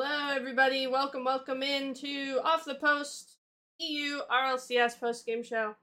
Hello, 0.00 0.32
everybody. 0.32 0.86
Welcome, 0.86 1.24
welcome 1.24 1.60
into 1.60 2.38
Off 2.44 2.64
the 2.64 2.76
Post 2.76 3.38
EU 3.80 4.20
RLCS 4.30 5.00
post 5.00 5.26
game 5.26 5.42
show. 5.42 5.74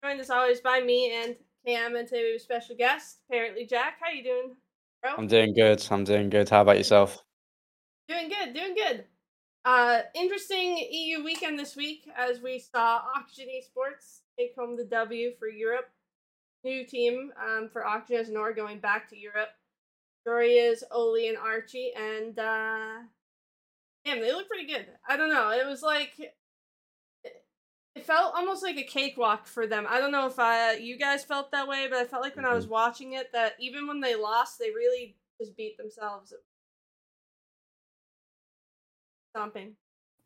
Joined 0.00 0.20
as 0.20 0.30
always 0.30 0.60
by 0.60 0.80
me 0.80 1.12
and 1.12 1.34
Cam, 1.66 1.96
and 1.96 2.06
today 2.06 2.22
we 2.22 2.28
have 2.28 2.36
a 2.36 2.38
special 2.38 2.76
guest, 2.76 3.18
ApparentlyJack. 3.32 3.94
How 4.00 4.12
you 4.14 4.22
doing, 4.22 4.54
bro? 5.02 5.14
I'm 5.18 5.26
doing 5.26 5.54
good. 5.54 5.84
I'm 5.90 6.04
doing 6.04 6.30
good. 6.30 6.48
How 6.48 6.62
about 6.62 6.76
yourself? 6.76 7.24
Doing 8.06 8.28
good, 8.28 8.54
doing 8.54 8.76
good. 8.76 9.06
Uh, 9.64 10.02
interesting 10.14 10.78
EU 10.92 11.24
weekend 11.24 11.58
this 11.58 11.74
week 11.74 12.08
as 12.16 12.40
we 12.40 12.60
saw 12.60 13.00
Oxygen 13.16 13.48
Esports 13.48 14.20
take 14.38 14.54
home 14.56 14.76
the 14.76 14.84
W 14.84 15.32
for 15.36 15.48
Europe. 15.48 15.90
New 16.62 16.86
team 16.86 17.32
um, 17.44 17.68
for 17.72 17.84
Oxygen 17.84 18.20
as 18.20 18.30
Nor 18.30 18.52
going 18.52 18.78
back 18.78 19.08
to 19.10 19.18
Europe. 19.18 19.50
Doria's 20.24 20.84
Oli 20.92 21.28
and 21.28 21.36
Archie, 21.36 21.90
and 21.96 22.38
uh, 22.38 22.98
damn, 24.04 24.20
they 24.20 24.32
look 24.32 24.48
pretty 24.48 24.66
good. 24.66 24.86
I 25.08 25.16
don't 25.16 25.32
know. 25.32 25.50
It 25.50 25.66
was 25.66 25.82
like 25.82 26.12
it 27.94 28.04
felt 28.04 28.34
almost 28.34 28.62
like 28.62 28.76
a 28.76 28.82
cakewalk 28.82 29.46
for 29.46 29.66
them. 29.66 29.86
I 29.88 30.00
don't 30.00 30.10
know 30.10 30.26
if 30.26 30.38
uh, 30.38 30.72
you 30.80 30.98
guys 30.98 31.24
felt 31.24 31.52
that 31.52 31.68
way, 31.68 31.86
but 31.88 31.98
I 31.98 32.04
felt 32.04 32.22
like 32.22 32.34
when 32.36 32.44
I 32.44 32.54
was 32.54 32.66
watching 32.66 33.12
it 33.12 33.30
that 33.32 33.54
even 33.60 33.86
when 33.86 34.00
they 34.00 34.16
lost, 34.16 34.58
they 34.58 34.70
really 34.70 35.16
just 35.40 35.56
beat 35.56 35.76
themselves. 35.76 36.34
Stomping. 39.32 39.76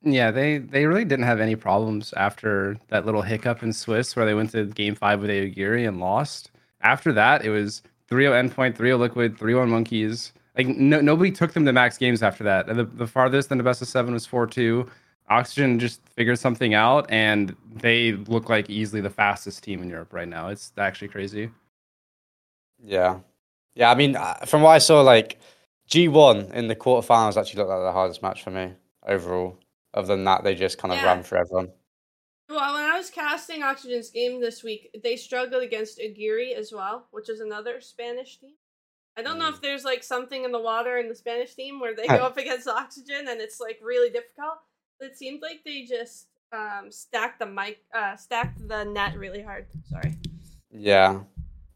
Yeah, 0.03 0.31
they 0.31 0.59
they 0.59 0.87
really 0.87 1.05
didn't 1.05 1.25
have 1.25 1.41
any 1.41 1.57
problems 1.57 2.13
after 2.15 2.79
that 2.89 3.05
little 3.05 3.23
hiccup 3.23 3.63
in 3.63 3.73
Swiss 3.73 4.15
where 4.15 4.25
they 4.25 4.35
went 4.35 4.51
to 4.51 4.67
game 4.67 4.95
five 4.95 5.21
with 5.21 5.31
Aogiri 5.31 5.89
and 5.89 5.99
lost. 5.99 6.51
After 6.81 7.13
that, 7.15 7.45
it 7.45 7.51
was 7.51 7.83
3-0 8.09 8.51
endpoint, 8.51 8.77
3-0 8.77 8.99
liquid, 9.01 9.37
3-1 9.37 9.69
monkeys. 9.69 10.33
Like 10.59 10.67
no, 10.67 11.00
nobody 11.00 11.31
took 11.31 11.53
them 11.53 11.65
to 11.65 11.73
max 11.73 11.97
games 11.97 12.23
after 12.23 12.43
that. 12.45 12.67
The, 12.67 12.85
the 12.85 13.07
farthest 13.07 13.53
in 13.53 13.59
the 13.59 13.65
best 13.65 13.81
of 13.81 13.87
seven 13.88 14.12
was 14.12 14.27
4-2. 14.27 14.88
Oxygen 15.31 15.79
just 15.79 16.00
figured 16.09 16.38
something 16.38 16.75
out 16.75 17.07
and 17.11 17.55
they 17.77 18.12
look 18.12 18.49
like 18.49 18.69
easily 18.69 19.00
the 19.00 19.11
fastest 19.11 19.62
team 19.62 19.83
in 19.83 19.88
Europe 19.88 20.12
right 20.12 20.27
now. 20.29 20.49
It's 20.49 20.73
actually 20.77 21.09
crazy. 21.09 21.50
Yeah. 22.83 23.21
Yeah, 23.75 23.91
I 23.91 23.95
mean, 23.95 24.17
uh, 24.17 24.35
from 24.47 24.62
what 24.62 24.71
I 24.71 24.79
saw, 24.79 25.00
like 25.03 25.38
G1 25.88 26.53
in 26.53 26.67
the 26.67 26.75
quarterfinals 26.75 27.37
actually 27.37 27.59
looked 27.59 27.71
like 27.71 27.83
the 27.83 27.93
hardest 27.93 28.23
match 28.23 28.43
for 28.43 28.50
me 28.50 28.73
overall. 29.07 29.57
Other 29.95 30.09
than 30.09 30.25
that, 30.25 30.43
they 30.43 30.55
just 30.57 30.79
kind 30.79 30.93
of 30.93 30.99
Yeah. 30.99 31.07
ran 31.07 31.23
for 31.23 31.38
everyone. 31.38 31.71
Well, 32.49 32.75
when 32.75 32.83
I 32.85 32.97
was 32.97 33.11
casting 33.11 33.62
Oxygen's 33.62 34.11
game 34.11 34.41
this 34.41 34.65
week, 34.65 34.91
they 35.03 35.17
struggled 35.17 35.62
against 35.62 36.00
Aguirre 36.00 36.55
as 36.55 36.73
well, 36.73 37.07
which 37.11 37.29
is 37.29 37.41
another 37.41 37.81
Spanish 37.81 38.38
team. 38.38 38.55
I 39.19 39.23
don't 39.23 39.39
know 39.39 39.47
Mm. 39.51 39.55
if 39.55 39.61
there's 39.61 39.85
like 39.85 40.05
something 40.05 40.45
in 40.45 40.53
the 40.53 40.61
water 40.61 40.99
in 40.99 41.09
the 41.09 41.15
Spanish 41.15 41.55
team 41.55 41.81
where 41.81 41.95
they 41.95 42.07
go 42.07 42.25
up 42.25 42.37
against 42.39 42.69
Oxygen 42.69 43.27
and 43.29 43.41
it's 43.41 43.59
like 43.61 43.79
really 43.83 44.11
difficult. 44.11 44.59
It 45.01 45.17
seemed 45.19 45.43
like 45.43 45.65
they 45.65 45.83
just 45.83 46.29
um, 46.53 46.91
stacked 46.91 47.41
the 47.41 47.47
mic, 47.47 47.81
uh, 47.95 48.17
stacked 48.17 48.67
the 48.69 48.85
net 48.85 49.17
really 49.19 49.43
hard. 49.43 49.67
Sorry. 49.91 50.15
Yeah. 50.71 51.21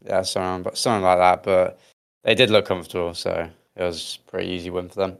Yeah, 0.05 0.21
something, 0.23 0.63
but 0.63 0.77
something 0.77 1.03
like 1.03 1.17
that. 1.19 1.43
But 1.43 1.79
they 2.23 2.33
did 2.35 2.49
look 2.49 2.65
comfortable, 2.65 3.13
so 3.13 3.49
it 3.75 3.83
was 3.83 4.19
a 4.25 4.31
pretty 4.31 4.49
easy 4.49 4.69
win 4.69 4.89
for 4.89 4.95
them. 4.95 5.17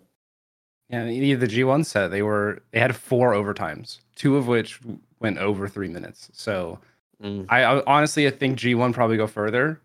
Yeah, 0.89 1.03
the 1.05 1.47
G1 1.47 1.85
set, 1.85 2.09
they 2.09 2.21
were 2.21 2.61
they 2.71 2.79
had 2.79 2.95
four 2.95 3.33
overtimes, 3.33 3.99
two 4.15 4.37
of 4.37 4.47
which 4.47 4.79
went 5.19 5.37
over 5.39 5.67
three 5.67 5.89
minutes. 5.89 6.29
So 6.33 6.79
Mm. 7.21 7.45
I, 7.47 7.63
I 7.63 7.83
honestly 7.85 8.27
I 8.27 8.31
think 8.31 8.59
G1 8.59 8.91
probably 8.93 9.15
go 9.17 9.27
further 9.27 9.79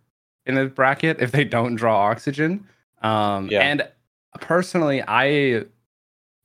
in 0.48 0.54
the 0.54 0.66
bracket 0.66 1.20
if 1.20 1.32
they 1.32 1.44
don't 1.44 1.76
draw 1.76 1.96
oxygen. 1.96 2.66
Um, 3.02 3.48
Yeah. 3.50 3.60
And 3.62 3.88
personally, 4.40 5.02
I 5.06 5.64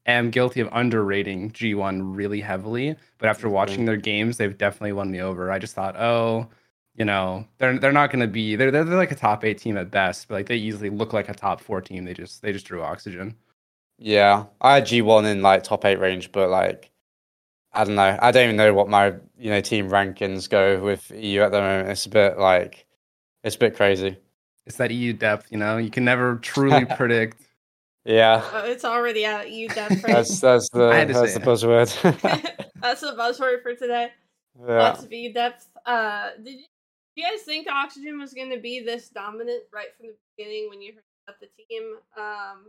am 0.05 0.29
guilty 0.31 0.59
of 0.59 0.69
underrating 0.71 1.51
G1 1.51 2.15
really 2.15 2.41
heavily. 2.41 2.95
But 3.17 3.29
after 3.29 3.49
watching 3.49 3.85
their 3.85 3.97
games, 3.97 4.37
they've 4.37 4.57
definitely 4.57 4.93
won 4.93 5.11
me 5.11 5.21
over. 5.21 5.51
I 5.51 5.59
just 5.59 5.75
thought, 5.75 5.95
oh, 5.97 6.49
you 6.95 7.05
know, 7.05 7.47
they're 7.57 7.79
they're 7.79 7.91
not 7.91 8.11
going 8.11 8.19
to 8.21 8.27
be 8.27 8.55
they're, 8.55 8.69
they're 8.71 8.83
they're 8.83 8.97
like 8.97 9.11
a 9.11 9.15
top 9.15 9.43
eight 9.43 9.57
team 9.57 9.77
at 9.77 9.89
best, 9.91 10.27
but 10.27 10.35
like 10.35 10.47
they 10.47 10.57
easily 10.57 10.89
look 10.89 11.13
like 11.13 11.29
a 11.29 11.33
top 11.33 11.61
four 11.61 11.81
team. 11.81 12.05
They 12.05 12.13
just 12.13 12.41
they 12.41 12.51
just 12.53 12.65
drew 12.67 12.81
oxygen. 12.83 13.35
Yeah, 13.97 14.45
I 14.61 14.75
had 14.75 14.85
G1 14.85 15.25
in 15.25 15.41
like 15.41 15.63
top 15.63 15.85
eight 15.85 15.99
range, 15.99 16.31
but 16.31 16.49
like 16.49 16.91
I 17.73 17.83
don't 17.83 17.95
know. 17.95 18.17
I 18.21 18.31
don't 18.31 18.43
even 18.45 18.55
know 18.57 18.73
what 18.73 18.89
my 18.89 19.15
you 19.37 19.49
know 19.49 19.61
team 19.61 19.89
rankings 19.89 20.49
go 20.49 20.79
with 20.83 21.11
EU 21.11 21.41
at 21.41 21.51
the 21.51 21.59
moment. 21.61 21.89
It's 21.89 22.05
a 22.05 22.09
bit 22.09 22.37
like 22.37 22.85
it's 23.43 23.55
a 23.55 23.59
bit 23.59 23.75
crazy. 23.75 24.17
It's 24.65 24.77
that 24.77 24.91
EU 24.91 25.13
depth, 25.13 25.51
you 25.51 25.57
know. 25.57 25.77
You 25.77 25.89
can 25.89 26.05
never 26.05 26.37
truly 26.37 26.85
predict. 26.97 27.41
Yeah, 28.05 28.43
Uh, 28.53 28.63
it's 28.65 28.83
already 28.85 29.25
out. 29.25 29.49
You 29.49 29.69
death 29.69 30.01
that's 30.01 30.39
that's 30.41 30.69
the 30.69 30.83
I 30.89 30.95
had 30.95 31.07
to 31.09 31.13
that's 31.13 31.33
say 31.33 31.39
the 31.39 31.45
buzzword. 31.45 32.59
That's 32.81 32.99
the 32.99 33.13
buzzword 33.13 33.61
for 33.63 33.73
today. 33.75 34.09
yeah. 34.59 34.77
Lots 34.81 35.03
of 35.05 35.11
EU 35.13 35.31
depth. 35.31 35.69
Uh, 35.85 36.31
did 36.43 36.55
you, 36.55 36.65
do 37.15 37.21
you 37.21 37.23
guys 37.23 37.43
think 37.43 37.65
Oxygen 37.71 38.19
was 38.19 38.33
going 38.33 38.49
to 38.49 38.57
be 38.59 38.81
this 38.83 39.07
dominant 39.07 39.63
right 39.73 39.87
from 39.95 40.07
the 40.07 40.15
beginning 40.35 40.67
when 40.69 40.81
you 40.81 40.91
heard 40.93 41.03
about 41.25 41.39
the 41.39 41.47
team? 41.57 41.95
Um, 42.17 42.65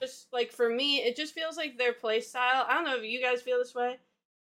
just 0.00 0.28
like 0.32 0.52
for 0.52 0.68
me, 0.70 0.98
it 0.98 1.16
just 1.16 1.34
feels 1.34 1.56
like 1.56 1.76
their 1.76 1.92
play 1.94 2.20
style. 2.20 2.64
I 2.68 2.74
don't 2.74 2.84
know 2.84 2.96
if 2.96 3.02
you 3.02 3.20
guys 3.20 3.42
feel 3.42 3.58
this 3.58 3.74
way. 3.74 3.96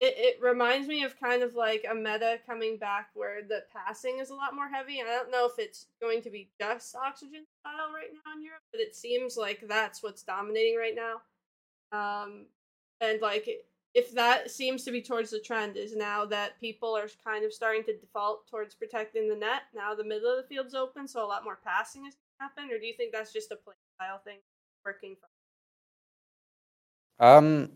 It 0.01 0.15
it 0.17 0.43
reminds 0.43 0.87
me 0.89 1.03
of 1.03 1.19
kind 1.19 1.43
of 1.43 1.55
like 1.55 1.85
a 1.91 1.95
meta 1.95 2.39
coming 2.47 2.77
back 2.77 3.11
where 3.15 3.43
the 3.43 3.65
passing 3.73 4.19
is 4.21 4.31
a 4.31 4.35
lot 4.35 4.55
more 4.55 4.69
heavy. 4.69 5.01
I 5.01 5.05
don't 5.05 5.31
know 5.31 5.47
if 5.47 5.59
it's 5.59 5.87
going 6.01 6.23
to 6.23 6.31
be 6.31 6.51
just 6.61 6.95
Oxygen 6.95 7.45
style 7.61 7.93
right 7.93 8.11
now 8.13 8.33
in 8.37 8.43
Europe, 8.43 8.63
but 8.71 8.81
it 8.81 8.95
seems 8.95 9.37
like 9.37 9.67
that's 9.67 10.03
what's 10.03 10.23
dominating 10.23 10.77
right 10.77 10.95
now. 10.95 11.21
Um, 11.91 12.47
and 13.01 13.21
like 13.21 13.49
if 13.95 14.13
that 14.13 14.51
seems 14.51 14.85
to 14.85 14.91
be 14.91 15.03
towards 15.03 15.31
the 15.31 15.41
trend 15.41 15.77
is 15.77 15.97
now 15.97 16.25
that 16.27 16.61
people 16.61 16.97
are 16.97 17.09
kind 17.25 17.45
of 17.45 17.53
starting 17.53 17.83
to 17.85 17.97
default 17.97 18.49
towards 18.49 18.75
protecting 18.75 19.29
the 19.29 19.35
net 19.35 19.63
now 19.75 19.95
the 19.95 20.05
middle 20.05 20.31
of 20.31 20.37
the 20.37 20.49
field's 20.49 20.75
open 20.75 21.09
so 21.09 21.25
a 21.25 21.27
lot 21.27 21.45
more 21.45 21.59
passing 21.65 22.07
is 22.07 22.15
going 22.15 22.39
to 22.39 22.43
happen 22.45 22.75
or 22.75 22.79
do 22.79 22.87
you 22.87 22.95
think 22.95 23.13
that's 23.13 23.33
just 23.33 23.51
a 23.51 23.57
play 23.57 23.75
style 23.97 24.21
thing 24.25 24.39
working 24.85 25.17
Um, 27.19 27.71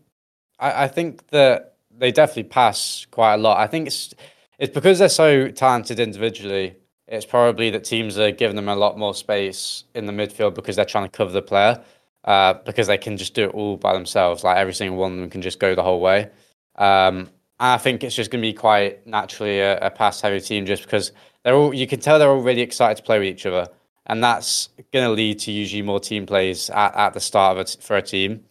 I, 0.59 0.85
I 0.85 0.87
think 0.87 1.27
that 1.27 1.72
they 1.97 2.11
definitely 2.11 2.43
pass 2.43 3.05
quite 3.11 3.35
a 3.35 3.37
lot. 3.37 3.57
I 3.57 3.67
think 3.67 3.87
it's 3.87 4.13
it's 4.59 4.73
because 4.73 4.99
they're 4.99 5.09
so 5.09 5.49
talented 5.49 5.99
individually. 5.99 6.75
It's 7.07 7.25
probably 7.25 7.69
that 7.71 7.83
teams 7.83 8.17
are 8.17 8.31
giving 8.31 8.55
them 8.55 8.69
a 8.69 8.75
lot 8.75 8.97
more 8.97 9.13
space 9.13 9.83
in 9.93 10.05
the 10.05 10.13
midfield 10.13 10.55
because 10.55 10.75
they're 10.75 10.85
trying 10.85 11.05
to 11.05 11.17
cover 11.17 11.31
the 11.31 11.41
player. 11.41 11.83
Uh, 12.23 12.53
because 12.65 12.87
they 12.87 12.97
can 12.97 13.17
just 13.17 13.33
do 13.33 13.43
it 13.43 13.53
all 13.53 13.75
by 13.75 13.91
themselves. 13.91 14.45
Like 14.45 14.55
every 14.55 14.73
single 14.73 14.97
one 14.97 15.11
of 15.11 15.17
them 15.17 15.29
can 15.29 15.41
just 15.41 15.59
go 15.59 15.75
the 15.75 15.83
whole 15.83 15.99
way. 15.99 16.29
Um, 16.77 17.29
I 17.59 17.77
think 17.77 18.01
it's 18.01 18.15
just 18.15 18.31
going 18.31 18.41
to 18.41 18.47
be 18.47 18.53
quite 18.53 19.05
naturally 19.05 19.59
a, 19.59 19.77
a 19.79 19.89
pass-heavy 19.91 20.39
team, 20.39 20.65
just 20.65 20.83
because 20.83 21.11
they're 21.43 21.53
all. 21.53 21.73
You 21.73 21.85
can 21.85 21.99
tell 21.99 22.19
they're 22.19 22.29
all 22.29 22.41
really 22.41 22.61
excited 22.61 22.95
to 22.95 23.03
play 23.03 23.19
with 23.19 23.27
each 23.27 23.45
other, 23.45 23.67
and 24.05 24.23
that's 24.23 24.69
going 24.93 25.05
to 25.05 25.11
lead 25.11 25.39
to 25.39 25.51
usually 25.51 25.81
more 25.81 25.99
team 25.99 26.25
plays 26.25 26.69
at, 26.69 26.95
at 26.95 27.13
the 27.13 27.19
start 27.19 27.57
of 27.57 27.61
it 27.61 27.77
for 27.81 27.97
a 27.97 28.01
team. 28.01 28.45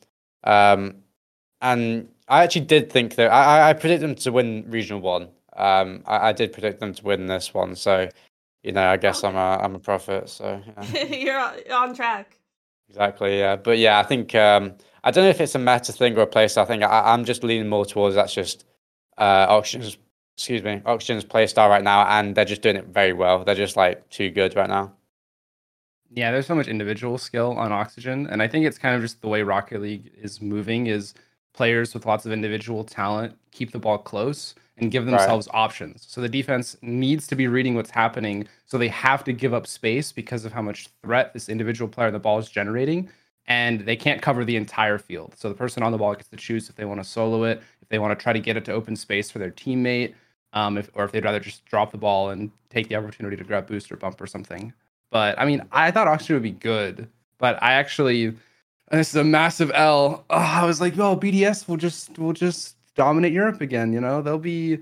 Um, 0.45 0.97
and 1.63 2.09
I 2.33 2.43
actually 2.45 2.65
did 2.65 2.91
think 2.91 3.17
that 3.17 3.31
I, 3.31 3.43
I- 3.45 3.69
I 3.71 3.73
predict 3.75 4.01
them 4.01 4.15
to 4.15 4.33
win 4.33 4.65
regional 4.69 5.01
one. 5.01 5.29
Um, 5.57 6.03
I, 6.07 6.29
I 6.29 6.33
did 6.33 6.53
predict 6.53 6.81
them 6.81 6.95
to 6.95 7.05
win 7.05 7.27
this 7.27 7.53
one, 7.53 7.77
so 7.77 8.09
you 8.63 8.73
know 8.73 8.89
I 8.89 8.97
guess 8.97 9.23
I'm 9.23 9.37
a 9.37 9.59
I'm 9.63 9.75
a 9.75 9.79
prophet. 9.79 10.29
So 10.29 10.63
yeah. 10.93 11.05
you're 11.25 11.39
on, 11.39 11.55
on 11.71 11.95
track 11.95 12.39
exactly, 12.89 13.39
yeah. 13.39 13.57
But 13.57 13.77
yeah, 13.79 13.99
I 13.99 14.03
think 14.03 14.35
um, 14.35 14.75
I 15.05 15.11
don't 15.11 15.25
know 15.25 15.31
if 15.31 15.41
it's 15.43 15.55
a 15.55 15.59
meta 15.59 15.93
thing 15.93 16.17
or 16.17 16.23
a 16.23 16.27
place. 16.27 16.57
I 16.57 16.65
think 16.65 16.83
I, 16.83 17.13
I'm 17.13 17.25
just 17.25 17.45
leaning 17.45 17.69
more 17.69 17.85
towards 17.85 18.15
that's 18.15 18.33
just 18.35 18.65
uh, 19.19 19.47
Oxygen's 19.49 19.99
excuse 20.39 20.63
me 20.63 20.81
Oxygen's 20.87 21.25
play 21.25 21.47
style 21.47 21.69
right 21.69 21.85
now, 21.85 22.07
and 22.07 22.35
they're 22.35 22.47
just 22.47 22.63
doing 22.63 22.77
it 22.77 22.87
very 22.87 23.13
well. 23.13 23.45
They're 23.45 23.55
just 23.55 23.77
like 23.77 24.09
too 24.09 24.31
good 24.31 24.57
right 24.57 24.71
now. 24.71 24.95
Yeah, 26.15 26.31
there's 26.31 26.47
so 26.47 26.55
much 26.55 26.69
individual 26.69 27.19
skill 27.19 27.53
on 27.59 27.73
Oxygen, 27.73 28.27
and 28.29 28.43
I 28.43 28.49
think 28.49 28.65
it's 28.67 28.79
kind 28.79 28.95
of 28.97 29.03
just 29.03 29.21
the 29.21 29.29
way 29.29 29.43
Rocket 29.43 29.83
League 29.83 30.11
is 30.17 30.41
moving. 30.41 30.87
Is 30.87 31.15
players 31.55 31.95
with 31.95 32.07
lots 32.07 32.27
of 32.27 32.33
individual 32.33 32.85
talent 32.85 33.37
keep 33.51 33.73
the 33.73 33.79
ball 33.79 33.99
close 33.99 34.55
and 34.79 34.91
give 34.91 35.07
Right. 35.11 35.11
themselves 35.11 35.49
options. 35.53 36.05
So 36.09 36.21
the 36.21 36.29
defense 36.29 36.77
needs 36.83 37.27
to 37.29 37.37
be 37.37 37.47
reading 37.49 37.75
what's 37.75 37.91
happening, 37.91 38.49
so 38.67 38.79
they 38.79 38.89
have 38.89 39.23
to 39.25 39.33
give 39.33 39.55
up 39.55 39.67
space 39.67 40.13
because 40.13 40.45
of 40.45 40.53
how 40.53 40.63
much 40.63 40.89
threat 41.03 41.33
this 41.35 41.49
individual 41.49 41.89
player 41.89 42.11
the 42.11 42.19
ball 42.19 42.39
is 42.39 42.49
generating, 42.49 43.09
and 43.47 43.81
they 43.81 43.97
can't 43.97 44.23
cover 44.23 44.45
the 44.45 44.57
entire 44.57 44.99
field. 44.99 45.35
So 45.37 45.49
the 45.49 45.55
person 45.55 45.83
on 45.83 45.93
the 45.93 45.99
ball 45.99 46.15
gets 46.15 46.29
to 46.29 46.37
choose 46.37 46.69
if 46.71 46.77
they 46.77 46.85
want 46.87 47.01
to 47.01 47.05
solo 47.05 47.45
it, 47.45 47.63
if 47.83 47.89
they 47.89 47.99
want 47.99 48.19
to 48.19 48.23
try 48.23 48.33
to 48.33 48.41
get 48.41 48.57
it 48.57 48.65
to 48.67 48.73
open 48.73 48.97
space 48.97 49.31
for 49.31 49.39
their 49.39 49.51
teammate, 49.51 50.15
um, 50.55 50.79
if, 50.79 50.91
or 50.95 51.05
if 51.05 51.13
they'd 51.13 51.25
rather 51.25 51.41
just 51.41 51.65
drop 51.67 51.93
the 51.93 51.99
ball 51.99 52.31
and 52.31 52.51
take 52.71 52.89
the 52.89 52.97
opportunity 52.97 53.37
to 53.37 53.45
grab 53.45 53.67
boost 53.67 53.91
or 53.93 53.97
bump 53.97 54.21
or 54.21 54.27
something. 54.27 54.73
But 55.11 55.39
I 55.39 55.45
mean, 55.45 55.63
I 55.73 55.91
thought 55.91 56.09
Oxygen 56.09 56.37
would 56.37 56.43
be 56.43 56.51
good, 56.53 57.09
but 57.39 57.63
I 57.63 57.75
actually, 57.75 58.35
and 58.93 59.01
this 59.01 59.09
is 59.09 59.17
a 59.17 59.25
massive 59.25 59.73
L. 59.75 60.25
Oh, 60.29 60.37
I 60.37 60.67
was 60.67 60.81
like, 60.81 60.99
oh, 60.99 61.17
BDS 61.17 61.67
will 61.67 61.79
just 61.79 62.19
will 62.19 62.35
just 62.35 62.77
dominate 62.95 63.33
Europe 63.33 63.63
again. 63.63 63.93
You 63.93 64.01
know, 64.01 64.21
they'll 64.21 64.39
be 64.39 64.81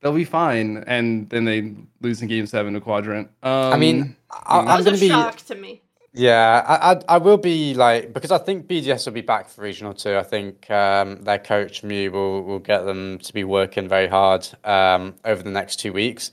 they'll 0.00 0.14
be 0.14 0.24
fine. 0.24 0.78
And 0.86 1.28
then 1.28 1.44
they 1.44 1.74
lose 2.00 2.22
in 2.22 2.28
Game 2.28 2.46
Seven 2.46 2.72
to 2.72 2.80
Quadrant. 2.80 3.28
Um, 3.42 3.72
I 3.72 3.76
mean, 3.76 4.16
I, 4.30 4.62
that 4.62 4.70
I'm 4.70 4.84
going 4.84 4.94
a 4.94 4.96
to 4.96 5.00
be 5.00 5.08
shock 5.08 5.36
to 5.36 5.54
me 5.54 5.82
Yeah, 6.14 6.64
I, 6.66 6.92
I 6.92 7.00
I 7.08 7.18
will 7.18 7.36
be 7.36 7.74
like 7.74 8.14
because 8.14 8.30
I 8.30 8.38
think 8.38 8.66
BDS 8.66 9.04
will 9.04 9.12
be 9.12 9.20
back 9.20 9.50
for 9.50 9.60
regional 9.60 9.92
two. 9.92 10.16
I 10.16 10.22
think 10.22 10.70
um, 10.70 11.22
their 11.22 11.38
coach 11.38 11.84
Mew 11.84 12.12
will 12.12 12.42
will 12.44 12.60
get 12.60 12.86
them 12.86 13.18
to 13.18 13.32
be 13.34 13.44
working 13.44 13.88
very 13.88 14.08
hard 14.08 14.48
um, 14.64 15.16
over 15.26 15.42
the 15.42 15.50
next 15.50 15.80
two 15.80 15.92
weeks, 15.92 16.32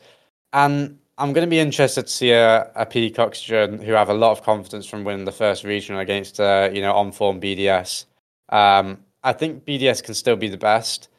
and 0.54 0.98
I'm 1.22 1.34
going 1.34 1.46
to 1.46 1.50
be 1.50 1.60
interested 1.60 2.08
to 2.08 2.12
see 2.12 2.32
a, 2.32 2.64
a 2.76 3.14
Oxygen 3.20 3.80
who 3.80 3.92
have 3.92 4.10
a 4.10 4.14
lot 4.14 4.32
of 4.32 4.42
confidence 4.42 4.88
from 4.88 5.04
winning 5.04 5.26
the 5.26 5.32
first 5.32 5.64
regional 5.64 6.02
against 6.02 6.40
uh, 6.40 6.70
you 6.74 6.82
know 6.82 6.94
on 6.94 7.12
form 7.12 7.40
BDS. 7.40 8.06
Um, 8.50 8.98
I 9.24 9.34
think 9.34 9.64
BDS 9.64 10.04
can 10.04 10.16
still 10.16 10.36
be 10.36 10.50
the 10.50 10.58
best, 10.58 11.10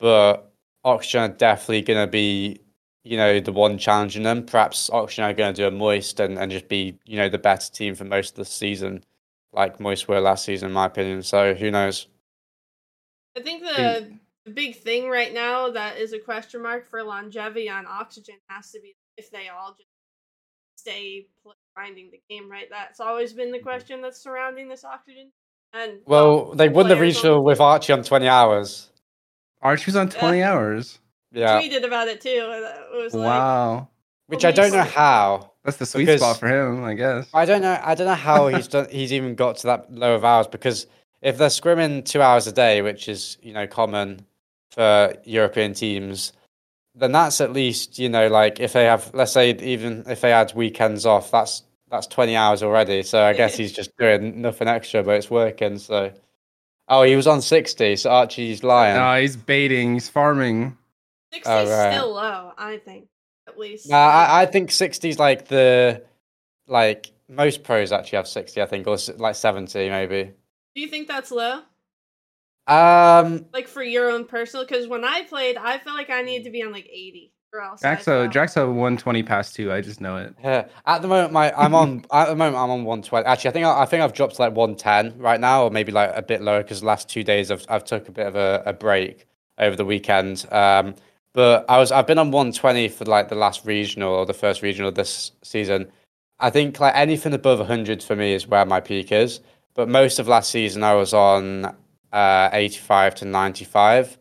but 0.00 0.50
Oxygen 0.82 1.22
are 1.22 1.28
definitely 1.28 1.82
going 1.82 2.04
to 2.04 2.10
be 2.10 2.60
you 3.04 3.18
know, 3.18 3.38
the 3.38 3.52
one 3.52 3.78
challenging 3.78 4.22
them. 4.22 4.44
Perhaps 4.44 4.90
Oxygen 4.90 5.24
are 5.24 5.34
going 5.34 5.54
to 5.54 5.62
do 5.62 5.68
a 5.68 5.70
Moist 5.70 6.20
and, 6.20 6.38
and 6.38 6.50
just 6.50 6.68
be, 6.68 6.98
you 7.04 7.16
know, 7.16 7.28
the 7.28 7.38
better 7.38 7.70
team 7.70 7.94
for 7.94 8.04
most 8.04 8.30
of 8.30 8.36
the 8.36 8.44
season, 8.46 9.04
like 9.52 9.78
Moist 9.78 10.08
were 10.08 10.20
last 10.20 10.44
season, 10.44 10.68
in 10.68 10.72
my 10.72 10.86
opinion. 10.86 11.22
So 11.22 11.54
who 11.54 11.70
knows? 11.70 12.08
I 13.36 13.40
think 13.40 13.62
the, 13.62 14.10
the 14.46 14.52
big 14.52 14.76
thing 14.76 15.08
right 15.08 15.34
now 15.34 15.70
that 15.70 15.98
is 15.98 16.14
a 16.14 16.18
question 16.18 16.62
mark 16.62 16.88
for 16.88 17.02
longevity 17.02 17.68
on 17.68 17.86
Oxygen 17.86 18.36
has 18.48 18.70
to 18.72 18.80
be 18.80 18.96
if 19.16 19.30
they 19.30 19.48
all 19.48 19.70
just 19.76 19.88
stay 20.76 21.26
grinding 21.74 22.10
the 22.10 22.20
game, 22.28 22.50
right? 22.50 22.66
That's 22.70 23.00
always 23.00 23.32
been 23.32 23.50
the 23.50 23.58
Mm-hmm. 23.58 23.64
question 23.66 24.02
that's 24.02 24.20
surrounding 24.20 24.68
this 24.68 24.84
Oxygen. 24.84 25.30
And 25.72 25.98
Well, 26.06 26.52
they 26.54 26.68
won 26.68 26.88
the 26.88 26.94
players 26.94 27.16
on 27.16 27.22
regional 27.22 27.44
with 27.44 27.60
Archie 27.60 27.92
on 27.92 28.02
20 28.04 28.28
hours. 28.28 28.90
Archie's 29.62 29.96
on 29.96 30.08
20 30.08 30.42
hours. 30.42 30.98
Yeah. 31.32 31.60
tweeted 31.60 31.84
about 31.84 32.06
it 32.08 32.20
too. 32.20 32.28
It 32.30 33.02
was 33.02 33.14
like, 33.14 33.24
Wow. 33.26 33.88
Which 34.26 34.44
I 34.44 34.52
don't 34.52 34.72
know 34.72 34.82
how. 34.82 35.50
That's 35.64 35.76
the 35.78 35.86
sweet 35.86 36.16
spot 36.18 36.38
for 36.38 36.48
him, 36.48 36.84
I 36.84 36.94
guess. 36.94 37.28
I 37.34 37.44
don't 37.44 37.62
know. 37.62 37.78
I 37.82 37.94
don't 37.94 38.06
know 38.06 38.14
how 38.14 38.48
he's 38.48 38.68
done. 38.68 38.86
He's 38.90 39.12
even 39.12 39.34
got 39.34 39.56
to 39.58 39.66
that 39.68 39.92
low 39.92 40.14
of 40.14 40.24
hours 40.24 40.46
because 40.46 40.86
if 41.22 41.38
they're 41.38 41.48
scrimming 41.48 42.04
two 42.04 42.20
hours 42.22 42.46
a 42.46 42.52
day, 42.52 42.82
which 42.82 43.08
is 43.08 43.38
you 43.42 43.52
know 43.52 43.66
common 43.66 44.24
for 44.70 45.14
European 45.24 45.72
teams, 45.74 46.32
then 46.94 47.12
that's 47.12 47.40
at 47.40 47.52
least 47.52 47.98
you 47.98 48.08
know 48.08 48.28
like 48.28 48.60
if 48.60 48.72
they 48.72 48.84
have 48.84 49.10
let's 49.14 49.32
say 49.32 49.50
even 49.50 50.04
if 50.08 50.20
they 50.20 50.30
had 50.30 50.52
weekends 50.54 51.06
off, 51.06 51.30
that's 51.30 51.62
that's 51.90 52.06
twenty 52.06 52.36
hours 52.36 52.62
already. 52.62 53.02
So 53.02 53.22
I 53.22 53.32
guess 53.32 53.56
he's 53.56 53.72
just 53.72 53.96
doing 53.96 54.40
nothing 54.40 54.68
extra, 54.68 55.02
but 55.02 55.16
it's 55.16 55.30
working. 55.30 55.78
So 55.78 56.12
oh, 56.88 57.02
he 57.02 57.16
was 57.16 57.26
on 57.26 57.42
sixty. 57.42 57.96
So 57.96 58.10
Archie's 58.10 58.62
lying. 58.64 58.96
No, 58.96 59.20
he's 59.20 59.36
baiting. 59.36 59.94
He's 59.94 60.08
farming. 60.08 60.76
60 61.32 61.50
Oh, 61.50 61.68
right. 61.68 61.92
still 61.94 62.12
low, 62.12 62.52
I 62.56 62.76
think. 62.76 63.08
At 63.48 63.58
least. 63.58 63.88
Nah, 63.90 63.96
I, 63.96 64.42
I 64.42 64.46
think 64.46 64.70
60 64.70 65.08
is 65.08 65.18
like 65.18 65.48
the 65.48 66.04
like 66.68 67.10
most 67.28 67.64
pros 67.64 67.90
actually 67.90 68.16
have 68.16 68.28
60 68.28 68.60
i 68.62 68.66
think 68.66 68.86
or 68.86 68.96
like 69.16 69.34
70 69.34 69.88
maybe 69.90 70.32
Do 70.74 70.80
you 70.80 70.88
think 70.88 71.08
that's 71.08 71.30
low? 71.30 71.62
Um 72.66 73.46
Like 73.52 73.68
for 73.68 73.82
your 73.82 74.10
own 74.10 74.24
personal? 74.24 74.64
Because 74.66 74.86
when 74.88 75.04
I 75.04 75.22
played, 75.22 75.56
I 75.56 75.78
felt 75.78 75.96
like 75.96 76.10
I 76.10 76.22
needed 76.22 76.44
to 76.44 76.50
be 76.50 76.62
on 76.62 76.72
like 76.72 76.86
80 76.90 77.32
or 77.52 77.60
else. 77.60 77.84
I 77.84 77.94
Jaxo, 77.94 78.04
felt- 78.04 78.32
Jaxo 78.32 78.66
120 78.68 79.22
past 79.22 79.54
two. 79.54 79.70
I 79.72 79.80
just 79.80 80.00
know 80.00 80.16
it. 80.16 80.34
yeah. 80.42 80.66
at 80.86 81.02
the 81.02 81.08
moment 81.08 81.32
my 81.32 81.52
i'm 81.56 81.74
on 81.74 82.04
at 82.12 82.26
the 82.28 82.34
moment 82.36 82.56
i'm 82.56 82.70
on 82.70 82.84
120 82.84 83.24
actually 83.26 83.50
i 83.50 83.52
think 83.52 83.66
i, 83.66 83.82
I 83.82 83.86
think 83.86 84.02
i've 84.02 84.12
dropped 84.12 84.36
to 84.36 84.42
like 84.42 84.54
110 84.54 85.18
right 85.18 85.38
now 85.40 85.62
or 85.64 85.70
maybe 85.70 85.92
like 85.92 86.10
a 86.14 86.22
bit 86.22 86.42
lower 86.42 86.62
because 86.62 86.80
the 86.80 86.86
last 86.86 87.08
two 87.08 87.22
days 87.22 87.50
i've, 87.50 87.64
I've 87.68 87.84
took 87.84 88.08
a 88.08 88.12
bit 88.12 88.26
of 88.26 88.34
a, 88.36 88.62
a 88.66 88.72
break 88.72 89.26
over 89.58 89.76
the 89.76 89.84
weekend 89.84 90.46
um 90.50 90.94
but 91.32 91.64
i 91.68 91.78
was 91.78 91.92
i've 91.92 92.06
been 92.08 92.18
on 92.18 92.32
120 92.32 92.88
for 92.88 93.04
like 93.04 93.28
the 93.28 93.34
last 93.36 93.64
regional 93.64 94.12
or 94.12 94.26
the 94.26 94.34
first 94.34 94.62
regional 94.62 94.90
this 94.90 95.30
season 95.42 95.86
i 96.40 96.50
think 96.50 96.80
like 96.80 96.94
anything 96.96 97.32
above 97.34 97.60
100 97.60 98.02
for 98.02 98.16
me 98.16 98.32
is 98.34 98.48
where 98.48 98.64
my 98.66 98.80
peak 98.80 99.12
is 99.12 99.40
but 99.74 99.88
most 99.88 100.18
of 100.18 100.26
last 100.26 100.50
season 100.50 100.82
i 100.82 100.92
was 100.94 101.14
on 101.14 101.72
uh 102.14 102.48
85 102.52 103.16
to 103.16 103.24
95 103.26 104.18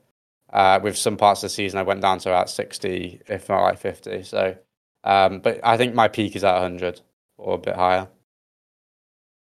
uh, 0.53 0.79
with 0.81 0.95
some 0.95 1.17
parts 1.17 1.41
of 1.41 1.47
the 1.47 1.49
season, 1.49 1.79
I 1.79 1.83
went 1.83 2.01
down 2.01 2.19
to 2.19 2.29
about 2.29 2.49
60, 2.49 3.21
if 3.27 3.49
not 3.49 3.63
like 3.63 3.79
50. 3.79 4.21
So, 4.23 4.55
um, 5.03 5.39
but 5.39 5.59
I 5.63 5.77
think 5.77 5.95
my 5.95 6.07
peak 6.07 6.35
is 6.35 6.43
at 6.43 6.53
100 6.53 7.01
or 7.37 7.55
a 7.55 7.57
bit 7.57 7.75
higher. 7.75 8.07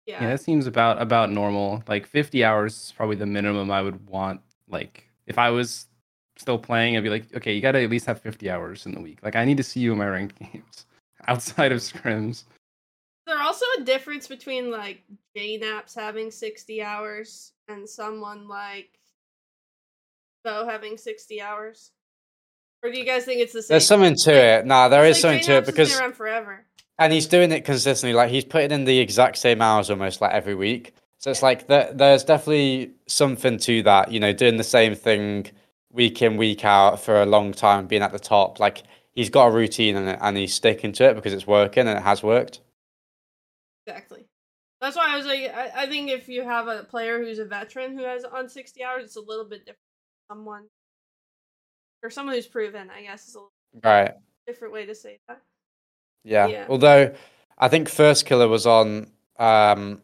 Yeah. 0.05 0.23
Yeah, 0.23 0.29
that 0.31 0.41
seems 0.41 0.67
about 0.67 1.01
about 1.01 1.31
normal. 1.31 1.83
Like 1.87 2.05
50 2.05 2.43
hours 2.43 2.73
is 2.73 2.93
probably 2.97 3.15
the 3.15 3.25
minimum 3.25 3.71
I 3.71 3.81
would 3.81 4.05
want. 4.07 4.41
Like 4.67 5.07
if 5.25 5.37
I 5.37 5.51
was 5.51 5.87
still 6.35 6.57
playing, 6.57 6.97
I'd 6.97 7.03
be 7.03 7.09
like, 7.09 7.33
okay, 7.35 7.53
you 7.53 7.61
got 7.61 7.73
to 7.73 7.83
at 7.83 7.89
least 7.89 8.07
have 8.07 8.19
50 8.19 8.49
hours 8.49 8.85
in 8.85 8.93
the 8.93 9.01
week. 9.01 9.19
Like 9.23 9.35
I 9.35 9.45
need 9.45 9.57
to 9.57 9.63
see 9.63 9.79
you 9.79 9.93
in 9.93 9.99
my 9.99 10.07
ranked 10.07 10.37
games 10.53 10.85
outside 11.27 11.71
of 11.71 11.79
scrims. 11.79 12.43
There's 13.25 13.39
also 13.39 13.65
a 13.77 13.83
difference 13.83 14.27
between 14.27 14.71
like 14.71 15.03
jknaps 15.37 15.95
having 15.95 16.31
60 16.31 16.81
hours 16.81 17.53
and 17.69 17.87
someone 17.87 18.47
like 18.47 18.89
Bo 20.43 20.67
having 20.67 20.97
60 20.97 21.41
hours. 21.41 21.91
Or 22.83 22.91
do 22.91 22.97
you 22.97 23.05
guys 23.05 23.25
think 23.25 23.41
it's 23.41 23.53
the 23.53 23.61
same? 23.61 23.73
There's 23.75 23.87
something 23.87 24.15
to 24.23 24.33
it. 24.33 24.65
Nah, 24.65 24.87
there 24.87 25.05
is 25.05 25.17
like 25.17 25.21
something 25.21 25.43
to 25.45 25.53
it 25.57 25.65
because, 25.65 25.99
around 25.99 26.15
forever. 26.15 26.65
and 26.97 27.11
he's 27.11 27.27
doing 27.27 27.51
it 27.51 27.65
consistently. 27.65 28.13
Like 28.13 28.29
he's 28.29 28.45
putting 28.45 28.71
in 28.71 28.85
the 28.85 28.99
exact 28.99 29.37
same 29.37 29.61
hours 29.61 29.89
almost 29.89 30.21
like 30.21 30.31
every 30.31 30.55
week. 30.55 30.93
So 31.17 31.29
it's 31.29 31.43
like 31.43 31.67
there, 31.67 31.91
there's 31.93 32.23
definitely 32.23 32.93
something 33.07 33.57
to 33.59 33.83
that. 33.83 34.11
You 34.13 34.21
know, 34.21 34.31
doing 34.31 34.55
the 34.55 34.63
same 34.63 34.95
thing 34.95 35.51
week 35.91 36.21
in 36.21 36.37
week 36.37 36.63
out 36.63 37.01
for 37.01 37.21
a 37.21 37.25
long 37.25 37.51
time, 37.51 37.87
being 37.87 38.01
at 38.01 38.13
the 38.13 38.19
top. 38.19 38.59
Like 38.61 38.83
he's 39.11 39.29
got 39.29 39.47
a 39.47 39.51
routine 39.51 39.97
and 39.97 40.17
and 40.21 40.37
he's 40.37 40.53
sticking 40.53 40.93
to 40.93 41.09
it 41.09 41.15
because 41.15 41.33
it's 41.33 41.45
working 41.45 41.85
and 41.85 41.97
it 41.99 42.03
has 42.03 42.23
worked. 42.23 42.61
Exactly. 43.85 44.28
That's 44.81 44.95
why 44.95 45.13
I 45.13 45.17
was 45.17 45.25
like, 45.25 45.51
I, 45.53 45.71
I 45.83 45.85
think 45.87 46.09
if 46.09 46.29
you 46.29 46.43
have 46.43 46.67
a 46.67 46.83
player 46.83 47.19
who's 47.19 47.39
a 47.39 47.45
veteran 47.45 47.97
who 47.97 48.03
has 48.05 48.23
on 48.23 48.47
60 48.47 48.83
hours, 48.83 49.03
it's 49.03 49.15
a 49.17 49.21
little 49.21 49.45
bit 49.45 49.59
different. 49.65 49.79
Someone, 50.31 50.63
or 52.03 52.09
someone 52.09 52.35
who's 52.35 52.47
proven, 52.47 52.89
I 52.89 53.01
guess, 53.03 53.27
is 53.27 53.35
a 53.35 53.39
little 53.39 53.51
Right. 53.83 54.13
different 54.47 54.73
way 54.73 54.85
to 54.85 54.95
say 54.95 55.19
that. 55.27 55.41
Yeah. 56.23 56.47
Yeah. 56.47 56.65
Although 56.69 57.13
I 57.57 57.67
think 57.67 57.89
Firstkiller 57.89 58.49
was 58.49 58.65
on 58.65 59.07
um, 59.37 60.01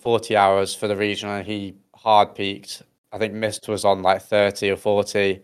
40 0.00 0.36
hours 0.36 0.74
for 0.74 0.88
the 0.88 0.96
regional 0.96 1.34
and 1.34 1.46
he 1.46 1.74
hard 1.94 2.34
peaked. 2.34 2.82
I 3.12 3.18
think 3.18 3.34
Mist 3.34 3.68
was 3.68 3.84
on 3.84 4.02
like 4.02 4.22
30 4.22 4.70
or 4.70 4.76
40. 4.76 5.40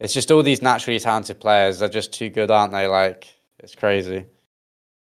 It's 0.00 0.14
just 0.14 0.30
all 0.30 0.42
these 0.42 0.62
naturally 0.62 1.00
talented 1.00 1.40
players. 1.40 1.78
They're 1.78 1.88
just 1.88 2.12
too 2.12 2.28
good, 2.28 2.50
aren't 2.50 2.72
they? 2.72 2.86
Like, 2.86 3.26
it's 3.58 3.74
crazy. 3.74 4.26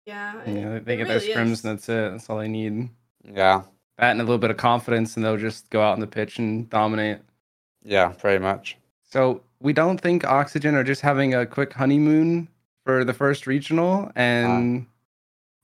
Yeah. 0.05 0.45
You 0.45 0.61
know, 0.61 0.79
they 0.79 0.97
get 0.97 1.07
really 1.07 1.27
their 1.27 1.35
scrims 1.35 1.51
is. 1.51 1.65
and 1.65 1.77
that's 1.77 1.89
it. 1.89 2.11
That's 2.11 2.29
all 2.29 2.37
they 2.37 2.47
need. 2.47 2.89
Yeah. 3.23 3.63
That 3.97 4.11
and 4.11 4.21
a 4.21 4.23
little 4.23 4.37
bit 4.37 4.51
of 4.51 4.57
confidence, 4.57 5.15
and 5.15 5.25
they'll 5.25 5.37
just 5.37 5.69
go 5.69 5.81
out 5.81 5.93
on 5.93 5.99
the 5.99 6.07
pitch 6.07 6.37
and 6.37 6.69
dominate. 6.69 7.19
Yeah, 7.83 8.09
pretty 8.09 8.39
much. 8.43 8.77
So 9.09 9.41
we 9.61 9.73
don't 9.73 9.99
think 9.99 10.25
Oxygen 10.25 10.75
are 10.75 10.83
just 10.83 11.01
having 11.01 11.33
a 11.33 11.45
quick 11.45 11.71
honeymoon 11.73 12.49
for 12.83 13.03
the 13.05 13.13
first 13.13 13.47
regional, 13.47 14.11
and 14.15 14.85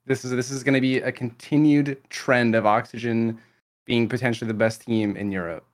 this 0.06 0.24
is 0.26 0.32
this 0.32 0.50
is 0.50 0.64
going 0.64 0.74
to 0.76 0.82
be 0.82 0.98
a 0.98 1.12
continued 1.12 1.98
trend 2.10 2.56
of 2.56 2.66
Oxygen 2.66 3.38
being 3.86 4.08
potentially 4.08 4.48
the 4.48 4.54
best 4.54 4.82
team 4.86 5.16
in 5.18 5.32
Europe. 5.32 5.66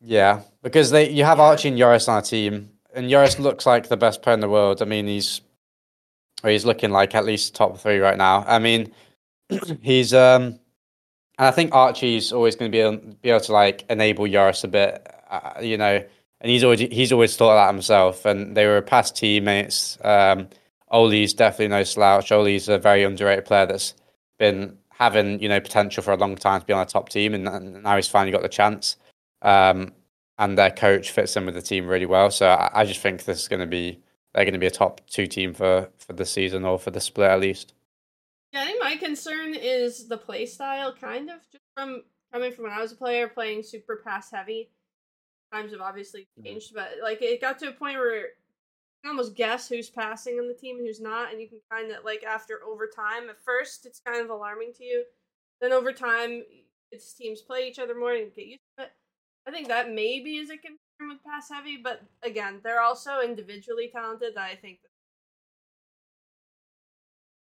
Yeah. 0.00 0.42
Because 0.62 0.90
they 0.90 1.10
you 1.10 1.24
have 1.24 1.38
Yeah. 1.38 1.44
Archie 1.44 1.68
and 1.68 1.78
Joreuz 1.78 2.08
on 2.08 2.18
a 2.18 2.22
team, 2.22 2.70
and 2.94 3.10
Joreuz 3.10 3.38
looks 3.38 3.66
like 3.66 3.88
the 3.88 3.96
best 3.96 4.22
player 4.22 4.34
in 4.34 4.40
the 4.40 4.48
world. 4.48 4.80
I 4.82 4.84
mean, 4.84 5.06
he's 5.06 5.40
or 6.42 6.50
he's 6.50 6.64
looking 6.64 6.90
like 6.90 7.14
at 7.14 7.24
least 7.24 7.54
top 7.54 7.78
three 7.78 7.98
right 7.98 8.18
now. 8.18 8.44
I 8.46 8.58
mean, 8.58 8.92
he's 9.82 10.12
um, 10.14 10.58
and 11.38 11.48
I 11.48 11.50
think 11.50 11.74
Archie's 11.74 12.32
always 12.32 12.56
going 12.56 12.70
to 12.70 12.76
be 12.76 12.80
able, 12.80 12.98
be 13.22 13.30
able 13.30 13.40
to 13.40 13.52
like 13.52 13.84
enable 13.88 14.26
Joreuz 14.26 14.64
a 14.64 14.68
bit, 14.68 15.14
uh, 15.30 15.54
you 15.60 15.76
know, 15.78 16.04
and 16.40 16.50
he's 16.50 16.62
always 16.62 16.80
he's 16.80 17.12
always 17.12 17.36
thought 17.36 17.54
that 17.54 17.72
himself. 17.72 18.24
And 18.24 18.56
they 18.56 18.66
were 18.66 18.82
past 18.82 19.16
teammates. 19.16 19.98
Um, 20.04 20.48
Oli's 20.88 21.32
definitely 21.34 21.68
no 21.68 21.84
slouch. 21.84 22.30
Oli's 22.30 22.68
a 22.68 22.78
very 22.78 23.02
underrated 23.02 23.46
player 23.46 23.66
that's 23.66 23.94
been 24.38 24.76
having 24.90 25.40
you 25.40 25.48
know 25.48 25.60
potential 25.60 26.02
for 26.02 26.12
a 26.12 26.16
long 26.16 26.36
time 26.36 26.60
to 26.60 26.66
be 26.66 26.72
on 26.72 26.82
a 26.82 26.86
top 26.86 27.08
team, 27.08 27.34
and, 27.34 27.48
and 27.48 27.82
now 27.82 27.96
he's 27.96 28.08
finally 28.08 28.32
got 28.32 28.42
the 28.42 28.48
chance. 28.48 28.96
Um, 29.40 29.92
and 30.38 30.58
their 30.58 30.70
coach 30.70 31.10
fits 31.10 31.36
in 31.36 31.46
with 31.46 31.54
the 31.54 31.62
team 31.62 31.86
really 31.86 32.06
well. 32.06 32.30
So 32.30 32.48
I, 32.48 32.70
I 32.72 32.84
just 32.84 33.00
think 33.00 33.24
this 33.24 33.42
is 33.42 33.48
going 33.48 33.60
to 33.60 33.66
be 33.66 34.00
they're 34.34 34.44
going 34.44 34.54
to 34.54 34.58
be 34.60 34.66
a 34.66 34.70
top 34.70 35.00
two 35.08 35.26
team 35.26 35.52
for 35.54 35.90
for 35.98 36.12
the 36.12 36.24
season 36.26 36.64
or 36.64 36.78
for 36.78 36.90
the 36.90 37.00
split 37.00 37.30
at 37.30 37.40
least. 37.40 37.74
Yeah, 38.52 38.62
I 38.62 38.66
think 38.66 38.82
my 38.82 38.96
concern 38.96 39.54
is 39.54 40.08
the 40.08 40.18
play 40.18 40.44
style, 40.46 40.92
kind 40.94 41.30
of, 41.30 41.40
just 41.50 41.64
from 41.76 42.02
coming 42.32 42.52
from 42.52 42.64
when 42.64 42.72
I 42.72 42.80
was 42.82 42.92
a 42.92 42.96
player 42.96 43.28
playing 43.28 43.62
super 43.62 43.96
pass 44.04 44.30
heavy. 44.30 44.70
Times 45.52 45.72
have 45.72 45.80
obviously 45.80 46.26
Mhm. 46.38 46.44
changed, 46.44 46.74
but 46.74 46.98
like 47.02 47.20
it 47.22 47.40
got 47.40 47.58
to 47.60 47.68
a 47.68 47.72
point 47.72 47.98
where 47.98 48.16
you 48.20 48.28
can 49.02 49.10
almost 49.10 49.34
guess 49.34 49.68
who's 49.68 49.90
passing 49.90 50.38
on 50.38 50.48
the 50.48 50.54
team 50.54 50.76
and 50.78 50.86
who's 50.86 51.00
not, 51.00 51.30
and 51.32 51.40
you 51.40 51.48
can 51.48 51.60
kind 51.70 51.90
of 51.90 52.04
like 52.04 52.24
after 52.24 52.62
overtime. 52.64 53.28
At 53.30 53.42
first, 53.42 53.84
it's 53.86 54.00
kind 54.00 54.20
of 54.20 54.30
alarming 54.30 54.72
to 54.74 54.84
you. 54.84 55.04
Then 55.60 55.72
over 55.72 55.92
time, 55.92 56.44
its 56.90 57.12
teams 57.14 57.40
play 57.42 57.68
each 57.68 57.78
other 57.78 57.94
more 57.94 58.12
and 58.12 58.34
get 58.34 58.46
used 58.46 58.60
to 58.78 58.84
it. 58.84 58.92
I 59.46 59.50
think 59.50 59.68
that 59.68 59.90
maybe 59.90 60.36
is 60.36 60.50
a 60.50 60.56
concern 60.56 60.78
with 61.08 61.24
pass 61.24 61.48
heavy, 61.48 61.78
but 61.82 62.02
again, 62.22 62.60
they're 62.62 62.80
also 62.80 63.20
individually 63.20 63.90
talented. 63.92 64.34
That 64.34 64.50
I 64.50 64.56
think. 64.56 64.78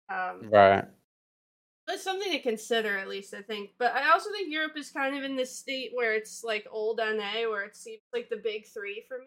Um, 0.10 0.50
Right. 0.50 0.86
That's 1.88 2.04
something 2.04 2.32
to 2.32 2.40
consider, 2.40 2.98
at 2.98 3.10
least 3.10 3.34
I 3.34 3.42
think. 3.42 3.72
But 3.78 3.96
I 3.96 4.12
also 4.12 4.30
think 4.32 4.52
Europe 4.52 4.78
is 4.78 4.92
kind 4.92 5.18
of 5.18 5.24
in 5.24 5.36
this 5.36 5.58
state 5.58 5.92
where 5.94 6.14
it's 6.14 6.44
like 6.44 6.66
old 6.72 7.00
NA, 7.00 7.50
where 7.50 7.64
it 7.64 7.76
seems 7.76 8.02
like 8.14 8.30
the 8.30 8.38
big 8.38 8.66
three 8.68 9.04
for 9.08 9.18
me 9.18 9.26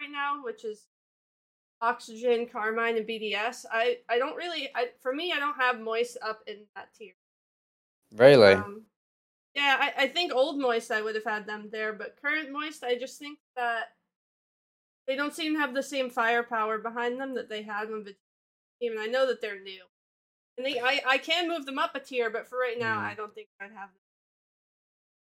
right 0.00 0.10
now, 0.10 0.42
which 0.42 0.64
is 0.64 0.86
Oxygen, 1.80 2.46
Karmine, 2.46 2.96
and 2.96 3.06
BDS. 3.06 3.66
I 3.70 3.98
I 4.08 4.18
don't 4.18 4.36
really. 4.36 4.70
I 4.74 4.88
for 5.02 5.14
me, 5.14 5.32
I 5.32 5.38
don't 5.38 5.56
have 5.56 5.80
Moist 5.80 6.16
up 6.26 6.40
in 6.46 6.56
that 6.74 6.88
tier. 6.98 7.12
Really? 8.16 8.54
Um, 8.54 8.82
yeah, 9.54 9.76
I, 9.80 10.04
I 10.04 10.08
think 10.08 10.32
old 10.32 10.58
Moist 10.58 10.90
I 10.90 11.02
would 11.02 11.14
have 11.14 11.24
had 11.24 11.46
them 11.46 11.68
there, 11.70 11.92
but 11.92 12.16
current 12.20 12.50
Moist 12.52 12.82
I 12.84 12.96
just 12.98 13.18
think 13.18 13.38
that 13.56 13.92
they 15.06 15.16
don't 15.16 15.34
seem 15.34 15.54
to 15.54 15.60
have 15.60 15.74
the 15.74 15.82
same 15.82 16.10
firepower 16.10 16.78
behind 16.78 17.20
them 17.20 17.34
that 17.34 17.48
they 17.48 17.62
had 17.62 17.90
when 17.90 18.04
the 18.04 18.14
team. 18.80 18.92
And 18.92 19.00
I 19.00 19.06
know 19.06 19.26
that 19.26 19.40
they're 19.40 19.60
new, 19.60 19.82
and 20.56 20.66
they 20.66 20.80
I 20.80 21.00
I 21.06 21.18
can 21.18 21.48
move 21.48 21.66
them 21.66 21.78
up 21.78 21.94
a 21.94 22.00
tier, 22.00 22.30
but 22.30 22.48
for 22.48 22.58
right 22.58 22.78
now 22.78 22.98
Mm. 22.98 23.04
I 23.10 23.14
don't 23.14 23.34
think 23.34 23.48
I'd 23.60 23.64
have 23.72 23.90
them. 23.90 24.00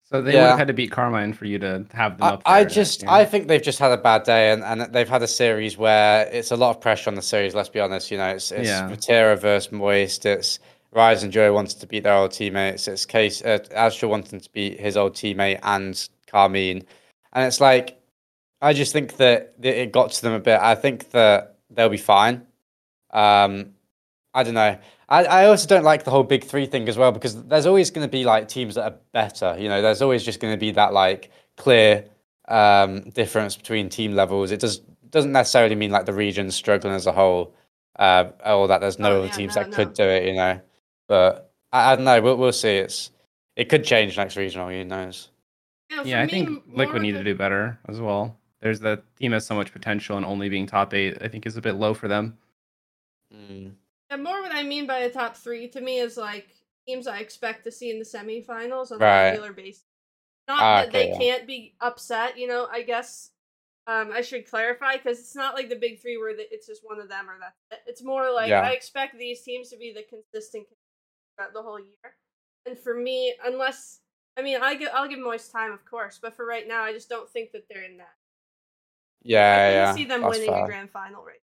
So 0.05 0.21
they 0.21 0.33
would 0.33 0.39
Yeah. 0.39 0.49
have 0.49 0.59
had 0.59 0.67
to 0.67 0.73
beat 0.75 0.91
Karmine 0.91 1.33
for 1.37 1.45
you 1.45 1.59
to 1.61 1.87
have 1.93 2.19
them 2.19 2.27
I, 2.27 2.31
up. 2.33 2.43
I 2.45 2.65
just. 2.65 3.07
I 3.07 3.25
think 3.25 3.47
they've 3.47 3.63
just 3.63 3.79
had 3.79 3.93
a 3.93 3.97
bad 3.97 4.25
day 4.25 4.51
and, 4.51 4.65
and 4.65 4.93
they've 4.93 5.09
had 5.09 5.23
a 5.23 5.29
series 5.29 5.79
where 5.79 6.27
it's 6.33 6.51
a 6.51 6.57
lot 6.57 6.71
of 6.71 6.81
pressure 6.81 7.11
on 7.11 7.15
the 7.15 7.23
series, 7.23 7.55
let's 7.55 7.69
be 7.69 7.79
honest. 7.79 8.11
You 8.11 8.19
know, 8.19 8.29
it's 8.31 8.51
it's 8.51 8.69
Yeah. 8.69 8.89
Vatira 8.91 9.39
versus 9.39 9.71
Moist, 9.71 10.27
it's 10.27 10.59
Rise 10.93 11.23
and 11.23 11.33
Joy 11.33 11.53
wanting 11.53 11.79
to 11.79 11.87
beat 11.87 12.03
their 12.03 12.15
old 12.15 12.33
teammates, 12.33 12.89
it's 12.89 13.07
Case 13.07 13.43
uh, 13.43 13.91
wanting 14.03 14.41
to 14.41 14.51
beat 14.53 14.81
his 14.81 14.97
old 14.97 15.15
teammate 15.15 15.61
and 15.63 15.95
Karmine. 16.27 16.85
And 17.33 17.47
it's 17.47 17.61
like 17.61 18.01
I 18.61 18.73
just 18.73 18.93
think 18.93 19.17
that, 19.17 19.55
it 19.63 19.93
got 19.93 20.13
to 20.13 20.23
them 20.23 20.33
a 20.33 20.41
bit. 20.41 20.61
I 20.61 20.75
think 20.75 21.11
that 21.11 21.57
they'll 21.71 21.89
be 21.89 21.97
fine. 21.97 22.47
Um 23.13 23.75
I 24.33 24.43
don't 24.45 24.55
know. 24.55 24.79
I, 25.09 25.25
I 25.25 25.47
also 25.47 25.67
don't 25.67 25.83
like 25.83 26.05
the 26.05 26.13
whole 26.13 26.23
big 26.23 26.45
three 26.45 26.67
thing 26.67 26.89
as 26.89 26.97
well 26.97 27.11
because 27.11 27.43
there's 27.45 27.67
always 27.67 27.91
going 27.91 28.07
to 28.07 28.11
be 28.11 28.25
like 28.25 28.47
teams 28.49 28.77
that 28.77 28.85
are 28.85 28.97
better. 29.13 29.57
You 29.59 29.69
know, 29.69 29.83
there's 29.83 30.03
always 30.03 30.23
just 30.23 30.39
going 30.39 30.55
to 30.55 30.59
be 30.59 30.71
that 30.73 30.93
like 30.93 31.31
clear 31.57 32.05
um, 32.47 33.01
difference 33.11 33.57
between 33.57 33.89
team 33.89 34.15
levels. 34.15 34.53
It 34.53 34.61
does 34.61 34.81
doesn't 35.11 35.33
necessarily 35.33 35.75
mean 35.75 35.91
like 35.91 36.07
the 36.07 36.13
region's 36.13 36.55
struggling 36.55 36.95
as 36.95 37.07
a 37.07 37.13
whole, 37.13 37.53
uh, 37.99 38.27
or 38.47 38.69
that 38.69 38.81
there's 38.81 39.01
no 39.01 39.17
Oh, 39.17 39.19
other 39.19 39.27
yeah, 39.27 39.33
teams 39.33 39.57
no, 39.57 39.63
that 39.63 39.71
no. 39.71 39.77
could 39.77 39.95
do 39.95 40.05
it. 40.05 40.27
You 40.27 40.35
know, 40.35 40.61
but 41.11 41.53
I, 41.73 41.93
I 41.93 41.97
don't 41.97 42.05
know. 42.07 42.21
We'll 42.23 42.37
we'll 42.37 42.53
see. 42.53 42.77
It's 42.77 43.11
it 43.57 43.69
could 43.69 43.85
change 43.85 44.17
next 44.17 44.37
regional. 44.37 44.69
Who 44.71 44.85
knows? 44.85 45.29
Yeah, 45.91 46.03
Yeah, 46.05 46.21
I 46.21 46.25
me, 46.27 46.31
think 46.31 46.63
Liquid 46.73 47.03
need 47.03 47.13
the- 47.13 47.19
to 47.19 47.25
do 47.25 47.35
better 47.35 47.79
as 47.89 48.01
well. 48.01 48.37
There's 48.63 48.81
that 48.81 49.03
team 49.19 49.33
has 49.33 49.45
so 49.47 49.55
much 49.55 49.73
potential, 49.73 50.17
and 50.17 50.25
only 50.25 50.49
being 50.49 50.67
top 50.67 50.95
eight, 50.95 51.19
I 51.21 51.29
think, 51.29 51.47
is 51.47 51.57
a 51.57 51.63
bit 51.63 51.75
low 51.75 51.95
for 51.95 52.09
them. 52.09 52.39
Mm. 53.35 53.73
Yeah, 54.11 54.17
more 54.17 54.41
what 54.43 54.55
I 54.55 54.63
mean 54.63 54.87
by 54.87 54.99
a 54.99 55.11
top 55.11 55.37
three 55.37 55.69
to 55.69 55.81
me 55.81 55.99
is 55.99 56.17
like 56.17 56.49
teams 56.87 57.07
I 57.07 57.19
expect 57.19 57.65
to 57.65 57.73
see 57.73 57.91
in 57.91 57.99
the 57.99 58.05
semifinals 58.05 58.93
on 58.93 58.99
Right. 58.99 59.29
a 59.29 59.31
regular 59.31 59.53
basis. 59.53 59.85
Not 60.49 60.61
Ah, 60.61 60.77
that 60.81 60.89
okay, 60.89 60.99
they 61.05 61.09
yeah. 61.11 61.19
can't 61.19 61.47
be 61.47 61.75
upset, 61.81 62.37
you 62.39 62.47
know. 62.49 62.69
I 62.71 62.83
guess 62.83 63.31
um, 63.87 64.11
I 64.13 64.21
should 64.21 64.49
clarify 64.49 64.97
because 64.97 65.19
it's 65.19 65.35
not 65.37 65.55
like 65.55 65.69
the 65.69 65.77
big 65.77 66.01
three 66.01 66.19
where 66.19 66.35
the, 66.37 66.43
it's 66.53 66.67
just 66.67 66.83
one 66.85 67.01
of 67.01 67.09
them 67.09 67.29
or 67.31 67.39
that. 67.41 67.55
It's 67.87 68.03
more 68.05 68.31
like 68.33 68.51
Yeah. 68.51 68.61
I 68.63 68.71
expect 68.73 69.17
these 69.19 69.43
teams 69.43 69.71
to 69.71 69.77
be 69.79 69.93
the 69.93 70.03
consistent 70.03 70.67
throughout 71.37 71.53
the 71.53 71.63
whole 71.63 71.79
year. 71.79 72.17
And 72.67 72.79
for 72.79 72.95
me, 72.95 73.35
unless 73.45 74.01
I 74.37 74.43
mean, 74.43 74.59
I 74.63 74.75
give, 74.75 74.89
I'll 74.95 75.09
give 75.09 75.19
Moist 75.19 75.51
time, 75.51 75.73
of 75.73 75.85
course, 75.85 76.19
but 76.23 76.35
for 76.35 76.47
right 76.47 76.67
now, 76.67 76.83
I 76.83 76.93
just 76.93 77.09
don't 77.09 77.29
think 77.29 77.53
that 77.53 77.65
they're 77.69 77.83
in 77.83 77.99
that. 77.99 78.15
Yeah, 79.23 79.69
couldn't 79.69 79.75
yeah. 79.75 79.95
see 79.95 80.05
them 80.07 80.21
that's 80.23 80.39
winning 80.39 80.51
fair. 80.51 80.65
a 80.65 80.67
grand 80.67 80.91
final 80.91 81.25
right. 81.25 81.43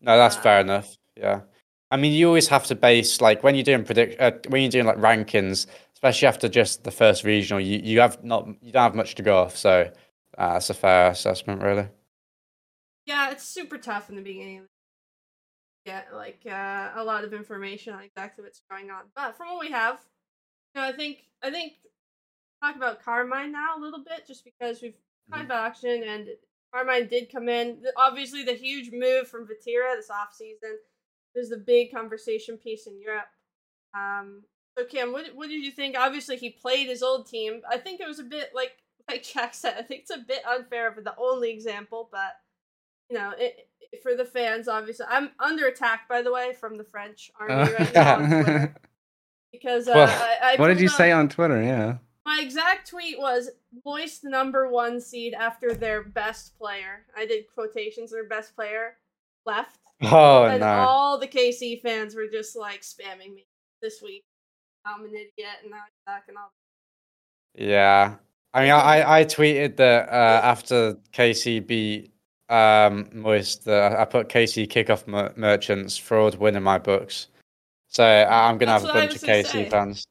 No, 0.00 0.16
that's 0.18 0.36
Uh, 0.36 0.40
fair 0.40 0.60
enough. 0.60 0.96
Yeah. 1.16 1.40
I 1.90 1.96
mean, 1.96 2.12
you 2.12 2.26
always 2.26 2.48
have 2.48 2.66
to 2.66 2.74
base 2.74 3.20
like 3.20 3.42
when 3.42 3.54
you're 3.54 3.64
doing 3.64 3.84
predict 3.84 4.20
uh, 4.20 4.32
when 4.48 4.60
you're 4.62 4.70
doing 4.70 4.84
like 4.86 4.98
rankings, 4.98 5.66
especially 5.94 6.28
after 6.28 6.48
just 6.48 6.84
the 6.84 6.90
first 6.90 7.24
regional, 7.24 7.60
you, 7.60 7.80
you 7.82 8.00
have 8.00 8.22
not 8.22 8.46
you 8.60 8.72
don't 8.72 8.82
have 8.82 8.94
much 8.94 9.14
to 9.14 9.22
go 9.22 9.38
off. 9.38 9.56
So 9.56 9.90
uh, 10.36 10.52
that's 10.52 10.68
a 10.68 10.74
fair 10.74 11.10
assessment, 11.10 11.62
really. 11.62 11.88
Yeah, 13.06 13.30
it's 13.30 13.44
super 13.44 13.78
tough 13.78 14.10
in 14.10 14.16
the 14.16 14.22
beginning. 14.22 14.66
Get 15.88 16.08
like 16.14 16.40
uh, 16.44 16.90
a 16.96 17.02
lot 17.02 17.24
of 17.24 17.32
information 17.32 17.94
on 17.94 18.02
exactly 18.02 18.44
what's 18.44 18.60
going 18.70 18.90
on, 18.90 19.04
but 19.16 19.38
from 19.38 19.48
what 19.48 19.60
we 19.60 19.70
have, 19.70 19.98
you 20.74 20.82
know, 20.82 20.86
I 20.86 20.92
think 20.92 21.24
I 21.42 21.50
think 21.50 21.76
talk 22.62 22.76
about 22.76 23.02
Karmine 23.02 23.52
now 23.52 23.78
a 23.78 23.80
little 23.80 24.04
bit, 24.04 24.26
just 24.26 24.44
because 24.44 24.82
we've 24.82 24.98
talked 25.30 25.46
about 25.46 25.66
auction 25.66 26.02
and 26.06 26.28
Karmine 26.74 27.08
did 27.08 27.32
come 27.32 27.48
in. 27.48 27.78
Obviously, 27.96 28.44
the 28.44 28.52
huge 28.52 28.90
move 28.92 29.28
from 29.28 29.46
Vatira 29.46 29.96
this 29.96 30.10
off 30.10 30.34
season 30.34 30.76
was 31.34 31.48
the 31.48 31.56
big 31.56 31.90
conversation 31.90 32.58
piece 32.58 32.86
in 32.86 33.00
Europe. 33.00 33.30
Um, 33.96 34.42
so 34.76 34.84
Cam, 34.84 35.10
what 35.10 35.24
what 35.34 35.48
did 35.48 35.64
you 35.64 35.70
think? 35.70 35.96
Obviously, 35.98 36.36
he 36.36 36.50
played 36.50 36.88
his 36.88 37.02
old 37.02 37.30
team. 37.30 37.62
I 37.66 37.78
think 37.78 37.98
it 38.02 38.06
was 38.06 38.18
a 38.18 38.24
bit 38.24 38.50
like 38.54 38.72
like 39.08 39.22
Jack 39.22 39.54
said. 39.54 39.76
I 39.78 39.82
think 39.82 40.02
it's 40.02 40.10
a 40.10 40.18
bit 40.18 40.42
unfair 40.46 40.92
for 40.92 41.00
the 41.00 41.14
only 41.16 41.50
example, 41.50 42.10
but 42.12 42.36
you 43.10 43.18
know, 43.18 43.30
it, 43.38 43.68
it- 43.90 44.02
for 44.02 44.14
the 44.14 44.24
fans, 44.24 44.68
obviously, 44.68 45.06
I'm 45.08 45.30
under 45.40 45.66
attack 45.66 46.08
by 46.10 46.20
the 46.20 46.30
way 46.32 46.52
from 46.52 46.76
the 46.76 46.84
French 46.84 47.30
army 47.40 47.72
right 47.72 47.94
now 47.94 48.68
because 49.52 49.88
uh, 49.88 49.92
Well, 49.94 50.08
I, 50.42 50.52
I 50.52 50.56
what 50.60 50.68
did 50.68 50.78
you 50.80 50.88
up- 50.88 50.94
say 50.94 51.10
on 51.10 51.28
Twitter? 51.30 51.62
Yeah. 51.62 51.96
My 52.26 52.40
exact 52.42 52.90
tweet 52.90 53.18
was 53.18 53.48
Moist 53.86 54.24
number 54.24 54.68
one 54.68 55.00
seed 55.00 55.32
after 55.32 55.72
their 55.72 56.02
best 56.02 56.58
player. 56.58 57.06
I 57.16 57.24
did 57.24 57.46
quotations. 57.52 58.10
Their 58.10 58.28
best 58.28 58.54
player 58.54 58.96
left, 59.46 59.78
Oh 60.02 60.44
and 60.44 60.60
no. 60.60 60.66
all 60.66 61.18
the 61.18 61.26
KC 61.26 61.80
fans 61.80 62.14
were 62.14 62.26
just 62.30 62.54
like 62.54 62.82
spamming 62.82 63.34
me 63.34 63.46
this 63.80 64.02
week. 64.02 64.24
I'm 64.84 65.02
an 65.04 65.10
idiot, 65.12 65.56
and 65.62 65.70
now 65.70 65.78
I 65.78 66.12
suck, 66.12 66.24
and 66.28 66.36
all. 66.36 66.52
Yeah. 67.54 68.16
I 68.52 68.60
mean, 68.62 68.70
I, 68.72 69.20
I 69.20 69.24
tweeted 69.24 69.76
that 69.76 70.08
uh, 70.10 70.40
after 70.44 70.98
KC 71.14 71.66
beat 71.66 72.12
um, 72.48 73.08
Moist, 73.12 73.64
that 73.66 73.92
I 73.98 74.04
put 74.04 74.28
KC 74.28 74.66
kickoff 74.68 75.06
mer- 75.06 75.32
merchants 75.36 75.96
fraud 75.96 76.36
win 76.36 76.56
in 76.56 76.62
my 76.62 76.78
books. 76.78 77.28
So 77.88 78.04
I- 78.04 78.48
I'm 78.48 78.58
gonna 78.58 78.72
That's 78.72 78.84
have 78.84 78.90
a 78.90 78.98
bunch 79.00 79.14
of 79.16 79.20
gonna 79.22 79.32
KC 79.42 79.46
say. 79.50 79.68
fans. 79.70 80.04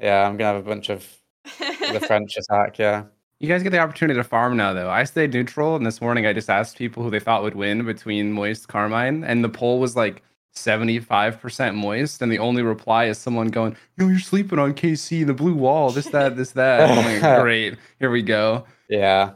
Yeah, 0.00 0.26
I'm 0.26 0.36
gonna 0.36 0.54
have 0.54 0.64
a 0.66 0.68
bunch 0.68 0.88
of 0.90 1.06
the 1.44 2.02
French 2.06 2.36
attack. 2.36 2.78
Yeah. 2.78 3.04
You 3.40 3.48
guys 3.48 3.62
get 3.62 3.70
the 3.70 3.78
opportunity 3.78 4.18
to 4.18 4.24
farm 4.24 4.56
now, 4.56 4.72
though. 4.72 4.90
I 4.90 5.04
stayed 5.04 5.32
neutral, 5.32 5.76
and 5.76 5.86
this 5.86 6.00
morning 6.00 6.26
I 6.26 6.32
just 6.32 6.50
asked 6.50 6.76
people 6.76 7.02
who 7.04 7.10
they 7.10 7.20
thought 7.20 7.42
would 7.44 7.54
win 7.54 7.84
between 7.84 8.32
Moist 8.32 8.66
Karmine, 8.68 9.24
and 9.24 9.44
the 9.44 9.48
poll 9.48 9.78
was 9.78 9.94
like 9.94 10.22
75% 10.56 11.74
Moist, 11.76 12.20
and 12.20 12.32
the 12.32 12.38
only 12.38 12.62
reply 12.62 13.04
is 13.04 13.16
someone 13.18 13.48
going, 13.48 13.76
"Yo, 13.96 14.08
you're 14.08 14.18
sleeping 14.18 14.58
on 14.58 14.74
KC, 14.74 15.24
the 15.24 15.34
blue 15.34 15.54
wall, 15.54 15.90
this, 15.90 16.06
that, 16.06 16.36
this, 16.36 16.50
that." 16.52 16.90
I'm 16.90 17.20
like, 17.22 17.40
Great, 17.42 17.76
here 18.00 18.10
we 18.10 18.22
go. 18.22 18.64
Yeah. 18.88 19.32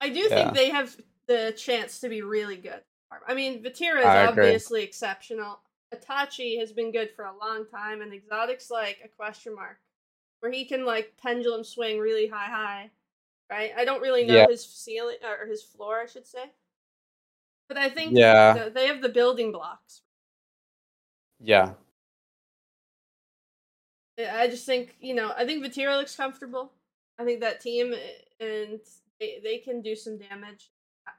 I 0.00 0.08
do 0.10 0.20
Yeah. 0.20 0.28
think 0.28 0.54
they 0.54 0.70
have 0.70 0.96
the 1.30 1.54
chance 1.56 2.00
to 2.00 2.08
be 2.08 2.22
really 2.22 2.56
good. 2.56 2.80
I 3.26 3.34
mean, 3.34 3.62
Vatira 3.62 4.00
is 4.00 4.04
I 4.04 4.24
agree. 4.24 4.46
obviously 4.46 4.82
exceptional. 4.82 5.60
Itachi 5.94 6.58
has 6.58 6.72
been 6.72 6.90
good 6.90 7.10
for 7.14 7.24
a 7.24 7.36
long 7.38 7.66
time, 7.66 8.02
and 8.02 8.12
Exotiik's 8.12 8.68
like 8.68 8.98
a 9.04 9.08
question 9.08 9.54
mark, 9.54 9.78
where 10.40 10.50
he 10.50 10.64
can 10.64 10.84
like 10.84 11.12
pendulum 11.22 11.62
swing 11.62 12.00
really 12.00 12.26
high, 12.26 12.46
high. 12.50 12.90
Right? 13.48 13.72
I 13.76 13.84
don't 13.84 14.00
really 14.02 14.24
know 14.24 14.34
Yeah. 14.34 14.46
his 14.48 14.64
ceiling 14.64 15.16
or 15.24 15.46
his 15.46 15.62
floor, 15.62 16.00
I 16.00 16.06
should 16.06 16.26
say. 16.26 16.50
But 17.68 17.76
I 17.76 17.88
think 17.88 18.16
Yeah. 18.16 18.64
the- 18.64 18.70
they 18.70 18.86
have 18.88 19.00
the 19.00 19.08
building 19.08 19.52
blocks. 19.52 20.02
Yeah. 21.38 21.74
I 24.18 24.48
just 24.48 24.66
think 24.66 24.96
you 25.00 25.14
know. 25.14 25.32
I 25.36 25.46
think 25.46 25.64
Vatira 25.64 25.96
looks 25.96 26.16
comfortable. 26.16 26.72
I 27.18 27.24
think 27.24 27.40
that 27.40 27.60
team 27.60 27.92
uh, 27.92 28.44
and 28.44 28.80
they, 29.20 29.40
they 29.42 29.58
can 29.58 29.80
do 29.80 29.94
some 29.94 30.18
damage. 30.18 30.70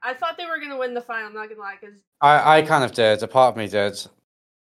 I- 0.03 0.13
thought 0.13 0.37
they 0.37 0.45
were 0.45 0.59
gonna 0.59 0.77
win 0.77 0.93
the 0.93 1.01
final. 1.01 1.27
I'm 1.27 1.33
not 1.33 1.49
gonna 1.49 1.61
lie, 1.61 1.75
because 1.79 1.95
I, 2.21 2.57
I 2.57 2.61
kind 2.61 2.83
of 2.83 2.91
did. 2.91 3.21
A 3.23 3.27
part 3.27 3.53
of 3.53 3.57
me 3.57 3.67
did. 3.67 3.99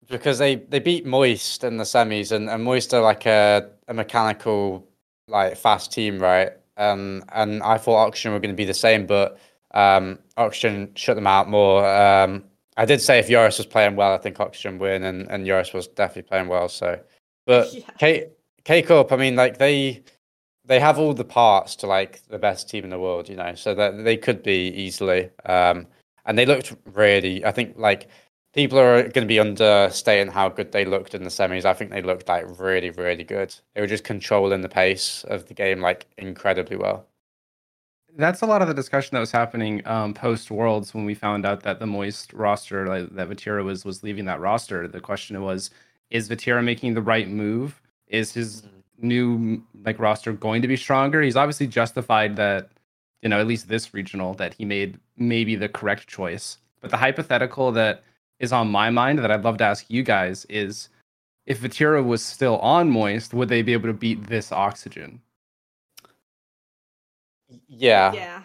Because 0.08 0.40
they, 0.40 0.56
they 0.56 0.80
beat 0.80 1.06
Moist 1.06 1.64
in 1.64 1.78
the 1.78 1.84
semis, 1.84 2.32
and, 2.32 2.50
and 2.50 2.64
Moist 2.64 2.94
are 2.94 3.02
like 3.02 3.26
a, 3.28 3.70
a 3.88 3.94
mechanical, 3.94 4.88
like 5.28 5.56
fast 5.56 5.92
team, 5.92 6.20
right? 6.20 6.54
Um, 6.78 7.24
and 7.34 7.62
I 7.62 7.78
thought 7.78 8.08
Oxygen 8.08 8.32
were 8.32 8.40
going 8.40 8.50
to 8.50 8.56
be 8.58 8.66
the 8.66 8.74
same, 8.74 9.06
but 9.06 9.38
um, 9.74 10.18
Oxygen 10.38 10.92
shut 10.96 11.16
them 11.16 11.28
out 11.28 11.48
more. 11.50 11.86
Um, 11.88 12.46
I 12.78 12.86
did 12.86 13.02
say 13.02 13.20
if 13.20 13.28
Joreuz 13.28 13.58
was 13.58 13.68
playing 13.68 13.96
well, 13.98 14.14
I 14.14 14.18
think 14.18 14.40
Oxygen 14.40 14.80
win, 14.80 15.04
and, 15.04 15.30
and 15.30 15.46
Joreuz 15.46 15.74
was 15.74 15.88
definitely 15.88 16.24
playing 16.30 16.48
well. 16.48 16.70
So, 16.70 17.00
but 17.46 17.72
Yeah. 17.74 17.82
K 18.00 18.30
K 18.64 18.82
Corp, 18.82 19.12
I 19.12 19.18
mean, 19.18 19.36
like 19.36 19.58
they 19.58 20.02
they 20.70 20.80
have 20.80 21.00
all 21.00 21.16
the 21.16 21.26
parts 21.26 21.76
to 21.76 21.88
like 21.88 22.22
the 22.28 22.38
best 22.38 22.70
team 22.70 22.84
in 22.84 22.92
the 22.92 23.00
world, 23.00 23.28
you 23.28 23.36
know, 23.36 23.56
so 23.56 23.74
that 23.74 24.04
they 24.04 24.16
could 24.16 24.44
be 24.44 24.68
easily. 24.68 25.32
Um, 25.46 25.88
and 26.26 26.38
they 26.38 26.46
looked 26.46 26.76
really, 26.94 27.44
I 27.44 27.52
think, 27.52 27.74
like 27.76 28.08
people 28.54 28.78
are 28.78 29.02
going 29.02 29.14
to 29.14 29.26
be 29.26 29.40
understating 29.40 30.32
how 30.32 30.48
good 30.48 30.72
they 30.72 30.86
looked 30.86 31.16
in 31.16 31.24
the 31.24 31.32
semis. 31.32 31.66
I 31.66 31.74
think 31.74 31.90
they 31.90 32.04
looked 32.04 32.30
like 32.30 32.46
really, 32.60 32.92
really 32.92 33.24
good. 33.24 33.54
They 33.74 33.82
were 33.82 33.88
just 33.88 34.04
controlling 34.04 34.62
the 34.62 34.70
pace 34.70 35.24
of 35.28 35.48
the 35.48 35.56
game 35.56 35.82
like 35.82 36.06
incredibly 36.20 36.78
well. 36.78 37.08
That's 38.16 38.42
a 38.42 38.46
lot 38.46 38.62
of 38.62 38.68
the 38.68 38.74
discussion 38.76 39.16
that 39.16 39.22
was 39.22 39.32
happening 39.32 39.82
um, 39.88 40.14
post 40.14 40.52
Worlds 40.52 40.94
when 40.94 41.06
we 41.06 41.16
found 41.16 41.48
out 41.48 41.64
that 41.64 41.80
the 41.80 41.88
Moist 41.88 42.32
roster, 42.34 42.86
like, 42.86 43.10
that 43.16 43.28
Vatira 43.28 43.64
was 43.64 43.86
was 43.86 44.04
leaving 44.04 44.26
that 44.26 44.40
roster. 44.40 44.88
The 44.88 45.02
question 45.02 45.42
was, 45.42 45.72
is 46.12 46.30
Vatira 46.30 46.64
making 46.64 46.94
the 46.94 47.02
right 47.02 47.28
move? 47.28 47.82
Is 48.08 48.34
his 48.34 48.64
new 49.02 49.64
like 49.84 50.00
roster 50.00 50.34
going 50.34 50.62
to 50.62 50.68
be 50.68 50.78
stronger? 50.78 51.22
He's 51.22 51.36
obviously 51.36 51.68
justified 51.68 52.36
that, 52.38 52.70
you 53.22 53.30
know, 53.30 53.40
at 53.40 53.48
least 53.48 53.68
this 53.68 53.94
regional 53.94 54.34
that 54.36 54.54
he 54.54 54.66
made 54.66 55.00
maybe 55.18 55.56
the 55.56 55.70
correct 55.70 56.08
choice. 56.08 56.58
But 56.82 56.92
the 56.92 56.98
hypothetical 56.98 57.72
that 57.74 58.04
is 58.40 58.54
on 58.54 58.70
my 58.70 58.90
mind 58.90 59.20
that 59.20 59.32
I'd 59.32 59.44
love 59.44 59.58
to 59.58 59.66
ask 59.66 59.86
you 59.90 60.04
guys 60.04 60.46
is 60.50 60.90
if 61.46 61.62
Vatira 61.62 62.06
was 62.06 62.24
still 62.24 62.58
on 62.60 62.90
Moist, 62.90 63.34
would 63.34 63.50
they 63.50 63.62
be 63.62 63.74
able 63.74 63.88
to 63.90 63.94
beat 63.94 64.28
this 64.28 64.52
oxygen? 64.52 65.22
Yeah. 67.68 68.14
Yeah. 68.14 68.44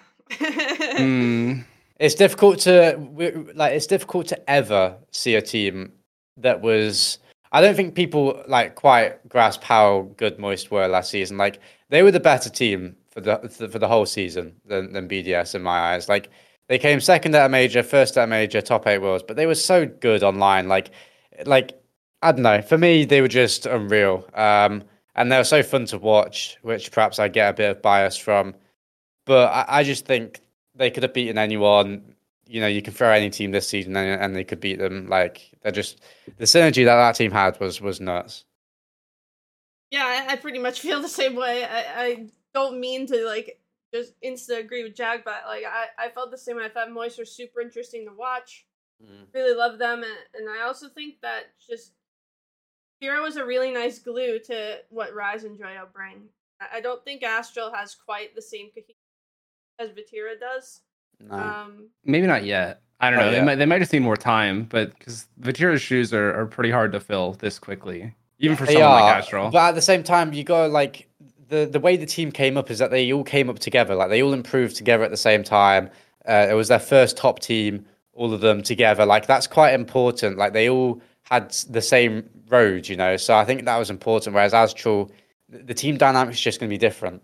Mm, 0.98 1.64
It's 2.00 2.14
difficult 2.16 2.58
to 2.60 2.98
like. 3.54 3.72
It's 3.72 3.86
difficult 3.86 4.26
to 4.28 4.50
ever 4.50 4.96
see 5.12 5.36
a 5.36 5.42
team 5.42 5.92
that 6.36 6.60
was. 6.60 7.18
I 7.54 7.60
don't 7.60 7.76
think 7.76 7.94
people 7.94 8.42
like 8.48 8.74
quite 8.74 9.28
grasp 9.28 9.62
how 9.62 10.10
good 10.16 10.40
Moist 10.40 10.72
were 10.72 10.88
last 10.88 11.10
season. 11.10 11.38
Like 11.38 11.60
they 11.88 12.02
were 12.02 12.10
the 12.10 12.18
better 12.18 12.50
team 12.50 12.96
for 13.10 13.20
the 13.20 13.68
for 13.70 13.78
the 13.78 13.86
whole 13.86 14.06
season 14.06 14.56
than 14.66 14.92
than 14.92 15.08
BDS 15.08 15.54
in 15.54 15.62
my 15.62 15.78
eyes. 15.78 16.08
Like 16.08 16.30
they 16.66 16.80
came 16.80 17.00
second 17.00 17.32
at 17.36 17.46
a 17.46 17.48
major, 17.48 17.84
first 17.84 18.18
at 18.18 18.24
a 18.24 18.26
major, 18.26 18.60
top 18.60 18.88
eight 18.88 18.98
worlds, 18.98 19.22
but 19.26 19.36
they 19.36 19.46
were 19.46 19.54
so 19.54 19.86
good 19.86 20.24
online. 20.24 20.66
Like 20.66 20.90
like 21.46 21.80
I 22.22 22.32
don't 22.32 22.42
know. 22.42 22.60
For 22.60 22.76
me, 22.76 23.04
they 23.04 23.20
were 23.20 23.28
just 23.28 23.66
unreal. 23.66 24.28
Um, 24.34 24.82
and 25.14 25.30
they 25.30 25.36
were 25.38 25.44
so 25.44 25.62
fun 25.62 25.84
to 25.86 25.98
watch, 25.98 26.58
which 26.62 26.90
perhaps 26.90 27.20
I 27.20 27.28
get 27.28 27.50
a 27.50 27.52
bit 27.52 27.70
of 27.70 27.82
bias 27.82 28.16
from. 28.16 28.56
But 29.26 29.52
I, 29.52 29.64
I 29.68 29.84
just 29.84 30.06
think 30.06 30.40
they 30.74 30.90
could 30.90 31.04
have 31.04 31.14
beaten 31.14 31.38
anyone. 31.38 32.13
You 32.46 32.60
know, 32.60 32.66
you 32.66 32.82
can 32.82 32.92
throw 32.92 33.10
any 33.10 33.30
team 33.30 33.52
this 33.52 33.68
season 33.68 33.96
and, 33.96 34.20
and 34.20 34.36
they 34.36 34.44
could 34.44 34.60
beat 34.60 34.78
them. 34.78 35.08
Like 35.08 35.50
they're 35.62 35.72
just 35.72 36.00
the 36.36 36.44
synergy 36.44 36.84
that 36.84 36.96
that 36.96 37.14
team 37.14 37.30
had 37.30 37.58
was 37.60 37.80
was 37.80 38.00
nuts. 38.00 38.44
Yeah, 39.90 40.04
I, 40.04 40.32
I 40.32 40.36
pretty 40.36 40.58
much 40.58 40.80
feel 40.80 41.00
the 41.00 41.08
same 41.08 41.36
way. 41.36 41.64
I, 41.64 41.84
I 41.96 42.26
don't 42.52 42.80
mean 42.80 43.06
to 43.06 43.24
like 43.24 43.60
just 43.94 44.14
insta 44.22 44.58
agree 44.58 44.82
with 44.82 44.96
Jack, 44.96 45.24
but 45.24 45.42
like 45.46 45.64
I, 45.64 46.06
I 46.06 46.08
felt 46.10 46.30
the 46.30 46.38
same 46.38 46.56
way. 46.56 46.64
I 46.64 46.68
thought 46.68 46.90
Moist 46.90 47.18
were 47.18 47.24
super 47.24 47.60
interesting 47.60 48.06
to 48.06 48.12
watch. 48.12 48.66
Mm. 49.02 49.26
Really 49.32 49.56
love 49.56 49.78
them, 49.78 50.02
and, 50.02 50.18
and 50.34 50.48
I 50.48 50.66
also 50.66 50.88
think 50.88 51.20
that 51.22 51.44
just 51.68 51.92
Hero 53.00 53.22
was 53.22 53.36
a 53.36 53.44
really 53.44 53.70
nice 53.70 53.98
glue 53.98 54.38
to 54.46 54.78
what 54.88 55.14
Rise 55.14 55.44
and 55.44 55.58
Joyo 55.58 55.92
bring. 55.92 56.28
I, 56.60 56.78
I 56.78 56.80
don't 56.80 57.04
think 57.04 57.22
Astral 57.22 57.72
has 57.72 57.94
quite 57.94 58.34
the 58.34 58.42
same 58.42 58.70
cohesion 58.70 58.94
as 59.78 59.90
Vatira 59.90 60.38
does. 60.38 60.80
No. 61.20 61.36
Um, 61.36 61.88
maybe 62.04 62.26
not 62.26 62.44
yet. 62.44 62.82
I 63.00 63.10
don't 63.10 63.18
know. 63.18 63.30
They 63.30 63.38
yeah. 63.38 63.44
might 63.44 63.56
they 63.56 63.66
might 63.66 63.80
just 63.80 63.92
need 63.92 64.00
more 64.00 64.16
time, 64.16 64.64
but 64.64 64.96
because 64.98 65.26
Vatira's 65.40 65.82
shoes 65.82 66.14
are, 66.14 66.40
are 66.40 66.46
pretty 66.46 66.70
hard 66.70 66.92
to 66.92 67.00
fill 67.00 67.32
this 67.34 67.58
quickly, 67.58 68.14
even 68.38 68.56
for 68.56 68.66
They 68.66 68.74
someone 68.74 68.90
are, 68.90 69.00
like 69.02 69.16
Astral. 69.16 69.50
But 69.50 69.68
at 69.68 69.74
the 69.74 69.82
same 69.82 70.02
time, 70.02 70.32
you 70.32 70.44
got 70.44 70.70
like 70.70 71.08
the 71.48 71.66
the 71.66 71.80
way 71.80 71.96
the 71.96 72.06
team 72.06 72.32
came 72.32 72.56
up 72.56 72.70
is 72.70 72.78
that 72.78 72.90
they 72.90 73.12
all 73.12 73.24
came 73.24 73.50
up 73.50 73.58
together. 73.58 73.94
Like 73.94 74.10
they 74.10 74.22
all 74.22 74.32
improved 74.32 74.76
together 74.76 75.04
at 75.04 75.10
the 75.10 75.16
same 75.16 75.42
time. 75.42 75.90
Uh, 76.26 76.46
it 76.50 76.54
was 76.54 76.68
their 76.68 76.78
first 76.78 77.16
top 77.16 77.40
team, 77.40 77.84
all 78.14 78.32
of 78.32 78.40
them 78.40 78.62
together. 78.62 79.04
Like 79.04 79.26
that's 79.26 79.46
quite 79.46 79.74
important. 79.74 80.38
Like 80.38 80.52
they 80.52 80.70
all 80.70 81.02
had 81.24 81.50
the 81.68 81.82
same 81.82 82.28
road, 82.48 82.88
you 82.88 82.96
know. 82.96 83.16
So 83.16 83.34
I 83.34 83.44
think 83.44 83.64
that 83.64 83.76
was 83.76 83.90
important. 83.90 84.34
Whereas 84.34 84.54
Astral, 84.54 85.10
the 85.48 85.74
team 85.74 85.96
dynamic 85.96 86.34
is 86.34 86.40
just 86.40 86.60
going 86.60 86.70
to 86.70 86.74
be 86.74 86.78
different. 86.78 87.22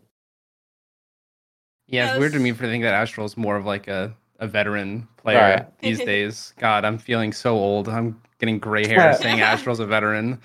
Yeah, 1.90 2.10
it's 2.10 2.18
weird 2.18 2.32
to 2.32 2.38
me 2.38 2.52
for 2.52 2.64
think 2.66 2.82
that 2.84 2.94
Astral 2.94 3.26
is 3.26 3.36
more 3.36 3.56
of 3.56 3.66
like 3.66 3.88
a, 3.88 4.14
a 4.38 4.46
veteran 4.46 5.08
player 5.16 5.38
Right. 5.38 5.80
these 5.80 5.98
days. 6.04 6.54
God, 6.58 6.84
I'm 6.84 6.98
feeling 6.98 7.32
so 7.32 7.56
old. 7.56 7.88
I'm 7.88 8.20
getting 8.38 8.58
gray 8.58 8.86
hair 8.86 9.14
saying 9.14 9.40
Astral's 9.42 9.80
a 9.80 9.86
veteran. 9.86 10.40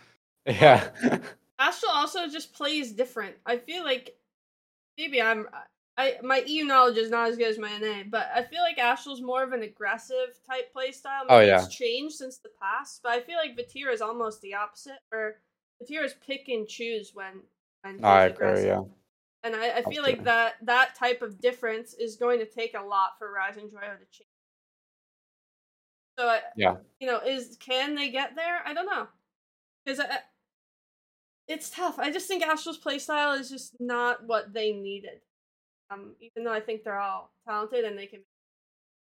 Yeah. 0.45 0.87
Astral 1.59 1.91
also 1.93 2.27
just 2.27 2.53
plays 2.53 2.91
different. 2.91 3.35
I 3.45 3.57
feel 3.57 3.83
like 3.83 4.15
maybe 4.97 5.21
I'm 5.21 5.47
I 5.97 6.15
my 6.21 6.39
EU 6.45 6.65
knowledge 6.65 6.97
is 6.97 7.09
not 7.09 7.29
as 7.29 7.37
good 7.37 7.47
as 7.47 7.57
my 7.57 7.77
NA, 7.77 8.03
but 8.09 8.27
I 8.35 8.43
feel 8.43 8.61
like 8.61 8.77
Astral's 8.77 9.21
more 9.21 9.43
of 9.43 9.53
an 9.53 9.63
aggressive 9.63 10.37
type 10.49 10.73
play 10.73 10.91
style. 10.91 11.23
Oh, 11.29 11.39
yeah. 11.39 11.63
It's 11.63 11.73
changed 11.73 12.15
since 12.15 12.37
the 12.39 12.49
past, 12.61 12.99
but 13.01 13.13
I 13.13 13.21
feel 13.21 13.37
like 13.37 13.55
Vatira 13.57 13.93
is 13.93 14.01
almost 14.01 14.41
the 14.41 14.53
opposite, 14.55 14.99
or 15.13 15.37
where 15.79 16.03
Vatira's 16.03 16.15
pick 16.25 16.49
and 16.49 16.67
choose 16.67 17.11
when 17.13 17.41
when 17.83 18.03
I 18.03 18.23
he's 18.25 18.33
agree. 18.33 18.47
aggressive. 18.47 18.65
Yeah. 18.67 18.81
And 19.45 19.55
I, 19.55 19.65
I 19.65 19.83
feel 19.83 19.99
Absolutely. 19.99 20.11
like 20.15 20.23
that 20.23 20.53
that 20.63 20.95
type 20.95 21.21
of 21.21 21.39
difference 21.39 21.93
is 21.93 22.15
going 22.15 22.39
to 22.39 22.47
take 22.47 22.73
a 22.73 22.83
lot 22.83 23.11
for 23.19 23.31
Rise 23.31 23.57
and 23.57 23.69
Joyo 23.69 23.99
to 23.99 24.05
change. 24.11 24.27
So 26.17 26.27
I, 26.27 26.39
Yeah. 26.55 26.77
you 26.99 27.07
know, 27.07 27.19
is 27.19 27.55
can 27.59 27.93
they 27.93 28.09
get 28.09 28.35
there? 28.35 28.61
I 28.65 28.73
don't 28.73 28.87
know, 28.87 29.07
because 29.85 30.03
it's 31.47 31.69
tough. 31.69 31.99
I 31.99 32.11
just 32.11 32.27
think 32.27 32.43
AztraL's 32.43 32.79
playstyle 32.79 33.39
is 33.39 33.49
just 33.49 33.75
not 33.79 34.25
what 34.25 34.51
they 34.51 34.71
needed. 34.71 35.21
Um, 35.91 36.15
even 36.19 36.43
though 36.43 36.53
I 36.53 36.59
think 36.59 36.83
they're 36.83 36.99
all 36.99 37.31
talented 37.47 37.85
and 37.85 37.97
they 37.97 38.07
can, 38.07 38.21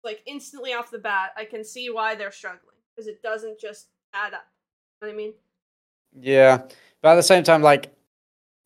like 0.04 0.22
instantly 0.26 0.74
off 0.74 0.90
the 0.90 0.98
bat, 0.98 1.32
I 1.38 1.46
can 1.46 1.64
see 1.64 1.92
why 1.92 2.16
they're 2.16 2.32
struggling 2.32 2.78
because 2.96 3.08
it 3.08 3.22
doesn't 3.22 3.60
just 3.60 3.90
add 4.14 4.34
up. 4.34 4.48
You 5.02 5.08
know 5.08 5.14
what 5.14 5.14
I 5.14 5.18
mean? 5.18 5.34
Yeah, 6.18 6.64
but 7.04 7.10
at 7.10 7.16
the 7.16 7.24
same 7.24 7.44
time, 7.44 7.62
like 7.62 7.94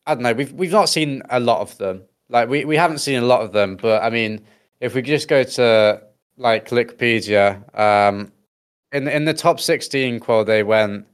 I 0.05 0.13
don't 0.15 0.23
know, 0.23 0.33
we've 0.33 0.51
we've 0.53 0.71
not 0.71 0.89
seen 0.89 1.21
a 1.29 1.39
lot 1.39 1.62
of 1.62 1.77
them. 1.77 2.03
Like 2.29 2.49
we, 2.49 2.65
we 2.65 2.75
haven't 2.75 2.99
seen 2.99 3.21
a 3.21 3.25
lot 3.25 3.41
of 3.41 3.51
them, 3.53 3.75
but 3.75 4.03
I 4.03 4.09
mean, 4.09 4.41
if 4.79 4.95
we 4.95 5.01
just 5.01 5.27
go 5.27 5.43
to 5.43 6.01
like 6.38 6.69
Wikipedia, 6.69 7.77
um, 7.77 8.31
in 8.91 9.07
in 9.07 9.25
the 9.25 9.33
top 9.33 9.59
sixteen 9.59 10.19
qual, 10.19 10.45
they 10.45 10.63
went 10.63 11.07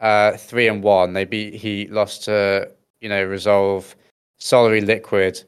uh 0.00 0.36
three 0.36 0.68
and 0.68 0.82
one. 0.82 1.12
They 1.12 1.24
beat 1.24 1.54
he 1.54 1.86
lost 1.88 2.24
to 2.24 2.70
you 3.00 3.08
know 3.08 3.22
Resolve, 3.24 3.94
Solary 4.38 4.84
Liquid, 4.84 5.42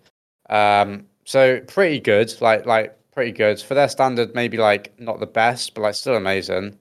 um, 0.51 1.07
so 1.25 1.61
pretty 1.61 2.01
good. 2.01 2.35
Like 2.41 2.67
like 2.67 2.97
pretty 3.13 3.33
good 3.33 3.61
for 3.61 3.75
their 3.75 3.89
standard. 3.89 4.35
Maybe 4.35 4.57
like 4.59 4.99
not 4.99 5.21
the 5.21 5.27
best, 5.27 5.75
but 5.75 5.83
like 5.83 5.95
still 5.95 6.17
amazing. 6.17 6.79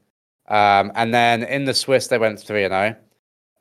Um, 0.48 0.92
and 0.96 1.14
then 1.14 1.44
in 1.44 1.66
the 1.66 1.74
Swiss, 1.74 2.08
they 2.08 2.18
went 2.18 2.40
three 2.40 2.64
and 2.66 2.74
zero. 2.74 2.96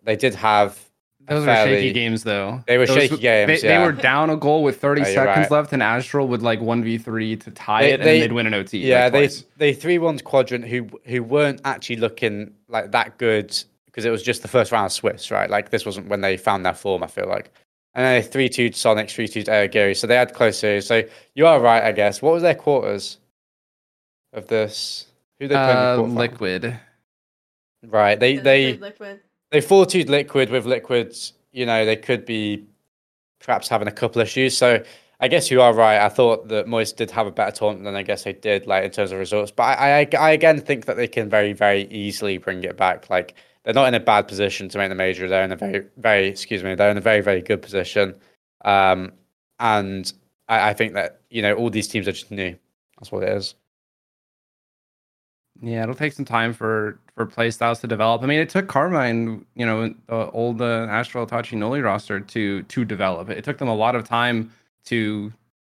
They 0.02 0.16
did 0.16 0.34
have 0.34 0.89
Those 1.30 1.44
fairly- 1.44 1.70
were 1.72 1.76
shaky 1.78 1.92
games, 1.92 2.24
though. 2.24 2.62
They 2.66 2.76
were 2.76 2.86
Those- 2.86 2.96
shaky 2.96 3.16
games, 3.18 3.62
They, 3.62 3.68
yeah. 3.68 3.78
they 3.80 3.86
were 3.86 3.92
down 3.92 4.30
a 4.30 4.36
goal 4.36 4.62
with 4.62 4.80
30 4.80 5.00
Yeah, 5.06 5.06
seconds 5.06 5.36
right. 5.44 5.50
left, 5.50 5.72
and 5.72 5.80
AztraL 5.82 6.26
would 6.28 6.42
like 6.42 6.60
1v3 6.60 7.40
to 7.44 7.50
tie 7.52 7.82
They- 7.82 7.90
it, 7.92 8.00
and 8.00 8.02
they- 8.02 8.12
then 8.18 8.20
they'd 8.28 8.32
win 8.34 8.46
an 8.48 8.54
OT. 8.54 8.78
Yeah, 8.78 9.04
like, 9.04 9.12
they 9.12 9.18
twice. 9.28 9.44
they 9.56 9.72
three 9.72 9.98
one 9.98 10.18
quadrant 10.18 10.66
who 10.66 10.88
who 11.06 11.22
weren't 11.22 11.60
actually 11.64 11.96
looking 11.96 12.52
like 12.68 12.90
that 12.92 13.16
good 13.18 13.56
because 13.86 14.04
it 14.04 14.10
was 14.10 14.22
just 14.22 14.42
the 14.42 14.48
first 14.48 14.72
round 14.72 14.86
of 14.86 14.92
Swiss, 14.92 15.30
right? 15.30 15.48
Like 15.48 15.70
this 15.70 15.86
wasn't 15.86 16.08
when 16.08 16.20
they 16.20 16.36
found 16.36 16.66
their 16.66 16.74
form. 16.74 17.02
I 17.02 17.06
feel 17.06 17.26
like, 17.28 17.50
and 17.94 18.04
then 18.04 18.20
they 18.20 18.26
three 18.26 18.48
two 18.48 18.72
Sonic, 18.72 19.08
three 19.10 19.28
two 19.28 19.42
Gary. 19.44 19.94
so 19.94 20.06
they 20.06 20.16
had 20.16 20.34
close 20.34 20.58
series. 20.58 20.86
So 20.86 21.02
you 21.34 21.46
are 21.46 21.60
right, 21.60 21.82
I 21.84 21.92
guess. 21.92 22.20
What 22.22 22.32
was 22.34 22.42
their 22.42 22.54
quarters 22.56 23.18
of 24.32 24.46
this? 24.48 25.06
Who 25.38 25.46
they 25.48 25.54
playing 25.54 25.76
Uh, 25.76 25.80
in 25.94 25.96
the 25.96 26.02
quarterfinal? 26.04 26.16
liquid. 26.18 26.80
Right, 27.86 28.18
they 28.20 28.32
Yeah, 28.34 28.40
they 28.42 28.72
liquid. 28.76 29.20
They 29.50 29.60
two 29.60 30.04
Liquid 30.04 30.50
with 30.50 30.66
Liquids. 30.66 31.32
You 31.52 31.66
know, 31.66 31.84
they 31.84 31.96
could 31.96 32.24
be 32.24 32.64
perhaps 33.40 33.68
having 33.68 33.88
a 33.88 33.92
couple 33.92 34.22
issues. 34.22 34.56
So 34.56 34.82
I 35.18 35.28
guess 35.28 35.50
you 35.50 35.60
are 35.60 35.74
right. 35.74 35.98
I 35.98 36.08
thought 36.08 36.48
that 36.48 36.68
Moist 36.68 36.96
did 36.96 37.10
have 37.10 37.26
a 37.26 37.30
better 37.30 37.50
tournament 37.50 37.84
than 37.84 37.96
I 37.96 38.02
guess 38.02 38.24
they 38.24 38.32
did, 38.32 38.66
like 38.66 38.84
in 38.84 38.90
terms 38.90 39.12
of 39.12 39.18
results. 39.18 39.50
But 39.50 39.78
I, 39.78 40.00
I, 40.00 40.08
I 40.18 40.30
again 40.30 40.60
think 40.60 40.86
that 40.86 40.96
they 40.96 41.08
can 41.08 41.28
very, 41.28 41.52
very 41.52 41.82
easily 41.90 42.38
bring 42.38 42.62
it 42.64 42.76
back. 42.76 43.10
Like 43.10 43.34
they're 43.64 43.74
not 43.74 43.88
in 43.88 43.94
a 43.94 44.00
bad 44.00 44.28
position 44.28 44.68
to 44.68 44.78
make 44.78 44.88
the 44.88 44.94
major. 44.94 45.28
They're 45.28 45.44
in 45.44 45.52
a 45.52 45.56
very, 45.56 45.84
very, 45.98 46.28
excuse 46.28 46.62
me, 46.62 46.74
they're 46.74 46.90
in 46.90 46.96
a 46.96 47.02
very, 47.02 47.20
very 47.20 47.42
good 47.42 47.60
position. 47.60 48.14
Um, 48.64 49.12
and 49.58 50.12
I, 50.48 50.70
I 50.70 50.74
think 50.74 50.94
that 50.94 51.20
you 51.30 51.42
know 51.42 51.54
all 51.54 51.70
these 51.70 51.88
teams 51.88 52.08
are 52.08 52.12
just 52.12 52.30
new. 52.30 52.56
That's 52.98 53.12
what 53.12 53.22
it 53.22 53.30
is. 53.30 53.54
Yeah, 55.62 55.82
it'll 55.82 55.94
take 55.94 56.14
some 56.14 56.24
time 56.24 56.52
for 56.54 56.98
for 57.14 57.26
play 57.26 57.50
styles 57.50 57.80
to 57.80 57.86
develop. 57.86 58.22
I 58.22 58.26
mean, 58.26 58.40
it 58.40 58.48
took 58.48 58.66
Karmine, 58.66 59.44
you 59.54 59.66
know, 59.66 59.94
the 60.06 60.30
old 60.30 60.60
uh, 60.62 60.86
AztraL 60.88 61.28
Itachi 61.28 61.56
Noly 61.58 61.82
roster 61.84 62.18
to 62.20 62.62
to 62.62 62.84
develop. 62.84 63.28
It 63.28 63.44
took 63.44 63.58
them 63.58 63.68
a 63.68 63.74
lot 63.74 63.94
of 63.94 64.04
time 64.08 64.52
to 64.86 65.32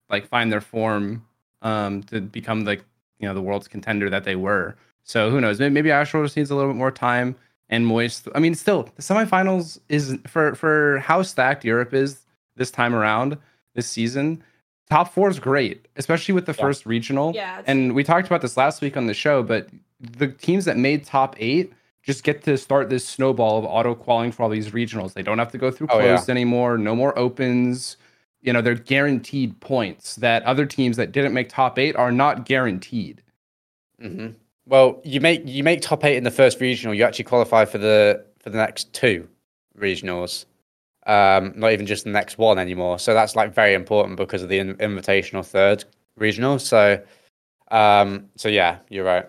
like 0.08 0.26
find 0.26 0.50
their 0.50 0.60
form 0.60 1.24
um 1.62 2.02
to 2.04 2.20
become 2.20 2.64
like 2.64 2.84
you 3.18 3.28
know 3.28 3.34
the 3.34 3.42
world's 3.42 3.68
contender 3.68 4.08
that 4.10 4.24
they 4.24 4.36
were. 4.36 4.76
So 5.02 5.30
who 5.30 5.40
knows? 5.40 5.60
Maybe, 5.60 5.74
maybe 5.74 5.90
AztraL 5.90 6.24
just 6.24 6.36
needs 6.36 6.50
a 6.50 6.54
little 6.54 6.72
bit 6.72 6.78
more 6.78 6.90
time. 6.90 7.36
And 7.68 7.86
Moist, 7.86 8.28
I 8.34 8.40
mean, 8.40 8.54
still 8.54 8.84
the 8.96 9.02
semifinals 9.02 9.80
is 9.90 10.16
for 10.26 10.54
for 10.54 10.98
how 11.00 11.22
stacked 11.22 11.64
Europe 11.64 11.92
is 11.92 12.20
this 12.56 12.70
time 12.70 12.94
around 12.94 13.36
this 13.74 13.86
season. 13.86 14.42
Top 14.90 15.12
four 15.12 15.28
is 15.30 15.38
great, 15.40 15.86
especially 15.96 16.34
with 16.34 16.46
the 16.46 16.52
Yeah. 16.52 16.60
first 16.64 16.86
regional. 16.86 17.32
Yeah, 17.34 17.62
And 17.66 17.94
we 17.94 18.04
talked 18.04 18.26
about 18.26 18.42
this 18.42 18.56
last 18.56 18.82
week 18.82 18.96
on 18.96 19.06
the 19.06 19.14
show, 19.14 19.42
but 19.42 19.68
the 20.00 20.28
teams 20.28 20.64
that 20.66 20.76
made 20.76 21.04
top 21.04 21.36
eight 21.38 21.72
just 22.02 22.22
get 22.22 22.42
to 22.44 22.58
start 22.58 22.90
this 22.90 23.06
snowball 23.06 23.58
of 23.58 23.64
auto 23.64 23.94
qualifying 23.94 24.30
for 24.30 24.42
all 24.42 24.50
these 24.50 24.70
regionals. 24.72 25.14
They 25.14 25.22
don't 25.22 25.38
have 25.38 25.50
to 25.52 25.58
go 25.58 25.70
through 25.70 25.86
Oh, 25.90 25.98
yeah. 26.00 26.14
closed 26.16 26.28
anymore. 26.28 26.76
No 26.76 26.94
more 26.94 27.18
opens. 27.18 27.96
You 28.42 28.52
know, 28.52 28.60
they're 28.60 28.74
guaranteed 28.74 29.58
points 29.60 30.16
that 30.16 30.42
other 30.42 30.66
teams 30.66 30.98
that 30.98 31.12
didn't 31.12 31.32
make 31.32 31.48
top 31.48 31.78
eight 31.78 31.96
are 31.96 32.12
not 32.12 32.44
guaranteed. 32.44 33.22
hmm 34.00 34.28
Well, 34.66 35.00
you 35.02 35.20
make 35.20 35.42
you 35.46 35.62
make 35.64 35.80
top 35.80 36.04
eight 36.04 36.16
in 36.16 36.24
the 36.24 36.30
first 36.30 36.60
regional. 36.60 36.94
You 36.94 37.04
actually 37.04 37.24
qualify 37.24 37.64
for 37.64 37.78
the 37.78 38.22
for 38.40 38.50
the 38.50 38.58
next 38.58 38.92
two 38.92 39.28
regionals. 39.78 40.44
Um, 41.06 41.52
not 41.56 41.72
even 41.72 41.86
just 41.86 42.04
the 42.04 42.10
next 42.10 42.38
one 42.38 42.58
anymore. 42.58 42.98
So 42.98 43.12
that's 43.12 43.36
like 43.36 43.52
very 43.54 43.74
important 43.74 44.16
because 44.16 44.42
of 44.42 44.48
the 44.48 44.58
in- 44.58 44.76
invitational 44.76 45.44
third 45.44 45.84
regional. 46.16 46.58
So, 46.58 47.02
um, 47.70 48.30
so 48.36 48.48
yeah, 48.48 48.78
you're 48.88 49.04
right. 49.04 49.26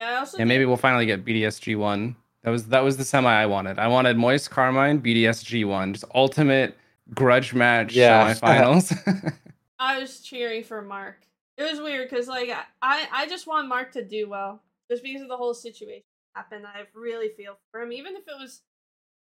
Yeah, 0.00 0.24
Yeah, 0.38 0.44
maybe 0.44 0.64
we'll 0.64 0.76
finally 0.76 1.06
get 1.06 1.24
BDS 1.24 1.58
G1. 1.60 2.14
That 2.42 2.50
was 2.50 2.66
that 2.68 2.84
was 2.84 2.96
the 2.96 3.04
semi 3.04 3.32
I 3.32 3.46
wanted. 3.46 3.78
I 3.78 3.88
wanted 3.88 4.16
Moist 4.16 4.50
Karmine 4.50 5.00
BDS 5.00 5.42
G1, 5.44 5.92
just 5.92 6.04
ultimate 6.14 6.76
grudge 7.14 7.54
match 7.54 7.94
Yeah. 7.94 8.32
semifinals. 8.34 9.34
I 9.78 9.98
was 10.00 10.20
cheering 10.20 10.62
for 10.62 10.82
Mark. 10.82 11.22
It 11.58 11.64
was 11.64 11.80
weird 11.80 12.08
because 12.08 12.28
like 12.28 12.50
I 12.82 13.08
I 13.10 13.26
just 13.26 13.46
want 13.46 13.68
Mark 13.68 13.90
to 13.92 14.04
do 14.04 14.28
well 14.28 14.62
just 14.90 15.02
because 15.02 15.22
of 15.22 15.28
the 15.28 15.36
whole 15.36 15.54
situation 15.54 16.04
happened. 16.36 16.66
I 16.66 16.82
really 16.94 17.30
feel 17.30 17.58
for 17.72 17.80
him, 17.80 17.90
even 17.92 18.14
if 18.14 18.22
it 18.28 18.34
was 18.38 18.60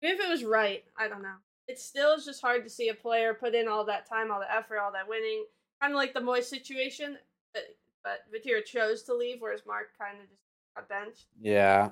even 0.04 0.20
if 0.20 0.26
it 0.26 0.30
was 0.30 0.44
right. 0.44 0.84
I 0.98 1.08
don't 1.08 1.22
know. 1.22 1.36
It 1.68 1.80
still 1.80 2.13
is 2.13 2.26
just 2.26 2.42
hard 2.42 2.63
to 2.63 2.70
see 2.70 2.89
a 2.89 2.94
player 2.94 3.34
put 3.34 3.56
in 3.56 3.68
all 3.68 3.86
that 3.86 4.08
time, 4.08 4.32
all 4.32 4.39
the 4.39 4.54
effort, 4.54 4.80
all 4.80 4.92
that 4.92 5.08
winning. 5.08 5.46
Kind 5.82 5.94
of 5.94 5.98
like 5.98 6.13
the 6.13 6.22
Moist 6.22 6.50
situation, 6.50 7.18
but, 7.54 7.63
but 8.04 8.20
Vatira 8.34 8.63
chose 8.66 9.04
to 9.04 9.16
leave, 9.16 9.38
whereas 9.39 9.62
Mark 9.66 9.88
kind 9.98 10.18
of 10.22 10.30
just 10.30 10.42
got 10.76 10.89
benched. 10.89 11.28
Yeah. 11.42 11.89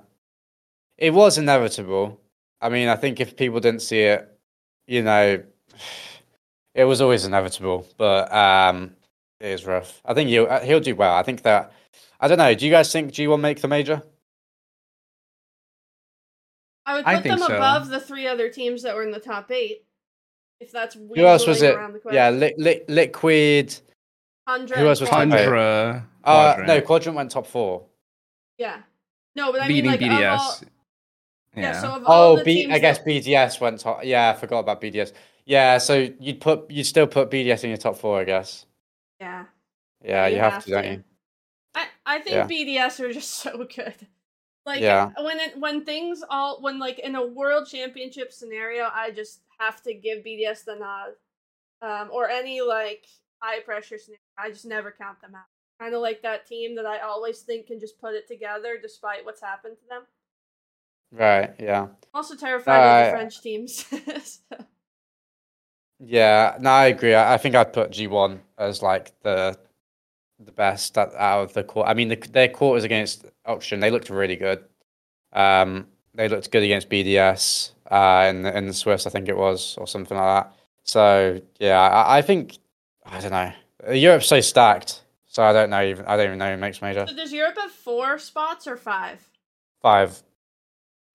It 0.98 1.14
was 1.14 1.38
inevitable. 1.38 2.20
I 2.62 2.70
mean, 2.70 2.90
I 2.90 2.96
think 2.96 3.20
if 3.20 3.36
people 3.36 3.60
didn't 3.60 3.82
see 3.82 4.02
it, 4.02 4.28
you 4.88 5.04
know, 5.04 5.42
it 6.76 6.84
was 6.84 7.02
always 7.02 7.26
inevitable. 7.26 7.88
But 7.98 8.32
um, 8.34 8.92
it 9.40 9.48
is 9.48 9.66
rough. 9.66 10.02
I 10.06 10.14
think 10.14 10.30
he'll 10.30 10.48
uh, 10.48 10.60
he'll 10.60 10.80
do 10.80 10.96
well. 10.96 11.16
I 11.16 11.24
think 11.24 11.42
that 11.44 11.74
I 12.20 12.28
don't 12.28 12.38
know. 12.38 12.54
Do 12.54 12.66
you 12.66 12.72
guys 12.72 12.92
think 12.92 13.12
G 13.12 13.28
will 13.28 13.38
make 13.38 13.62
the 13.62 13.68
major? 13.68 14.04
I 16.86 16.96
would 16.96 17.06
I 17.06 17.16
put 17.16 17.24
think 17.24 17.40
them 17.40 17.48
so. 17.48 17.56
above 17.56 17.90
the 17.90 18.00
three 18.00 18.28
other 18.28 18.50
teams 18.50 18.84
that 18.84 18.96
were 18.96 19.04
in 19.04 19.12
the 19.12 19.20
top 19.20 19.52
eight. 19.52 19.84
If 20.60 20.72
that's 20.72 20.96
Who 20.96 21.26
else 21.26 21.48
was 21.48 21.62
it? 21.62 21.76
Yeah, 22.12 22.30
li- 22.30 22.54
li- 22.58 22.82
Liquid. 22.88 23.76
Tundra 24.48 24.78
who 24.78 24.88
else 24.88 25.00
was 25.02 25.10
Quadra. 25.10 25.38
Tundra. 25.40 26.08
Uh, 26.24 26.54
Quadrant, 26.54 26.68
no, 26.68 26.82
Quadrant 26.82 27.16
went 27.16 27.32
top 27.32 27.48
four. 27.48 27.86
Yeah. 28.58 28.82
No, 29.36 29.52
but 29.52 29.62
I 29.62 29.68
beating 29.68 29.92
mean, 29.92 30.00
like, 30.02 30.20
BDS. 30.20 30.38
All, 30.40 30.56
yeah. 31.56 31.62
yeah. 31.62 31.82
So 31.82 31.88
of 31.94 32.06
all 32.06 32.34
Oh, 32.34 32.38
the 32.38 32.44
B- 32.44 32.72
I 32.72 32.80
guess 32.80 32.98
that- 33.00 33.08
BDS 33.08 33.60
went 33.62 33.80
top. 33.80 34.02
Yeah, 34.04 34.30
I 34.32 34.34
forgot 34.40 34.60
about 34.60 34.82
BDS. 34.82 35.14
Yeah, 35.46 35.78
so 35.80 36.08
you'd 36.20 36.40
put 36.42 36.70
you'd 36.70 36.84
still 36.84 37.08
put 37.08 37.32
BDS 37.32 37.64
in 37.64 37.70
your 37.72 37.78
top 37.78 37.98
four, 37.98 38.20
I 38.20 38.24
guess. 38.24 38.66
yeah. 39.20 39.46
Yeah, 40.04 40.28
you 40.28 40.36
you 40.36 40.42
have, 40.42 40.54
have 40.54 40.66
to, 40.66 40.72
don't 40.72 40.84
to. 40.84 40.90
you? 40.92 41.04
I 41.76 41.86
I 42.06 42.20
think 42.20 42.36
Yeah. 42.36 42.48
BDS 42.48 43.00
are 43.00 43.14
just 43.14 43.30
so 43.44 43.58
good. 43.66 43.96
Like 44.66 44.82
Yeah. 44.82 45.10
when 45.20 45.40
it 45.40 45.58
when 45.60 45.84
things 45.86 46.24
all 46.30 46.62
when 46.62 46.78
like 46.80 47.00
in 47.00 47.16
a 47.16 47.26
world 47.26 47.68
championship 47.68 48.32
scenario, 48.32 48.90
I 48.94 49.12
just 49.12 49.42
have 49.60 49.82
to 49.84 49.94
give 49.94 50.24
BDS 50.24 50.64
the 50.66 50.76
nod. 50.76 51.14
Um, 51.82 52.10
or 52.14 52.30
any 52.30 52.62
like 52.62 53.06
high 53.40 53.60
pressure 53.62 53.98
scenario, 53.98 54.20
I 54.38 54.50
just 54.52 54.66
never 54.66 54.92
count 54.92 55.20
them 55.22 55.34
out. 55.36 55.46
Kind 55.80 55.96
of 55.96 56.02
like 56.02 56.22
that 56.22 56.46
team 56.46 56.76
that 56.76 56.86
I 56.86 57.00
always 57.00 57.40
think 57.42 57.68
can 57.68 57.80
just 57.80 58.00
put 58.00 58.14
it 58.14 58.28
together 58.28 58.78
despite 58.80 59.26
what's 59.26 59.42
happened 59.42 59.78
to 59.80 59.88
them. 59.90 60.04
Right. 61.12 61.56
Yeah. 61.60 61.82
I'm 61.84 61.90
also 62.14 62.36
terrified 62.36 62.78
of 62.78 62.84
Uh, 62.84 63.06
the 63.06 63.12
French 63.12 63.42
teams. 63.42 63.86
So, 64.24 64.66
Yeah, 66.00 66.58
no, 66.60 66.70
I 66.70 66.86
agree. 66.88 67.14
I, 67.14 67.36
I 67.36 67.38
think 67.38 67.56
I'd 67.56 67.74
put 67.74 67.92
G 67.92 68.08
one 68.08 68.42
as 68.58 68.82
like 68.82 69.12
the 69.22 69.58
the 70.46 70.52
best 70.52 70.98
out, 70.98 71.14
out 71.16 71.44
of 71.44 71.54
the 71.54 71.64
court. 71.64 71.88
I 71.88 71.94
mean, 71.94 72.08
the, 72.10 72.16
their 72.16 72.48
quarters 72.50 72.84
against 72.84 73.26
Oxygen, 73.46 73.80
they 73.80 73.92
looked 73.92 74.10
really 74.10 74.36
good. 74.36 74.64
Um, 75.34 75.88
they 76.14 76.28
looked 76.28 76.52
good 76.52 76.64
against 76.64 76.90
BDS 76.90 77.72
uh, 77.90 78.28
in 78.30 78.42
the 78.44 78.58
in 78.58 78.68
the 78.68 78.74
Swiss, 78.74 79.08
I 79.08 79.10
think 79.10 79.30
it 79.30 79.38
was, 79.38 79.78
or 79.78 79.88
something 79.88 80.18
like 80.18 80.44
that. 80.46 80.54
So 80.84 81.42
yeah, 81.60 81.80
I, 81.80 82.18
I 82.18 82.22
think 82.22 82.58
I 83.06 83.20
don't 83.22 83.32
know. 83.32 83.52
Europe's 83.94 84.28
so 84.28 84.42
stacked, 84.42 85.04
so 85.26 85.44
I 85.44 85.54
don't 85.54 85.70
know. 85.70 85.84
Even 85.84 86.06
I 86.06 86.18
don't 86.18 86.26
even 86.28 86.38
know 86.40 86.52
who 86.52 86.58
makes 86.58 86.82
major 86.82 87.06
so 87.08 87.16
does 87.16 87.32
Europe 87.32 87.56
have 87.58 87.72
four 87.72 88.20
spots 88.20 88.68
or 88.68 88.78
five? 88.78 89.28
five. 89.82 90.22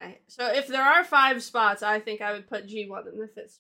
Right. 0.02 0.20
So 0.28 0.46
if 0.46 0.66
there 0.66 0.82
are 0.82 1.04
five 1.04 1.42
spots, 1.42 1.82
I 1.82 2.00
think 2.00 2.20
I 2.20 2.32
would 2.32 2.48
put 2.48 2.66
G 2.66 2.86
one 2.88 3.06
in 3.08 3.18
the 3.18 3.28
fifth. 3.28 3.58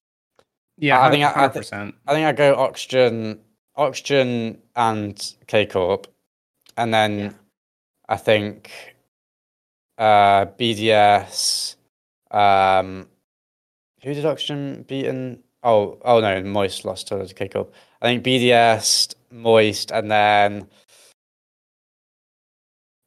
yeah, 0.78 1.00
I 1.00 1.10
think 1.10 1.24
I- 1.24 1.28
I 1.28 1.32
hundred 1.32 1.52
thi- 1.52 1.58
percent. 1.60 1.94
I 2.06 2.12
think 2.14 2.26
I 2.26 2.32
go 2.32 2.54
Oxygen, 2.56 3.40
Oxygen 3.76 4.58
and 4.74 5.34
K 5.46 5.66
Corp, 5.66 6.06
and 6.76 6.92
then 6.94 7.18
Yeah. 7.18 7.32
I 8.08 8.16
think 8.16 8.70
uh, 9.98 10.46
BDS. 10.58 11.76
Um, 12.30 13.08
who 14.02 14.14
did 14.14 14.24
Oxygen 14.26 14.84
beat 14.88 15.06
in? 15.06 15.42
Oh, 15.62 15.98
oh 16.04 16.20
no, 16.20 16.42
Moist 16.42 16.84
lost 16.84 17.08
to 17.08 17.26
K 17.34 17.48
Corp. 17.48 17.72
I 18.02 18.06
think 18.06 18.24
BDS, 18.24 19.14
Moist, 19.30 19.90
and 19.90 20.10
then. 20.10 20.68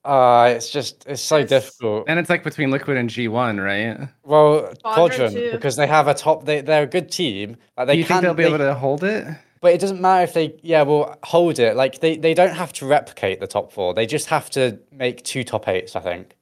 Uh, 0.06 0.54
it's 0.56 0.70
just 0.70 1.06
it's 1.08 1.22
so 1.22 1.38
Yes. 1.38 1.50
difficult. 1.50 2.06
And 2.08 2.18
it's 2.20 2.30
like 2.30 2.44
between 2.44 2.72
Liquid 2.72 2.98
and 2.98 3.10
G1, 3.10 3.62
right? 3.64 4.08
Well, 4.24 4.74
Quadrant 4.84 5.34
Quadrant 5.34 5.52
because 5.52 5.76
they 5.76 5.88
have 5.88 6.08
a 6.08 6.14
top. 6.14 6.46
They 6.46 6.62
they're 6.62 6.84
a 6.84 6.88
good 6.88 7.12
team. 7.12 7.58
Like 7.78 7.88
they 7.88 7.94
Do 7.94 8.00
you 8.00 8.06
can, 8.06 8.16
think 8.16 8.22
they'll 8.24 8.34
be 8.34 8.44
they- 8.44 8.50
able 8.50 8.58
to 8.60 8.74
hold 8.76 9.04
it? 9.04 9.28
But 9.62 9.74
it 9.74 9.82
doesn't 9.82 10.00
matter 10.00 10.24
if 10.24 10.34
they, 10.34 10.56
yeah, 10.62 10.84
well, 10.84 11.18
hold 11.24 11.60
it. 11.60 11.76
Like 11.76 12.00
they, 12.00 12.18
they 12.18 12.34
don't 12.34 12.56
have 12.56 12.72
to 12.74 12.86
replicate 12.86 13.40
the 13.40 13.48
top 13.48 13.72
four. 13.72 13.94
They 13.94 14.06
just 14.06 14.28
have 14.28 14.50
to 14.52 14.80
make 14.92 15.24
two 15.24 15.44
top 15.44 15.68
eights, 15.68 15.96
I 15.96 16.00
think, 16.00 16.36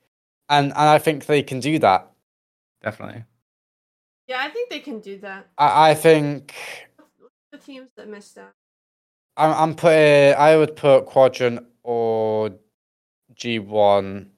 and 0.49 0.67
and 0.67 0.75
I 0.75 0.99
think 0.99 1.25
they 1.25 1.41
can 1.43 1.59
do 1.59 1.79
that. 1.79 2.11
Definitely. 2.83 3.23
Yeah, 4.27 4.41
I 4.41 4.49
think 4.49 4.69
they 4.69 4.79
can 4.79 4.99
do 4.99 5.17
that. 5.19 5.47
I, 5.57 5.91
I 5.91 5.93
think 5.95 6.53
The 7.51 7.57
teams 7.57 7.89
that 7.95 8.07
missed 8.07 8.37
out. 8.37 8.53
I'm, 9.37 9.51
I'm 9.53 9.75
putting. 9.75 10.35
I 10.35 10.57
would 10.57 10.75
put 10.75 11.05
Quadrant 11.05 11.65
or 11.83 12.51
G 13.33 13.59
one 13.59 14.31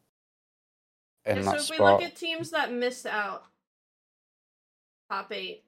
in 1.26 1.38
Yeah, 1.38 1.42
so 1.42 1.52
that 1.52 1.62
if 1.62 1.70
we 1.70 1.80
look 1.80 2.02
at 2.04 2.16
teams 2.16 2.52
that 2.52 2.72
missed 2.72 3.06
out, 3.06 3.44
top 5.10 5.32
eight, 5.32 5.64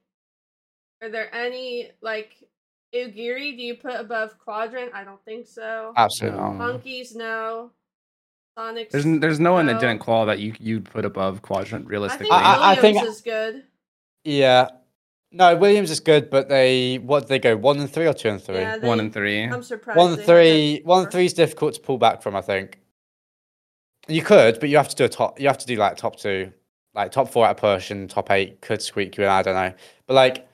are 1.02 1.10
there 1.10 1.34
any 1.34 1.92
like 2.02 2.36
Ugiri? 2.94 3.56
Do 3.58 3.64
you 3.64 3.76
put 3.76 3.94
above 4.00 4.38
Quadrant? 4.40 4.92
I 4.94 5.04
don't 5.04 5.24
think 5.24 5.48
so. 5.48 5.94
Absolutely 5.96 6.40
No. 6.40 6.52
Monkeys, 6.54 7.16
no. 7.16 7.72
Sonics. 8.58 8.90
There's 8.92 9.06
n- 9.06 9.20
there's 9.22 9.40
no 9.40 9.54
one 9.54 9.66
that 9.68 9.80
didn't 9.80 10.00
qual 10.00 10.26
that 10.26 10.40
you 10.40 10.54
you'd 10.60 10.86
put 10.86 11.06
above 11.06 11.42
Quadrant 11.42 11.86
I 11.86 11.90
realistically. 11.90 12.26
think 12.28 12.34
I- 12.34 12.72
I- 12.72 12.76
think- 12.76 13.02
is 13.04 13.22
good. 13.22 13.64
Yeah. 14.26 14.70
No, 15.34 15.56
Williams 15.56 15.90
is 15.90 16.02
good, 16.02 16.30
but 16.30 16.50
they 16.50 16.98
what 16.98 17.22
did 17.22 17.30
they 17.30 17.40
go 17.40 17.56
one 17.56 17.80
and 17.80 17.90
three 17.90 18.06
or 18.08 18.14
two 18.14 18.28
and 18.28 18.42
three? 18.44 18.58
Yeah, 18.58 18.78
one 18.80 19.00
and 19.00 19.14
three. 19.14 19.44
I'm 19.44 19.64
surprised. 19.64 19.98
One 19.98 20.14
and 20.14 20.22
three, 20.22 20.80
that 20.80 20.86
one 20.86 21.04
and 21.04 21.12
three 21.12 21.24
is 21.26 21.34
difficult 21.34 21.76
to 21.76 21.80
pull 21.80 21.98
back 21.98 22.22
from. 22.22 22.36
I 22.36 22.42
think 22.42 22.80
you 24.10 24.22
could, 24.22 24.60
but 24.60 24.68
you 24.68 24.76
have 24.76 24.90
to 24.90 24.96
do 24.98 25.06
a 25.06 25.10
top. 25.10 25.40
You 25.40 25.48
have 25.48 25.58
to 25.60 25.66
do 25.66 25.78
like 25.78 25.96
top 25.96 26.18
two, 26.18 26.52
like 26.94 27.12
top 27.14 27.30
four 27.30 27.46
at 27.46 27.52
a 27.52 27.56
push, 27.56 27.90
and 27.92 28.10
top 28.10 28.30
eight 28.32 28.60
could 28.60 28.82
squeak 28.82 29.16
you 29.18 29.24
in. 29.24 29.30
I 29.30 29.42
don't 29.42 29.56
know, 29.56 29.74
but 30.06 30.14
like, 30.16 30.50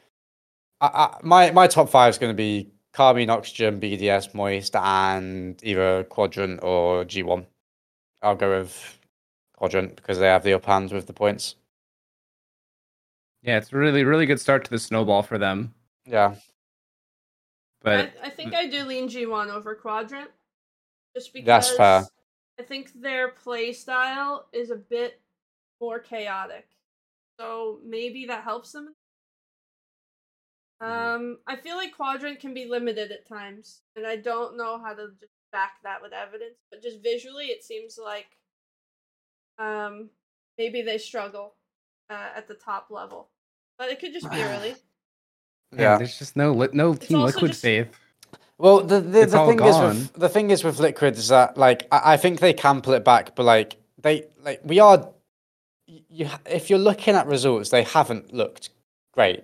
I, 0.82 0.88
I, 0.88 1.18
my 1.24 1.52
my 1.52 1.68
top 1.68 1.90
five 1.90 2.12
is 2.12 2.18
going 2.18 2.32
to 2.32 2.38
be 2.38 2.72
Karmine, 2.94 3.30
Oxygen, 3.30 3.80
BDS, 3.80 4.34
Moist, 4.34 4.76
and 4.76 5.60
either 5.64 6.04
Quadrant 6.06 6.60
or 6.64 7.06
G 7.06 7.24
one. 7.24 7.46
I'll 8.22 8.36
go 8.36 8.60
with 8.60 9.00
Quadrant 9.56 9.96
because 9.96 10.20
they 10.20 10.28
have 10.28 10.44
the 10.44 10.54
upper 10.54 10.72
hand 10.72 10.92
with 10.92 11.08
the 11.08 11.14
points. 11.14 11.56
Yeah, 13.44 13.58
it's 13.58 13.72
a 13.72 13.78
really 13.78 14.04
really 14.04 14.26
good 14.26 14.40
start 14.40 14.66
to 14.66 14.72
the 14.72 14.80
snowball 14.80 15.24
for 15.24 15.38
them. 15.38 15.74
Yeah, 16.06 16.36
But 17.82 18.12
I, 18.24 18.28
I 18.28 18.30
think 18.30 18.54
I 18.54 18.68
do 18.68 18.84
lean 18.86 19.10
G1 19.10 19.50
over 19.50 19.76
Quadrant. 19.76 20.30
Just 21.16 21.34
because 21.34 21.46
That's 21.46 21.76
fair. 21.76 22.06
I 22.60 22.64
think 22.64 22.92
their 22.94 23.30
play 23.30 23.74
style 23.74 24.48
is 24.54 24.72
a 24.72 24.76
bit 24.76 25.22
more 25.80 26.00
chaotic. 26.00 26.68
So 27.40 27.80
maybe 27.86 28.26
that 28.26 28.44
helps 28.44 28.72
them. 28.72 28.96
Um, 30.80 31.40
I 31.48 31.56
feel 31.56 31.76
like 31.76 31.96
Quadrant 31.96 32.40
can 32.40 32.54
be 32.54 32.66
limited 32.66 33.12
at 33.12 33.28
times, 33.28 33.82
and 33.96 34.06
I 34.06 34.16
don't 34.16 34.58
know 34.58 34.78
how 34.80 34.94
to 34.94 35.08
just 35.20 35.32
back 35.52 35.74
that 35.84 36.02
with 36.02 36.14
evidence. 36.14 36.58
But 36.70 36.84
just 36.84 37.02
visually, 37.02 37.46
it 37.46 37.64
seems 37.64 37.98
like 38.02 38.28
um, 39.58 40.10
maybe 40.58 40.82
they 40.82 40.98
struggle 40.98 41.56
uh, 42.10 42.30
at 42.36 42.48
the 42.48 42.54
top 42.54 42.88
level. 42.92 43.30
But 43.80 43.90
it 43.90 44.00
could 44.00 44.14
just 44.14 44.30
be 44.30 44.38
early. 44.44 44.76
yeah, 45.74 45.82
yeah. 45.82 45.98
there's 45.98 46.18
just 46.20 46.36
no 46.36 46.54
li- 46.54 46.70
no 46.74 46.94
team 46.94 47.22
liquid 47.22 47.52
just- 47.52 47.62
faith. 47.62 47.88
Well, 48.60 48.82
the 48.82 49.00
the, 49.02 49.26
the 49.26 49.38
all 49.38 49.48
thing 49.50 49.60
is 49.60 49.78
with 49.78 50.14
gone. 50.14 50.20
the 50.20 50.30
thing 50.30 50.50
is 50.50 50.64
with 50.64 50.80
Liquid 50.80 51.16
is 51.16 51.28
that 51.28 51.58
like 51.58 51.88
I, 51.92 52.14
I 52.14 52.18
think 52.18 52.40
they 52.40 52.54
can 52.54 52.82
pull 52.82 52.94
it 52.94 53.06
back, 53.06 53.36
but 53.36 53.44
like 53.44 53.78
they 54.02 54.26
like 54.44 54.62
we 54.64 54.80
are. 54.80 55.10
You 55.86 56.28
if 56.46 56.70
you're 56.70 56.80
looking 56.80 57.14
at 57.16 57.28
results, 57.28 57.70
they 57.70 57.84
haven't 57.84 58.34
looked 58.34 58.72
great. 59.14 59.44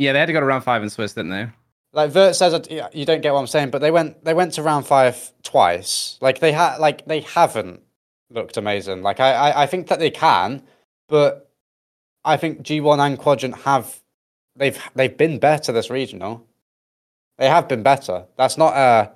Yeah, 0.00 0.14
they 0.14 0.18
had 0.18 0.26
to 0.26 0.32
go 0.32 0.40
to 0.40 0.46
round 0.46 0.64
five 0.64 0.82
in 0.82 0.88
Swiss, 0.88 1.12
didn't 1.12 1.30
they? 1.30 1.46
Like 1.92 2.10
Vert 2.10 2.34
says, 2.34 2.58
yeah, 2.70 2.88
you 2.94 3.04
don't 3.04 3.20
get 3.20 3.34
what 3.34 3.40
I'm 3.40 3.46
saying, 3.46 3.68
but 3.68 3.82
they 3.82 3.90
went 3.90 4.24
they 4.24 4.32
went 4.32 4.54
to 4.54 4.62
round 4.62 4.86
five 4.86 5.30
twice. 5.42 6.16
Like 6.22 6.38
they 6.38 6.52
had 6.52 6.78
like 6.78 7.04
they 7.04 7.20
haven't 7.20 7.82
looked 8.30 8.56
amazing. 8.56 9.02
Like 9.02 9.20
I, 9.20 9.32
I, 9.32 9.62
I 9.64 9.66
think 9.66 9.88
that 9.88 9.98
they 9.98 10.10
can, 10.10 10.62
but 11.06 11.50
I 12.24 12.38
think 12.38 12.62
G1 12.62 12.98
and 12.98 13.18
Quadrant 13.18 13.58
have 13.58 14.00
they've 14.56 14.80
they've 14.94 15.14
been 15.14 15.38
better 15.38 15.70
this 15.70 15.90
regional. 15.90 16.46
They 17.36 17.50
have 17.50 17.68
been 17.68 17.82
better. 17.82 18.24
That's 18.38 18.56
not 18.56 18.74
a 18.74 19.12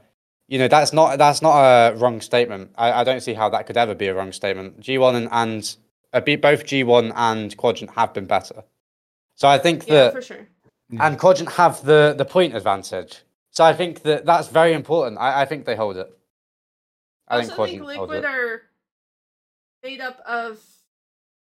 you 0.49 0.59
know 0.59 0.69
that's 0.69 0.93
not 0.93 1.17
that's 1.17 1.41
not 1.41 1.57
a 1.63 1.95
wrong 1.97 2.21
statement. 2.21 2.73
I, 2.77 2.93
I 2.93 3.05
don't 3.05 3.23
see 3.23 3.33
how 3.33 3.49
that 3.49 3.67
could 3.67 3.79
ever 3.79 3.95
be 3.95 4.09
a 4.09 4.15
wrong 4.15 4.33
statement. 4.33 4.81
G1 4.81 5.15
and, 5.15 5.29
and 5.33 5.77
uh, 6.13 6.21
both 6.21 6.67
G1 6.67 7.11
and 7.17 7.57
Quadrant 7.57 7.95
have 7.95 8.13
been 8.13 8.27
better. 8.27 8.65
So 9.35 9.49
I 9.49 9.57
think 9.57 9.87
Yeah, 9.87 9.95
that 9.95 10.13
for 10.13 10.21
sure. 10.21 10.47
And 11.01 11.19
Quadrant 11.19 11.53
have 11.53 11.85
the 11.85 12.15
the 12.17 12.25
point 12.25 12.55
advantage. 12.55 13.23
So 13.51 13.65
I 13.65 13.73
think 13.73 14.03
that 14.03 14.27
that's 14.27 14.49
very 14.49 14.73
important. 14.73 15.21
I, 15.21 15.43
I 15.43 15.45
think 15.45 15.65
they 15.65 15.77
hold 15.77 15.97
it. 15.97 16.09
I 17.29 17.39
I 17.39 17.41
think 17.41 17.53
also 17.53 17.67
think 17.67 17.83
Quadrant 17.83 17.99
holds 17.99 18.11
Liquid 18.11 18.25
it. 18.25 18.27
are 18.27 18.63
made 19.83 20.01
up 20.01 20.21
of 20.27 20.61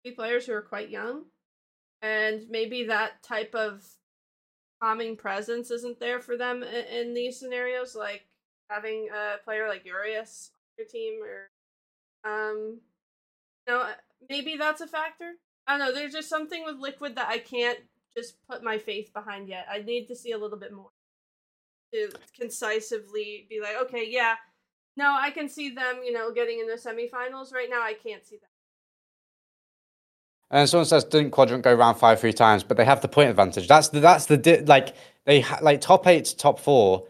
three 0.02 0.14
players 0.14 0.46
who 0.46 0.52
are 0.54 0.62
quite 0.62 0.90
young, 0.90 1.24
and 2.02 2.42
maybe 2.48 2.84
that 2.84 3.22
type 3.22 3.54
of 3.54 3.84
calming 4.82 5.16
presence 5.16 5.70
isn't 5.70 6.00
there 6.00 6.20
for 6.20 6.36
them 6.36 6.62
in, 6.62 6.84
in 6.86 7.14
these 7.14 7.38
scenarios. 7.38 7.94
Like 7.94 8.26
having 8.70 9.08
a 9.14 9.42
player 9.44 9.68
like 9.68 9.84
Joreuz 9.84 10.50
on 10.50 10.78
your 10.78 10.86
team, 10.86 11.20
or 11.22 11.50
um, 12.24 12.80
you 13.66 13.74
know, 13.74 13.86
maybe 14.28 14.56
that's 14.56 14.80
a 14.80 14.86
factor. 14.86 15.32
I 15.66 15.76
don't 15.76 15.86
know. 15.86 15.94
There's 15.94 16.14
just 16.14 16.30
something 16.30 16.64
with 16.64 16.78
Liquid 16.78 17.16
that 17.16 17.28
I 17.28 17.38
can't 17.38 17.78
just 18.18 18.34
put 18.48 18.62
my 18.62 18.78
faith 18.78 19.12
behind 19.12 19.48
yet. 19.48 19.66
I 19.72 19.78
need 19.82 20.06
to 20.08 20.16
see 20.16 20.32
a 20.32 20.38
little 20.38 20.58
bit 20.58 20.72
more 20.72 20.90
to 21.92 22.10
concisely 22.38 23.46
be 23.48 23.60
like, 23.60 23.76
okay, 23.82 24.04
yeah, 24.08 24.34
no, 24.96 25.16
I 25.18 25.30
can 25.30 25.48
see 25.48 25.70
them, 25.70 26.00
you 26.04 26.12
know, 26.12 26.32
getting 26.32 26.58
in 26.58 26.66
the 26.66 26.74
semifinals. 26.74 27.52
Right 27.52 27.68
now, 27.70 27.82
I 27.82 27.94
can't 27.94 28.24
see 28.26 28.36
that. 28.36 28.48
And 30.50 30.68
someone 30.68 30.86
says, 30.86 31.04
didn't 31.04 31.30
Quadrant 31.30 31.62
go 31.62 31.74
round 31.74 31.98
five 31.98 32.20
three 32.20 32.32
times? 32.32 32.64
But 32.64 32.76
they 32.76 32.84
have 32.84 33.00
the 33.00 33.08
point 33.08 33.30
advantage. 33.30 33.68
That's 33.68 33.88
the 33.88 34.00
that's 34.00 34.26
the 34.26 34.36
di- 34.36 34.62
like 34.62 34.96
they 35.26 35.40
ha- 35.40 35.58
like 35.62 35.80
top 35.80 36.06
eight 36.06 36.24
to 36.26 36.36
top 36.36 36.58
four 36.58 37.06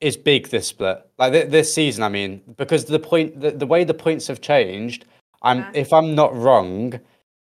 is 0.00 0.16
big 0.16 0.48
this 0.48 0.68
split. 0.68 1.04
Like 1.18 1.32
th- 1.32 1.50
this 1.50 1.74
season, 1.74 2.04
I 2.04 2.08
mean, 2.08 2.40
because 2.56 2.84
the 2.84 3.00
point 3.00 3.40
the, 3.40 3.50
the 3.50 3.66
way 3.66 3.84
the 3.84 3.94
points 3.94 4.26
have 4.28 4.40
changed. 4.40 5.04
I'm 5.42 5.58
Yeah. 5.58 5.70
if 5.74 5.92
I'm 5.92 6.14
not 6.14 6.34
wrong, 6.34 6.94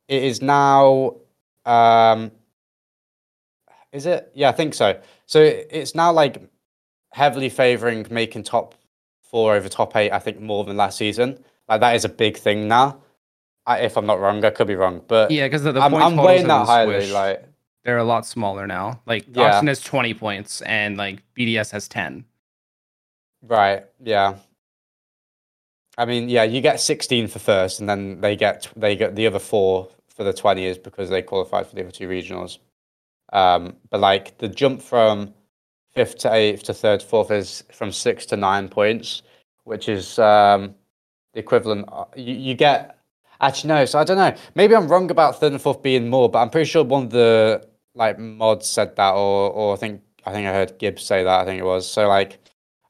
it 0.08 0.24
is 0.24 0.42
now. 0.42 1.16
Um, 1.66 2.32
is 3.94 4.06
it? 4.06 4.32
Yeah, 4.34 4.50
I 4.50 4.52
think 4.54 4.74
so. 4.74 5.00
So 5.26 5.42
it's 5.42 5.96
now 5.96 6.12
like 6.12 6.42
heavily 7.12 7.50
favouring 7.50 8.06
making 8.10 8.44
top 8.44 8.76
four 9.22 9.56
over 9.56 9.70
top 9.70 9.96
eight. 9.96 10.12
I 10.12 10.20
think 10.20 10.40
more 10.40 10.64
than 10.64 10.78
last 10.78 10.98
season. 10.98 11.44
Like 11.68 11.82
that 11.82 11.96
is 11.96 12.06
a 12.06 12.10
big 12.10 12.38
thing 12.38 12.68
now. 12.68 13.02
I, 13.66 13.80
if 13.80 13.96
I'm 13.98 14.06
not 14.06 14.20
wrong, 14.20 14.44
I 14.44 14.50
could 14.50 14.68
be 14.68 14.76
wrong, 14.76 15.02
but 15.08 15.32
Yeah, 15.32 15.46
because 15.46 15.64
the, 15.64 15.72
the 15.72 15.82
I'm, 15.82 15.92
point 15.92 16.04
I'm 16.04 16.18
weighing 16.18 16.48
that 16.48 16.66
highly. 16.66 17.12
Like, 17.12 17.46
they're 17.84 17.98
a 17.98 18.04
lot 18.04 18.26
smaller 18.26 18.66
now. 18.68 19.02
Like 19.06 19.26
Yeah. 19.32 19.44
Oxygen 19.44 19.68
has 19.68 19.82
20 19.82 20.14
points 20.16 20.62
and 20.62 20.98
like 20.98 21.24
BDS 21.38 21.72
has 21.72 21.88
10. 21.88 22.26
right, 23.44 23.84
yeah. 24.04 24.36
I 25.98 26.06
mean, 26.06 26.30
yeah, 26.30 26.44
you 26.44 26.62
get 26.62 26.80
16 26.80 27.28
for 27.28 27.40
first, 27.40 27.80
and 27.80 27.88
then 27.88 28.22
they 28.22 28.36
get 28.36 28.68
they 28.76 28.96
get 28.96 29.16
the 29.16 29.28
other 29.28 29.40
four 29.40 29.90
for 30.08 30.24
the 30.24 30.34
20 30.34 30.66
is 30.66 30.78
because 30.78 31.10
they 31.10 31.22
qualified 31.22 31.68
for 31.68 31.76
the 31.76 31.82
other 31.82 31.92
two 31.92 32.08
regionals. 32.08 32.58
Um, 33.32 33.76
but 33.90 34.00
like 34.00 34.38
the 34.38 34.48
jump 34.48 34.82
from 34.82 35.34
fifth 35.94 36.18
to 36.20 36.34
eighth 36.34 36.64
to 36.64 36.74
third 36.74 37.02
fourth 37.04 37.32
is 37.32 37.64
from 37.72 37.92
six 37.92 38.26
to 38.28 38.38
nine 38.38 38.70
points, 38.70 39.24
which 39.64 39.90
is 39.90 40.20
um, 40.20 40.76
the 41.34 41.40
equivalent. 41.40 41.88
uh, 41.92 42.06
You, 42.16 42.34
you 42.36 42.54
get 42.56 42.98
actually 43.42 43.70
no, 43.70 43.86
so 43.86 44.00
I 44.00 44.04
don't 44.04 44.18
know. 44.18 44.36
Maybe 44.56 44.76
I'm 44.76 44.88
wrong 44.88 45.12
about 45.12 45.40
third 45.40 45.54
and 45.54 45.62
fourth 45.62 45.82
being 45.82 46.10
more, 46.10 46.30
but 46.30 46.40
I'm 46.40 46.50
pretty 46.50 46.70
sure 46.70 46.84
one 46.84 47.04
of 47.06 47.10
the 47.12 47.68
like 47.96 48.18
mods 48.20 48.68
said 48.68 48.96
that, 48.96 49.12
or 49.14 49.52
or 49.52 49.74
I 49.74 49.78
think 49.78 50.02
I 50.26 50.32
think 50.34 50.48
I 50.48 50.54
heard 50.54 50.78
Gibbs 50.80 51.04
say 51.04 51.24
that. 51.24 51.40
I 51.42 51.46
think 51.46 51.60
it 51.60 51.66
was 51.66 51.90
so 51.90 52.08
like 52.08 52.40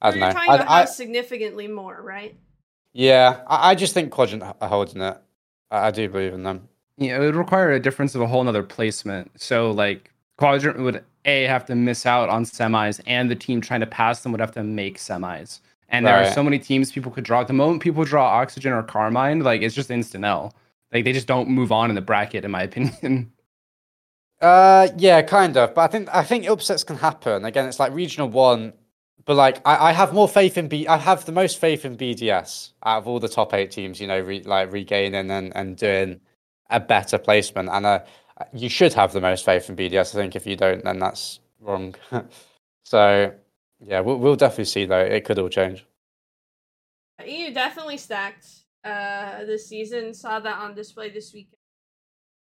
I 0.01 0.11
don't 0.11 0.19
You're 0.19 0.27
know. 0.27 0.33
talking 0.33 0.51
I, 0.51 0.55
about 0.55 0.69
I, 0.69 0.79
how 0.79 0.85
significantly 0.85 1.67
more, 1.67 2.01
right? 2.01 2.35
yeah, 2.93 3.41
I, 3.47 3.71
I 3.71 3.75
just 3.75 3.93
think 3.93 4.11
Quadrant 4.11 4.43
are 4.43 4.67
holding 4.67 5.01
it. 5.01 5.17
I, 5.71 5.87
I 5.87 5.91
do 5.91 6.09
believe 6.09 6.33
in 6.33 6.43
them. 6.43 6.67
Yeah, 6.97 7.17
it 7.17 7.19
would 7.19 7.35
require 7.35 7.71
a 7.71 7.79
difference 7.79 8.15
of 8.15 8.21
a 8.21 8.27
whole 8.27 8.43
nother 8.43 8.63
placement. 8.63 9.31
So 9.41 9.71
like 9.71 10.11
Quadrant 10.41 10.79
would 10.79 11.03
A 11.25 11.43
have 11.43 11.65
to 11.67 11.75
miss 11.75 12.07
out 12.07 12.27
on 12.27 12.45
semis 12.45 12.99
and 13.05 13.29
the 13.29 13.35
team 13.35 13.61
trying 13.61 13.81
to 13.81 13.85
pass 13.85 14.21
them 14.21 14.31
would 14.31 14.41
have 14.41 14.53
to 14.53 14.63
make 14.63 14.97
semis. 14.97 15.59
And 15.89 16.03
there 16.03 16.17
are 16.17 16.31
so 16.31 16.41
many 16.41 16.57
teams 16.57 16.91
people 16.91 17.11
could 17.11 17.23
draw. 17.23 17.41
At 17.41 17.47
the 17.47 17.53
moment 17.53 17.83
people 17.83 18.03
draw 18.05 18.25
Oxygen 18.25 18.73
or 18.73 18.81
Karmine, 18.81 19.43
like 19.43 19.61
it's 19.61 19.75
just 19.75 19.91
instant 19.91 20.25
L. 20.25 20.55
Like 20.91 21.03
they 21.03 21.13
just 21.13 21.27
don't 21.27 21.47
move 21.47 21.71
on 21.71 21.91
in 21.91 21.95
the 21.95 22.01
bracket, 22.01 22.43
in 22.43 22.49
my 22.49 22.63
opinion. 22.69 23.31
Uh, 24.41 24.87
yeah, 24.97 25.21
kind 25.21 25.55
of. 25.57 25.75
But 25.75 25.81
I 25.81 25.87
think 25.87 26.09
I 26.11 26.23
think 26.23 26.49
upsets 26.49 26.83
can 26.83 26.95
happen. 26.95 27.45
Again, 27.45 27.67
it's 27.67 27.79
like 27.79 27.93
regional 27.93 28.27
one, 28.27 28.73
but 29.25 29.35
like 29.35 29.61
I, 29.63 29.89
I 29.89 29.91
have 29.91 30.11
more 30.11 30.27
faith 30.27 30.57
in 30.57 30.67
B. 30.67 30.87
I 30.87 30.97
have 30.97 31.23
the 31.25 31.31
most 31.31 31.59
faith 31.59 31.85
in 31.85 31.97
BDS 31.97 32.71
out 32.83 32.97
of 32.97 33.07
all 33.07 33.19
the 33.19 33.29
top 33.29 33.53
eight 33.53 33.69
teams. 33.69 34.01
You 34.01 34.07
know, 34.07 34.19
re, 34.19 34.41
like 34.41 34.71
regaining 34.71 35.29
and 35.29 35.55
and 35.55 35.77
doing 35.77 36.19
a 36.71 36.79
better 36.79 37.19
placement. 37.19 37.69
And 37.69 37.85
uh, 37.85 37.99
you 38.53 38.69
should 38.69 38.93
have 38.93 39.13
the 39.13 39.21
most 39.21 39.45
faith 39.45 39.69
in 39.69 39.75
BDS. 39.75 40.15
I 40.15 40.19
think 40.19 40.35
if 40.35 40.45
you 40.45 40.55
don't, 40.55 40.83
then 40.83 40.99
that's 40.99 41.39
wrong. 41.59 41.95
so 42.85 43.33
yeah, 43.79 43.99
we'll 44.01 44.17
we'll 44.17 44.35
definitely 44.35 44.65
see 44.65 44.85
though. 44.85 44.99
It 44.99 45.25
could 45.25 45.39
all 45.39 45.49
change. 45.49 45.85
EU 47.25 47.53
definitely 47.53 47.97
stacked 47.97 48.47
uh 48.83 49.45
this 49.45 49.67
season. 49.67 50.13
Saw 50.13 50.39
that 50.39 50.57
on 50.57 50.75
display 50.75 51.09
this 51.09 51.33
weekend. 51.33 51.57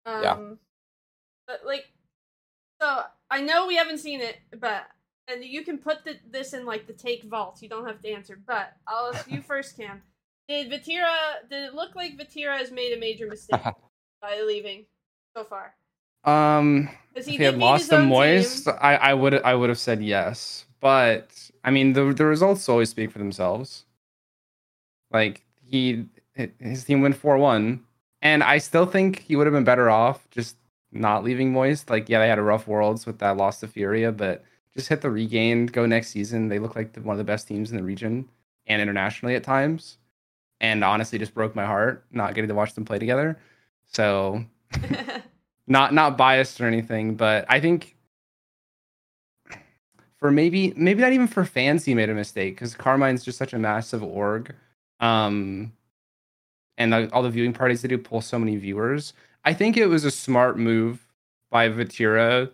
Um, 0.05 0.23
Yeah. 0.23 0.37
But 1.47 1.61
like, 1.65 1.91
so 2.81 3.03
I 3.29 3.41
know 3.41 3.67
we 3.67 3.75
haven't 3.75 3.97
seen 3.97 4.21
it, 4.21 4.37
but 4.59 4.83
and 5.27 5.43
you 5.43 5.63
can 5.63 5.77
put 5.77 6.03
the, 6.05 6.17
this 6.29 6.53
in 6.53 6.65
like 6.65 6.87
the 6.87 6.93
take 6.93 7.23
vault. 7.23 7.61
You 7.61 7.69
don't 7.69 7.85
have 7.85 8.01
to 8.01 8.09
answer, 8.09 8.39
but 8.45 8.73
I'll 8.87 9.13
ask 9.13 9.29
you 9.29 9.41
first, 9.47 9.77
Cam. 9.77 10.01
Did 10.47 10.71
Vatira? 10.71 11.47
Did 11.49 11.65
it 11.65 11.73
look 11.75 11.95
like 11.95 12.17
Vatira 12.17 12.57
has 12.57 12.71
made 12.71 12.95
a 12.95 12.99
major 12.99 13.27
mistake 13.27 13.61
by 14.21 14.41
leaving 14.45 14.85
so 15.35 15.43
far? 15.43 15.75
Um 16.23 16.89
if 17.15 17.25
he 17.25 17.43
had 17.43 17.57
lost 17.57 17.89
the 17.89 18.01
moist, 18.01 18.65
team. 18.65 18.75
I, 18.81 18.95
I 18.95 19.13
would 19.13 19.41
I 19.41 19.55
would 19.55 19.69
have 19.69 19.79
said 19.79 20.01
yes. 20.01 20.65
But 20.79 21.51
I 21.63 21.71
mean 21.71 21.93
the 21.93 22.13
the 22.13 22.25
results 22.25 22.67
always 22.69 22.89
speak 22.89 23.11
for 23.11 23.19
themselves. 23.19 23.85
Like 25.11 25.43
he 25.65 26.05
his 26.59 26.85
team 26.85 27.01
went 27.01 27.21
4-1 27.21 27.81
and 28.21 28.43
I 28.43 28.59
still 28.59 28.85
think 28.85 29.19
he 29.19 29.35
would 29.35 29.45
have 29.45 29.53
been 29.53 29.63
better 29.65 29.89
off 29.89 30.29
just 30.31 30.55
not 30.91 31.23
leaving 31.23 31.51
moist. 31.51 31.89
Like 31.89 32.09
yeah, 32.09 32.19
they 32.19 32.27
had 32.27 32.39
a 32.39 32.43
rough 32.43 32.67
worlds 32.67 33.05
with 33.05 33.19
that 33.19 33.37
loss 33.37 33.59
to 33.59 33.67
Furia, 33.67 34.11
but 34.11 34.43
just 34.73 34.87
hit 34.89 35.01
the 35.01 35.09
regain, 35.09 35.65
go 35.65 35.85
next 35.85 36.09
season. 36.09 36.47
They 36.47 36.59
look 36.59 36.75
like 36.75 36.93
the, 36.93 37.01
one 37.01 37.13
of 37.13 37.17
the 37.17 37.23
best 37.23 37.47
teams 37.47 37.71
in 37.71 37.77
the 37.77 37.83
region 37.83 38.29
and 38.67 38.81
internationally 38.81 39.35
at 39.35 39.43
times. 39.43 39.97
And 40.61 40.83
honestly 40.83 41.17
just 41.17 41.33
broke 41.33 41.55
my 41.55 41.65
heart 41.65 42.05
not 42.11 42.35
getting 42.35 42.49
to 42.49 42.55
watch 42.55 42.73
them 42.73 42.85
play 42.85 42.99
together. 42.99 43.37
So 43.85 44.45
not 45.69 45.93
not 45.93 46.17
biased 46.17 46.59
or 46.59 46.65
anything, 46.67 47.15
but 47.15 47.45
I 47.47 47.59
think 47.59 47.95
for 50.17 50.31
maybe 50.31 50.73
maybe 50.75 51.01
not 51.01 51.13
even 51.13 51.27
for 51.27 51.45
fans 51.45 51.85
he 51.85 51.93
made 51.93 52.09
a 52.09 52.13
mistake 52.13 52.55
because 52.55 52.75
Karmine's 52.75 53.23
just 53.23 53.37
such 53.37 53.53
a 53.53 53.59
massive 53.59 54.03
org, 54.03 54.53
um, 54.99 55.71
and 56.77 56.91
the, 56.91 57.09
all 57.13 57.23
the 57.23 57.29
viewing 57.29 57.53
parties 57.53 57.81
they 57.81 57.87
do 57.87 57.97
pull 57.97 58.21
so 58.21 58.37
many 58.39 58.57
viewers. 58.57 59.13
I 59.45 59.53
think 59.53 59.77
it 59.77 59.87
was 59.87 60.03
a 60.03 60.11
smart 60.11 60.57
move 60.57 61.05
by 61.51 61.69
Vatira 61.69 62.51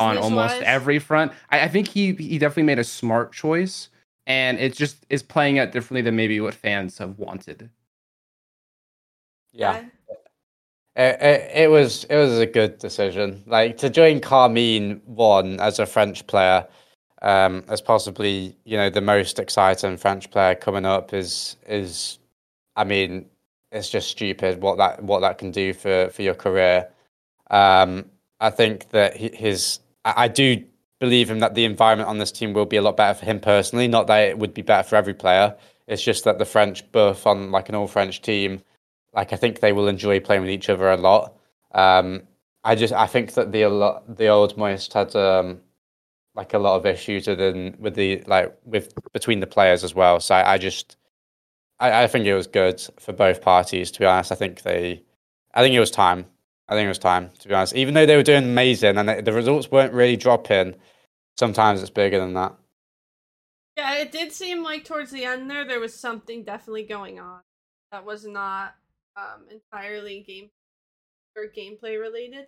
on 0.00 0.16
almost 0.18 0.54
every 0.66 0.98
front. 0.98 1.32
I, 1.50 1.60
I 1.62 1.68
think 1.68 1.88
he 1.88 2.12
he 2.14 2.38
definitely 2.38 2.64
made 2.64 2.78
a 2.80 2.84
smart 2.84 3.32
choice, 3.32 3.88
and 4.26 4.58
it 4.58 4.74
just 4.74 5.06
is 5.08 5.22
playing 5.22 5.58
out 5.58 5.72
differently 5.72 6.02
than 6.02 6.16
maybe 6.16 6.40
what 6.40 6.54
fans 6.54 6.98
have 6.98 7.18
wanted. 7.18 7.70
Yeah. 9.52 9.72
It, 10.96 11.50
it, 11.54 11.70
was 11.70 12.04
it 12.04 12.16
was 12.16 12.38
a 12.38 12.46
good 12.46 12.78
decision. 12.78 13.42
Like 13.46 13.76
to 13.78 13.90
join 13.90 14.20
Karmine 14.20 15.02
one 15.04 15.60
as 15.60 15.78
a 15.78 15.84
French 15.84 16.26
player, 16.26 16.66
um, 17.20 17.64
as 17.68 17.82
possibly 17.82 18.56
you 18.64 18.78
know 18.78 18.88
the 18.88 19.02
most 19.02 19.38
exciting 19.38 19.98
French 19.98 20.30
player 20.30 20.54
coming 20.54 20.86
up 20.86 21.12
is 21.12 21.56
is, 21.66 22.18
I 22.76 22.84
mean, 22.84 23.26
it's 23.72 23.90
just 23.90 24.08
stupid 24.08 24.62
what 24.62 24.78
that 24.78 25.02
what 25.02 25.20
that 25.20 25.36
can 25.36 25.50
do 25.50 25.74
for 25.74 26.08
for 26.08 26.22
your 26.22 26.34
career. 26.34 26.88
Um, 27.50 28.06
I 28.40 28.48
think 28.48 28.88
that 28.90 29.16
his 29.18 29.80
I, 30.06 30.14
I 30.24 30.28
do 30.28 30.64
believe 30.98 31.30
him 31.30 31.40
that 31.40 31.54
the 31.54 31.66
environment 31.66 32.08
on 32.08 32.16
this 32.18 32.32
team 32.32 32.54
will 32.54 32.64
be 32.64 32.78
a 32.78 32.82
lot 32.82 32.96
better 32.96 33.18
for 33.18 33.26
him 33.26 33.40
personally. 33.40 33.86
Not 33.86 34.06
that 34.06 34.28
it 34.28 34.38
would 34.38 34.54
be 34.54 34.62
better 34.62 34.88
for 34.88 34.96
every 34.96 35.14
player. 35.14 35.54
It's 35.86 36.02
just 36.02 36.24
that 36.24 36.38
the 36.38 36.46
French 36.46 36.90
buff 36.90 37.26
on 37.26 37.50
like 37.50 37.68
an 37.68 37.74
all 37.74 37.86
French 37.86 38.22
team 38.22 38.62
like 39.12 39.32
I 39.32 39.36
think 39.36 39.60
they 39.60 39.72
will 39.72 39.88
enjoy 39.88 40.20
playing 40.20 40.42
with 40.42 40.50
each 40.50 40.68
other 40.68 40.90
a 40.90 40.96
lot. 40.96 41.34
Um, 41.72 42.22
I 42.64 42.74
just 42.74 42.92
I 42.92 43.06
think 43.06 43.34
that 43.34 43.52
the 43.52 43.66
lot, 43.66 44.16
the 44.16 44.28
old 44.28 44.56
Moist 44.56 44.92
had 44.92 45.14
um, 45.14 45.60
like 46.34 46.54
a 46.54 46.58
lot 46.58 46.76
of 46.76 46.86
issues 46.86 47.26
with 47.26 47.38
the, 47.38 47.74
with 47.78 47.94
the 47.94 48.22
like 48.26 48.56
with 48.64 48.92
between 49.12 49.40
the 49.40 49.46
players 49.46 49.84
as 49.84 49.94
well. 49.94 50.20
So 50.20 50.34
I, 50.34 50.54
I 50.54 50.58
just 50.58 50.96
I, 51.78 52.04
I 52.04 52.06
think 52.06 52.26
it 52.26 52.34
was 52.34 52.46
good 52.46 52.80
for 52.98 53.12
both 53.12 53.40
parties. 53.40 53.90
To 53.92 54.00
be 54.00 54.06
honest, 54.06 54.32
I 54.32 54.34
think 54.34 54.62
they, 54.62 55.02
I 55.54 55.62
think 55.62 55.74
it 55.74 55.80
was 55.80 55.90
time. 55.90 56.26
I 56.68 56.74
think 56.74 56.86
it 56.86 56.88
was 56.88 56.98
time. 56.98 57.30
To 57.40 57.48
be 57.48 57.54
honest, 57.54 57.74
even 57.74 57.94
though 57.94 58.06
they 58.06 58.16
were 58.16 58.22
doing 58.22 58.44
amazing 58.44 58.96
and 58.96 59.24
the 59.24 59.32
results 59.32 59.70
weren't 59.70 59.92
really 59.92 60.16
dropping, 60.16 60.74
sometimes 61.36 61.80
it's 61.80 61.90
bigger 61.90 62.18
than 62.18 62.34
that. 62.34 62.54
Yeah, 63.76 63.94
it 63.96 64.10
did 64.10 64.32
seem 64.32 64.62
like 64.62 64.84
towards 64.84 65.10
the 65.10 65.24
end 65.24 65.50
there, 65.50 65.64
there 65.64 65.80
was 65.80 65.94
something 65.94 66.44
definitely 66.44 66.84
going 66.84 67.20
on 67.20 67.40
that 67.92 68.04
was 68.04 68.26
not 68.26 68.74
um, 69.16 69.46
entirely 69.50 70.24
game 70.26 70.50
or 71.36 71.44
gameplay 71.44 72.00
related. 72.00 72.46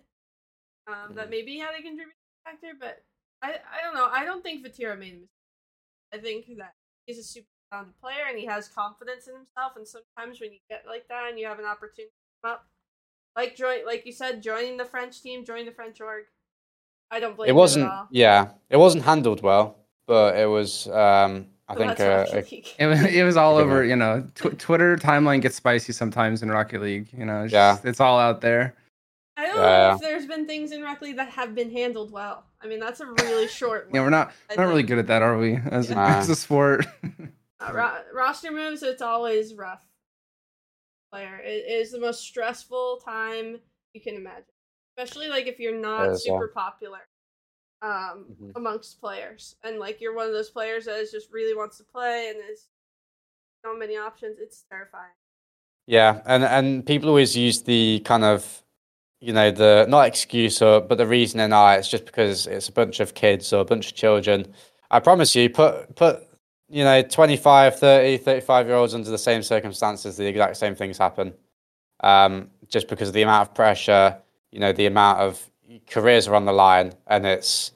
Um, 0.87 0.95
mm-hmm. 0.95 1.15
That 1.15 1.29
maybe 1.29 1.57
had 1.57 1.71
a 1.71 1.81
contributing 1.81 2.13
factor, 2.45 2.73
but 2.79 3.03
I 3.41 3.49
I 3.49 3.83
don't 3.83 3.95
know. 3.95 4.09
I 4.11 4.25
don't 4.25 4.43
think 4.43 4.65
Vatira 4.65 4.97
made 4.97 5.13
a 5.13 5.19
mistake. 5.19 5.29
I 6.13 6.17
think 6.17 6.45
that 6.57 6.73
he's 7.05 7.19
a 7.19 7.23
super 7.23 7.47
talented 7.71 7.99
player 8.01 8.25
and 8.27 8.37
he 8.37 8.45
has 8.45 8.67
confidence 8.67 9.27
in 9.27 9.35
himself. 9.35 9.73
And 9.75 9.87
sometimes 9.87 10.41
when 10.41 10.51
you 10.51 10.59
get 10.69 10.83
like 10.87 11.07
that 11.09 11.29
and 11.29 11.39
you 11.39 11.45
have 11.47 11.59
an 11.59 11.65
opportunity 11.65 12.09
to 12.09 12.41
come 12.43 12.51
up, 12.53 12.65
like 13.35 13.55
join, 13.55 13.85
like 13.85 14.05
you 14.05 14.11
said, 14.11 14.41
joining 14.41 14.77
the 14.77 14.85
French 14.85 15.21
team, 15.21 15.45
joining 15.45 15.65
the 15.65 15.71
French 15.71 16.01
org, 16.01 16.25
I 17.11 17.19
don't 17.19 17.35
blame. 17.35 17.49
It 17.49 17.55
wasn't. 17.55 17.91
Yeah, 18.11 18.49
it 18.69 18.77
wasn't 18.77 19.05
handled 19.05 19.41
well, 19.41 19.77
but 20.07 20.35
it 20.37 20.47
was. 20.47 20.87
Um, 20.87 21.47
I 21.69 21.75
think 21.75 21.99
uh, 21.99 22.25
it, 22.79 22.87
was, 22.87 23.01
it 23.03 23.23
was 23.23 23.37
all 23.37 23.57
over. 23.57 23.83
You 23.83 23.95
know, 23.95 24.25
tw- 24.33 24.57
Twitter 24.57 24.97
timeline 24.97 25.39
gets 25.41 25.55
spicy 25.55 25.93
sometimes 25.93 26.41
in 26.41 26.49
Rocket 26.49 26.81
League. 26.81 27.07
You 27.15 27.25
know, 27.25 27.43
it's 27.43 27.53
yeah, 27.53 27.73
just, 27.73 27.85
it's 27.85 27.99
all 27.99 28.17
out 28.17 28.41
there. 28.41 28.73
I 29.37 29.45
don't 29.45 29.55
know 29.55 29.95
if 29.95 30.01
there's 30.01 30.25
been 30.25 30.47
things 30.47 30.71
in 30.71 30.81
Rocket 30.81 31.03
League 31.03 31.15
that 31.17 31.29
have 31.29 31.53
been 31.53 31.71
handled 31.71 32.11
well. 32.11 32.43
I 32.59 32.67
mean, 32.67 32.79
that's 32.79 32.99
a 32.99 33.05
really 33.05 33.47
short. 33.47 33.89
yeah, 33.93 34.01
we're 34.01 34.09
not 34.09 34.33
not 34.57 34.67
really 34.67 34.83
good 34.83 34.97
at 34.97 35.07
that, 35.07 35.21
are 35.21 35.37
we? 35.37 35.59
As, 35.71 35.89
yeah. 35.89 36.15
a, 36.15 36.17
as 36.17 36.29
a 36.29 36.35
sport. 36.35 36.87
uh, 37.03 37.71
ro- 37.71 38.01
roster 38.13 38.51
moves, 38.51 38.81
it's 38.81 39.01
always 39.01 39.53
rough. 39.53 39.81
Player, 41.11 41.39
it 41.43 41.71
is 41.71 41.91
the 41.91 41.99
most 41.99 42.21
stressful 42.21 43.01
time 43.05 43.59
you 43.93 44.01
can 44.01 44.15
imagine, 44.15 44.43
especially 44.97 45.27
like 45.27 45.47
if 45.47 45.59
you're 45.59 45.79
not 45.79 46.09
is, 46.09 46.23
super 46.23 46.51
yeah. 46.55 46.61
popular 46.61 46.99
um 47.81 48.25
mm-hmm. 48.31 48.51
amongst 48.55 48.99
players. 48.99 49.55
And 49.63 49.79
like 49.79 50.01
you're 50.01 50.15
one 50.15 50.27
of 50.27 50.33
those 50.33 50.49
players 50.49 50.85
that 50.85 50.97
is 50.97 51.11
just 51.11 51.31
really 51.31 51.55
wants 51.55 51.77
to 51.77 51.83
play 51.83 52.29
and 52.29 52.39
there's 52.39 52.67
so 53.63 53.75
many 53.75 53.97
options. 53.97 54.37
It's 54.39 54.65
terrifying. 54.69 55.11
Yeah 55.87 56.21
and 56.25 56.43
and 56.43 56.85
people 56.85 57.09
always 57.09 57.35
use 57.35 57.61
the 57.63 58.01
kind 58.05 58.23
of 58.23 58.63
you 59.21 59.33
know 59.33 59.51
the 59.51 59.85
not 59.89 60.07
excuse 60.07 60.61
or 60.61 60.81
but 60.81 60.97
the 60.97 61.07
reasoning 61.07 61.51
are 61.53 61.77
it's 61.77 61.89
just 61.89 62.05
because 62.05 62.47
it's 62.47 62.69
a 62.69 62.71
bunch 62.71 62.99
of 62.99 63.13
kids 63.13 63.51
or 63.53 63.61
a 63.61 63.65
bunch 63.65 63.87
of 63.87 63.95
children. 63.95 64.53
I 64.91 64.99
promise 64.99 65.35
you 65.35 65.49
put 65.49 65.95
put 65.95 66.23
you 66.69 66.83
know 66.83 67.01
25 67.01 67.79
30 67.79 68.17
35 68.17 68.67
year 68.67 68.75
olds 68.75 68.93
under 68.93 69.09
the 69.09 69.17
same 69.17 69.41
circumstances 69.41 70.17
the 70.17 70.27
exact 70.27 70.57
same 70.57 70.75
things 70.75 70.97
happen. 70.97 71.33
Um, 72.01 72.49
just 72.69 72.87
because 72.87 73.09
of 73.09 73.13
the 73.13 73.23
amount 73.23 73.49
of 73.49 73.55
pressure 73.55 74.17
you 74.51 74.59
know 74.59 74.71
the 74.71 74.85
amount 74.85 75.19
of 75.19 75.48
careers 75.87 76.27
are 76.27 76.35
on 76.35 76.45
the 76.45 76.53
line, 76.53 76.93
and 77.07 77.25
it's 77.25 77.71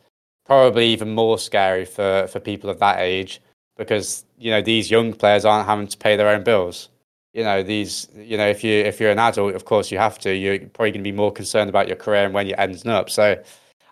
probably 0.45 0.87
even 0.87 1.13
more 1.13 1.37
scary 1.37 1.85
for 1.85 2.27
for 2.27 2.39
people 2.39 2.69
of 2.69 2.79
that 2.79 2.99
age 2.99 3.41
because 3.77 4.25
you 4.37 4.51
know 4.51 4.61
these 4.61 4.91
young 4.91 5.13
players 5.13 5.45
aren't 5.45 5.67
having 5.67 5.87
to 5.87 5.97
pay 5.97 6.15
their 6.15 6.29
own 6.29 6.43
bills. 6.43 6.89
You 7.33 7.43
know 7.43 7.63
these. 7.63 8.07
You 8.15 8.37
know 8.37 8.47
if 8.47 8.63
you 8.63 8.73
if 8.73 8.99
you're 8.99 9.11
an 9.11 9.19
adult, 9.19 9.55
of 9.55 9.65
course 9.65 9.91
you 9.91 9.97
have 9.97 10.19
to. 10.19 10.35
You're 10.35 10.59
probably 10.59 10.91
going 10.91 11.03
to 11.03 11.11
be 11.11 11.11
more 11.11 11.31
concerned 11.31 11.69
about 11.69 11.87
your 11.87 11.97
career 11.97 12.25
and 12.25 12.33
when 12.33 12.47
you're 12.47 12.59
ending 12.59 12.91
up. 12.91 13.09
So 13.09 13.41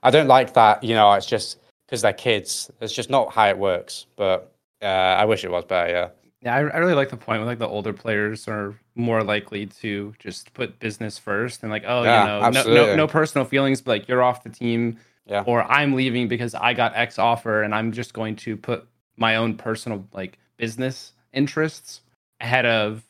I 0.04 0.12
don't 0.12 0.28
like 0.28 0.54
that. 0.54 0.84
You 0.84 0.96
know, 0.96 1.12
it's 1.14 1.26
just 1.26 1.60
because 1.88 2.02
they're 2.02 2.14
kids. 2.14 2.72
It's 2.82 2.94
just 2.94 3.10
not 3.10 3.34
how 3.34 3.48
it 3.50 3.58
works. 3.58 4.06
But 4.16 4.54
uh, 4.82 4.86
I 4.86 5.26
wish 5.26 5.44
it 5.44 5.52
was 5.52 5.66
better. 5.66 5.92
Yeah. 5.92 6.10
Yeah, 6.44 6.56
I, 6.56 6.60
I 6.60 6.78
really 6.78 6.96
like 6.96 7.10
the 7.10 7.18
point 7.18 7.40
with 7.40 7.48
like 7.48 7.60
the 7.60 7.68
older 7.68 7.94
players 7.94 8.48
are 8.48 8.74
more 8.96 9.24
likely 9.24 9.68
to 9.68 10.14
just 10.18 10.54
put 10.54 10.80
business 10.80 11.18
first 11.18 11.62
and 11.62 11.72
like, 11.72 11.84
oh, 11.86 12.04
yeah, 12.04 12.22
you 12.22 12.28
know, 12.28 12.50
no, 12.50 12.74
no, 12.74 12.96
no 12.96 13.08
personal 13.08 13.46
feelings, 13.46 13.80
but 13.82 13.92
like 13.92 14.08
you're 14.08 14.24
off 14.24 14.44
the 14.44 14.50
team, 14.50 14.98
yeah. 15.28 15.44
or 15.46 15.64
I'm 15.64 15.94
leaving 15.94 16.28
because 16.28 16.56
I 16.56 16.74
got 16.74 16.96
X 16.96 17.20
offer 17.20 17.62
and 17.62 17.76
I'm 17.76 17.92
just 17.92 18.14
going 18.14 18.36
to 18.38 18.58
put 18.58 18.88
my 19.18 19.36
own 19.36 19.56
personal 19.56 20.08
like 20.14 20.40
business 20.58 21.14
interests 21.32 22.02
ahead 22.40 22.66
of 22.66 23.04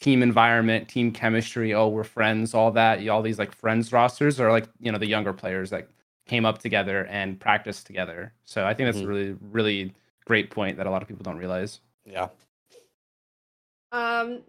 team 0.00 0.22
environment, 0.22 0.88
team 0.88 1.10
chemistry. 1.10 1.74
Oh, 1.74 1.88
we're 1.88 2.04
friends, 2.04 2.54
all 2.54 2.70
that. 2.72 3.06
All 3.08 3.22
these 3.22 3.40
like 3.40 3.52
friends 3.52 3.92
rosters 3.92 4.38
are 4.38 4.52
like 4.52 4.68
you 4.78 4.92
know 4.92 4.98
the 4.98 5.08
younger 5.08 5.32
players 5.32 5.70
that 5.70 5.88
came 6.26 6.44
up 6.46 6.58
together 6.58 7.06
and 7.06 7.40
practiced 7.40 7.86
together. 7.86 8.32
So 8.44 8.64
I 8.64 8.74
think 8.74 8.86
that's 8.86 8.98
mm-hmm. 8.98 9.06
a 9.06 9.08
really 9.08 9.36
really 9.50 9.94
great 10.24 10.50
point 10.50 10.76
that 10.76 10.86
a 10.86 10.90
lot 10.90 11.02
of 11.02 11.08
people 11.08 11.24
don't 11.24 11.38
realize. 11.38 11.80
Yeah. 12.04 12.28
Um, 13.92 14.42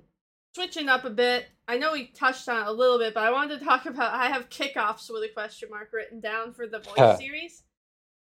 switching 0.53 0.89
up 0.89 1.05
a 1.05 1.09
bit. 1.09 1.47
I 1.67 1.77
know 1.77 1.93
we 1.93 2.07
touched 2.07 2.49
on 2.49 2.61
it 2.61 2.67
a 2.67 2.71
little 2.71 2.97
bit, 2.97 3.13
but 3.13 3.23
I 3.23 3.31
wanted 3.31 3.59
to 3.59 3.65
talk 3.65 3.85
about. 3.85 4.13
I 4.13 4.27
have 4.27 4.49
kickoffs 4.49 5.09
with 5.11 5.23
a 5.23 5.33
question 5.33 5.69
mark 5.69 5.91
written 5.93 6.19
down 6.19 6.53
for 6.53 6.67
the 6.67 6.79
voice 6.95 7.19
series. 7.19 7.63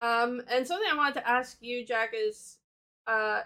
Um, 0.02 0.42
and 0.50 0.66
something 0.66 0.88
I 0.90 0.96
wanted 0.96 1.14
to 1.14 1.28
ask 1.28 1.56
you, 1.60 1.84
Jack, 1.86 2.12
is, 2.14 2.58
uh, 3.06 3.40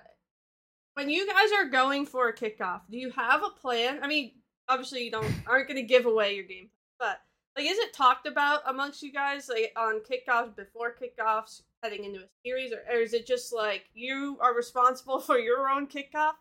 when 0.95 1.09
you 1.09 1.27
guys 1.27 1.53
are 1.53 1.67
going 1.67 2.07
for 2.07 2.29
a 2.29 2.35
kickoff, 2.35 2.81
do 2.91 2.99
you 2.99 3.11
have 3.11 3.43
a 3.43 3.51
plan? 3.61 4.01
I 4.03 4.09
mean, 4.09 4.33
obviously 4.69 5.05
you 5.05 5.11
don't 5.11 5.33
aren't 5.47 5.69
going 5.69 5.81
to 5.81 5.87
give 5.87 6.07
away 6.07 6.35
your 6.35 6.45
game, 6.45 6.71
but 6.99 7.21
like, 7.57 7.67
is 7.67 7.79
it 7.79 7.93
talked 7.93 8.27
about 8.27 8.63
amongst 8.67 9.03
you 9.03 9.13
guys 9.13 9.49
like 9.49 9.73
on 9.77 10.01
kickoffs 10.01 10.55
before 10.57 10.95
kickoffs, 10.95 11.63
heading 11.83 12.05
into 12.05 12.21
a 12.21 12.29
series, 12.45 12.73
or, 12.73 12.83
or 12.91 13.01
is 13.01 13.13
it 13.15 13.27
just 13.27 13.53
like 13.53 13.85
you 13.95 14.39
are 14.41 14.55
responsible 14.55 15.21
for 15.21 15.39
your 15.39 15.69
own 15.69 15.87
kickoff? 15.87 16.33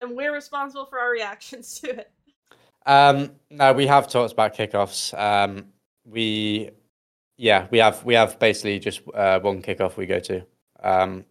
And 0.00 0.16
we're 0.16 0.34
responsible 0.34 0.86
for 0.86 0.98
our 0.98 1.10
reactions 1.10 1.80
to 1.80 2.00
it. 2.00 2.10
Um, 2.84 3.32
no, 3.50 3.72
we 3.72 3.86
have 3.86 4.08
talked 4.08 4.32
about 4.32 4.54
kickoffs. 4.54 5.18
Um, 5.18 5.66
we, 6.04 6.70
yeah, 7.36 7.66
we 7.70 7.78
have 7.78 8.04
we 8.04 8.14
have 8.14 8.38
basically 8.38 8.78
just 8.78 9.02
uh, 9.12 9.40
one 9.40 9.60
kickoff 9.60 9.96
we 9.96 10.06
go 10.06 10.20
to. 10.20 10.46
Um, 10.82 11.24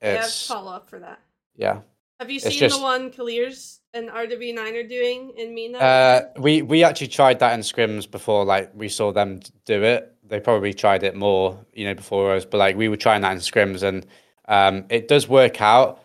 it's, 0.00 0.48
yeah, 0.48 0.54
follow 0.54 0.72
up 0.72 0.88
for 0.88 0.98
that. 1.00 1.20
Yeah. 1.54 1.80
Have 2.18 2.30
you 2.30 2.40
seen 2.40 2.52
just, 2.52 2.76
the 2.76 2.82
one 2.82 3.10
Clears 3.10 3.80
and 3.92 4.08
RW9 4.08 4.58
are 4.58 4.88
doing 4.88 5.32
in 5.36 5.54
MENA? 5.54 5.78
Uh, 5.78 6.20
we 6.38 6.62
we 6.62 6.82
actually 6.82 7.08
tried 7.08 7.40
that 7.40 7.52
in 7.52 7.60
scrims 7.60 8.10
before. 8.10 8.44
Like 8.44 8.70
we 8.74 8.88
saw 8.88 9.12
them 9.12 9.40
do 9.66 9.82
it. 9.82 10.14
They 10.24 10.40
probably 10.40 10.72
tried 10.72 11.02
it 11.02 11.14
more, 11.14 11.58
you 11.74 11.84
know, 11.84 11.94
before 11.94 12.34
us. 12.34 12.46
But 12.46 12.58
like 12.58 12.76
we 12.76 12.88
were 12.88 12.96
trying 12.96 13.20
that 13.20 13.32
in 13.32 13.38
scrims, 13.38 13.82
and 13.82 14.06
um, 14.48 14.86
it 14.88 15.08
does 15.08 15.28
work 15.28 15.60
out 15.60 16.02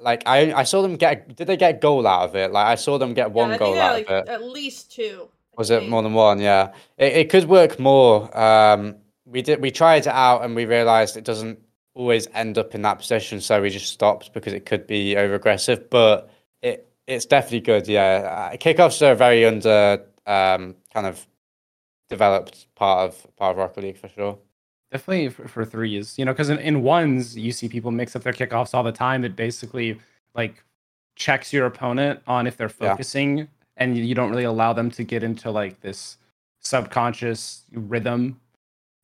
like 0.00 0.22
I, 0.26 0.52
I 0.52 0.62
saw 0.64 0.82
them 0.82 0.96
get. 0.96 1.36
Did 1.36 1.46
they 1.46 1.56
get 1.56 1.76
a 1.76 1.78
goal 1.78 2.06
out 2.06 2.28
of 2.28 2.36
it? 2.36 2.52
Like 2.52 2.66
I 2.66 2.74
saw 2.74 2.98
them 2.98 3.14
get 3.14 3.30
one 3.32 3.50
yeah, 3.50 3.58
goal 3.58 3.78
out 3.78 3.92
like, 3.94 4.10
of 4.10 4.26
it. 4.26 4.28
At 4.28 4.42
least 4.42 4.92
two. 4.92 5.28
Was 5.56 5.70
it 5.70 5.88
more 5.88 6.02
than 6.02 6.14
one? 6.14 6.40
Yeah, 6.40 6.72
it, 6.96 7.12
it 7.12 7.30
could 7.30 7.44
work 7.44 7.78
more. 7.78 8.36
Um, 8.38 8.96
we 9.26 9.42
did. 9.42 9.60
We 9.60 9.70
tried 9.70 10.06
it 10.06 10.08
out 10.08 10.44
and 10.44 10.56
we 10.56 10.64
realized 10.64 11.16
it 11.16 11.24
doesn't 11.24 11.58
always 11.94 12.28
end 12.34 12.56
up 12.56 12.74
in 12.74 12.82
that 12.82 12.98
position, 12.98 13.40
so 13.40 13.60
we 13.60 13.70
just 13.70 13.92
stopped 13.92 14.32
because 14.32 14.52
it 14.52 14.64
could 14.64 14.86
be 14.86 15.16
over 15.16 15.34
aggressive. 15.34 15.90
But 15.90 16.30
it 16.62 16.88
it's 17.06 17.26
definitely 17.26 17.60
good. 17.60 17.88
Yeah, 17.88 18.50
uh, 18.52 18.56
kickoffs 18.56 19.06
are 19.06 19.12
a 19.12 19.16
very 19.16 19.44
under 19.44 20.04
um, 20.26 20.76
kind 20.92 21.06
of 21.06 21.26
developed 22.08 22.66
part 22.74 23.08
of 23.08 23.36
part 23.36 23.52
of 23.52 23.58
Rocket 23.58 23.82
League 23.82 23.98
for 23.98 24.08
sure. 24.08 24.38
Definitely 24.92 25.28
for, 25.28 25.46
for 25.46 25.64
threes, 25.64 26.18
you 26.18 26.24
know, 26.24 26.32
because 26.32 26.50
in, 26.50 26.58
in 26.58 26.82
ones 26.82 27.36
you 27.36 27.52
see 27.52 27.68
people 27.68 27.92
mix 27.92 28.16
up 28.16 28.22
their 28.22 28.32
kickoffs 28.32 28.74
all 28.74 28.82
the 28.82 28.90
time. 28.90 29.24
It 29.24 29.36
basically 29.36 29.98
like 30.34 30.64
checks 31.14 31.52
your 31.52 31.66
opponent 31.66 32.20
on 32.26 32.46
if 32.46 32.56
they're 32.56 32.68
focusing, 32.68 33.38
yeah. 33.38 33.44
and 33.76 33.96
you, 33.96 34.14
don't 34.14 34.30
really 34.30 34.44
allow 34.44 34.72
them 34.72 34.90
to 34.92 35.04
get 35.04 35.22
into 35.22 35.50
like 35.50 35.80
this 35.80 36.16
subconscious 36.60 37.62
rhythm. 37.72 38.40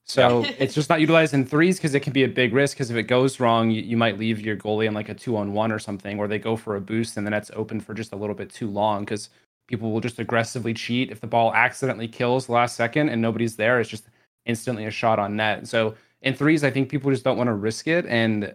So 0.05 0.43
yeah. 0.43 0.53
it's 0.59 0.75
just 0.75 0.89
not 0.89 1.01
utilized 1.01 1.35
in 1.35 1.45
threes 1.45 1.79
because 1.79 1.95
it 1.95 2.01
can 2.01 2.13
be 2.13 2.25
a 2.25 2.29
big 2.29 2.53
risk. 2.53 2.77
Because 2.77 2.91
if 2.91 2.97
it 2.97 3.05
goes 3.05 3.39
wrong, 3.39 3.71
you, 3.71 3.83
you 3.83 3.97
might 3.97 4.19
leave 4.19 4.41
your 4.41 4.57
goalie 4.57 4.87
in 4.87 4.95
like 4.95 5.09
a 5.09 5.15
two 5.15 5.37
on 5.37 5.53
one 5.53 5.71
or 5.71 5.79
something, 5.79 6.19
or 6.19 6.27
they 6.27 6.39
go 6.39 6.57
for 6.57 6.75
a 6.75 6.81
boost 6.81 7.17
and 7.17 7.25
then 7.25 7.33
it's 7.33 7.51
open 7.55 7.81
for 7.81 7.95
just 7.95 8.13
a 8.13 8.17
little 8.17 8.35
bit 8.35 8.53
too 8.53 8.69
long. 8.69 9.05
Because 9.05 9.31
people 9.69 9.93
will 9.93 10.01
just 10.01 10.19
aggressively 10.19 10.75
cheat 10.75 11.11
if 11.11 11.21
the 11.21 11.27
ball 11.27 11.53
accidentally 11.55 12.09
kills 12.09 12.47
the 12.47 12.53
last 12.53 12.77
second 12.77 13.09
and 13.09 13.21
nobody's 13.21 13.57
there. 13.57 13.81
It's 13.81 13.91
just 13.91 14.07
instantly 14.47 14.87
a 14.87 14.91
shot 14.91 15.19
on 15.19 15.37
net. 15.37 15.69
So 15.69 15.95
in 16.23 16.35
threes, 16.35 16.65
I 16.65 16.71
think 16.71 16.89
people 16.89 17.11
just 17.11 17.25
don't 17.25 17.37
want 17.37 17.49
to 17.49 17.55
risk 17.55 17.87
it. 17.89 18.07
And 18.07 18.55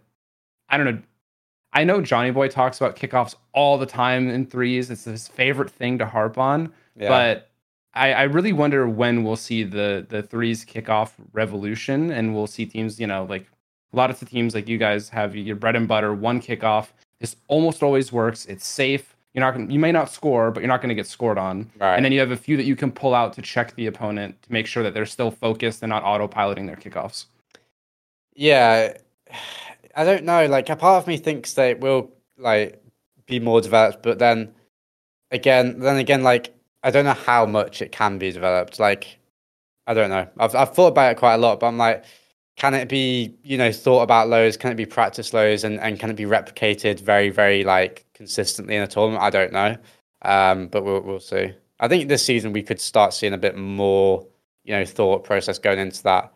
I 0.70 0.78
don't 0.78 0.86
know. 0.86 1.02
I 1.74 1.86
know 1.86 2.02
JohnnyBoi 2.02 2.50
talks 2.50 2.82
about 2.82 2.98
kickoffs 2.98 3.36
all 3.54 3.78
the 3.78 3.86
time 3.86 4.30
in 4.30 4.46
threes. 4.46 4.90
It's 4.90 5.06
his 5.06 5.28
favorite 5.28 5.70
thing 5.70 5.98
to 6.00 6.06
harp 6.06 6.38
on. 6.38 6.74
Yeah. 6.98 7.08
But 7.08 7.52
I, 7.94 8.14
I 8.14 8.24
really 8.24 8.54
wonder 8.54 8.88
when 8.88 9.24
we'll 9.24 9.36
see 9.36 9.64
the 9.64 10.06
the 10.10 10.24
threes 10.24 10.66
kickoff 10.66 11.12
revolution 11.34 12.12
and 12.12 12.34
we'll 12.36 12.48
see 12.48 12.66
teams, 12.66 13.00
you 13.00 13.08
know, 13.08 13.26
like 13.26 13.48
a 13.94 13.96
lot 13.96 14.10
of 14.10 14.20
the 14.20 14.26
teams 14.26 14.56
like 14.56 14.68
you 14.68 14.78
guys 14.78 15.10
have 15.10 15.36
your 15.36 15.56
bread 15.56 15.76
and 15.76 15.88
butter, 15.88 16.14
one 16.14 16.42
kickoff. 16.42 16.90
This 17.20 17.36
almost 17.48 17.84
always 17.84 18.12
works. 18.12 18.46
It's 18.46 18.66
safe. 18.66 19.16
You're 19.34 19.46
not 19.46 19.54
going 19.56 19.72
you 19.72 19.80
may 19.80 19.92
not 19.92 20.10
score, 20.10 20.52
but 20.52 20.62
you're 20.62 20.68
not 20.68 20.82
going 20.82 20.90
to 20.90 20.96
get 20.96 21.08
scored 21.08 21.38
on. 21.38 21.72
Right. 21.80 21.96
And 21.96 22.04
then 22.04 22.12
you 22.12 22.20
have 22.20 22.32
a 22.32 22.38
few 22.38 22.58
that 22.58 22.66
you 22.66 22.76
can 22.76 22.92
pull 22.92 23.16
out 23.16 23.34
to 23.34 23.42
check 23.42 23.76
the 23.76 23.88
opponent 23.88 24.42
to 24.44 24.52
make 24.52 24.68
sure 24.68 24.84
that 24.84 24.94
they're 24.94 25.06
still 25.06 25.32
focused 25.32 25.82
and 25.84 25.90
not 25.90 26.04
autopiloting 26.04 26.68
their 26.68 26.76
kickoffs. 26.76 27.26
Yeah. 28.36 28.98
I 29.96 30.04
don't 30.04 30.26
know. 30.26 30.46
Like 30.48 30.70
a 30.70 30.76
part 30.76 31.02
of 31.02 31.08
me 31.08 31.18
thinks 31.18 31.54
they 31.54 31.74
will 31.76 32.12
like 32.38 32.82
be 33.26 33.40
more 33.40 33.62
developed, 33.62 34.04
but 34.04 34.20
then 34.20 34.54
again, 35.32 35.80
then 35.80 35.98
again, 35.98 36.24
like 36.24 36.54
I 36.84 36.92
don't 36.92 37.06
know 37.06 37.14
how 37.14 37.46
much 37.46 37.82
it 37.82 37.92
can 37.92 38.18
be 38.18 38.32
developed. 38.32 38.80
Like 38.80 39.18
I 39.88 39.94
don't 39.94 40.10
know. 40.10 40.28
I've 40.38 40.56
I've 40.56 40.74
thought 40.74 40.88
about 40.88 41.12
it 41.14 41.18
quite 41.18 41.36
a 41.36 41.38
lot, 41.38 41.60
but 41.60 41.68
I'm 41.68 41.78
like, 41.78 42.04
can 42.58 42.74
it 42.74 42.90
be 42.90 43.36
you 43.44 43.58
know 43.58 43.72
thought 43.72 44.02
about 44.04 44.30
lows? 44.30 44.58
Can 44.58 44.72
it 44.72 44.76
be 44.76 44.86
practice 44.86 45.34
lows? 45.34 45.64
And 45.64 45.80
and 45.80 46.00
can 46.00 46.10
it 46.10 46.16
be 46.16 46.26
replicated 46.26 47.00
very 47.00 47.30
very 47.30 47.64
like 47.64 48.06
consistently 48.14 48.76
in 48.76 48.84
a 48.84 48.88
tournament? 48.88 49.24
I 49.24 49.30
don't 49.30 49.54
know. 49.54 49.78
Um, 50.24 50.68
but 50.68 50.84
we'll 50.84 51.02
we'll 51.02 51.20
see. 51.20 51.54
I 51.80 51.88
think 51.88 52.08
this 52.10 52.24
season 52.24 52.54
we 52.54 52.64
could 52.64 52.80
start 52.80 53.14
seeing 53.14 53.34
a 53.34 53.38
bit 53.38 53.58
more 53.58 54.28
you 54.64 54.74
know 54.76 54.86
thought 54.86 55.24
process 55.24 55.58
going 55.60 55.80
into 55.80 56.04
that. 56.04 56.34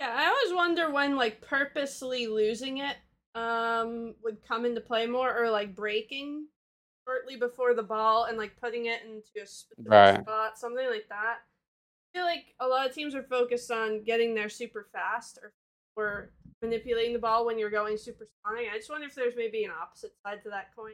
Yeah, 0.00 0.14
I 0.16 0.26
always 0.26 0.54
wonder 0.54 0.90
when 0.90 1.16
like 1.16 1.40
purposely 1.40 2.26
losing 2.26 2.78
it 2.78 2.96
um 3.34 4.14
would 4.22 4.36
come 4.46 4.66
into 4.66 4.80
play 4.80 5.06
more 5.06 5.34
or 5.34 5.48
like 5.50 5.74
breaking 5.74 6.46
shortly 7.06 7.36
before 7.36 7.74
the 7.74 7.82
ball 7.82 8.24
and 8.24 8.36
like 8.36 8.54
putting 8.60 8.86
it 8.86 9.02
into 9.04 9.42
a 9.42 9.46
specific 9.46 9.76
Right. 9.86 10.20
spot, 10.20 10.58
something 10.58 10.86
like 10.88 11.08
that. 11.08 11.38
I 12.14 12.18
feel 12.18 12.24
like 12.26 12.44
a 12.60 12.66
lot 12.66 12.86
of 12.88 12.94
teams 12.94 13.14
are 13.14 13.22
focused 13.22 13.70
on 13.70 14.02
getting 14.04 14.34
there 14.34 14.48
super 14.48 14.86
fast 14.92 15.38
or 15.42 15.52
or 15.94 16.30
manipulating 16.62 17.12
the 17.12 17.18
ball 17.18 17.44
when 17.44 17.58
you're 17.58 17.70
going 17.70 17.96
super 17.98 18.26
supersonic. 18.44 18.72
I 18.72 18.76
just 18.78 18.90
wonder 18.90 19.06
if 19.06 19.14
there's 19.14 19.34
maybe 19.36 19.64
an 19.64 19.70
opposite 19.70 20.12
side 20.24 20.42
to 20.44 20.50
that 20.50 20.74
coin. 20.74 20.92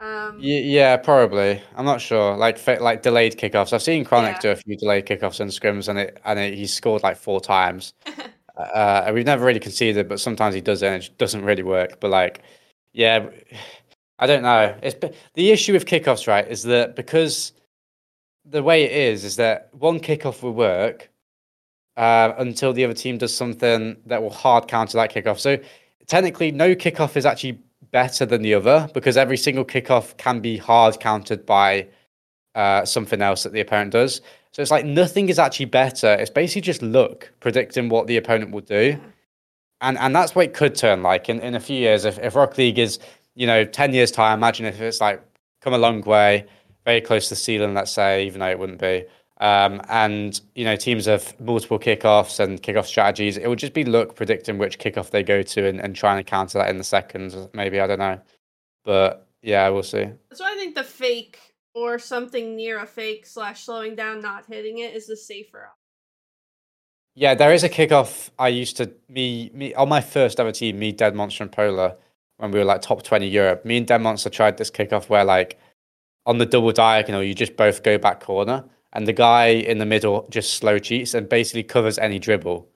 Um, 0.00 0.38
Y- 0.38 0.60
yeah, 0.64 0.96
probably. 0.98 1.62
I'm 1.76 1.84
not 1.86 2.00
sure. 2.00 2.36
Like 2.36 2.58
like 2.80 3.02
delayed 3.02 3.36
kickoffs. 3.36 3.72
I've 3.72 3.82
seen 3.82 4.04
Chronic 4.04 4.36
Yeah. 4.36 4.40
do 4.40 4.50
a 4.50 4.56
few 4.56 4.76
delayed 4.76 5.06
kickoffs 5.06 5.40
and 5.40 5.50
scrims, 5.50 5.88
and 5.88 5.98
it 5.98 6.20
and 6.24 6.38
it, 6.38 6.54
he's 6.54 6.72
scored 6.74 7.02
like 7.02 7.16
four 7.16 7.40
times. 7.40 7.94
uh, 8.56 9.02
and 9.06 9.14
we've 9.14 9.26
never 9.26 9.44
really 9.44 9.60
conceded, 9.60 10.08
but 10.08 10.20
sometimes 10.20 10.54
he 10.54 10.60
does 10.60 10.82
it. 10.82 10.86
And 10.88 11.02
it 11.02 11.18
doesn't 11.18 11.44
really 11.44 11.62
work. 11.62 12.00
But 12.00 12.10
like, 12.10 12.42
yeah, 12.92 13.28
I 14.18 14.26
don't 14.26 14.42
know. 14.42 14.74
It's 14.82 14.96
the 15.34 15.50
issue 15.50 15.72
with 15.74 15.84
kickoffs, 15.86 16.26
right? 16.26 16.46
Is 16.46 16.62
that 16.64 16.96
because 16.96 17.52
the 18.48 18.62
way 18.62 18.84
it 18.84 18.92
is 18.92 19.24
is 19.24 19.36
that 19.36 19.68
one 19.72 20.00
kickoff 20.00 20.42
will 20.42 20.52
work 20.52 21.10
uh, 21.96 22.32
until 22.38 22.72
the 22.72 22.84
other 22.84 22.94
team 22.94 23.18
does 23.18 23.34
something 23.34 23.96
that 24.06 24.22
will 24.22 24.30
hard 24.30 24.68
counter 24.68 24.98
that 24.98 25.12
kickoff. 25.12 25.38
So 25.38 25.58
technically, 26.06 26.52
no 26.52 26.74
kickoff 26.74 27.16
is 27.16 27.26
actually 27.26 27.60
better 27.90 28.26
than 28.26 28.42
the 28.42 28.54
other 28.54 28.88
because 28.94 29.16
every 29.16 29.36
single 29.36 29.64
kickoff 29.64 30.16
can 30.16 30.40
be 30.40 30.56
hard 30.56 31.00
countered 31.00 31.46
by 31.46 31.86
uh, 32.54 32.84
something 32.84 33.22
else 33.22 33.42
that 33.42 33.52
the 33.52 33.60
opponent 33.60 33.92
does. 33.92 34.20
So 34.52 34.62
it's 34.62 34.70
like 34.70 34.86
nothing 34.86 35.28
is 35.28 35.38
actually 35.38 35.66
better. 35.66 36.14
It's 36.14 36.30
basically 36.30 36.62
just 36.62 36.82
luck 36.82 37.30
predicting 37.40 37.88
what 37.88 38.06
the 38.06 38.16
opponent 38.16 38.52
will 38.52 38.62
do. 38.62 38.98
And 39.82 39.98
and 39.98 40.14
that's 40.14 40.34
what 40.34 40.46
it 40.46 40.54
could 40.54 40.74
turn 40.74 41.02
like 41.02 41.28
in, 41.28 41.40
in 41.40 41.54
a 41.54 41.60
few 41.60 41.76
years. 41.76 42.04
If, 42.06 42.18
if 42.18 42.34
Rock 42.34 42.56
League 42.56 42.78
is, 42.78 42.98
you 43.34 43.46
know, 43.46 43.64
10 43.64 43.92
years' 43.92 44.10
time, 44.10 44.38
imagine 44.38 44.64
if 44.64 44.80
it's 44.80 45.00
like 45.00 45.22
come 45.60 45.74
a 45.74 45.78
long 45.78 46.00
way, 46.02 46.46
very 46.86 47.02
close 47.02 47.24
to 47.28 47.34
the 47.34 47.36
ceiling, 47.36 47.74
let's 47.74 47.90
say, 47.90 48.26
even 48.26 48.40
though 48.40 48.48
it 48.48 48.58
wouldn't 48.58 48.80
be. 48.80 49.04
Um, 49.38 49.82
and, 49.90 50.40
you 50.54 50.64
know, 50.64 50.76
teams 50.76 51.04
have 51.04 51.38
multiple 51.38 51.78
kickoffs 51.78 52.40
and 52.40 52.62
kickoff 52.62 52.86
strategies. 52.86 53.36
It 53.36 53.48
would 53.48 53.58
just 53.58 53.74
be 53.74 53.84
luck 53.84 54.14
predicting 54.14 54.56
which 54.56 54.78
kickoff 54.78 55.10
they 55.10 55.22
go 55.22 55.42
to 55.42 55.66
and, 55.66 55.78
and 55.78 55.94
trying 55.94 56.24
to 56.24 56.24
counter 56.24 56.56
that 56.58 56.70
in 56.70 56.78
the 56.78 56.84
seconds, 56.84 57.36
maybe. 57.52 57.78
I 57.78 57.86
don't 57.86 57.98
know. 57.98 58.18
But 58.84 59.26
yeah, 59.42 59.68
we'll 59.68 59.82
see. 59.82 60.06
So 60.32 60.44
I 60.44 60.54
think 60.54 60.74
the 60.74 60.84
fake 60.84 61.38
or 61.74 61.98
something 61.98 62.56
near 62.56 62.78
a 62.78 62.86
fake 62.86 63.26
slash 63.26 63.64
slowing 63.64 63.94
down, 63.94 64.22
not 64.22 64.46
hitting 64.46 64.78
it 64.78 64.94
is 64.94 65.06
the 65.06 65.16
safer 65.16 65.58
option. 65.58 65.72
Yeah, 67.14 67.34
there 67.34 67.52
is 67.52 67.64
a 67.64 67.68
kickoff. 67.68 68.30
I 68.38 68.48
used 68.48 68.76
to 68.78 68.92
me 69.08 69.50
me 69.52 69.74
on 69.74 69.88
my 69.88 70.00
first 70.00 70.38
ever 70.38 70.52
team, 70.52 70.78
me, 70.78 70.92
Dead 70.92 71.14
Monster, 71.14 71.44
and 71.44 71.52
Polar, 71.52 71.96
when 72.36 72.50
we 72.50 72.58
were 72.58 72.64
like 72.64 72.80
top 72.80 73.02
twenty 73.02 73.26
Europe. 73.26 73.64
Me 73.64 73.78
and 73.78 73.86
Dead 73.86 74.00
Monster 74.00 74.30
tried 74.30 74.56
this 74.56 74.70
kickoff 74.70 75.08
where 75.08 75.24
like 75.24 75.58
on 76.26 76.38
the 76.38 76.46
double 76.46 76.72
diagonal, 76.72 77.22
you 77.22 77.34
just 77.34 77.56
both 77.56 77.82
go 77.82 77.98
back 77.98 78.20
corner, 78.20 78.64
and 78.92 79.06
the 79.06 79.12
guy 79.12 79.46
in 79.46 79.78
the 79.78 79.86
middle 79.86 80.26
just 80.30 80.54
slow 80.54 80.78
cheats 80.78 81.14
and 81.14 81.28
basically 81.28 81.62
covers 81.62 81.98
any 81.98 82.18
dribble. 82.18 82.68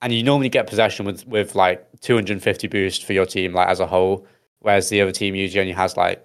And 0.00 0.12
you 0.12 0.22
normally 0.22 0.48
get 0.48 0.68
possession 0.68 1.06
with 1.06 1.26
with 1.26 1.54
like 1.54 1.86
two 2.00 2.14
hundred 2.14 2.34
and 2.34 2.42
fifty 2.42 2.68
boost 2.68 3.04
for 3.04 3.12
your 3.12 3.26
team, 3.26 3.52
like 3.54 3.68
as 3.68 3.80
a 3.80 3.86
whole, 3.86 4.26
whereas 4.60 4.88
the 4.88 5.00
other 5.00 5.12
team 5.12 5.34
usually 5.34 5.60
only 5.60 5.72
has 5.72 5.96
like 5.96 6.24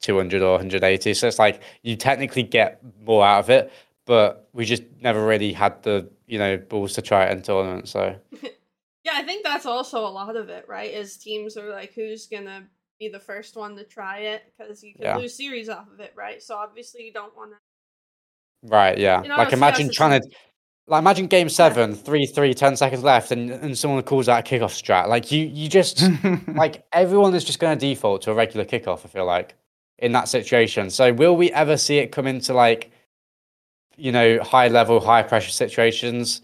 two 0.00 0.16
hundred 0.16 0.42
or 0.42 0.52
one 0.52 0.60
hundred 0.60 0.84
eighty. 0.84 1.12
So 1.14 1.28
it's 1.28 1.38
like 1.38 1.62
you 1.82 1.96
technically 1.96 2.42
get 2.42 2.80
more 3.04 3.24
out 3.24 3.40
of 3.40 3.50
it, 3.50 3.72
but 4.06 4.48
we 4.52 4.64
just 4.64 4.82
never 5.00 5.26
really 5.26 5.52
had 5.52 5.82
the 5.82 6.08
you 6.26 6.38
know 6.38 6.56
balls 6.56 6.94
to 6.94 7.02
try 7.02 7.24
it 7.24 7.32
in 7.32 7.42
tournament. 7.42 7.88
So 7.88 8.16
Yeah, 9.04 9.12
I 9.16 9.22
think 9.24 9.44
that's 9.44 9.66
also 9.66 10.06
a 10.06 10.08
lot 10.08 10.36
of 10.36 10.48
it, 10.48 10.66
right? 10.68 10.92
Is 10.92 11.16
teams 11.16 11.56
are 11.56 11.70
like, 11.70 11.92
who's 11.94 12.26
gonna 12.26 12.68
be 13.02 13.08
the 13.08 13.20
first 13.20 13.56
one 13.56 13.76
to 13.76 13.84
try 13.84 14.18
it? 14.18 14.42
Because 14.56 14.82
you 14.82 14.94
can 14.94 15.02
Yeah. 15.02 15.16
lose 15.16 15.34
series 15.34 15.68
off 15.68 15.88
of 15.92 16.00
it, 16.00 16.12
right? 16.14 16.42
So 16.42 16.56
obviously 16.56 17.04
you 17.04 17.12
don't 17.12 17.36
want 17.36 17.52
to. 17.52 17.58
right, 18.68 18.96
yeah. 18.96 19.22
You 19.22 19.28
know, 19.28 19.36
like 19.36 19.52
imagine 19.52 19.90
trying 19.90 20.20
to 20.20 20.28
like 20.86 21.00
imagine 21.00 21.26
game 21.26 21.48
seven, 21.48 21.94
three, 21.94 22.26
three, 22.26 22.54
ten 22.54 22.76
seconds 22.76 23.02
left, 23.02 23.32
and 23.32 23.50
and 23.50 23.76
someone 23.76 24.02
calls 24.02 24.28
out 24.28 24.40
a 24.40 24.42
kickoff 24.42 24.72
strat. 24.72 25.08
Like 25.08 25.32
you, 25.32 25.46
you 25.46 25.68
just 25.68 26.02
like 26.54 26.84
everyone 26.92 27.34
is 27.34 27.44
just 27.44 27.58
going 27.58 27.76
to 27.76 27.80
default 27.86 28.22
to 28.22 28.30
a 28.30 28.34
regular 28.34 28.64
kickoff. 28.64 29.04
I 29.04 29.08
feel 29.08 29.24
like 29.24 29.54
in 29.98 30.12
that 30.12 30.28
situation. 30.28 30.90
So 30.90 31.12
will 31.12 31.36
we 31.36 31.52
ever 31.52 31.76
see 31.76 31.98
it 31.98 32.12
come 32.12 32.26
into 32.26 32.54
like 32.54 32.90
you 33.96 34.12
know 34.12 34.40
high 34.42 34.68
level, 34.68 35.00
high 35.00 35.22
pressure 35.22 35.50
situations? 35.50 36.42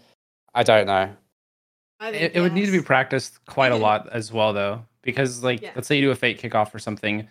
I 0.53 0.63
don't 0.63 0.87
know. 0.87 1.09
I 2.01 2.11
think 2.11 2.23
it, 2.23 2.35
it 2.35 2.41
would 2.41 2.53
need 2.53 2.65
to 2.65 2.71
be 2.71 2.81
practiced 2.81 3.45
quite 3.45 3.71
a 3.71 3.75
mm-hmm. 3.75 3.83
lot 3.83 4.09
as 4.11 4.31
well 4.31 4.53
though 4.53 4.83
because 5.09 5.43
like 5.43 5.61
Yeah. 5.61 5.71
let's 5.75 5.87
say 5.87 5.95
you 5.95 6.01
do 6.01 6.11
a 6.11 6.15
fake 6.15 6.41
kickoff 6.41 6.73
or 6.73 6.79
something 6.79 7.27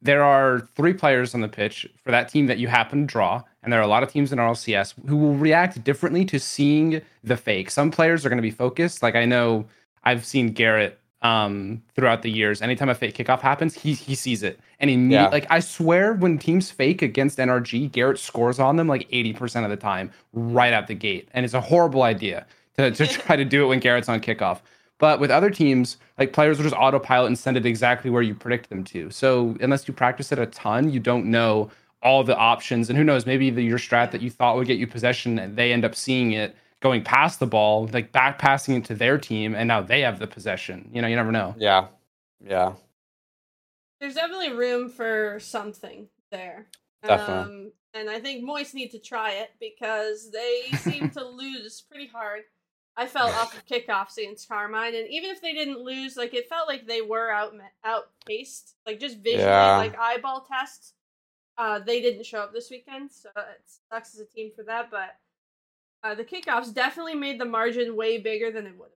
there 0.00 0.22
are 0.24 0.60
three 0.74 0.94
players 0.94 1.34
on 1.34 1.42
the 1.42 1.48
pitch 1.48 1.86
for 2.02 2.10
that 2.10 2.30
team 2.30 2.46
that 2.46 2.56
you 2.58 2.66
happen 2.66 3.00
to 3.02 3.06
draw 3.06 3.42
and 3.62 3.70
there 3.72 3.78
are 3.78 3.82
a 3.82 3.86
lot 3.88 4.02
of 4.02 4.10
teams 4.10 4.32
in 4.32 4.38
RLCS 4.38 4.94
who 5.08 5.16
will 5.16 5.34
react 5.34 5.82
differently 5.84 6.24
to 6.26 6.38
seeing 6.38 7.02
the 7.24 7.36
fake. 7.36 7.68
Some 7.70 7.90
players 7.90 8.24
are 8.24 8.28
going 8.30 8.38
to 8.38 8.42
be 8.42 8.50
focused. 8.50 9.02
Like 9.02 9.14
i 9.16 9.24
know 9.26 9.66
i've 10.04 10.24
seen 10.24 10.52
garrett 10.52 10.98
um 11.22 11.82
throughout 11.94 12.22
the 12.22 12.30
years. 12.30 12.62
Anytime 12.62 12.88
a 12.88 12.94
fake 12.94 13.16
kickoff 13.16 13.40
happens 13.40 13.74
he 13.74 13.92
he 13.92 14.14
sees 14.14 14.42
it. 14.42 14.58
And 14.80 14.88
he 14.88 14.96
Yeah. 14.96 15.28
like 15.28 15.46
i 15.50 15.60
swear 15.60 16.14
when 16.14 16.38
teams 16.38 16.70
fake 16.70 17.02
against 17.02 17.36
nrg 17.38 17.92
garrett 17.92 18.18
scores 18.18 18.58
on 18.58 18.76
them 18.76 18.88
like 18.88 19.06
80% 19.10 19.64
of 19.64 19.70
the 19.70 19.76
time 19.76 20.10
right 20.32 20.72
out 20.72 20.86
the 20.86 20.94
gate. 20.94 21.28
And 21.34 21.44
it's 21.44 21.54
a 21.54 21.60
horrible 21.60 22.02
idea 22.02 22.46
to, 22.78 22.90
to 22.90 23.06
try 23.18 23.36
to 23.36 23.44
do 23.44 23.64
it 23.64 23.66
when 23.66 23.80
garrett's 23.80 24.08
on 24.08 24.20
kickoff 24.20 24.60
but 24.98 25.20
with 25.20 25.30
other 25.30 25.50
teams, 25.50 25.98
like 26.18 26.32
players 26.32 26.56
will 26.58 26.64
just 26.64 26.76
autopilot 26.76 27.28
and 27.28 27.38
send 27.38 27.56
it 27.56 27.66
exactly 27.66 28.10
where 28.10 28.22
you 28.22 28.34
predict 28.34 28.70
them 28.70 28.84
to. 28.84 29.10
So 29.10 29.56
unless 29.60 29.86
you 29.86 29.94
practice 29.94 30.32
it 30.32 30.38
a 30.38 30.46
ton, 30.46 30.90
you 30.90 31.00
don't 31.00 31.26
know 31.26 31.70
all 32.02 32.24
the 32.24 32.36
options. 32.36 32.88
And 32.88 32.96
who 32.98 33.04
knows, 33.04 33.26
maybe 33.26 33.50
the, 33.50 33.62
your 33.62 33.78
strat 33.78 34.10
that 34.12 34.22
you 34.22 34.30
thought 34.30 34.56
would 34.56 34.66
get 34.66 34.78
you 34.78 34.86
possession, 34.86 35.38
and 35.38 35.56
they 35.56 35.72
end 35.72 35.84
up 35.84 35.94
seeing 35.94 36.32
it 36.32 36.56
going 36.80 37.02
past 37.02 37.40
the 37.40 37.46
ball, 37.46 37.88
like 37.92 38.12
back 38.12 38.38
passing 38.38 38.76
it 38.76 38.84
to 38.86 38.94
their 38.94 39.18
team, 39.18 39.54
and 39.54 39.68
now 39.68 39.82
they 39.82 40.00
have 40.00 40.18
the 40.18 40.26
possession. 40.26 40.88
You 40.92 41.02
know, 41.02 41.08
you 41.08 41.16
never 41.16 41.32
know. 41.32 41.54
Yeah, 41.58 41.88
yeah. 42.44 42.72
There's 44.00 44.14
definitely 44.14 44.52
room 44.52 44.88
for 44.88 45.38
something 45.40 46.08
there. 46.30 46.66
Definitely. 47.02 47.34
Um, 47.34 47.72
and 47.94 48.10
I 48.10 48.20
think 48.20 48.44
Moist 48.44 48.74
need 48.74 48.90
to 48.90 48.98
try 48.98 49.32
it 49.32 49.50
because 49.58 50.30
they 50.30 50.76
seem 50.78 51.10
to 51.10 51.24
lose 51.28 51.82
pretty 51.90 52.06
hard. 52.06 52.42
I 52.98 53.06
fell 53.06 53.26
off 53.28 53.54
of 53.54 53.66
kickoffs 53.66 54.16
against 54.16 54.48
Karmine, 54.48 54.98
and 54.98 55.08
even 55.08 55.30
if 55.30 55.42
they 55.42 55.52
didn't 55.52 55.80
lose, 55.80 56.16
like 56.16 56.32
it 56.32 56.48
felt 56.48 56.66
like 56.66 56.86
they 56.86 57.02
were 57.02 57.30
out 57.30 57.52
outpaced, 57.84 58.74
like 58.86 58.98
just 58.98 59.18
visually, 59.18 59.44
Yeah. 59.44 59.76
like 59.76 59.98
eyeball 59.98 60.46
tests. 60.50 60.94
Uh, 61.58 61.78
they 61.78 62.00
didn't 62.00 62.24
show 62.24 62.40
up 62.40 62.52
this 62.52 62.70
weekend, 62.70 63.10
so 63.12 63.28
it 63.36 63.62
sucks 63.90 64.14
as 64.14 64.20
a 64.20 64.24
team 64.26 64.50
for 64.54 64.62
that. 64.64 64.90
But 64.90 65.16
uh, 66.04 66.14
the 66.14 66.24
kickoffs 66.24 66.72
definitely 66.72 67.14
made 67.14 67.38
the 67.40 67.44
margin 67.44 67.96
way 67.96 68.18
bigger 68.18 68.50
than 68.50 68.66
it 68.66 68.76
would 68.78 68.90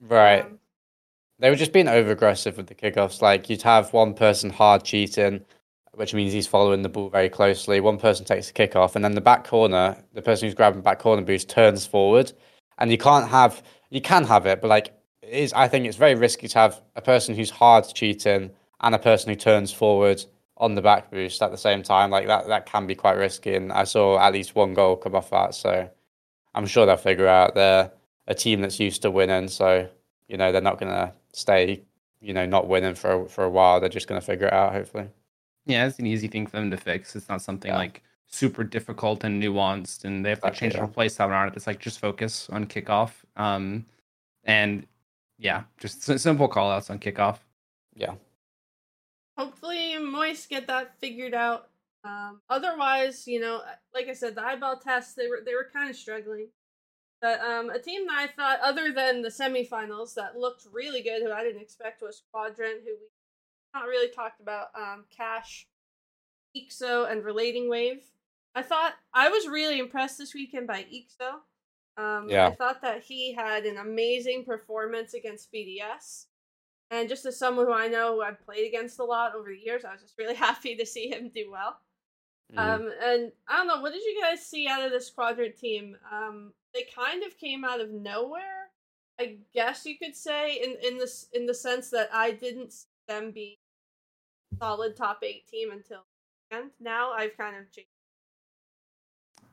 have. 0.00 0.10
Right. 0.10 0.44
Um, 0.44 0.58
They 1.38 1.50
were 1.50 1.56
just 1.56 1.72
being 1.72 1.88
over 1.88 2.10
aggressive 2.10 2.56
with 2.56 2.66
the 2.66 2.74
kickoffs. 2.74 3.22
Like 3.22 3.48
you'd 3.48 3.62
have 3.62 3.92
one 3.92 4.14
person 4.14 4.50
hard 4.50 4.82
cheating, 4.84 5.44
which 5.94 6.14
means 6.14 6.32
he's 6.32 6.46
following 6.48 6.82
the 6.82 6.88
ball 6.88 7.10
very 7.10 7.28
closely. 7.28 7.78
One 7.80 7.98
person 7.98 8.24
takes 8.24 8.50
the 8.50 8.52
kickoff, 8.54 8.96
and 8.96 9.04
then 9.04 9.14
the 9.14 9.20
back 9.20 9.44
corner, 9.46 10.04
the 10.14 10.22
person 10.22 10.46
who's 10.48 10.54
grabbing 10.54 10.82
back 10.82 10.98
corner 10.98 11.22
boost 11.22 11.48
turns 11.48 11.86
forward, 11.86 12.32
and 12.78 12.90
you 12.90 12.98
can't 12.98 13.28
have 13.28 13.62
you 13.90 14.00
can 14.00 14.24
have 14.24 14.46
it, 14.46 14.60
but 14.60 14.68
like 14.68 14.92
it 15.22 15.30
is 15.30 15.52
I 15.52 15.68
think 15.68 15.86
it's 15.86 15.96
very 15.96 16.14
risky 16.14 16.48
to 16.48 16.58
have 16.58 16.80
a 16.96 17.02
person 17.02 17.34
who's 17.34 17.50
hard 17.50 17.84
cheating 17.94 18.50
and 18.80 18.94
a 18.94 18.98
person 18.98 19.30
who 19.30 19.36
turns 19.36 19.72
forward 19.72 20.24
on 20.56 20.74
the 20.74 20.82
back 20.82 21.10
boost 21.10 21.40
at 21.42 21.50
the 21.50 21.56
same 21.58 21.82
time. 21.82 22.10
Like 22.10 22.26
that 22.26 22.48
that 22.48 22.66
can 22.66 22.86
be 22.86 22.94
quite 22.94 23.16
risky, 23.16 23.54
and 23.54 23.72
I 23.72 23.84
saw 23.84 24.18
at 24.18 24.32
least 24.32 24.54
one 24.54 24.74
goal 24.74 24.96
come 24.96 25.14
off 25.14 25.30
that. 25.30 25.54
So 25.54 25.88
I'm 26.54 26.66
sure 26.66 26.86
they'll 26.86 26.96
figure 26.96 27.28
out 27.28 27.54
they're 27.54 27.90
a 28.26 28.34
team 28.34 28.60
that's 28.60 28.80
used 28.80 29.02
to 29.02 29.10
winning, 29.10 29.48
so 29.48 29.88
you 30.28 30.36
know 30.36 30.52
they're 30.52 30.60
not 30.60 30.78
gonna 30.78 31.12
stay 31.32 31.82
you 32.20 32.32
know 32.34 32.46
not 32.46 32.66
winning 32.68 32.94
for 32.94 33.22
a, 33.24 33.28
for 33.28 33.44
a 33.44 33.50
while. 33.50 33.80
They're 33.80 33.88
just 33.88 34.08
gonna 34.08 34.20
figure 34.20 34.46
it 34.48 34.52
out 34.52 34.72
hopefully. 34.72 35.08
Yeah, 35.66 35.86
it's 35.86 35.98
an 35.98 36.06
easy 36.06 36.28
thing 36.28 36.46
for 36.46 36.56
them 36.56 36.70
to 36.70 36.76
fix. 36.76 37.14
It's 37.14 37.28
not 37.28 37.42
something 37.42 37.70
Yeah. 37.70 37.76
like 37.78 38.02
super 38.28 38.64
difficult 38.64 39.24
and 39.24 39.42
nuanced, 39.42 40.04
and 40.04 40.24
they 40.24 40.30
have 40.30 40.42
to 40.42 40.48
Exactly, 40.48 40.60
change 40.60 40.74
yeah. 40.74 40.80
their 40.80 40.88
play 40.88 41.08
style 41.08 41.28
around 41.30 41.48
it. 41.48 41.56
It's 41.56 41.66
like 41.66 41.78
just 41.80 41.98
focus 42.00 42.48
on 42.50 42.66
kickoff. 42.66 43.12
Um, 43.36 43.86
and 44.44 44.86
yeah, 45.38 45.64
just 45.78 46.08
s- 46.08 46.22
simple 46.22 46.48
call 46.48 46.70
outs 46.70 46.90
on 46.90 46.98
kickoff. 46.98 47.38
Yeah. 47.94 48.14
hopefully 49.36 49.96
Moist 49.98 50.48
get 50.48 50.66
that 50.66 50.98
figured 50.98 51.34
out. 51.34 51.68
Um, 52.04 52.40
otherwise, 52.48 53.26
you 53.26 53.40
know, 53.40 53.62
like 53.94 54.08
I 54.08 54.12
said, 54.12 54.34
the 54.34 54.42
eyeball 54.44 54.78
tests 54.78 55.14
they 55.14 55.26
were 55.28 55.42
they 55.44 55.54
were 55.54 55.68
kind 55.72 55.90
of 55.90 55.96
struggling. 55.96 56.48
But 57.20 57.40
um, 57.40 57.70
a 57.70 57.80
team 57.80 58.06
that 58.06 58.16
I 58.18 58.26
thought, 58.28 58.60
other 58.62 58.92
than 58.92 59.22
the 59.22 59.28
semifinals, 59.28 60.14
that 60.14 60.38
looked 60.38 60.66
really 60.72 61.02
good, 61.02 61.22
who 61.22 61.32
I 61.32 61.42
didn't 61.42 61.62
expect 61.62 62.00
was 62.02 62.22
Quadrant, 62.32 62.80
who 62.84 62.92
we 62.92 63.08
not 63.74 63.86
really 63.88 64.08
talked 64.12 64.40
about. 64.40 64.68
Um, 64.76 65.04
Cash, 65.14 65.66
Ixo, 66.56 67.10
and 67.10 67.24
Relating 67.24 67.68
Wave. 67.68 68.02
I 68.58 68.62
thought 68.62 68.94
I 69.14 69.28
was 69.28 69.46
really 69.46 69.78
impressed 69.78 70.18
this 70.18 70.34
weekend 70.34 70.66
by 70.66 70.84
Ixo. 70.84 71.40
Um, 71.96 72.28
Yeah. 72.28 72.48
I 72.48 72.54
thought 72.56 72.82
that 72.82 73.02
he 73.04 73.32
had 73.32 73.64
an 73.66 73.76
amazing 73.76 74.44
performance 74.44 75.14
against 75.14 75.52
BDS. 75.52 76.26
And 76.90 77.08
just 77.08 77.24
as 77.24 77.38
someone 77.38 77.66
who 77.66 77.72
I 77.72 77.86
know 77.86 78.14
who 78.14 78.22
I've 78.22 78.40
played 78.44 78.66
against 78.66 78.98
a 78.98 79.04
lot 79.04 79.34
over 79.36 79.48
the 79.50 79.58
years, 79.58 79.84
I 79.84 79.92
was 79.92 80.00
just 80.00 80.18
really 80.18 80.34
happy 80.48 80.74
to 80.74 80.84
see 80.86 81.08
him 81.08 81.28
do 81.28 81.50
well. 81.52 81.80
Mhm. 82.52 82.58
Um, 82.58 82.92
and 83.00 83.32
I 83.46 83.58
don't 83.58 83.68
know, 83.68 83.80
what 83.80 83.92
did 83.92 84.02
you 84.02 84.20
guys 84.20 84.44
see 84.44 84.66
out 84.66 84.82
of 84.84 84.90
this 84.90 85.10
quadrant 85.10 85.56
team? 85.56 85.96
Um, 86.10 86.52
they 86.74 86.82
kind 86.82 87.22
of 87.22 87.36
came 87.38 87.64
out 87.64 87.80
of 87.80 87.90
nowhere, 87.90 88.70
I 89.20 89.38
guess 89.54 89.86
you 89.86 89.98
could 89.98 90.16
say, 90.16 90.54
in 90.64 90.76
in 90.82 90.98
this 90.98 91.28
in 91.32 91.46
the 91.46 91.54
sense 91.54 91.90
that 91.90 92.08
I 92.12 92.32
didn't 92.32 92.72
see 92.72 92.88
them 93.06 93.30
being 93.32 93.56
solid 94.58 94.96
top 94.96 95.22
eight 95.22 95.46
team 95.46 95.70
until 95.70 96.04
the 96.50 96.56
end. 96.56 96.70
Now 96.80 97.12
I've 97.12 97.36
kind 97.36 97.56
of 97.56 97.70
changed. 97.70 97.90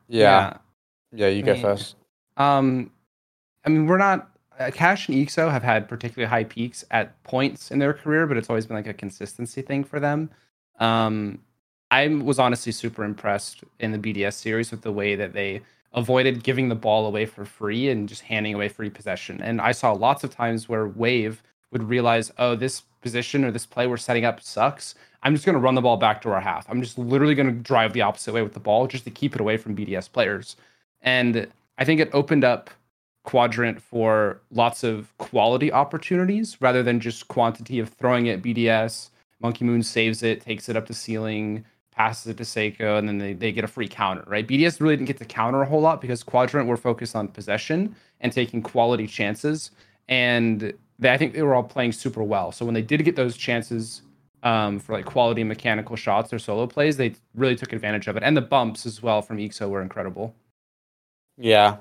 Yeah. 0.08 0.58
yeah, 1.12 1.28
You 1.28 1.42
I 1.42 1.42
go 1.42 1.54
mean, 1.54 1.62
first. 1.62 1.96
Um, 2.36 2.90
I 3.64 3.70
mean, 3.70 3.86
we're 3.86 3.98
not. 3.98 4.30
Uh, 4.58 4.70
Cash 4.70 5.08
and 5.08 5.16
Ixo 5.16 5.50
have 5.50 5.62
had 5.62 5.88
particularly 5.88 6.28
high 6.30 6.44
peaks 6.44 6.84
at 6.90 7.22
points 7.24 7.70
in 7.70 7.78
their 7.78 7.92
career, 7.92 8.26
but 8.26 8.36
it's 8.38 8.48
always 8.48 8.66
been 8.66 8.76
like 8.76 8.86
a 8.86 8.94
consistency 8.94 9.60
thing 9.62 9.84
for 9.84 10.00
them. 10.00 10.30
Um, 10.80 11.40
I 11.90 12.08
was 12.08 12.38
honestly 12.38 12.72
super 12.72 13.04
impressed 13.04 13.62
in 13.80 13.92
the 13.92 13.98
BDS 13.98 14.34
series 14.34 14.70
with 14.70 14.82
the 14.82 14.92
way 14.92 15.14
that 15.14 15.32
they 15.34 15.62
avoided 15.92 16.42
giving 16.42 16.68
the 16.68 16.74
ball 16.74 17.06
away 17.06 17.26
for 17.26 17.44
free 17.44 17.88
and 17.88 18.08
just 18.08 18.22
handing 18.22 18.54
away 18.54 18.68
free 18.68 18.90
possession. 18.90 19.40
And 19.40 19.60
I 19.60 19.72
saw 19.72 19.92
lots 19.92 20.24
of 20.24 20.30
times 20.30 20.68
where 20.68 20.86
Wave 20.88 21.42
would 21.70 21.84
realize, 21.88 22.32
oh, 22.38 22.54
this 22.56 22.82
position 23.02 23.44
or 23.44 23.50
this 23.50 23.66
play 23.66 23.86
we're 23.86 23.96
setting 23.96 24.24
up 24.24 24.40
sucks. 24.40 24.94
I'm 25.26 25.34
just 25.34 25.44
going 25.44 25.54
to 25.54 25.60
run 25.60 25.74
the 25.74 25.80
ball 25.80 25.96
back 25.96 26.22
to 26.22 26.30
our 26.30 26.40
half. 26.40 26.70
I'm 26.70 26.80
just 26.80 26.98
literally 26.98 27.34
going 27.34 27.48
to 27.48 27.52
drive 27.52 27.92
the 27.92 28.02
opposite 28.02 28.32
way 28.32 28.42
with 28.42 28.52
the 28.52 28.60
ball 28.60 28.86
just 28.86 29.02
to 29.06 29.10
keep 29.10 29.34
it 29.34 29.40
away 29.40 29.56
from 29.56 29.74
BDS 29.74 30.12
players. 30.12 30.54
And 31.02 31.48
I 31.78 31.84
think 31.84 32.00
it 32.00 32.10
opened 32.12 32.44
up 32.44 32.70
Quadrant 33.24 33.82
for 33.82 34.40
lots 34.52 34.84
of 34.84 35.12
quality 35.18 35.72
opportunities 35.72 36.56
rather 36.60 36.84
than 36.84 37.00
just 37.00 37.26
quantity 37.26 37.80
of 37.80 37.88
throwing 37.88 38.26
it 38.26 38.40
BDS. 38.40 39.10
Monkey 39.40 39.64
Moon 39.64 39.82
saves 39.82 40.22
it, 40.22 40.42
takes 40.42 40.68
it 40.68 40.76
up 40.76 40.86
to 40.86 40.94
ceiling, 40.94 41.64
passes 41.90 42.28
it 42.28 42.36
to 42.36 42.44
Seikoo, 42.44 42.96
and 42.96 43.08
then 43.08 43.18
they, 43.18 43.32
they 43.32 43.50
get 43.50 43.64
a 43.64 43.68
free 43.68 43.88
counter, 43.88 44.22
right? 44.28 44.46
BDS 44.46 44.80
really 44.80 44.94
didn't 44.94 45.08
get 45.08 45.18
to 45.18 45.24
counter 45.24 45.60
a 45.60 45.66
whole 45.66 45.80
lot 45.80 46.00
because 46.00 46.22
Quadrant 46.22 46.68
were 46.68 46.76
focused 46.76 47.16
on 47.16 47.26
possession 47.26 47.96
and 48.20 48.32
taking 48.32 48.62
quality 48.62 49.08
chances. 49.08 49.72
And 50.06 50.72
they, 51.00 51.12
I 51.12 51.16
think 51.16 51.32
they 51.32 51.42
were 51.42 51.56
all 51.56 51.64
playing 51.64 51.90
super 51.90 52.22
well. 52.22 52.52
So 52.52 52.64
when 52.64 52.74
they 52.74 52.82
did 52.82 53.04
get 53.04 53.16
those 53.16 53.36
chances 53.36 54.02
um, 54.42 54.78
for 54.78 54.92
like 54.92 55.04
quality 55.04 55.44
mechanical 55.44 55.96
shots 55.96 56.32
or 56.32 56.38
solo 56.38 56.66
plays, 56.66 56.96
they 56.96 57.14
really 57.34 57.56
took 57.56 57.72
advantage 57.72 58.06
of 58.06 58.16
it. 58.16 58.22
And 58.22 58.36
the 58.36 58.42
bumps 58.42 58.86
as 58.86 59.02
well 59.02 59.22
from 59.22 59.38
Ixo 59.38 59.68
were 59.68 59.82
incredible. 59.82 60.34
Yeah, 61.36 61.78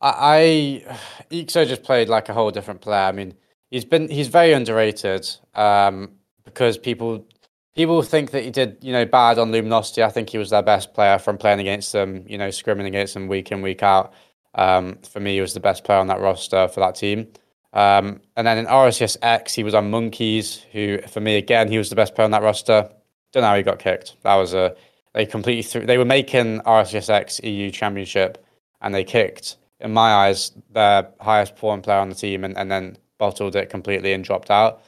I, 0.00 0.84
I 0.90 1.34
Ixo 1.34 1.66
just 1.66 1.82
played 1.82 2.08
like 2.08 2.28
a 2.28 2.34
whole 2.34 2.50
different 2.50 2.80
player. 2.80 3.04
I 3.04 3.12
mean, 3.12 3.34
he's 3.70 3.84
been 3.84 4.08
he's 4.08 4.28
very 4.28 4.52
underrated 4.52 5.28
um, 5.54 6.10
because 6.44 6.78
people 6.78 7.26
people 7.74 8.02
think 8.02 8.30
that 8.32 8.44
he 8.44 8.50
did 8.50 8.78
you 8.80 8.92
know 8.92 9.04
bad 9.04 9.38
on 9.38 9.52
Luminosity. 9.52 10.02
I 10.02 10.10
think 10.10 10.30
he 10.30 10.38
was 10.38 10.50
their 10.50 10.62
best 10.62 10.94
player 10.94 11.18
from 11.18 11.38
playing 11.38 11.60
against 11.60 11.92
them, 11.92 12.24
you 12.26 12.38
know, 12.38 12.48
scrimming 12.48 12.86
against 12.86 13.14
them 13.14 13.28
week 13.28 13.52
in 13.52 13.62
week 13.62 13.82
out. 13.82 14.12
Um, 14.54 14.98
for 15.10 15.20
me, 15.20 15.34
he 15.34 15.40
was 15.40 15.54
the 15.54 15.60
best 15.60 15.84
player 15.84 15.98
on 15.98 16.08
that 16.08 16.20
roster 16.20 16.68
for 16.68 16.80
that 16.80 16.94
team. 16.94 17.28
Um, 17.72 18.20
and 18.36 18.46
then 18.46 18.58
in 18.58 18.66
RLCS 18.66 19.16
X, 19.22 19.54
he 19.54 19.64
was 19.64 19.74
on 19.74 19.90
Monkeys, 19.90 20.62
who 20.72 20.98
for 21.08 21.20
me 21.20 21.36
again 21.36 21.70
he 21.70 21.78
was 21.78 21.90
the 21.90 21.96
best 21.96 22.14
player 22.14 22.26
on 22.26 22.30
that 22.32 22.42
roster. 22.42 22.90
Don't 23.32 23.42
know 23.42 23.48
how 23.48 23.56
he 23.56 23.62
got 23.62 23.78
kicked. 23.78 24.16
That 24.22 24.34
was 24.36 24.52
a 24.52 24.76
they 25.14 25.26
completely 25.26 25.62
threw. 25.62 25.86
They 25.86 25.98
were 25.98 26.04
making 26.04 26.60
RLCS 26.60 27.10
X 27.10 27.40
EU 27.42 27.70
Championship, 27.70 28.44
and 28.80 28.94
they 28.94 29.04
kicked 29.04 29.56
in 29.82 29.92
my 29.92 30.12
eyes, 30.12 30.52
their 30.70 31.08
highest 31.20 31.54
performing 31.54 31.82
player 31.82 31.98
on 31.98 32.08
the 32.08 32.14
team 32.14 32.44
and, 32.44 32.56
and 32.56 32.70
then 32.70 32.96
bottled 33.18 33.56
it 33.56 33.68
completely 33.68 34.12
and 34.12 34.24
dropped 34.24 34.50
out. 34.50 34.82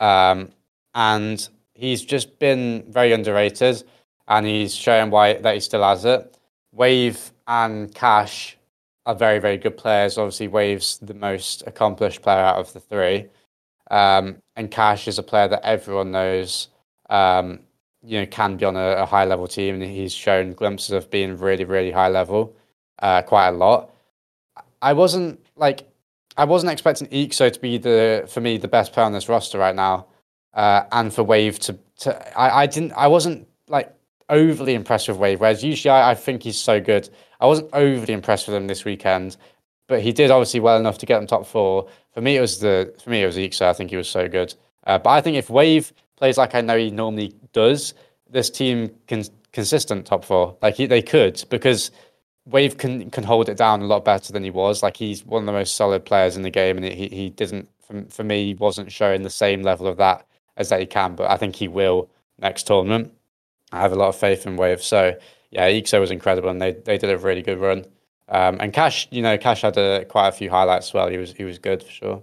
Um, 0.00 0.50
and 0.94 1.46
he's 1.74 2.04
just 2.04 2.38
been 2.38 2.84
very 2.88 3.12
underrated 3.12 3.82
and 4.28 4.46
he's 4.46 4.74
showing 4.74 5.10
why 5.10 5.34
that 5.34 5.54
he 5.54 5.60
still 5.60 5.82
has 5.82 6.04
it. 6.04 6.38
Wave 6.72 7.32
and 7.46 7.92
Cash 7.94 8.55
are 9.06 9.14
very, 9.14 9.38
very 9.38 9.56
good 9.56 9.76
players. 9.76 10.18
Obviously, 10.18 10.48
Wave's 10.48 10.98
the 10.98 11.14
most 11.14 11.62
accomplished 11.66 12.22
player 12.22 12.40
out 12.40 12.58
of 12.58 12.72
the 12.72 12.80
three. 12.80 13.26
Um, 13.90 14.38
and 14.56 14.70
Cash 14.70 15.06
is 15.06 15.18
a 15.18 15.22
player 15.22 15.48
that 15.48 15.64
everyone 15.64 16.10
knows, 16.10 16.68
um, 17.08 17.60
you 18.02 18.20
know, 18.20 18.26
can 18.26 18.56
be 18.56 18.64
on 18.64 18.76
a, 18.76 18.88
a 18.96 19.06
high 19.06 19.24
level 19.24 19.46
team. 19.46 19.76
And 19.76 19.84
he's 19.84 20.12
shown 20.12 20.52
glimpses 20.52 20.90
of 20.90 21.10
being 21.10 21.38
really, 21.38 21.64
really 21.64 21.92
high 21.92 22.08
level 22.08 22.56
uh, 22.98 23.22
quite 23.22 23.48
a 23.48 23.52
lot. 23.52 23.92
I 24.82 24.92
wasn't 24.92 25.40
like 25.56 25.88
I 26.36 26.44
wasn't 26.44 26.72
expecting 26.72 27.08
Ixo 27.08 27.52
to 27.52 27.60
be 27.60 27.78
the 27.78 28.24
for 28.28 28.40
me 28.40 28.58
the 28.58 28.68
best 28.68 28.92
player 28.92 29.06
on 29.06 29.12
this 29.12 29.28
roster 29.28 29.58
right 29.58 29.74
now, 29.74 30.06
uh, 30.54 30.82
and 30.92 31.12
for 31.12 31.22
Wave 31.22 31.58
to 31.60 31.78
to 32.00 32.38
I, 32.38 32.62
I 32.62 32.66
didn't 32.66 32.92
I 32.92 33.06
wasn't 33.06 33.48
like 33.68 33.95
overly 34.28 34.74
impressed 34.74 35.08
with 35.08 35.18
Wave. 35.18 35.40
Whereas 35.40 35.62
usually 35.64 35.90
I, 35.90 36.10
I 36.10 36.14
think 36.14 36.42
he's 36.42 36.60
so 36.60 36.80
good. 36.80 37.08
I 37.40 37.46
wasn't 37.46 37.70
overly 37.72 38.12
impressed 38.12 38.48
with 38.48 38.56
him 38.56 38.66
this 38.66 38.84
weekend, 38.84 39.36
but 39.88 40.00
he 40.00 40.12
did 40.12 40.30
obviously 40.30 40.60
well 40.60 40.78
enough 40.78 40.98
to 40.98 41.06
get 41.06 41.18
them 41.18 41.26
top 41.26 41.46
four. 41.46 41.88
For 42.12 42.20
me, 42.20 42.36
it 42.36 42.40
was 42.40 42.58
the 42.60 42.94
for 43.02 43.10
me 43.10 43.22
it 43.22 43.26
was 43.26 43.36
Ixo. 43.36 43.62
I 43.62 43.72
think 43.72 43.90
he 43.90 43.96
was 43.96 44.08
so 44.08 44.28
good. 44.28 44.54
Uh, 44.86 44.98
but 44.98 45.10
I 45.10 45.20
think 45.20 45.36
if 45.36 45.50
Wave 45.50 45.92
plays 46.16 46.38
like 46.38 46.54
I 46.54 46.60
know 46.60 46.76
he 46.76 46.90
normally 46.90 47.34
does, 47.52 47.94
this 48.30 48.50
team 48.50 48.90
can 49.06 49.24
consistent 49.52 50.06
top 50.06 50.24
four. 50.24 50.56
Like 50.62 50.76
he, 50.76 50.86
they 50.86 51.02
could 51.02 51.44
because 51.50 51.90
Wave 52.46 52.78
can 52.78 53.10
can 53.10 53.24
hold 53.24 53.48
it 53.48 53.56
down 53.56 53.82
a 53.82 53.86
lot 53.86 54.04
better 54.04 54.32
than 54.32 54.44
he 54.44 54.50
was. 54.50 54.82
Like 54.82 54.96
he's 54.96 55.24
one 55.24 55.42
of 55.42 55.46
the 55.46 55.52
most 55.52 55.76
solid 55.76 56.04
players 56.04 56.36
in 56.36 56.42
the 56.42 56.50
game, 56.50 56.76
and 56.76 56.86
he 56.86 57.08
he 57.08 57.30
didn't 57.30 57.68
for, 57.86 58.04
for 58.08 58.24
me 58.24 58.54
wasn't 58.54 58.92
showing 58.92 59.22
the 59.22 59.30
same 59.30 59.62
level 59.62 59.86
of 59.86 59.96
that 59.98 60.26
as 60.56 60.68
that 60.68 60.80
he 60.80 60.86
can. 60.86 61.14
But 61.14 61.30
I 61.30 61.36
think 61.36 61.56
he 61.56 61.68
will 61.68 62.08
next 62.38 62.64
tournament. 62.64 63.12
I 63.72 63.80
have 63.80 63.92
a 63.92 63.96
lot 63.96 64.08
of 64.08 64.16
faith 64.16 64.46
in 64.46 64.56
Wave. 64.56 64.82
So 64.82 65.18
yeah, 65.50 65.68
Ixo 65.68 66.00
was 66.00 66.10
incredible, 66.10 66.48
and 66.50 66.60
they 66.60 66.72
they 66.72 66.98
did 66.98 67.10
a 67.10 67.18
really 67.18 67.42
good 67.42 67.58
run. 67.58 67.84
Um, 68.28 68.56
and 68.60 68.72
Cash, 68.72 69.06
you 69.10 69.22
know, 69.22 69.38
Cash 69.38 69.62
had 69.62 69.76
a, 69.78 70.04
quite 70.04 70.28
a 70.28 70.32
few 70.32 70.50
highlights 70.50 70.88
as 70.88 70.94
well. 70.94 71.08
He 71.08 71.16
was 71.18 71.32
he 71.32 71.44
was 71.44 71.58
good 71.58 71.82
for 71.82 71.90
sure. 71.90 72.22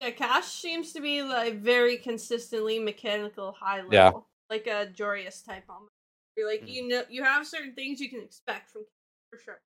Yeah, 0.00 0.10
Cash 0.10 0.46
seems 0.46 0.92
to 0.92 1.00
be 1.00 1.22
like 1.22 1.60
very 1.60 1.96
consistently 1.96 2.78
mechanical 2.78 3.52
high 3.58 3.82
level, 3.82 3.92
Yeah. 3.92 4.10
like 4.50 4.66
a 4.66 4.90
Joreuz 4.92 5.44
type 5.44 5.64
almost. 5.68 5.92
You're 6.36 6.48
like 6.48 6.62
Mm. 6.62 6.68
you 6.68 6.88
know 6.88 7.02
you 7.08 7.22
have 7.24 7.46
certain 7.46 7.74
things 7.74 8.00
you 8.00 8.10
can 8.10 8.20
expect 8.20 8.70
from 8.70 8.84
for 9.30 9.38
sure. 9.38 9.60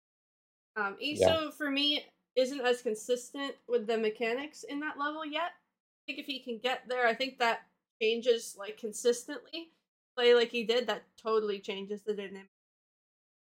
Um, 0.76 0.96
Ixo 1.02 1.18
Yeah. 1.20 1.50
for 1.50 1.70
me 1.70 2.04
isn't 2.34 2.60
as 2.60 2.80
consistent 2.82 3.54
with 3.68 3.86
the 3.86 3.98
mechanics 3.98 4.62
in 4.64 4.80
that 4.80 4.98
level 4.98 5.24
yet. 5.26 5.52
I 5.52 6.00
think 6.06 6.18
if 6.18 6.26
he 6.26 6.40
can 6.40 6.58
get 6.58 6.88
there, 6.88 7.06
I 7.06 7.14
think 7.14 7.38
that 7.38 7.66
changes 8.00 8.56
like 8.58 8.78
consistently. 8.78 9.70
Play 10.16 10.34
like 10.34 10.50
he 10.50 10.64
did, 10.64 10.86
that 10.88 11.04
totally 11.22 11.58
changes 11.58 12.02
the 12.02 12.14
dynamic. 12.14 12.50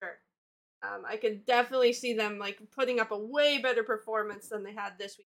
Sure. 0.02 0.18
Um, 0.82 1.04
I 1.08 1.16
could 1.16 1.46
definitely 1.46 1.92
see 1.92 2.12
them 2.14 2.38
like 2.38 2.58
putting 2.74 3.00
up 3.00 3.10
a 3.10 3.18
way 3.18 3.58
better 3.58 3.82
performance 3.82 4.48
than 4.48 4.62
they 4.62 4.74
had 4.74 4.98
this 4.98 5.16
week. 5.18 5.26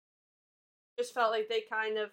Just 0.98 1.14
felt 1.14 1.30
like 1.32 1.48
they 1.48 1.62
kind 1.70 1.96
of 1.98 2.10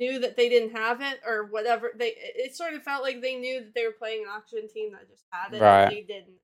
knew 0.00 0.18
that 0.20 0.36
they 0.36 0.48
didn't 0.48 0.76
have 0.76 1.00
it 1.00 1.20
or 1.26 1.46
whatever. 1.46 1.92
They 1.96 2.14
it 2.16 2.54
sort 2.56 2.74
of 2.74 2.82
felt 2.82 3.02
like 3.02 3.20
they 3.22 3.36
knew 3.36 3.60
that 3.60 3.74
they 3.74 3.86
were 3.86 3.92
playing 3.92 4.24
an 4.24 4.30
auction 4.30 4.68
team 4.68 4.92
that 4.92 5.08
just 5.08 5.24
had 5.30 5.54
it, 5.54 5.60
Right. 5.60 5.84
and 5.84 5.92
they 5.92 6.02
didn't. 6.02 6.38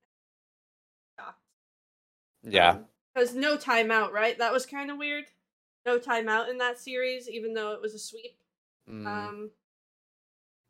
Yeah, 2.47 2.79
because 3.13 3.33
no 3.33 3.57
timeout, 3.57 4.11
right? 4.11 4.37
That 4.37 4.53
was 4.53 4.65
kind 4.67 4.91
of 4.91 4.97
weird. 4.97 5.25
No 5.85 5.97
timeout 5.97 6.47
in 6.49 6.59
that 6.59 6.79
series, 6.79 7.27
even 7.27 7.53
though 7.55 7.71
it 7.71 7.81
was 7.81 7.95
a 7.95 7.99
sweep. 7.99 8.37
Mm. 8.87 9.05
Um, 9.07 9.51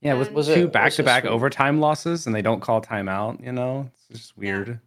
Yeah, 0.05 0.13
with 0.13 0.31
Was 0.33 0.45
two 0.45 0.67
back 0.67 0.93
to 0.93 1.03
back 1.03 1.25
overtime 1.25 1.79
losses 1.79 2.27
and 2.27 2.35
they 2.35 2.43
don't 2.43 2.59
call 2.59 2.79
timeout, 2.79 3.43
you 3.43 3.51
know? 3.51 3.89
It's 4.11 4.19
just 4.21 4.37
weird. 4.37 4.79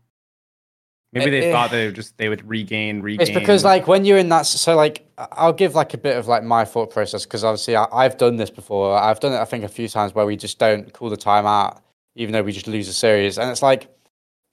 Maybe 1.12 1.26
Eh, 1.26 1.40
they 1.40 1.50
eh. 1.50 1.52
thought 1.52 1.72
they 1.72 1.86
would 1.86 1.96
just 1.96 2.16
they 2.18 2.28
would 2.28 2.48
regain 2.48 3.02
regain. 3.02 3.26
It's 3.26 3.36
because 3.36 3.64
like 3.64 3.88
when 3.88 4.04
you're 4.04 4.18
in 4.18 4.28
that, 4.28 4.42
so 4.42 4.76
like 4.76 5.10
I'll 5.18 5.52
give 5.52 5.74
like 5.74 5.92
a 5.92 5.98
bit 5.98 6.16
of 6.16 6.28
like 6.28 6.44
my 6.44 6.64
thought 6.64 6.92
process 6.92 7.24
because 7.24 7.42
obviously 7.42 7.74
I, 7.74 7.88
I've 7.90 8.16
done 8.16 8.36
this 8.36 8.50
before. 8.50 8.96
I've 8.96 9.18
done 9.18 9.32
it 9.32 9.38
I 9.40 9.44
think 9.44 9.64
a 9.64 9.68
few 9.68 9.88
times 9.88 10.14
where 10.14 10.24
we 10.24 10.36
just 10.36 10.60
don't 10.60 10.92
call 10.92 11.10
the 11.10 11.16
timeout 11.16 11.80
even 12.14 12.32
though 12.32 12.42
we 12.42 12.52
just 12.52 12.68
lose 12.68 12.88
a 12.88 12.92
series, 12.92 13.38
and 13.38 13.50
it's 13.50 13.62
like 13.62 13.88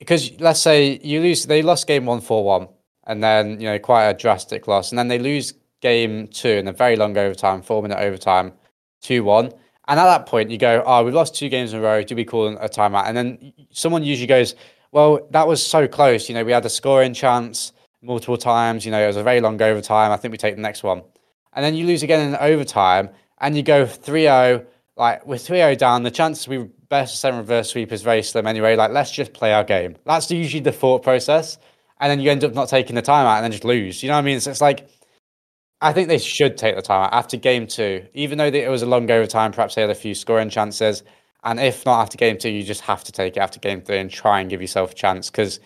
because 0.00 0.32
let's 0.40 0.60
say 0.60 0.98
you 1.02 1.20
lose, 1.20 1.46
they 1.46 1.62
lost 1.62 1.86
game 1.86 2.06
one 2.06 2.20
four 2.20 2.42
one, 2.44 2.66
and 3.06 3.22
then 3.22 3.60
you 3.60 3.68
know 3.68 3.78
quite 3.78 4.06
a 4.06 4.14
drastic 4.14 4.66
loss, 4.66 4.90
and 4.90 4.98
then 4.98 5.06
they 5.06 5.20
lose 5.20 5.54
game 5.80 6.26
two 6.26 6.48
in 6.48 6.66
a 6.66 6.72
very 6.72 6.96
long 6.96 7.16
overtime, 7.16 7.62
four 7.62 7.82
minute 7.82 7.98
overtime, 7.98 8.52
two 9.00 9.22
one, 9.22 9.52
And 9.88 10.00
at 10.00 10.04
that 10.04 10.26
point, 10.26 10.50
you 10.50 10.58
go, 10.58 10.82
oh, 10.84 11.04
we've 11.04 11.14
lost 11.14 11.34
two 11.34 11.48
games 11.48 11.72
in 11.72 11.78
a 11.78 11.82
row. 11.82 12.02
Do 12.02 12.16
we 12.16 12.24
call 12.24 12.48
a 12.48 12.68
timeout? 12.68 13.06
And 13.06 13.16
then 13.16 13.52
someone 13.70 14.02
usually 14.02 14.26
goes, 14.26 14.54
well, 14.90 15.20
that 15.30 15.46
was 15.46 15.64
so 15.64 15.86
close. 15.86 16.28
You 16.28 16.34
know, 16.34 16.44
we 16.44 16.52
had 16.52 16.64
a 16.64 16.70
scoring 16.70 17.14
chance 17.14 17.72
multiple 18.02 18.36
times. 18.36 18.84
You 18.84 18.90
know, 18.90 19.02
it 19.02 19.06
was 19.06 19.16
a 19.16 19.22
very 19.22 19.40
long 19.40 19.60
overtime. 19.60 20.10
I 20.10 20.16
think 20.16 20.32
we 20.32 20.38
take 20.38 20.56
the 20.56 20.62
next 20.62 20.82
one. 20.82 21.02
And 21.52 21.64
then 21.64 21.74
you 21.74 21.86
lose 21.86 22.02
again 22.02 22.28
in 22.28 22.36
overtime 22.36 23.10
and 23.38 23.56
you 23.56 23.62
go 23.62 23.86
3 23.86 24.22
0. 24.22 24.66
Like, 24.96 25.26
with 25.26 25.46
3 25.46 25.58
0 25.58 25.74
down, 25.74 26.02
the 26.02 26.10
chances 26.10 26.48
we 26.48 26.68
best 26.88 27.20
seven 27.20 27.38
reverse 27.38 27.70
sweep 27.70 27.92
is 27.92 28.02
very 28.02 28.22
slim 28.22 28.46
anyway. 28.46 28.76
Like, 28.76 28.90
let's 28.90 29.10
just 29.10 29.32
play 29.32 29.52
our 29.52 29.64
game. 29.64 29.96
That's 30.04 30.30
usually 30.30 30.62
the 30.62 30.72
thought 30.72 31.02
process. 31.02 31.58
And 32.00 32.10
then 32.10 32.20
you 32.20 32.30
end 32.30 32.44
up 32.44 32.54
not 32.54 32.68
taking 32.68 32.94
the 32.94 33.02
timeout 33.02 33.36
and 33.36 33.44
then 33.44 33.52
just 33.52 33.64
lose. 33.64 34.02
You 34.02 34.08
know 34.08 34.14
what 34.14 34.20
I 34.20 34.22
mean? 34.22 34.40
So 34.40 34.50
it's 34.50 34.60
like, 34.60 34.88
I 35.80 35.92
think 35.92 36.08
they 36.08 36.18
should 36.18 36.56
take 36.56 36.74
the 36.74 36.82
time 36.82 37.08
after 37.12 37.36
game 37.36 37.66
two, 37.66 38.06
even 38.14 38.38
though 38.38 38.46
it 38.46 38.70
was 38.70 38.82
a 38.82 38.86
long 38.86 39.10
overtime. 39.10 39.52
Perhaps 39.52 39.74
they 39.74 39.82
had 39.82 39.90
a 39.90 39.94
few 39.94 40.14
scoring 40.14 40.48
chances, 40.48 41.02
and 41.44 41.60
if 41.60 41.84
not 41.84 42.00
after 42.02 42.16
game 42.16 42.38
two, 42.38 42.48
you 42.48 42.62
just 42.62 42.80
have 42.82 43.04
to 43.04 43.12
take 43.12 43.36
it 43.36 43.40
after 43.40 43.60
game 43.60 43.82
three 43.82 43.98
and 43.98 44.10
try 44.10 44.40
and 44.40 44.48
give 44.48 44.62
yourself 44.62 44.92
a 44.92 44.94
chance 44.94 45.30
because 45.30 45.60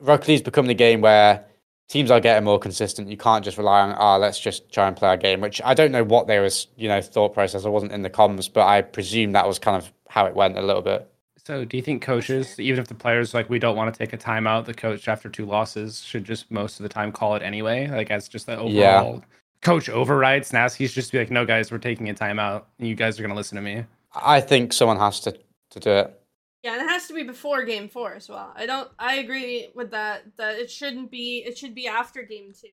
Rocket 0.00 0.28
League's 0.28 0.42
become 0.42 0.66
the 0.66 0.74
game 0.74 1.00
where 1.00 1.44
teams 1.88 2.10
are 2.10 2.20
getting 2.20 2.44
more 2.44 2.58
consistent. 2.58 3.08
You 3.08 3.16
can't 3.16 3.44
just 3.44 3.58
rely 3.58 3.80
on, 3.80 3.92
ah, 3.92 4.14
oh, 4.14 4.18
let's 4.18 4.38
just 4.38 4.70
try 4.72 4.86
and 4.86 4.96
play 4.96 5.08
our 5.08 5.16
game, 5.16 5.40
which 5.40 5.60
I 5.64 5.74
don't 5.74 5.92
know 5.92 6.04
what 6.04 6.26
there 6.26 6.42
was, 6.42 6.68
you 6.76 6.88
know, 6.88 7.00
thought 7.00 7.34
process. 7.34 7.64
I 7.64 7.68
wasn't 7.68 7.92
in 7.92 8.02
the 8.02 8.10
comms, 8.10 8.52
but 8.52 8.66
I 8.66 8.82
presume 8.82 9.32
that 9.32 9.46
was 9.46 9.58
kind 9.58 9.76
of 9.76 9.92
how 10.08 10.26
it 10.26 10.34
went 10.34 10.58
a 10.58 10.62
little 10.62 10.82
bit. 10.82 11.10
So, 11.46 11.64
do 11.64 11.76
you 11.76 11.82
think 11.84 12.02
coaches, 12.02 12.58
even 12.58 12.80
if 12.80 12.88
the 12.88 12.94
players 12.96 13.32
like 13.32 13.48
we 13.48 13.60
don't 13.60 13.76
want 13.76 13.94
to 13.94 13.96
take 13.96 14.12
a 14.12 14.18
timeout, 14.18 14.64
the 14.64 14.74
coach 14.74 15.06
after 15.06 15.28
two 15.28 15.46
losses 15.46 16.02
should 16.02 16.24
just 16.24 16.50
most 16.50 16.80
of 16.80 16.82
the 16.82 16.88
time 16.88 17.12
call 17.12 17.36
it 17.36 17.42
anyway, 17.42 17.86
like 17.86 18.10
as 18.10 18.26
just 18.26 18.46
the 18.46 18.58
overall 18.58 19.14
yeah. 19.14 19.20
coach 19.62 19.88
overrides 19.88 20.52
now 20.52 20.68
He's 20.68 20.92
just 20.92 21.12
be 21.12 21.18
like, 21.18 21.30
"No, 21.30 21.46
guys, 21.46 21.70
we're 21.70 21.78
taking 21.78 22.10
a 22.10 22.14
timeout. 22.14 22.64
And 22.80 22.88
you 22.88 22.96
guys 22.96 23.20
are 23.20 23.22
gonna 23.22 23.36
listen 23.36 23.54
to 23.54 23.62
me." 23.62 23.84
I 24.12 24.40
think 24.40 24.72
someone 24.72 24.98
has 24.98 25.20
to 25.20 25.38
to 25.70 25.78
do 25.78 25.90
it. 25.90 26.20
Yeah, 26.64 26.72
and 26.72 26.82
it 26.82 26.88
has 26.88 27.06
to 27.06 27.14
be 27.14 27.22
before 27.22 27.62
game 27.62 27.88
four 27.88 28.14
as 28.14 28.28
well. 28.28 28.52
I 28.56 28.66
don't. 28.66 28.90
I 28.98 29.18
agree 29.18 29.68
with 29.72 29.92
that. 29.92 30.24
That 30.38 30.56
it 30.56 30.68
shouldn't 30.68 31.12
be. 31.12 31.44
It 31.46 31.56
should 31.56 31.76
be 31.76 31.86
after 31.86 32.22
game 32.22 32.54
two. 32.60 32.70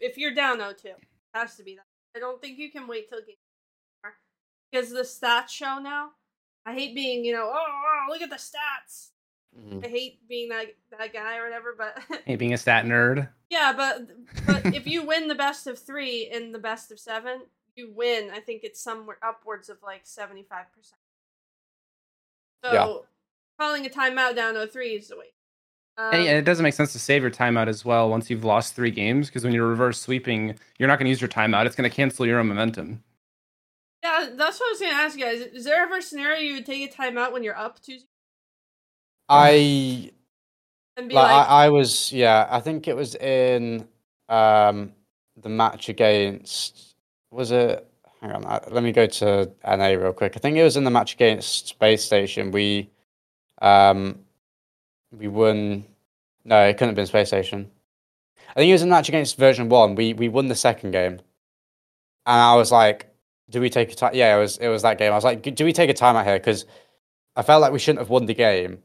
If 0.00 0.18
you're 0.18 0.34
down 0.34 0.58
0-2, 0.58 0.84
it 0.84 0.96
has 1.32 1.56
to 1.56 1.62
be 1.62 1.76
that. 1.76 1.86
I 2.14 2.18
don't 2.18 2.42
think 2.42 2.58
you 2.58 2.70
can 2.70 2.86
wait 2.86 3.08
till 3.08 3.20
game 3.20 3.36
four 4.02 4.12
because 4.70 4.90
the 4.90 5.00
stats 5.00 5.48
show 5.48 5.78
now 5.78 6.10
I 6.64 6.74
hate 6.74 6.94
being, 6.94 7.24
you 7.24 7.32
know, 7.32 7.50
oh, 7.52 7.66
oh 7.66 8.10
look 8.10 8.22
at 8.22 8.30
the 8.30 8.36
stats. 8.36 9.10
Mm-hmm. 9.58 9.84
I 9.84 9.88
hate 9.88 10.26
being 10.28 10.48
that 10.48 10.66
that 10.98 11.12
guy 11.12 11.36
or 11.36 11.44
whatever, 11.44 11.74
but 11.76 12.20
hate 12.24 12.38
being 12.38 12.54
a 12.54 12.58
stat 12.58 12.86
nerd. 12.86 13.28
Yeah, 13.50 13.72
but 13.76 14.08
but 14.46 14.66
if 14.74 14.86
you 14.86 15.04
win 15.04 15.28
the 15.28 15.34
best 15.34 15.66
of 15.66 15.78
three 15.78 16.28
in 16.32 16.52
the 16.52 16.58
best 16.58 16.90
of 16.90 16.98
seven, 16.98 17.42
you 17.76 17.92
win. 17.94 18.30
I 18.32 18.40
think 18.40 18.62
it's 18.64 18.80
somewhere 18.80 19.18
upwards 19.22 19.68
of 19.68 19.78
like 19.82 20.02
seventy 20.04 20.42
five 20.42 20.72
percent. 20.74 21.00
So 22.64 22.72
yeah. 22.72 22.96
calling 23.58 23.86
a 23.86 23.88
timeout 23.88 24.36
down 24.36 24.54
03 24.68 24.90
is 24.90 25.08
the 25.08 25.16
way. 25.16 25.26
Um, 25.98 26.14
and 26.14 26.38
it 26.38 26.44
doesn't 26.44 26.62
make 26.62 26.74
sense 26.74 26.92
to 26.92 26.98
save 26.98 27.22
your 27.22 27.30
timeout 27.30 27.66
as 27.66 27.84
well 27.84 28.08
once 28.08 28.30
you've 28.30 28.44
lost 28.44 28.74
three 28.74 28.90
games 28.90 29.26
because 29.26 29.44
when 29.44 29.52
you're 29.52 29.66
reverse 29.66 30.00
sweeping, 30.00 30.58
you're 30.78 30.88
not 30.88 30.98
going 30.98 31.06
to 31.06 31.10
use 31.10 31.20
your 31.20 31.28
timeout. 31.28 31.66
It's 31.66 31.76
going 31.76 31.88
to 31.88 31.94
cancel 31.94 32.24
your 32.24 32.38
own 32.38 32.48
momentum. 32.48 33.02
Yeah, 34.02 34.30
that's 34.34 34.58
what 34.58 34.68
I 34.68 34.72
was 34.72 34.80
gonna 34.80 34.92
ask 34.92 35.18
you 35.18 35.24
guys. 35.24 35.40
Is 35.40 35.64
there 35.64 35.80
ever 35.82 35.98
a 35.98 36.02
scenario 36.02 36.40
you 36.40 36.54
would 36.54 36.66
take 36.66 36.92
a 36.92 36.94
timeout 36.94 37.32
when 37.32 37.44
you're 37.44 37.56
up 37.56 37.80
two? 37.80 37.98
I. 39.28 40.10
And 40.96 41.08
be 41.08 41.14
like, 41.14 41.30
like 41.30 41.48
I, 41.48 41.64
I, 41.64 41.68
was 41.70 42.12
yeah. 42.12 42.46
I 42.50 42.60
think 42.60 42.88
it 42.88 42.96
was 42.96 43.14
in 43.14 43.86
um 44.28 44.92
the 45.40 45.48
match 45.48 45.88
against. 45.88 46.96
Was 47.30 47.52
it? 47.52 47.86
Hang 48.20 48.32
on. 48.32 48.60
Let 48.70 48.82
me 48.82 48.92
go 48.92 49.06
to 49.06 49.50
NA 49.66 49.86
real 49.86 50.12
quick. 50.12 50.34
I 50.36 50.38
think 50.38 50.56
it 50.56 50.62
was 50.62 50.76
in 50.76 50.84
the 50.84 50.90
match 50.90 51.14
against 51.14 51.68
Space 51.68 52.04
Station. 52.04 52.50
We, 52.50 52.90
um, 53.60 54.18
we 55.10 55.28
won. 55.28 55.84
No, 56.44 56.64
it 56.64 56.74
couldn't 56.74 56.90
have 56.90 56.96
been 56.96 57.06
Space 57.06 57.28
Station. 57.28 57.70
I 58.50 58.54
think 58.54 58.68
it 58.68 58.74
was 58.74 58.82
a 58.82 58.86
match 58.86 59.08
against 59.08 59.38
Version 59.38 59.68
One. 59.68 59.94
We 59.94 60.12
we 60.12 60.28
won 60.28 60.48
the 60.48 60.54
second 60.54 60.90
game, 60.90 61.20
and 62.26 62.40
I 62.40 62.54
was 62.54 62.70
like, 62.70 63.11
do 63.50 63.60
we 63.60 63.70
take 63.70 63.92
a 63.92 63.94
time? 63.94 64.14
Yeah, 64.14 64.36
it 64.36 64.40
was 64.40 64.58
it 64.58 64.68
was 64.68 64.82
that 64.82 64.98
game. 64.98 65.12
I 65.12 65.14
was 65.14 65.24
like, 65.24 65.42
do 65.54 65.64
we 65.64 65.72
take 65.72 65.90
a 65.90 65.94
time 65.94 66.16
out 66.16 66.26
here? 66.26 66.38
Because 66.38 66.64
I 67.36 67.42
felt 67.42 67.62
like 67.62 67.72
we 67.72 67.78
shouldn't 67.78 68.00
have 68.00 68.10
won 68.10 68.26
the 68.26 68.34
game, 68.34 68.78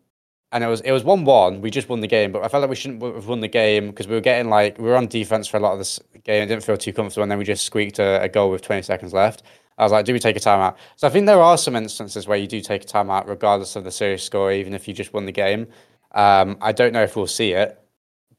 and 0.52 0.64
it 0.64 0.68
was 0.68 0.82
it 0.82 0.92
was 0.92 1.04
one 1.04 1.26
one. 1.26 1.62
We 1.62 1.72
just 1.72 1.90
won 1.90 2.02
the 2.02 2.08
game, 2.08 2.32
but 2.32 2.44
I 2.44 2.48
felt 2.48 2.62
like 2.62 2.70
we 2.70 2.76
shouldn't 2.76 3.02
have 3.02 3.28
won 3.28 3.40
the 3.40 3.48
game 3.48 3.88
because 3.88 4.08
we 4.08 4.16
were 4.16 4.22
getting 4.22 4.50
like 4.50 4.78
we 4.78 4.86
were 4.86 4.96
on 4.96 5.08
defense 5.08 5.48
for 5.48 5.58
a 5.58 5.60
lot 5.60 5.74
of 5.74 5.80
this 5.80 6.00
game. 6.24 6.44
I 6.44 6.46
didn't 6.46 6.64
feel 6.64 6.78
too 6.78 6.94
comfortable, 6.94 7.24
and 7.24 7.32
then 7.32 7.40
we 7.40 7.46
just 7.46 7.66
squeaked 7.66 8.00
a, 8.00 8.22
a 8.22 8.30
goal 8.30 8.52
with 8.52 8.62
twenty 8.62 8.82
seconds 8.82 9.14
left. 9.14 9.44
I 9.78 9.84
was 9.84 9.92
like, 9.92 10.06
do 10.06 10.14
we 10.14 10.20
take 10.20 10.36
a 10.36 10.40
timeout? 10.40 10.76
So 10.96 11.08
I 11.08 11.12
think 11.12 11.28
there 11.28 11.42
are 11.42 11.58
some 11.58 11.76
instances 11.76 12.28
where 12.28 12.38
you 12.38 12.48
do 12.48 12.62
take 12.62 12.84
a 12.84 12.88
timeout 12.88 13.28
regardless 13.28 13.76
of 13.76 13.84
the 13.84 13.92
series 13.92 14.24
score, 14.24 14.52
even 14.52 14.74
if 14.74 14.88
you 14.88 14.94
just 14.94 15.14
won 15.14 15.26
the 15.26 15.32
game. 15.32 15.68
Um, 16.14 16.58
I 16.62 16.72
don't 16.72 16.94
know 16.94 17.04
if 17.04 17.16
we'll 17.16 17.28
see 17.28 17.52
it 17.52 17.80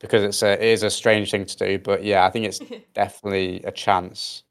because 0.01 0.23
it's 0.23 0.43
a, 0.43 0.53
it 0.53 0.63
is 0.63 0.83
a 0.83 0.91
strange 0.91 1.31
thing 1.31 1.45
to 1.45 1.57
do, 1.57 1.79
but 1.79 2.03
yeah, 2.03 2.27
I 2.27 2.31
think 2.31 2.47
it's 2.47 2.61
definitely 2.95 3.63
a 3.65 3.71
chance. 3.71 4.43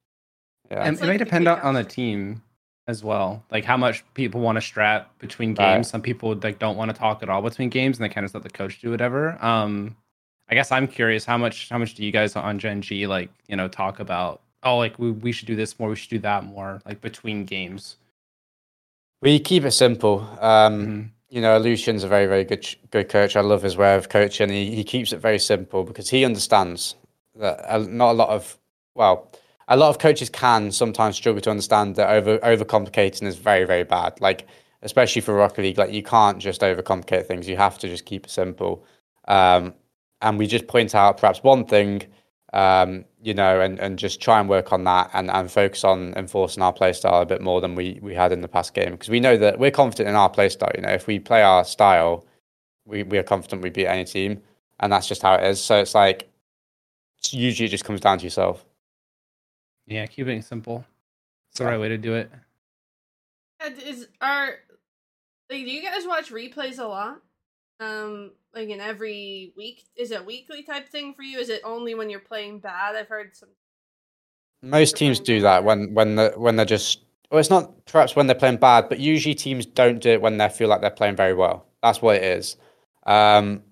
Yeah. 0.69 0.83
And 0.83 0.99
it 0.99 1.05
may 1.05 1.17
depend 1.17 1.47
on, 1.47 1.59
on 1.61 1.73
the 1.73 1.83
team 1.83 2.41
as 2.87 3.03
well. 3.03 3.43
Like 3.51 3.65
how 3.65 3.77
much 3.77 4.03
people 4.13 4.41
want 4.41 4.57
to 4.57 4.61
strat 4.61 5.05
between 5.19 5.53
games. 5.53 5.59
Right. 5.59 5.85
Some 5.85 6.01
people 6.01 6.35
like 6.41 6.59
don't 6.59 6.77
want 6.77 6.89
to 6.89 6.97
talk 6.97 7.21
at 7.21 7.29
all 7.29 7.41
between 7.41 7.69
games 7.69 7.97
and 7.97 8.05
they 8.05 8.13
kind 8.13 8.25
of 8.25 8.33
let 8.33 8.43
the 8.43 8.49
coach 8.49 8.79
do 8.81 8.91
whatever. 8.91 9.43
Um 9.43 9.95
I 10.49 10.55
guess 10.55 10.71
I'm 10.71 10.87
curious 10.87 11.25
how 11.25 11.37
much 11.37 11.69
how 11.69 11.77
much 11.77 11.95
do 11.95 12.05
you 12.05 12.11
guys 12.11 12.35
on 12.35 12.59
Gen 12.59 12.81
G 12.81 13.05
like, 13.07 13.29
you 13.47 13.55
know, 13.55 13.67
talk 13.67 13.99
about 13.99 14.41
oh 14.63 14.77
like 14.77 14.97
we, 14.97 15.11
we 15.11 15.31
should 15.31 15.47
do 15.47 15.55
this 15.55 15.77
more, 15.79 15.89
we 15.89 15.95
should 15.95 16.09
do 16.09 16.19
that 16.19 16.45
more, 16.45 16.81
like 16.85 17.01
between 17.01 17.43
games. 17.45 17.97
We 19.21 19.39
keep 19.39 19.65
it 19.65 19.71
simple. 19.71 20.21
Um 20.39 20.81
mm-hmm. 20.81 21.01
You 21.29 21.41
know, 21.41 21.57
Lucian's 21.57 22.05
a 22.05 22.07
very, 22.07 22.25
very 22.25 22.45
good 22.45 22.65
good 22.89 23.09
coach. 23.09 23.35
I 23.35 23.41
love 23.41 23.61
his 23.61 23.75
way 23.75 23.95
of 23.95 24.07
coaching. 24.07 24.47
He 24.49 24.73
he 24.73 24.85
keeps 24.85 25.11
it 25.11 25.17
very 25.17 25.39
simple 25.39 25.83
because 25.83 26.09
he 26.09 26.23
understands 26.23 26.95
that 27.35 27.89
not 27.89 28.11
a 28.11 28.13
lot 28.13 28.29
of 28.29 28.57
well, 28.95 29.29
a 29.67 29.77
lot 29.77 29.89
of 29.89 29.99
coaches 29.99 30.29
can 30.29 30.71
sometimes 30.71 31.15
struggle 31.15 31.41
to 31.41 31.49
understand 31.49 31.95
that 31.95 32.09
over 32.09 32.37
overcomplicating 32.39 33.23
is 33.23 33.37
very 33.37 33.65
very 33.65 33.83
bad. 33.83 34.19
Like 34.21 34.47
especially 34.81 35.21
for 35.21 35.33
Rocket 35.33 35.61
League, 35.61 35.77
like 35.77 35.91
you 35.91 36.03
can't 36.03 36.39
just 36.39 36.61
overcomplicate 36.61 37.25
things. 37.25 37.47
You 37.47 37.57
have 37.57 37.77
to 37.79 37.87
just 37.87 38.05
keep 38.05 38.25
it 38.25 38.31
simple. 38.31 38.85
Um, 39.27 39.73
and 40.21 40.37
we 40.37 40.47
just 40.47 40.67
point 40.67 40.95
out 40.95 41.17
perhaps 41.17 41.43
one 41.43 41.65
thing, 41.65 42.03
um, 42.53 43.05
you 43.21 43.33
know, 43.33 43.59
and, 43.61 43.79
and 43.79 43.99
just 43.99 44.21
try 44.21 44.39
and 44.39 44.47
work 44.47 44.71
on 44.71 44.83
that 44.85 45.09
and, 45.13 45.29
and 45.29 45.51
focus 45.51 45.83
on 45.83 46.13
enforcing 46.15 46.63
our 46.63 46.73
playstyle 46.73 47.21
a 47.21 47.25
bit 47.25 47.41
more 47.41 47.61
than 47.61 47.75
we, 47.75 47.99
we 48.01 48.13
had 48.13 48.31
in 48.31 48.41
the 48.41 48.47
past 48.47 48.73
game. 48.73 48.91
Because 48.91 49.09
we 49.09 49.19
know 49.19 49.37
that 49.37 49.59
we're 49.59 49.71
confident 49.71 50.09
in 50.09 50.15
our 50.15 50.29
playstyle. 50.29 50.75
You 50.75 50.81
know, 50.81 50.89
if 50.89 51.07
we 51.07 51.19
play 51.19 51.43
our 51.43 51.63
style, 51.65 52.25
we, 52.85 53.03
we 53.03 53.17
are 53.17 53.23
confident 53.23 53.61
we 53.61 53.69
beat 53.69 53.87
any 53.87 54.05
team. 54.05 54.41
And 54.79 54.91
that's 54.91 55.07
just 55.07 55.21
how 55.21 55.35
it 55.35 55.43
is. 55.43 55.61
So 55.61 55.79
it's 55.79 55.95
like, 55.95 56.29
usually 57.31 57.65
it 57.67 57.71
just 57.71 57.83
comes 57.83 57.99
down 57.99 58.19
to 58.19 58.23
yourself. 58.23 58.63
Yeah, 59.87 60.05
keeping 60.05 60.39
it 60.39 60.45
simple. 60.45 60.85
It's 61.49 61.59
the 61.59 61.65
right 61.65 61.79
way 61.79 61.89
to 61.89 61.97
do 61.97 62.13
it. 62.13 62.29
Is 63.83 64.07
are 64.21 64.55
like 65.49 65.65
do 65.65 65.71
you 65.71 65.81
guys 65.81 66.05
watch 66.05 66.31
replays 66.31 66.77
a 66.77 66.83
lot? 66.83 67.21
Um, 67.79 68.31
like 68.53 68.69
in 68.69 68.81
every 68.81 69.53
week? 69.55 69.85
Is 69.95 70.11
it 70.11 70.25
weekly 70.25 70.63
type 70.63 70.89
thing 70.89 71.13
for 71.13 71.23
you? 71.23 71.39
Is 71.39 71.49
it 71.49 71.61
only 71.63 71.95
when 71.95 72.09
you're 72.09 72.19
playing 72.19 72.59
bad? 72.59 72.95
I've 72.95 73.07
heard 73.07 73.35
some. 73.35 73.49
Most 74.61 74.97
teams 74.97 75.19
do 75.19 75.41
that 75.41 75.63
when 75.63 75.93
when 75.93 76.15
the 76.15 76.33
when 76.35 76.55
they're 76.55 76.65
just. 76.65 77.03
Well, 77.31 77.39
it's 77.39 77.49
not 77.49 77.85
perhaps 77.85 78.15
when 78.15 78.27
they're 78.27 78.35
playing 78.35 78.57
bad, 78.57 78.87
but 78.89 78.99
usually 78.99 79.35
teams 79.35 79.65
don't 79.65 79.99
do 79.99 80.11
it 80.11 80.21
when 80.21 80.37
they 80.37 80.49
feel 80.49 80.69
like 80.69 80.81
they're 80.81 80.89
playing 80.89 81.15
very 81.15 81.33
well. 81.33 81.65
That's 81.83 82.01
what 82.01 82.15
it 82.17 82.23
is. 82.23 82.55
Um, 83.05 83.63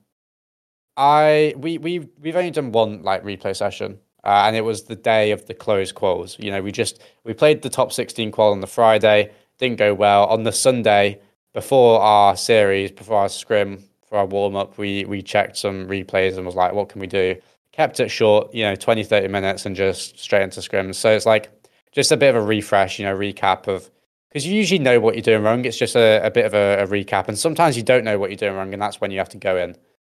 I 0.97 1.53
we 1.57 1.77
we 1.77 1.99
we've 2.19 2.35
only 2.35 2.51
done 2.51 2.71
one 2.71 3.01
like 3.01 3.23
replay 3.23 3.55
session, 3.55 3.99
uh, 4.25 4.43
and 4.45 4.55
it 4.55 4.61
was 4.61 4.83
the 4.83 4.95
day 4.95 5.31
of 5.31 5.45
the 5.45 5.53
closed 5.53 5.95
quals. 5.95 6.37
You 6.39 6.51
know, 6.51 6.61
we 6.61 6.71
just 6.71 7.01
we 7.23 7.33
played 7.33 7.61
the 7.61 7.69
top 7.69 7.93
16 7.93 8.31
qual 8.31 8.51
on 8.51 8.61
the 8.61 8.67
Friday, 8.67 9.31
didn't 9.59 9.77
go 9.77 9.93
well. 9.93 10.25
On 10.25 10.43
the 10.43 10.51
Sunday, 10.51 11.19
before 11.53 12.01
our 12.01 12.35
series, 12.35 12.91
before 12.91 13.19
our 13.19 13.29
scrim, 13.29 13.83
for 14.07 14.17
our 14.17 14.25
warm 14.25 14.55
up, 14.55 14.77
we 14.77 15.05
we 15.05 15.21
checked 15.21 15.57
some 15.57 15.87
replays 15.87 16.37
and 16.37 16.45
was 16.45 16.55
like, 16.55 16.73
what 16.73 16.89
can 16.89 17.01
we 17.01 17.07
do? 17.07 17.35
Kept 17.71 17.99
it 17.99 18.09
short, 18.09 18.53
you 18.53 18.63
know, 18.63 18.75
20, 18.75 19.03
30 19.03 19.27
minutes 19.27 19.65
and 19.65 19.75
just 19.75 20.17
straight 20.17 20.43
into 20.43 20.61
scrims. 20.61 20.95
So 20.95 21.11
it's 21.11 21.25
like 21.25 21.51
just 21.91 22.11
a 22.11 22.17
bit 22.17 22.29
of 22.29 22.41
a 22.41 22.45
refresh, 22.45 22.99
you 22.99 23.05
know, 23.05 23.15
recap 23.15 23.67
of 23.67 23.89
because 24.29 24.45
you 24.45 24.53
usually 24.53 24.79
know 24.79 24.99
what 24.99 25.15
you're 25.15 25.21
doing 25.21 25.43
wrong. 25.43 25.63
It's 25.63 25.77
just 25.77 25.95
a, 25.95 26.25
a 26.25 26.29
bit 26.29 26.45
of 26.45 26.53
a, 26.53 26.83
a 26.83 26.87
recap, 26.87 27.29
and 27.29 27.37
sometimes 27.37 27.77
you 27.77 27.83
don't 27.83 28.03
know 28.03 28.19
what 28.19 28.29
you're 28.29 28.37
doing 28.37 28.55
wrong, 28.55 28.73
and 28.73 28.81
that's 28.81 28.99
when 28.99 29.11
you 29.11 29.17
have 29.19 29.29
to 29.29 29.37
go 29.37 29.55
in. 29.55 29.77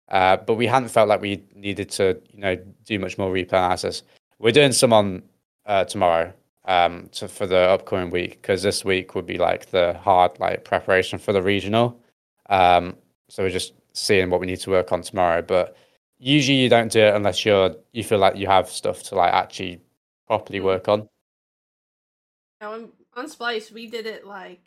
Uh, 0.09 0.37
but 0.37 0.55
we 0.55 0.67
hadn't 0.67 0.89
felt 0.89 1.09
like 1.09 1.21
we 1.21 1.43
needed 1.55 1.91
to, 1.91 2.21
you 2.33 2.41
know, 2.41 2.57
do 2.85 2.99
much 2.99 3.19
more 3.19 3.33
replay 3.33 3.55
analysis. 3.55 4.03
We're 4.39 4.53
doing 4.53 4.73
some 4.73 4.93
on 4.93 5.23
uh, 5.67 5.85
tomorrow 5.85 6.33
um, 6.67 7.09
to, 7.13 7.29
for 7.29 7.47
the 7.47 7.59
upcoming 7.59 8.11
week 8.11 8.43
because 8.43 8.63
this 8.63 8.85
week 8.85 9.15
would 9.15 9.27
be 9.27 9.39
like 9.39 9.71
the 9.71 9.95
hard 9.95 10.39
like 10.39 10.65
preparation 10.65 11.19
for 11.19 11.33
the 11.33 11.43
regional. 11.43 12.01
Um, 12.51 12.97
so 13.29 13.43
we're 13.43 13.51
just 13.51 13.73
seeing 13.93 14.31
what 14.31 14.41
we 14.41 14.47
need 14.47 14.61
to 14.61 14.71
work 14.71 14.93
on 14.93 15.03
tomorrow. 15.03 15.43
But 15.43 15.77
usually 16.19 16.59
you 16.59 16.69
don't 16.69 16.93
do 16.93 17.01
it 17.01 17.15
unless 17.15 17.45
you're 17.45 17.75
you 17.93 18.05
feel 18.05 18.19
like 18.19 18.37
you 18.37 18.47
have 18.47 18.69
stuff 18.69 19.03
to 19.05 19.15
like 19.15 19.33
actually 19.33 19.81
properly 20.27 20.61
work 20.61 20.89
on. 20.89 21.09
I'm 22.61 22.93
on 23.15 23.29
Splice, 23.29 23.71
we 23.71 23.87
did 23.87 24.07
it 24.07 24.27
like 24.27 24.61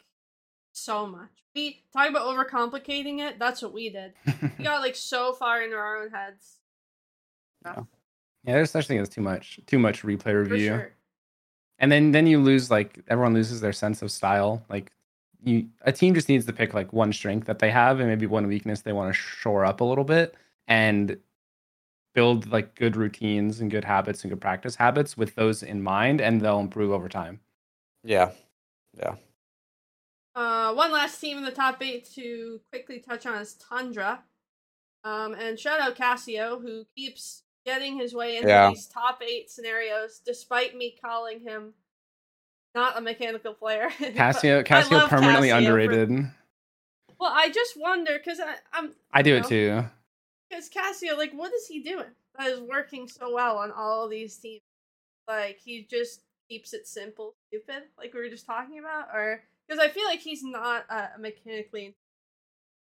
so 0.79 1.05
much. 1.05 1.29
We 1.55 1.83
talk 1.93 2.09
about 2.09 2.25
overcomplicating 2.27 3.19
it. 3.19 3.39
That's 3.39 3.61
what 3.61 3.73
we 3.73 3.89
did. 3.89 4.13
We 4.57 4.63
got 4.63 4.81
like 4.81 4.95
so 4.95 5.33
far 5.33 5.61
into 5.61 5.75
our 5.75 6.03
own 6.03 6.09
heads. 6.11 6.57
Yeah, 7.65 7.83
there's 8.45 8.71
such 8.71 8.87
thing 8.87 8.99
as 8.99 9.09
too 9.09 9.21
much, 9.21 9.59
too 9.67 9.79
much 9.79 10.03
replay 10.03 10.31
For 10.31 10.43
review, 10.43 10.67
sure. 10.67 10.91
and 11.79 11.91
then 11.91 12.11
then 12.11 12.25
you 12.25 12.39
lose 12.39 12.71
like 12.71 12.99
everyone 13.09 13.33
loses 13.33 13.59
their 13.61 13.73
sense 13.73 14.01
of 14.01 14.11
style. 14.11 14.63
Like 14.69 14.91
you, 15.43 15.67
a 15.81 15.91
team 15.91 16.13
just 16.13 16.29
needs 16.29 16.45
to 16.45 16.53
pick 16.53 16.73
like 16.73 16.93
one 16.93 17.11
strength 17.11 17.47
that 17.47 17.59
they 17.59 17.71
have 17.71 17.99
and 17.99 18.07
maybe 18.07 18.25
one 18.25 18.47
weakness 18.47 18.81
they 18.81 18.93
want 18.93 19.13
to 19.13 19.13
shore 19.13 19.65
up 19.65 19.81
a 19.81 19.83
little 19.83 20.03
bit 20.05 20.35
and 20.67 21.17
build 22.13 22.49
like 22.51 22.75
good 22.75 22.95
routines 22.95 23.59
and 23.59 23.69
good 23.69 23.83
habits 23.85 24.23
and 24.23 24.31
good 24.31 24.41
practice 24.41 24.75
habits 24.75 25.17
with 25.17 25.35
those 25.35 25.61
in 25.61 25.83
mind, 25.83 26.21
and 26.21 26.41
they'll 26.41 26.59
improve 26.59 26.91
over 26.91 27.09
time. 27.09 27.39
Yeah, 28.03 28.31
yeah. 28.97 29.15
Uh, 30.39 30.73
one 30.73 30.89
last 30.93 31.19
team 31.19 31.37
in 31.37 31.43
the 31.43 31.51
top 31.51 31.83
eight 31.83 32.05
to 32.15 32.61
quickly 32.71 32.99
touch 32.99 33.25
on 33.25 33.41
is 33.41 33.55
Tundra. 33.55 34.23
Um, 35.03 35.33
and 35.33 35.59
shout 35.59 35.81
out 35.81 35.97
Kassio, 35.97 36.61
who 36.61 36.85
keeps 36.95 37.43
getting 37.65 37.97
his 37.97 38.13
way 38.13 38.37
into 38.37 38.47
Yeah. 38.47 38.69
these 38.69 38.87
top 38.87 39.21
eight 39.21 39.51
scenarios, 39.51 40.21
despite 40.25 40.77
me 40.77 40.95
calling 41.03 41.41
him 41.41 41.73
not 42.73 42.97
a 42.97 43.01
mechanical 43.01 43.53
player. 43.53 43.89
Kassio, 43.99 44.63
Kassio 44.63 45.09
permanently 45.09 45.49
Kassio 45.49 45.51
for- 45.51 45.57
underrated. 45.57 46.09
well, 47.19 47.31
I 47.35 47.49
just 47.49 47.77
wonder 47.77 48.17
because 48.17 48.39
I'm 48.71 48.93
I 49.11 49.21
do 49.21 49.31
you 49.31 49.35
it 49.37 49.43
too. 49.45 49.83
because 50.49 50.69
Kassio, 50.69 51.17
like, 51.17 51.33
what 51.33 51.53
is 51.53 51.67
he 51.67 51.81
doing 51.81 52.05
that 52.37 52.47
is 52.47 52.61
working 52.61 53.09
so 53.09 53.33
well 53.33 53.57
on 53.57 53.71
all 53.71 54.05
of 54.05 54.09
these 54.11 54.37
teams? 54.37 54.61
Like, 55.27 55.59
he 55.59 55.85
just 55.89 56.21
keeps 56.49 56.73
it 56.73 56.87
simple, 56.87 57.35
stupid, 57.49 57.83
like 57.97 58.13
we 58.13 58.21
were 58.21 58.29
just 58.29 58.45
talking 58.45 58.79
about, 58.79 59.07
or 59.13 59.41
because 59.69 59.83
I 59.83 59.89
feel 59.89 60.05
like 60.05 60.19
he's 60.19 60.43
not 60.43 60.85
uh, 60.89 61.07
mechanically. 61.19 61.95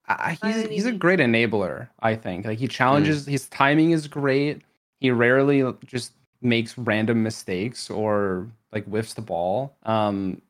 I, 0.08 0.38
by 0.42 0.52
he's 0.52 0.66
any 0.66 0.76
he's 0.76 0.86
a 0.88 0.92
great 0.92 1.20
enabler. 1.20 1.90
I 2.00 2.16
think 2.16 2.46
like 2.46 2.60
he 2.60 2.68
Mm. 2.68 2.72
challenges. 2.72 3.26
His 3.28 3.48
timing 3.50 3.92
is 3.92 4.08
great. 4.08 4.62
He 5.00 5.12
rarely 5.12 5.64
just 5.86 6.14
makes 6.42 6.78
random 6.78 7.24
mistakes 7.24 7.90
or 7.90 8.48
like 8.72 8.86
whiffs 8.86 9.14
the 9.14 9.22
ball. 9.22 9.76
Um, 9.84 10.42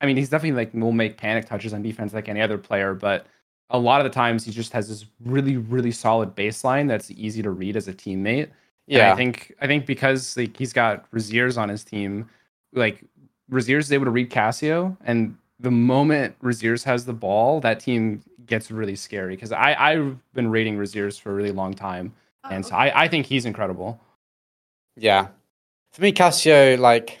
I 0.00 0.06
mean, 0.06 0.16
he's 0.16 0.28
definitely 0.28 0.56
like 0.64 0.72
will 0.74 0.92
make 0.92 1.16
panic 1.16 1.46
touches 1.46 1.74
on 1.74 1.82
defense 1.82 2.14
like 2.14 2.28
any 2.28 2.40
other 2.40 2.58
player, 2.58 2.94
but 2.94 3.26
a 3.70 3.78
lot 3.78 4.00
of 4.00 4.04
the 4.04 4.10
times 4.10 4.44
he 4.44 4.52
just 4.52 4.72
has 4.72 4.88
this 4.88 5.04
really 5.24 5.56
really 5.56 5.90
solid 5.90 6.34
baseline 6.36 6.86
that's 6.88 7.10
easy 7.10 7.42
to 7.42 7.50
read 7.50 7.76
as 7.76 7.88
a 7.88 7.92
teammate. 7.92 8.48
And 8.94 9.02
Yeah, 9.02 9.12
I 9.12 9.16
think 9.16 9.54
I 9.60 9.66
think 9.66 9.86
because 9.86 10.36
like 10.36 10.56
he's 10.56 10.72
got 10.72 11.10
Raziers 11.10 11.58
on 11.58 11.68
his 11.68 11.84
team, 11.84 12.30
like 12.72 13.04
Raziers 13.50 13.80
is 13.80 13.92
able 13.92 14.04
to 14.06 14.10
read 14.12 14.30
Kassio, 14.30 14.96
and 15.04 15.36
the 15.60 15.70
moment 15.70 16.38
Raziers 16.40 16.84
has 16.84 17.04
the 17.04 17.12
ball, 17.12 17.60
that 17.60 17.80
team 17.80 18.22
gets 18.46 18.70
really 18.70 18.96
scary. 18.96 19.34
Because 19.34 19.52
I 19.52 19.74
I've 19.78 20.16
been 20.34 20.48
rating 20.50 20.76
Raziers 20.78 21.20
for 21.20 21.30
a 21.32 21.34
really 21.34 21.52
long 21.52 21.74
time, 21.74 22.12
and 22.50 22.64
so 22.64 22.74
Oh, 22.74 22.78
I 22.78 23.04
I 23.04 23.08
think 23.08 23.26
he's 23.26 23.44
incredible. 23.44 24.00
yeah. 24.96 25.28
For 25.92 26.02
me, 26.02 26.12
Kassio, 26.12 26.78
like 26.78 27.20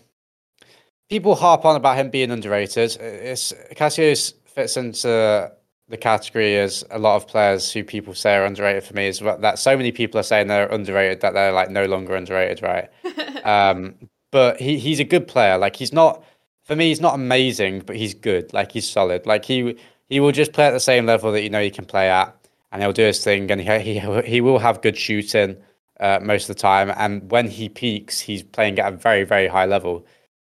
people 1.08 1.34
harp 1.34 1.64
on 1.64 1.74
about 1.76 1.96
him 1.96 2.10
being 2.10 2.30
underrated. 2.30 2.96
It's 3.00 3.52
Kassio 3.72 4.32
fits 4.46 4.76
into 4.76 5.50
the 5.88 5.96
category 5.96 6.56
as 6.58 6.84
a 6.90 6.98
lot 6.98 7.16
of 7.16 7.26
players 7.26 7.72
who 7.72 7.82
people 7.82 8.12
say 8.14 8.36
are 8.36 8.44
underrated. 8.44 8.84
For 8.84 8.94
me, 8.94 9.08
is 9.08 9.20
that 9.20 9.58
so 9.58 9.76
many 9.76 9.90
people 9.90 10.20
are 10.20 10.24
saying 10.24 10.48
they're 10.48 10.68
underrated 10.68 11.22
that 11.22 11.32
they're 11.32 11.52
like 11.52 11.70
no 11.70 11.86
longer 11.86 12.14
underrated, 12.14 12.62
right? 12.62 12.88
Um, 13.44 13.94
but 14.30 14.60
he 14.60 14.78
he's 14.78 15.00
a 15.00 15.04
good 15.04 15.26
player. 15.26 15.56
Like 15.56 15.76
he's 15.76 15.92
not 15.92 16.22
for 16.68 16.76
me, 16.76 16.88
he's 16.88 17.00
not 17.00 17.14
amazing, 17.14 17.80
but 17.80 17.96
he's 17.96 18.12
good. 18.12 18.52
Like 18.52 18.72
he's 18.72 18.88
solid. 18.88 19.24
Like 19.26 19.46
he 19.46 19.76
he 20.06 20.20
will 20.20 20.32
just 20.32 20.52
play 20.52 20.66
at 20.66 20.72
the 20.72 20.80
same 20.80 21.06
level 21.06 21.32
that 21.32 21.42
you 21.42 21.48
know 21.48 21.62
he 21.62 21.70
can 21.70 21.86
play 21.86 22.10
at, 22.10 22.36
and 22.70 22.82
he'll 22.82 22.92
do 22.92 23.04
his 23.04 23.24
thing, 23.24 23.50
and 23.50 23.58
he 23.60 23.78
he 23.78 24.22
he 24.22 24.40
will 24.42 24.58
have 24.58 24.82
good 24.82 24.96
shooting 24.96 25.56
uh, 25.98 26.20
most 26.22 26.48
of 26.48 26.54
the 26.54 26.60
time. 26.60 26.92
And 26.94 27.30
when 27.30 27.48
he 27.48 27.70
peaks, 27.70 28.20
he's 28.20 28.42
playing 28.42 28.78
at 28.78 28.92
a 28.92 28.96
very 28.96 29.24
very 29.24 29.48
high 29.48 29.64
level. 29.64 30.06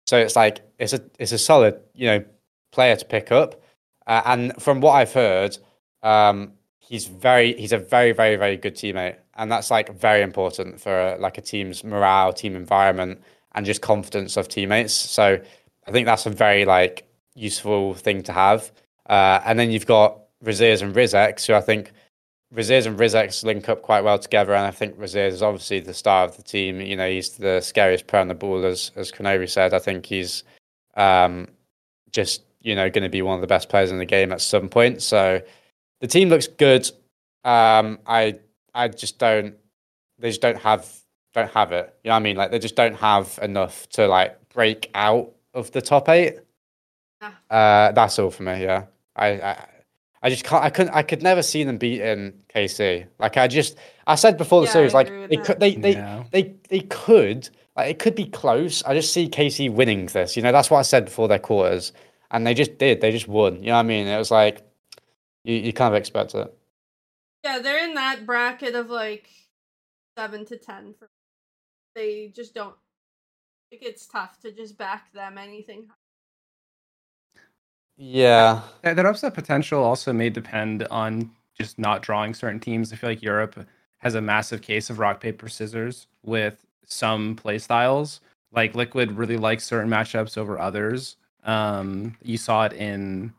So 0.06 0.18
it's 0.18 0.34
like 0.34 0.60
it's 0.80 0.92
a 0.92 1.00
it's 1.20 1.30
a 1.30 1.38
solid 1.38 1.80
you 1.94 2.08
know 2.08 2.24
player 2.72 2.96
to 2.96 3.04
pick 3.04 3.30
up. 3.30 3.62
Uh, 4.08 4.22
and 4.24 4.60
from 4.60 4.80
what 4.80 4.92
I've 4.94 5.12
heard, 5.12 5.56
um, 6.02 6.52
he's 6.80 7.06
very 7.06 7.54
he's 7.54 7.72
a 7.72 7.78
very 7.78 8.10
very 8.10 8.34
very 8.34 8.56
good 8.56 8.74
teammate, 8.74 9.18
and 9.36 9.52
that's 9.52 9.70
like 9.70 9.96
very 9.96 10.22
important 10.22 10.80
for 10.80 10.98
uh, 10.98 11.16
like 11.20 11.38
a 11.38 11.42
team's 11.42 11.84
morale, 11.84 12.32
team 12.32 12.56
environment, 12.56 13.22
and 13.54 13.64
just 13.64 13.82
confidence 13.82 14.36
of 14.36 14.48
teammates. 14.48 14.94
So 14.94 15.40
I 15.88 15.90
think 15.90 16.06
that's 16.06 16.26
a 16.26 16.30
very 16.30 16.66
like 16.66 17.08
useful 17.34 17.94
thing 17.94 18.22
to 18.24 18.32
have. 18.32 18.70
Uh, 19.08 19.40
and 19.44 19.58
then 19.58 19.70
you've 19.70 19.86
got 19.86 20.20
Raziers 20.44 20.82
and 20.82 20.94
Rizex, 20.94 21.46
who 21.46 21.54
I 21.54 21.62
think 21.62 21.92
Raziers 22.54 22.86
and 22.86 22.98
Rizex 22.98 23.42
link 23.42 23.68
up 23.70 23.80
quite 23.80 24.04
well 24.04 24.18
together. 24.18 24.54
And 24.54 24.66
I 24.66 24.70
think 24.70 24.98
Raziers 24.98 25.32
is 25.32 25.42
obviously 25.42 25.80
the 25.80 25.94
star 25.94 26.24
of 26.24 26.36
the 26.36 26.42
team. 26.42 26.80
You 26.80 26.96
know, 26.96 27.08
he's 27.08 27.30
the 27.30 27.62
scariest 27.62 28.06
player 28.06 28.20
on 28.20 28.28
the 28.28 28.34
ball, 28.34 28.64
as 28.66 28.90
as 28.96 29.10
Kronovi 29.10 29.48
said. 29.48 29.72
I 29.72 29.78
think 29.78 30.04
he's 30.04 30.44
um, 30.94 31.48
just 32.12 32.42
you 32.60 32.74
know 32.74 32.90
going 32.90 33.04
to 33.04 33.08
be 33.08 33.22
one 33.22 33.36
of 33.36 33.40
the 33.40 33.46
best 33.46 33.70
players 33.70 33.90
in 33.90 33.98
the 33.98 34.04
game 34.04 34.30
at 34.30 34.42
some 34.42 34.68
point. 34.68 35.00
So 35.00 35.40
the 36.00 36.06
team 36.06 36.28
looks 36.28 36.48
good. 36.48 36.90
Um, 37.44 37.98
I 38.06 38.38
I 38.74 38.88
just 38.88 39.18
don't 39.18 39.54
they 40.18 40.28
just 40.28 40.42
don't 40.42 40.58
have 40.58 40.86
don't 41.32 41.50
have 41.50 41.72
it. 41.72 41.94
You 42.04 42.08
know 42.08 42.14
what 42.14 42.20
I 42.20 42.22
mean? 42.22 42.36
Like 42.36 42.50
they 42.50 42.58
just 42.58 42.76
don't 42.76 42.96
have 42.96 43.38
enough 43.40 43.88
to 43.90 44.06
like 44.06 44.36
break 44.50 44.90
out 44.94 45.32
of 45.54 45.70
the 45.72 45.80
top 45.82 46.08
eight. 46.08 46.38
Ah. 47.20 47.38
Uh, 47.50 47.92
that's 47.92 48.18
all 48.18 48.30
for 48.30 48.42
me. 48.44 48.62
Yeah, 48.62 48.86
I, 49.16 49.26
I 49.40 49.68
I 50.22 50.30
just 50.30 50.44
can't. 50.44 50.64
I 50.64 50.70
couldn't. 50.70 50.94
I 50.94 51.02
could 51.02 51.22
never 51.22 51.42
see 51.42 51.64
them 51.64 51.78
beating 51.78 52.32
KC. 52.54 53.06
Like 53.18 53.36
I 53.36 53.48
just 53.48 53.76
I 54.06 54.14
said 54.14 54.36
before 54.36 54.60
the 54.60 54.66
Yeah, 54.66 54.70
I 54.70 54.72
series, 54.72 54.94
like 54.94 55.08
they 55.08 55.36
that. 55.36 55.44
could 55.44 55.60
they 55.60 55.74
they, 55.74 55.92
Yeah. 55.92 56.24
they 56.30 56.54
they 56.68 56.80
could 56.80 57.48
like 57.76 57.90
it 57.90 57.98
could 57.98 58.14
be 58.14 58.26
close. 58.26 58.82
I 58.84 58.94
just 58.94 59.12
see 59.12 59.28
KC 59.28 59.72
winning 59.72 60.06
this. 60.06 60.36
You 60.36 60.42
know, 60.42 60.52
that's 60.52 60.70
what 60.70 60.78
I 60.78 60.82
said 60.82 61.04
before 61.06 61.28
their 61.28 61.38
quarters, 61.38 61.92
and 62.30 62.46
they 62.46 62.54
just 62.54 62.78
did. 62.78 63.00
They 63.00 63.10
just 63.10 63.28
won. 63.28 63.56
You 63.62 63.66
know 63.68 63.74
what 63.74 63.80
I 63.80 63.82
mean? 63.84 64.06
It 64.06 64.18
was 64.18 64.30
like 64.30 64.62
you 65.44 65.54
you 65.56 65.72
kind 65.72 65.94
of 65.94 65.98
expect 65.98 66.34
it. 66.34 66.52
yeah, 67.44 67.58
they're 67.60 67.84
in 67.84 67.94
that 67.94 68.26
bracket 68.26 68.74
of 68.74 68.90
like 68.90 69.28
seven 70.16 70.44
to 70.46 70.56
ten. 70.56 70.94
For 70.98 71.08
they 71.94 72.28
just 72.34 72.54
don't. 72.54 72.74
I 73.72 73.76
gets 73.76 74.06
tough 74.06 74.40
to 74.40 74.52
just 74.52 74.78
back 74.78 75.12
them 75.12 75.38
anything. 75.38 75.88
Yeah. 77.96 78.62
That 78.82 78.96
that 78.96 79.06
upset 79.06 79.34
potential 79.34 79.82
also 79.82 80.12
may 80.12 80.30
depend 80.30 80.84
on 80.84 81.30
just 81.56 81.78
not 81.78 82.02
drawing 82.02 82.34
certain 82.34 82.60
teams. 82.60 82.92
I 82.92 82.96
feel 82.96 83.10
like 83.10 83.22
Europe 83.22 83.66
has 83.98 84.14
a 84.14 84.20
massive 84.20 84.62
case 84.62 84.90
of 84.90 84.98
rock 84.98 85.20
paper 85.20 85.48
scissors 85.48 86.06
with 86.24 86.64
some 86.86 87.36
play 87.36 87.58
styles. 87.58 88.20
Like 88.52 88.74
Liquid 88.74 89.12
really 89.12 89.36
likes 89.36 89.64
certain 89.64 89.90
matchups 89.90 90.38
over 90.38 90.58
others. 90.58 91.16
Um, 91.44 92.16
you 92.22 92.38
saw 92.38 92.64
it 92.64 92.72
in 92.72 93.32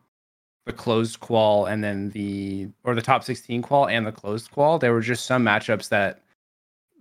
the 0.66 0.74
closed 0.74 1.20
qual 1.20 1.66
and 1.66 1.84
then 1.84 2.10
the 2.12 2.68
or 2.84 2.94
the 2.94 3.02
top 3.02 3.24
16 3.24 3.62
qual 3.62 3.88
and 3.88 4.06
the 4.06 4.12
closed 4.12 4.52
qual. 4.52 4.78
There 4.78 4.94
were 4.94 5.02
just 5.02 5.26
some 5.26 5.44
matchups 5.44 5.90
that 5.90 6.22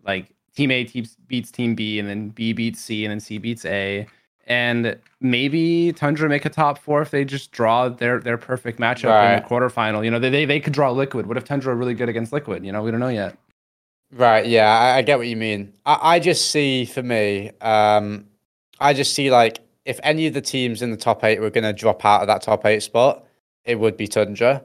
like 0.05 0.33
team 0.59 0.73
A 0.73 0.83
teams 0.83 1.17
beats 1.29 1.53
team 1.53 1.77
B 1.77 2.01
and 2.01 2.09
then 2.09 2.31
B 2.31 2.53
beats 2.53 2.81
C 2.81 3.05
and 3.05 3.13
then 3.13 3.21
C 3.21 3.39
beats 3.39 3.65
A. 3.65 4.09
And 4.49 4.99
maybe 5.21 5.93
Tundra 5.93 6.29
make 6.29 6.45
a 6.45 6.51
top 6.51 6.79
four 6.79 7.01
if 7.01 7.11
they 7.13 7.25
just 7.25 7.53
draw 7.53 7.89
their 7.89 8.19
their 8.19 8.39
perfect 8.39 8.81
matchup 8.81 9.13
in 9.29 9.43
the 9.43 9.49
quarterfinal. 9.49 10.05
You 10.05 10.11
know, 10.11 10.19
they, 10.19 10.31
they 10.31 10.45
they 10.47 10.59
could 10.59 10.73
draw 10.73 10.91
Liquid. 10.91 11.27
What 11.27 11.37
if 11.37 11.45
Tundra 11.45 11.73
are 11.73 11.77
really 11.77 11.95
good 11.95 12.09
against 12.09 12.33
Liquid? 12.33 12.65
You 12.65 12.73
know, 12.73 12.83
we 12.83 12.91
don't 12.91 12.99
know 12.99 13.09
yet. 13.09 13.37
Right, 14.11 14.47
yeah, 14.47 14.67
I, 14.67 14.97
I 14.97 15.03
get 15.03 15.19
what 15.19 15.29
you 15.29 15.37
mean. 15.37 15.75
I, 15.85 16.15
I 16.15 16.19
just 16.19 16.51
see 16.51 16.87
for 16.87 17.03
me, 17.03 17.51
um, 17.61 18.27
I 18.81 18.95
just 18.95 19.15
see 19.15 19.31
like 19.31 19.61
if 19.85 20.01
any 20.03 20.27
of 20.27 20.35
the 20.35 20.41
teams 20.41 20.83
in 20.83 20.91
the 20.91 20.97
top 20.97 21.23
eight 21.25 21.41
were 21.41 21.51
going 21.51 21.65
to 21.65 21.75
drop 21.75 22.05
out 22.05 22.23
of 22.23 22.27
that 22.27 22.43
top 22.43 22.65
eight 22.65 22.83
spot, 22.83 23.27
it 23.65 23.79
would 23.79 23.97
be 23.97 24.09
Tundra. 24.09 24.65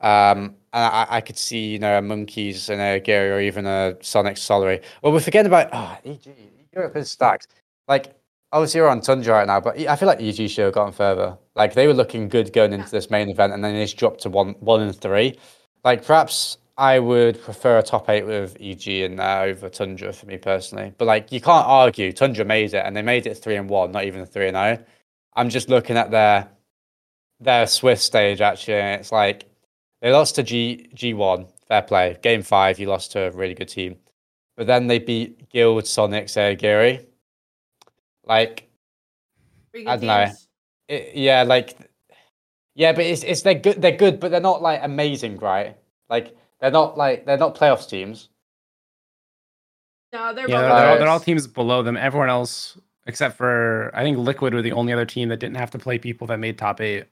Um, 0.00 0.56
and 0.72 0.84
I, 0.84 1.06
I 1.08 1.20
could 1.20 1.38
see, 1.38 1.72
you 1.72 1.78
know, 1.78 1.98
a 1.98 2.02
Monkeys 2.02 2.68
and 2.68 2.80
a 2.80 3.00
Gary 3.00 3.30
or 3.30 3.40
even 3.40 3.66
a 3.66 3.96
Sonic 4.00 4.36
Solary. 4.36 4.82
Well, 5.02 5.12
we're 5.12 5.20
forgetting 5.20 5.46
about 5.46 5.70
oh, 5.72 5.98
EG. 6.04 6.28
Europe 6.74 6.96
is 6.96 7.10
stacked. 7.10 7.48
Like, 7.88 8.14
obviously, 8.52 8.80
we're 8.80 8.88
on 8.88 9.00
Tundra 9.00 9.34
right 9.34 9.46
now, 9.46 9.60
but 9.60 9.78
I 9.78 9.96
feel 9.96 10.06
like 10.06 10.20
EG 10.20 10.50
should 10.50 10.64
have 10.64 10.74
gotten 10.74 10.92
further. 10.92 11.38
Like, 11.54 11.74
they 11.74 11.86
were 11.86 11.94
looking 11.94 12.28
good 12.28 12.52
going 12.52 12.72
into 12.72 12.90
this 12.90 13.10
main 13.10 13.30
event, 13.30 13.52
and 13.52 13.64
then 13.64 13.74
they 13.74 13.84
just 13.84 13.96
dropped 13.96 14.20
to 14.22 14.28
one, 14.28 14.54
one 14.60 14.82
and 14.82 14.94
three. 14.94 15.38
Like, 15.84 16.04
perhaps 16.04 16.58
I 16.78 16.98
would 16.98 17.40
prefer 17.40 17.78
a 17.78 17.82
top 17.82 18.10
eight 18.10 18.26
with 18.26 18.56
EG 18.60 18.86
in 18.86 19.16
there 19.16 19.44
over 19.44 19.70
Tundra 19.70 20.12
for 20.12 20.26
me 20.26 20.36
personally. 20.36 20.92
But 20.98 21.06
like, 21.06 21.32
you 21.32 21.40
can't 21.40 21.66
argue. 21.66 22.12
Tundra 22.12 22.44
made 22.44 22.74
it, 22.74 22.84
and 22.84 22.94
they 22.94 23.02
made 23.02 23.26
it 23.26 23.36
three 23.36 23.56
and 23.56 23.70
one, 23.70 23.92
not 23.92 24.04
even 24.04 24.20
a 24.20 24.26
three 24.26 24.48
and 24.48 24.56
zero. 24.56 24.84
I'm 25.34 25.48
just 25.48 25.68
looking 25.68 25.96
at 25.96 26.10
their 26.10 26.48
their 27.40 27.66
Swiss 27.66 28.02
stage 28.02 28.40
actually, 28.40 28.74
and 28.74 29.00
it's 29.00 29.12
like 29.12 29.44
they 30.06 30.12
lost 30.12 30.36
to 30.36 30.44
G 30.44 30.88
G 30.94 31.14
one. 31.14 31.48
Fair 31.66 31.82
play. 31.82 32.16
Game 32.22 32.42
five, 32.42 32.78
you 32.78 32.86
lost 32.86 33.10
to 33.12 33.22
a 33.22 33.30
really 33.32 33.54
good 33.54 33.66
team, 33.68 33.96
but 34.56 34.68
then 34.68 34.86
they 34.86 35.00
beat 35.00 35.50
Guild, 35.50 35.84
Sonic, 35.84 36.26
Sergiri. 36.26 37.04
Like 38.24 38.68
I 39.74 39.96
dunno. 39.96 40.30
it, 40.86 41.16
yeah, 41.16 41.42
like 41.42 41.76
yeah, 42.76 42.92
but 42.92 43.04
it's 43.04 43.24
it's 43.24 43.42
they're 43.42 43.54
good. 43.54 43.82
They're 43.82 43.96
good, 43.96 44.20
but 44.20 44.30
they're 44.30 44.40
not 44.40 44.62
like 44.62 44.78
amazing, 44.84 45.38
right? 45.38 45.76
Like 46.08 46.36
they're 46.60 46.70
not 46.70 46.96
like 46.96 47.26
they're 47.26 47.36
not 47.36 47.56
playoffs 47.56 47.88
teams. 47.88 48.28
No, 50.12 50.32
they're 50.32 50.48
Yeah, 50.48 50.60
they're, 50.60 50.68
they're 50.68 50.70
all, 50.70 50.84
Right. 50.92 50.98
they're 51.00 51.08
all 51.08 51.18
teams 51.18 51.48
below 51.48 51.82
them. 51.82 51.96
Everyone 51.96 52.30
else, 52.30 52.78
except 53.06 53.36
for 53.36 53.90
I 53.92 54.04
think 54.04 54.18
Liquid, 54.18 54.54
were 54.54 54.62
the 54.62 54.70
only 54.70 54.92
other 54.92 55.04
team 55.04 55.30
that 55.30 55.40
didn't 55.40 55.56
have 55.56 55.72
to 55.72 55.80
play 55.80 55.98
people 55.98 56.28
that 56.28 56.38
made 56.38 56.58
top 56.58 56.80
eight. 56.80 57.06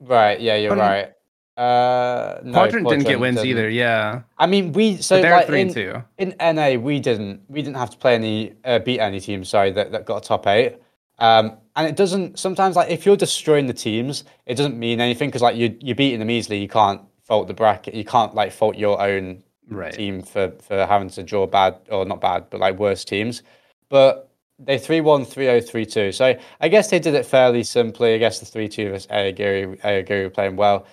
Right. 0.00 0.40
Yeah, 0.40 0.56
you're 0.56 0.74
Quadrant- 0.74 1.06
right. 1.08 1.14
Uh, 1.60 2.40
no, 2.42 2.52
Quadrant 2.52 2.88
didn't 2.88 3.04
get 3.04 3.20
wins 3.20 3.36
didn't. 3.36 3.50
either. 3.50 3.68
Yeah, 3.68 4.22
I 4.38 4.46
mean, 4.46 4.72
we 4.72 4.96
so 4.96 5.20
like, 5.20 5.46
three 5.46 5.60
in, 5.60 5.66
and 5.66 5.74
two. 5.74 6.02
in 6.16 6.34
NA 6.56 6.76
we 6.80 7.00
didn't 7.00 7.42
we 7.48 7.60
didn't 7.60 7.76
have 7.76 7.90
to 7.90 7.98
play 7.98 8.14
any 8.14 8.54
uh, 8.64 8.78
beat 8.78 8.98
any 8.98 9.20
team 9.20 9.44
sorry 9.44 9.70
that, 9.72 9.92
that 9.92 10.06
got 10.06 10.24
a 10.24 10.26
top 10.26 10.46
eight. 10.46 10.76
Um, 11.18 11.58
and 11.76 11.86
it 11.86 11.96
doesn't 11.96 12.38
sometimes 12.38 12.76
like 12.76 12.88
if 12.90 13.04
you're 13.04 13.14
destroying 13.16 13.66
the 13.66 13.74
teams, 13.74 14.24
it 14.46 14.54
doesn't 14.54 14.78
mean 14.78 15.02
anything 15.02 15.28
because 15.28 15.42
like 15.42 15.54
you 15.54 15.76
you're 15.80 15.96
beating 15.96 16.18
them 16.18 16.30
easily. 16.30 16.58
You 16.58 16.68
can't 16.68 17.02
fault 17.24 17.46
the 17.46 17.52
bracket. 17.52 17.92
You 17.92 18.06
can't 18.06 18.34
like 18.34 18.52
fault 18.52 18.76
your 18.76 19.00
own 19.00 19.42
Right. 19.68 19.92
team 19.92 20.22
for 20.22 20.52
for 20.62 20.86
having 20.86 21.10
to 21.10 21.22
draw 21.22 21.46
bad 21.46 21.76
or 21.90 22.06
not 22.06 22.22
bad, 22.22 22.46
but 22.48 22.58
like 22.58 22.78
worse 22.78 23.04
teams. 23.04 23.42
But 23.90 24.30
they 24.58 24.78
3 24.78 25.00
1, 25.02 25.26
3 25.26 25.44
0, 25.44 25.60
3 25.60 25.86
2. 25.86 26.12
So 26.12 26.38
I 26.60 26.68
guess 26.68 26.88
they 26.88 26.98
did 26.98 27.14
it 27.14 27.26
fairly 27.26 27.64
simply. 27.64 28.14
I 28.14 28.18
guess 28.18 28.40
the 28.40 28.46
3 28.46 28.66
2 28.68 28.90
versus 28.90 29.06
Ayagiri, 29.08 29.78
Ayagiri 29.82 30.24
were 30.24 30.30
playing 30.30 30.56
well. 30.56 30.86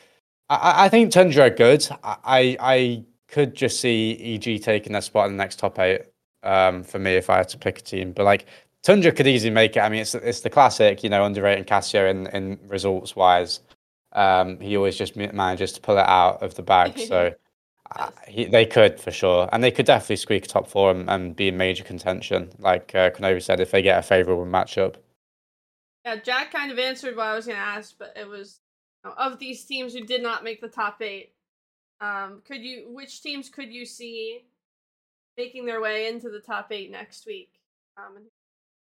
I- 0.49 0.85
I, 0.85 0.89
think 0.89 1.11
Tundra 1.11 1.45
are 1.45 1.49
good. 1.49 1.87
I, 2.03 2.57
I 2.59 3.03
could 3.27 3.53
just 3.53 3.79
see 3.79 4.17
EG 4.35 4.61
taking 4.63 4.93
their 4.93 5.01
spot 5.01 5.27
in 5.27 5.33
the 5.33 5.43
next 5.43 5.59
top 5.59 5.77
eight 5.79 6.03
um, 6.43 6.83
for 6.83 6.99
me 6.99 7.15
if 7.15 7.29
I 7.29 7.37
had 7.37 7.49
to 7.49 7.57
pick 7.57 7.79
a 7.79 7.81
team. 7.81 8.13
But 8.13 8.23
like 8.23 8.45
Tundra 8.83 9.11
could 9.11 9.27
easily 9.27 9.51
make 9.51 9.75
it. 9.75 9.81
I 9.81 9.89
mean, 9.89 10.01
it's 10.01 10.15
it's 10.15 10.41
the 10.41 10.49
classic, 10.49 11.03
you 11.03 11.09
know, 11.09 11.25
underrating 11.25 11.65
Kassio 11.65 12.09
in, 12.09 12.27
in 12.27 12.59
results 12.67 13.15
wise. 13.15 13.59
Um, 14.13 14.59
he 14.59 14.77
always 14.77 14.95
just 14.95 15.15
manages 15.15 15.73
to 15.73 15.81
pull 15.81 15.97
it 15.97 16.07
out 16.07 16.41
of 16.41 16.55
the 16.55 16.63
bag. 16.63 16.97
So 17.07 17.33
uh, 17.95 18.11
he, 18.27 18.45
they 18.45 18.65
could 18.65 18.99
for 18.99 19.11
sure, 19.11 19.49
and 19.51 19.63
they 19.63 19.71
could 19.71 19.85
definitely 19.85 20.17
squeak 20.17 20.45
a 20.45 20.47
top 20.47 20.67
four 20.67 20.91
and, 20.91 21.09
and 21.09 21.35
be 21.35 21.49
in 21.49 21.57
major 21.57 21.83
contention. 21.83 22.49
Like 22.59 22.93
uh, 22.95 23.11
said, 23.39 23.59
if 23.59 23.71
they 23.71 23.81
get 23.81 23.99
a 23.99 24.01
favorable 24.01 24.45
matchup. 24.45 24.95
Yeah, 26.05 26.17
Jack 26.17 26.51
kind 26.51 26.71
of 26.71 26.79
answered 26.79 27.15
what 27.17 27.27
I 27.27 27.35
was 27.35 27.45
going 27.45 27.57
to 27.57 27.63
ask, 27.63 27.95
but 27.97 28.13
it 28.15 28.27
was 28.27 28.59
of 29.17 29.39
these 29.39 29.63
teams 29.65 29.93
who 29.93 30.05
did 30.05 30.21
not 30.23 30.43
make 30.43 30.61
the 30.61 30.67
top 30.67 31.01
eight. 31.01 31.33
Um, 32.01 32.41
could 32.45 32.61
you? 32.63 32.85
Which 32.89 33.21
teams 33.21 33.49
could 33.49 33.71
you 33.71 33.85
see 33.85 34.45
making 35.37 35.65
their 35.65 35.81
way 35.81 36.07
into 36.07 36.29
the 36.29 36.39
top 36.39 36.71
eight 36.71 36.91
next 36.91 37.25
week? 37.25 37.59
Um, 37.97 38.17
and 38.17 38.25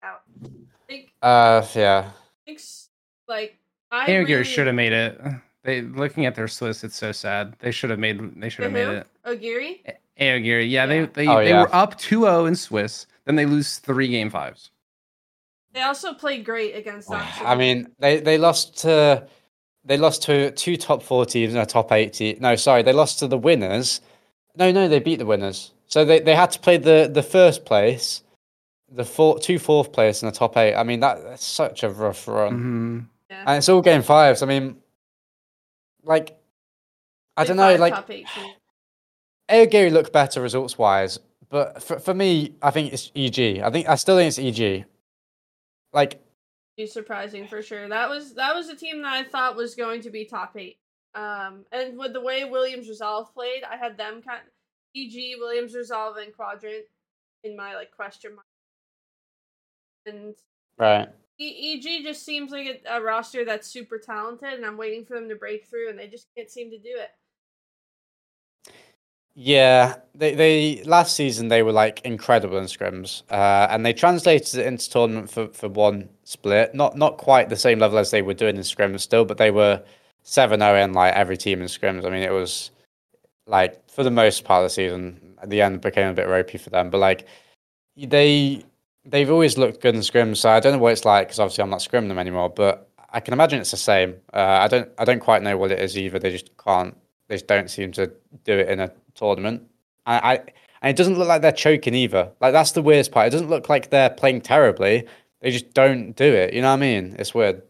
out. 0.03 0.23
I 0.45 0.87
think, 0.89 1.13
Uh, 1.23 1.67
yeah. 1.75 2.11
think 2.47 2.61
like 3.29 3.57
I 3.91 4.07
Air 4.09 4.25
Gear 4.25 4.39
really- 4.39 4.51
should 4.51 4.67
have 4.67 4.77
made 4.77 4.93
it. 4.93 5.21
They 5.63 5.81
looking 5.81 6.27
at 6.27 6.35
their 6.35 6.49
list, 6.61 6.85
it's 6.85 6.97
so 6.97 7.11
sad. 7.13 7.57
They 7.61 7.71
should 7.71 7.91
have 7.91 7.99
made. 7.99 8.41
They 8.41 8.49
should 8.51 8.65
have 8.65 8.73
made 8.73 8.89
it. 8.89 9.07
Ogiri. 9.25 9.81
Air 10.17 10.39
Gear, 10.41 10.61
yeah, 10.61 10.83
Yeah. 10.83 10.87
they 10.87 11.07
they, 11.07 11.27
Oh, 11.27 11.37
they 11.39 11.49
yeah. 11.51 11.63
were 11.63 11.75
up 11.75 11.99
2-0 11.99 12.47
in 12.47 12.55
Swiss. 12.55 13.07
Then 13.25 13.37
they 13.37 13.47
lose 13.47 13.79
three 13.79 14.09
game 14.09 14.29
fives. 14.31 14.71
They 15.73 15.81
also 15.83 16.13
played 16.13 16.45
great 16.45 16.77
against 16.77 17.11
Oxygen. 17.11 17.47
I 17.47 17.55
mean, 17.57 17.95
they, 17.99 18.21
they 18.21 18.37
lost 18.39 18.77
to 18.83 19.27
they 19.85 19.97
lost 19.97 20.23
to 20.25 20.51
two 20.53 20.77
top 20.77 21.03
four 21.03 21.27
teams 21.27 21.55
and 21.55 21.63
a 21.63 21.67
top 21.67 21.93
eight 21.93 22.15
team. 22.15 22.39
No, 22.41 22.57
sorry, 22.57 22.83
they 22.83 22.93
lost 22.93 23.19
to 23.19 23.29
the 23.29 23.39
winners. 23.39 24.01
No, 24.57 24.71
no, 24.71 24.89
they 24.89 25.01
beat 25.01 25.17
the 25.17 25.27
winners. 25.27 25.73
So 25.87 26.05
they, 26.05 26.21
they 26.21 26.35
had 26.35 26.51
to 26.53 26.59
play 26.59 26.77
the, 26.77 27.11
the 27.13 27.23
first 27.23 27.65
place, 27.65 28.23
the 28.91 29.05
four, 29.05 29.39
two 29.39 29.59
fourth 29.59 29.93
place, 29.93 30.23
and 30.23 30.33
the 30.33 30.37
top 30.37 30.57
eight. 30.57 30.75
I 30.75 30.83
mean, 30.83 31.01
that, 31.01 31.23
that's 31.23 31.45
such 31.45 31.83
a 31.83 31.91
rough 31.91 32.27
run, 32.27 32.53
hmm 32.53 32.99
yeah. 33.31 33.45
and 33.47 33.59
it's 33.59 33.69
all 33.69 33.83
game 33.83 34.03
fives. 34.03 34.43
I 34.43 34.47
mean, 34.47 34.77
like, 36.03 36.37
I 37.37 37.43
Big 37.43 37.49
don't 37.49 37.57
know, 37.57 37.77
like 37.77 37.95
top 37.95 38.11
eight. 38.11 38.27
Aogiri 39.51 39.93
looked 39.93 40.13
better 40.13 40.41
results 40.41 40.79
wise, 40.79 41.19
but 41.51 41.83
for, 41.83 41.99
for 41.99 42.15
me, 42.15 42.55
I 42.63 42.71
think 42.71 42.93
it's 42.93 43.13
EG. 43.15 43.61
I 43.61 43.71
think 43.71 43.89
I 43.89 43.97
still 43.97 44.17
think 44.17 44.29
it's 44.29 44.39
EG. 44.39 44.87
Like, 45.93 46.24
be 46.77 46.87
surprising 46.87 47.47
for 47.47 47.63
sure. 47.63 47.89
That 47.89 48.09
was 48.09 48.35
that 48.35 48.55
was 48.55 48.69
a 48.69 48.77
team 48.77 49.03
that 49.03 49.13
I 49.13 49.25
thought 49.25 49.57
was 49.57 49.75
going 49.75 50.03
to 50.03 50.11
be 50.11 50.25
top 50.25 50.57
eight. 50.57 50.79
Um, 51.15 51.65
and 51.71 51.97
with 51.97 52.13
the 52.13 52.21
way 52.21 52.45
Williams 52.45 52.89
Resolve 52.89 53.33
played, 53.33 53.63
I 53.63 53.77
had 53.77 53.97
them 53.97 54.21
kind 54.23 54.41
EG, 54.97 55.39
Williams 55.39 55.75
Resolve, 55.75 56.17
and 56.17 56.35
Quadrant 56.35 56.85
in 57.45 57.57
my 57.57 57.75
like 57.75 57.93
question 57.95 58.35
mark. 58.35 58.47
And 60.07 60.35
right. 60.79 61.09
E- 61.39 61.75
EG 61.75 62.05
just 62.05 62.25
seems 62.25 62.53
like 62.53 62.83
a, 62.87 62.97
a 62.97 63.03
roster 63.03 63.45
that's 63.45 63.69
super 63.69 63.99
talented, 63.99 64.55
and 64.55 64.65
I'm 64.65 64.77
waiting 64.77 65.05
for 65.05 65.15
them 65.15 65.29
to 65.29 65.37
break 65.37 65.67
through, 65.67 65.91
and 65.91 65.99
they 65.99 66.07
just 66.09 66.27
can't 66.37 66.51
seem 66.51 66.71
to 66.71 66.79
do 66.79 66.91
it. 66.97 67.11
Yeah, 69.37 69.97
they 70.15 70.35
they 70.35 70.83
last 70.85 71.17
season 71.17 71.49
they 71.49 71.63
were 71.65 71.73
like 71.73 72.01
incredible 72.03 72.57
in 72.59 72.65
scrims, 72.67 73.23
uh, 73.31 73.67
and 73.69 73.85
they 73.85 73.93
translated 73.93 74.61
it 74.61 74.67
into 74.67 74.89
tournament 74.89 75.29
for, 75.31 75.49
for 75.49 75.69
one 75.69 76.09
split. 76.23 76.75
Not 76.75 76.97
not 76.97 77.19
quite 77.19 77.49
the 77.49 77.57
same 77.57 77.81
level 77.81 77.99
as 77.99 78.11
they 78.13 78.23
were 78.23 78.35
doing 78.35 78.57
in 78.57 78.63
scrims 78.63 79.01
still, 79.01 79.25
but 79.25 79.39
they 79.39 79.51
were 79.51 79.83
seven 80.23 80.61
zero 80.61 80.81
in 80.83 80.93
like 80.93 81.15
every 81.15 81.37
team 81.37 81.61
in 81.61 81.67
scrims. 81.67 82.07
I 82.07 82.11
mean, 82.11 82.23
it 82.23 82.33
was 82.33 82.71
like 83.47 83.89
for 83.91 84.05
the 84.05 84.11
most 84.11 84.45
part 84.45 84.63
of 84.65 84.67
the 84.67 84.75
season. 84.75 85.21
At 85.43 85.51
the 85.51 85.61
end, 85.63 85.81
became 85.83 86.09
a 86.09 86.15
bit 86.15 86.29
ropey 86.29 86.59
for 86.59 86.71
them, 86.71 86.91
but 86.91 86.99
like 86.99 87.27
they 87.97 88.65
they've 89.05 89.31
always 89.31 89.59
looked 89.59 89.83
good 89.83 89.95
in 89.97 90.01
scrims. 90.03 90.39
So 90.39 90.51
I 90.51 90.61
don't 90.61 90.73
know 90.75 90.79
what 90.79 90.93
it's 90.93 91.05
like 91.05 91.29
because 91.29 91.41
obviously 91.41 91.63
I'm 91.63 91.71
not 91.71 91.81
scrimming 91.81 92.09
them 92.09 92.19
anymore, 92.19 92.51
but 92.51 92.91
I 93.11 93.21
can 93.21 93.35
imagine 93.35 93.61
it's 93.61 93.73
the 93.73 93.77
same. 93.79 94.17
Uh, 94.33 94.59
I 94.63 94.69
don't 94.69 94.91
I 94.99 95.05
don't 95.05 95.21
quite 95.21 95.43
know 95.43 95.57
what 95.59 95.73
it 95.73 95.81
is 95.81 95.99
either. 95.99 96.19
They 96.21 96.31
just 96.31 96.57
can't. 96.57 96.97
They 97.29 97.37
just 97.37 97.49
don't 97.49 97.71
seem 97.71 97.93
to 97.93 98.13
do 98.45 98.59
it 98.59 98.69
in 98.69 98.81
a 98.81 98.93
tournament. 99.15 99.63
I, 100.07 100.19
I 100.19 100.35
and 100.83 100.91
it 100.91 100.97
doesn't 100.97 101.19
look 101.19 101.29
like 101.29 101.41
they're 101.43 101.53
choking 101.53 101.95
either. 101.95 102.31
Like 102.41 102.53
that's 102.53 102.73
the 102.73 102.83
weirdest 102.83 103.11
part. 103.13 103.29
It 103.29 103.31
doesn't 103.31 103.49
look 103.51 103.69
like 103.69 103.91
they're 103.91 104.11
playing 104.11 104.43
terribly. 104.43 105.07
They 105.41 105.51
just 105.51 105.73
don't 105.75 106.13
do 106.13 106.25
it. 106.25 106.53
You 106.55 106.63
know 106.63 106.69
what 106.69 106.75
I 106.75 106.81
mean? 106.81 107.17
It's 107.19 107.35
weird. 107.35 107.63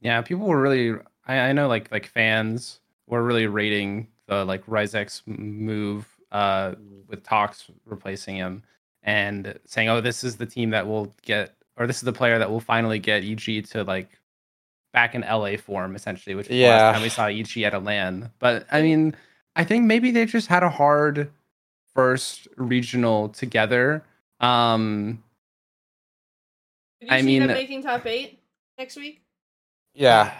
Yeah, 0.00 0.20
people 0.22 0.46
were 0.46 0.60
really. 0.60 0.94
I, 1.26 1.38
I 1.38 1.52
know, 1.52 1.68
like 1.68 1.90
like 1.90 2.06
fans 2.06 2.80
were 3.06 3.22
really 3.22 3.46
rating 3.46 4.08
the 4.26 4.44
like 4.44 4.64
Ryzex 4.66 5.22
move 5.26 6.06
uh, 6.32 6.74
with 7.08 7.22
Tox 7.22 7.66
replacing 7.84 8.36
him 8.36 8.62
and 9.02 9.58
saying, 9.64 9.88
"Oh, 9.88 10.00
this 10.00 10.22
is 10.24 10.36
the 10.36 10.46
team 10.46 10.70
that 10.70 10.86
will 10.86 11.12
get, 11.22 11.54
or 11.76 11.86
this 11.86 11.96
is 11.96 12.02
the 12.02 12.12
player 12.12 12.38
that 12.38 12.50
will 12.50 12.60
finally 12.60 12.98
get 12.98 13.24
EG 13.24 13.66
to 13.70 13.84
like 13.84 14.08
back 14.92 15.14
in 15.14 15.22
LA 15.22 15.56
form, 15.56 15.96
essentially." 15.96 16.34
Which 16.34 16.50
Yeah. 16.50 16.68
last 16.68 16.94
time 16.94 17.02
we 17.02 17.08
saw 17.08 17.26
EG 17.26 17.64
at 17.64 17.74
a 17.74 17.78
LAN. 17.78 18.30
But 18.38 18.66
I 18.70 18.82
mean, 18.82 19.16
I 19.56 19.64
think 19.64 19.84
maybe 19.86 20.10
they 20.10 20.26
just 20.26 20.46
had 20.48 20.62
a 20.62 20.68
hard 20.70 21.32
first 21.94 22.46
regional 22.56 23.30
together. 23.30 24.04
Um, 24.40 25.22
Did 27.00 27.08
you 27.10 27.16
I 27.16 27.20
see 27.22 27.38
them 27.38 27.48
mean- 27.48 27.56
making 27.56 27.82
top 27.82 28.06
eight 28.06 28.38
next 28.78 28.96
week? 28.96 29.22
Yeah. 29.94 30.32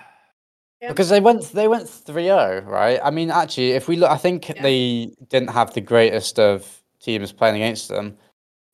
Yeah. 0.82 0.88
Because 0.88 1.08
they 1.08 1.20
went 1.20 1.42
they 1.54 1.66
went 1.68 1.86
3-0, 1.86 2.66
right? 2.66 3.00
I 3.02 3.10
mean, 3.10 3.30
actually, 3.30 3.70
if 3.72 3.88
we 3.88 3.96
look, 3.96 4.10
I 4.10 4.18
think 4.18 4.48
Yeah. 4.50 4.60
they 4.62 5.14
didn't 5.30 5.48
have 5.50 5.72
the 5.72 5.80
greatest 5.80 6.38
of 6.38 6.82
teams 7.00 7.32
playing 7.32 7.56
against 7.56 7.88
them. 7.88 8.18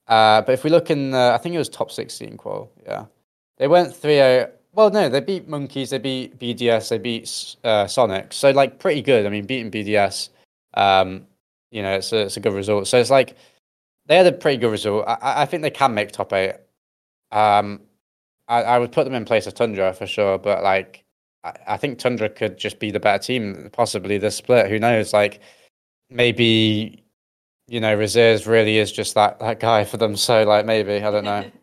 Uh, 0.08 0.42
but 0.42 0.52
if 0.52 0.64
we 0.64 0.70
look 0.70 0.90
in, 0.90 1.12
the, 1.12 1.30
I 1.32 1.38
think 1.38 1.54
it 1.54 1.58
was 1.58 1.68
top 1.68 1.92
16 1.92 2.36
qual. 2.36 2.72
Yeah, 2.84 3.06
they 3.58 3.68
went 3.68 3.94
3-0. 3.94 4.50
Well, 4.74 4.90
no, 4.90 5.08
they 5.08 5.20
beat 5.20 5.48
Monkeys, 5.48 5.90
they 5.90 5.98
beat 5.98 6.38
BDS, 6.38 6.88
they 6.88 6.98
beat 6.98 7.56
uh, 7.62 7.86
Sonic. 7.86 8.32
So 8.32 8.50
like 8.52 8.78
pretty 8.78 9.02
good. 9.02 9.26
I 9.26 9.28
mean, 9.28 9.44
beating 9.44 9.70
BDS, 9.70 10.30
um, 10.74 11.26
you 11.70 11.82
know, 11.82 11.94
it's 11.96 12.12
a, 12.12 12.22
it's 12.22 12.36
a 12.38 12.40
good 12.40 12.54
result. 12.54 12.86
So 12.86 12.98
it's 12.98 13.10
like 13.10 13.36
they 14.06 14.16
had 14.16 14.26
a 14.26 14.32
pretty 14.32 14.58
good 14.58 14.70
result. 14.70 15.06
I- 15.06 15.42
I, 15.42 15.46
think 15.46 15.62
they 15.62 15.70
can 15.70 15.92
make 15.94 16.10
top 16.12 16.32
eight. 16.32 16.54
Um, 17.32 17.80
I, 18.48 18.62
I 18.62 18.78
would 18.78 18.92
put 18.92 19.04
them 19.04 19.14
in 19.14 19.24
place 19.26 19.46
of 19.46 19.54
Tundra 19.54 19.92
for 19.92 20.06
sure, 20.06 20.38
but 20.38 20.62
like 20.62 21.04
I, 21.44 21.52
I 21.68 21.76
think 21.76 21.98
Tundra 21.98 22.28
could 22.30 22.56
just 22.58 22.78
be 22.78 22.90
the 22.90 23.00
better 23.00 23.22
team, 23.22 23.68
possibly 23.72 24.18
the 24.18 24.30
split. 24.30 24.70
Who 24.70 24.78
knows? 24.78 25.12
Like 25.12 25.40
maybe 26.10 27.04
you 27.68 27.80
know 27.80 27.94
Reserves 27.94 28.46
really 28.46 28.78
is 28.78 28.92
just 28.92 29.14
that 29.14 29.38
that 29.40 29.60
guy 29.60 29.84
for 29.84 29.98
them. 29.98 30.16
So 30.16 30.44
like 30.44 30.66
maybe 30.66 30.94
I 31.02 31.10
don't 31.10 31.24
know. 31.24 31.50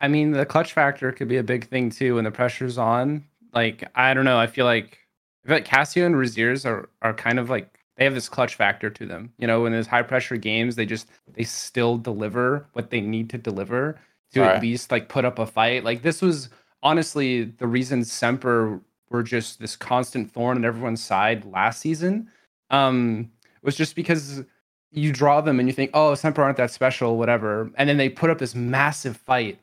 I 0.00 0.08
mean, 0.08 0.32
the 0.32 0.46
clutch 0.46 0.72
factor 0.72 1.10
could 1.12 1.28
be 1.28 1.36
a 1.38 1.42
big 1.42 1.68
thing 1.68 1.90
too 1.90 2.14
when 2.16 2.24
the 2.24 2.30
pressure's 2.30 2.78
on. 2.78 3.24
Like, 3.52 3.84
I 3.94 4.14
don't 4.14 4.24
know. 4.24 4.38
I 4.38 4.46
feel 4.46 4.64
like 4.64 4.98
I 5.44 5.48
feel 5.48 5.56
like 5.56 5.66
Kassio 5.68 6.06
and 6.06 6.14
Raziers 6.14 6.64
are 6.66 6.88
are 7.02 7.14
kind 7.14 7.38
of 7.38 7.50
like 7.50 7.78
they 7.96 8.04
have 8.04 8.14
this 8.14 8.28
clutch 8.28 8.54
factor 8.54 8.90
to 8.90 9.06
them. 9.06 9.32
You 9.38 9.46
know, 9.46 9.62
when 9.62 9.72
there's 9.72 9.86
high 9.88 10.02
pressure 10.02 10.36
games, 10.36 10.76
they 10.76 10.86
just 10.86 11.08
they 11.32 11.44
still 11.44 11.96
deliver 11.98 12.66
what 12.74 12.90
they 12.90 13.00
need 13.00 13.30
to 13.30 13.38
deliver 13.38 13.98
to 14.34 14.40
Right. 14.42 14.56
at 14.56 14.62
least 14.62 14.90
like 14.92 15.08
put 15.08 15.24
up 15.24 15.38
a 15.38 15.46
fight. 15.46 15.84
Like 15.84 16.02
this 16.02 16.20
was 16.22 16.48
honestly 16.82 17.44
the 17.44 17.66
reason 17.66 18.04
Semper 18.04 18.80
were 19.10 19.22
just 19.22 19.58
this 19.58 19.74
constant 19.74 20.30
thorn 20.30 20.58
in 20.58 20.64
everyone's 20.64 21.02
side 21.02 21.44
last 21.46 21.80
season. 21.80 22.30
Um, 22.70 23.30
was 23.62 23.74
just 23.74 23.96
because 23.96 24.44
you 24.92 25.12
draw 25.12 25.40
them 25.40 25.58
and 25.58 25.68
you 25.68 25.72
think, 25.72 25.90
oh, 25.94 26.14
Semper 26.14 26.42
aren't 26.42 26.58
that 26.58 26.70
special, 26.70 27.16
whatever, 27.18 27.70
and 27.76 27.88
then 27.88 27.96
they 27.96 28.08
put 28.08 28.30
up 28.30 28.38
this 28.38 28.54
massive 28.54 29.16
fight 29.16 29.58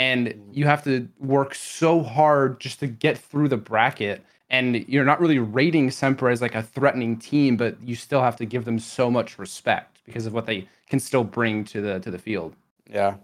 and 0.00 0.34
you 0.50 0.64
have 0.64 0.82
to 0.84 1.06
work 1.20 1.54
so 1.54 2.02
hard 2.02 2.58
just 2.58 2.80
to 2.80 2.86
get 2.86 3.18
through 3.18 3.48
the 3.48 3.56
bracket 3.58 4.24
and 4.48 4.88
you're 4.88 5.04
not 5.04 5.20
really 5.20 5.38
rating 5.38 5.90
Semper 5.92 6.28
as 6.28 6.42
like 6.42 6.56
a 6.56 6.62
threatening 6.62 7.16
team, 7.16 7.56
but 7.56 7.80
you 7.80 7.94
still 7.94 8.20
have 8.20 8.34
to 8.36 8.44
give 8.44 8.64
them 8.64 8.80
so 8.80 9.08
much 9.08 9.38
respect 9.38 10.00
because 10.04 10.26
of 10.26 10.32
what 10.32 10.46
they 10.46 10.66
can 10.88 10.98
still 10.98 11.22
bring 11.22 11.64
to 11.66 11.80
the 11.80 12.00
to 12.00 12.10
the 12.10 12.18
field. 12.18 12.56
Yeah. 12.90 13.14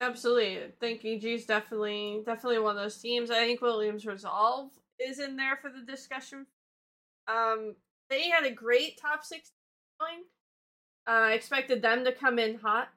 Absolutely. 0.00 0.58
I 0.58 0.70
think 0.80 1.04
EG 1.04 1.24
is 1.24 1.46
definitely 1.46 2.22
definitely 2.26 2.58
one 2.58 2.76
of 2.76 2.82
those 2.82 2.96
teams. 2.96 3.30
I 3.30 3.46
think 3.46 3.60
Williams 3.60 4.06
Resolve 4.06 4.70
is 4.98 5.20
in 5.20 5.36
there 5.36 5.56
for 5.56 5.70
the 5.70 5.82
discussion. 5.82 6.46
Um 7.28 7.76
they 8.10 8.28
had 8.28 8.44
a 8.44 8.50
great 8.50 8.98
top 9.00 9.22
six 9.22 9.52
going. 10.00 10.24
Uh, 11.06 11.28
I 11.28 11.32
expected 11.32 11.82
them 11.82 12.04
to 12.04 12.12
come 12.12 12.38
in 12.38 12.56
hot, 12.56 12.88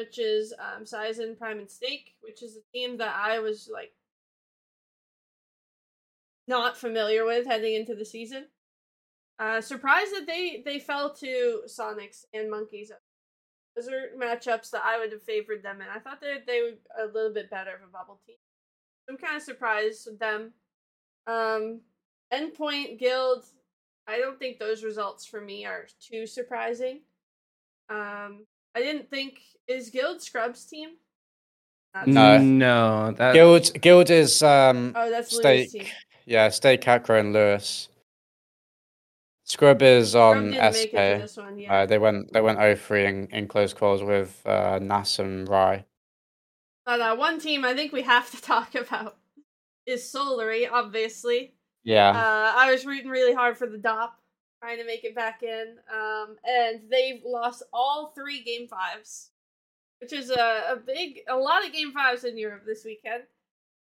which 0.00 0.18
is 0.18 0.54
um 0.58 0.84
Sizen 0.84 1.36
Prime 1.36 1.58
and 1.58 1.70
Stake, 1.70 2.14
which 2.22 2.42
is 2.42 2.56
a 2.56 2.72
team 2.72 2.96
that 2.96 3.14
I 3.14 3.38
was 3.38 3.68
like 3.70 3.92
not 6.48 6.76
familiar 6.76 7.26
with 7.26 7.46
heading 7.46 7.74
into 7.74 7.94
the 7.94 8.04
season. 8.04 8.46
Uh, 9.38 9.60
surprised 9.60 10.12
that 10.14 10.26
they 10.26 10.62
they 10.64 10.78
fell 10.78 11.12
to 11.14 11.62
Sonics 11.66 12.24
and 12.32 12.50
Monkeys. 12.50 12.90
Those 13.76 13.88
are 13.88 14.16
matchups 14.18 14.70
that 14.70 14.82
I 14.84 14.98
would 14.98 15.12
have 15.12 15.22
favored 15.22 15.62
them 15.62 15.82
in. 15.82 15.86
I 15.94 15.98
thought 15.98 16.20
they 16.22 16.38
they 16.46 16.62
were 16.62 17.04
a 17.04 17.12
little 17.12 17.32
bit 17.32 17.50
better 17.50 17.74
of 17.74 17.82
a 17.86 17.92
bubble 17.92 18.20
team. 18.26 18.36
I'm 19.08 19.18
kind 19.18 19.36
of 19.36 19.42
surprised 19.42 20.06
with 20.06 20.18
them. 20.18 20.52
Um, 21.26 21.80
Endpoint 22.32 22.98
Guild. 22.98 23.44
I 24.08 24.18
don't 24.18 24.38
think 24.38 24.58
those 24.58 24.82
results 24.82 25.26
for 25.26 25.42
me 25.42 25.66
are 25.66 25.86
too 26.00 26.26
surprising. 26.26 27.02
Um, 27.90 28.46
I 28.74 28.80
didn't 28.80 29.10
think 29.10 29.40
is 29.66 29.90
Guild 29.90 30.22
Scrubs 30.22 30.64
team. 30.64 30.90
Not 31.94 32.06
No. 32.06 32.38
no, 32.38 33.12
that 33.12 33.34
Guild 33.34 33.72
Guild 33.80 34.10
is 34.10 34.42
um 34.42 34.92
Oh, 34.94 35.10
that's 35.10 35.34
Stake. 35.34 35.72
Louis' 35.72 35.84
team. 35.84 35.92
Yeah, 36.26 36.48
Stake 36.50 36.82
Hakra 36.82 37.18
and 37.20 37.32
Lewis. 37.32 37.88
Scrub 39.44 39.82
is 39.82 40.14
on 40.14 40.52
didn't 40.52 40.74
SK. 40.74 40.84
it 40.94 41.16
to 41.16 41.22
this 41.22 41.36
one, 41.36 41.58
yeah. 41.58 41.74
Uh, 41.80 41.86
they 41.86 41.98
went 41.98 42.32
they 42.32 42.40
went 42.40 42.58
0-3 42.60 43.04
in, 43.04 43.26
in 43.32 43.48
close 43.48 43.72
calls 43.72 44.00
with 44.02 44.40
uh, 44.46 44.78
Nas 44.80 45.18
and 45.18 45.48
Rai. 45.48 45.84
But 46.86 47.00
uh, 47.00 47.16
one 47.16 47.40
team 47.40 47.64
I 47.64 47.74
think 47.74 47.92
we 47.92 48.02
have 48.02 48.30
to 48.30 48.40
talk 48.52 48.76
about 48.76 49.16
is 49.86 50.02
Solary, 50.04 50.68
obviously. 50.70 51.54
Yeah. 51.82 52.10
Uh, 52.10 52.52
I 52.56 52.70
was 52.70 52.86
rooting 52.86 53.10
really 53.10 53.34
hard 53.34 53.56
for 53.56 53.66
the 53.66 53.78
DOP, 53.78 54.12
trying 54.60 54.78
to 54.78 54.84
make 54.86 55.04
it 55.04 55.14
back 55.14 55.42
in. 55.42 55.76
Um, 55.92 56.36
and 56.44 56.82
they've 56.90 57.22
lost 57.24 57.62
all 57.72 58.12
three 58.14 58.42
game 58.42 58.68
fives, 58.68 59.30
which 60.00 60.12
is 60.12 60.30
a, 60.30 60.72
a 60.72 60.76
big, 60.76 61.20
a 61.28 61.36
lot 61.36 61.64
of 61.64 61.72
game 61.72 61.92
fives 61.92 62.24
in 62.24 62.38
Europe 62.38 62.64
this 62.66 62.84
weekend. 62.84 63.24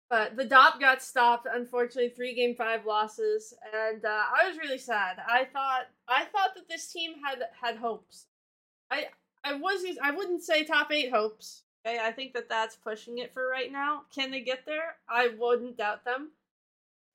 But 0.10 0.36
the 0.36 0.44
DOP 0.44 0.82
got 0.82 1.02
stopped, 1.02 1.48
unfortunately, 1.52 2.10
three 2.10 2.36
game 2.36 2.54
five 2.54 2.86
losses, 2.86 3.54
and 3.74 4.04
uh, 4.04 4.10
I 4.10 4.46
was 4.46 4.58
really 4.58 4.78
sad. 4.78 5.16
I 5.26 5.46
thought, 5.46 5.84
I 6.06 6.26
thought 6.26 6.54
that 6.56 6.68
this 6.68 6.92
team 6.92 7.14
had 7.24 7.44
had 7.62 7.78
hopes. 7.78 8.26
I, 8.92 9.06
I 9.46 9.54
was, 9.54 9.86
I 10.04 10.12
wouldn't 10.12 10.44
say 10.44 10.66
top 10.66 10.92
eight 10.92 11.14
hopes. 11.14 11.64
Okay, 11.88 11.98
I 11.98 12.12
think 12.12 12.34
that 12.34 12.50
that's 12.50 12.76
pushing 12.76 13.20
it 13.20 13.34
for 13.34 13.48
right 13.48 13.72
now. 13.72 14.02
Can 14.14 14.32
they 14.32 14.42
get 14.42 14.66
there? 14.66 14.98
I 15.10 15.30
wouldn't 15.40 15.78
doubt 15.78 16.04
them. 16.04 16.32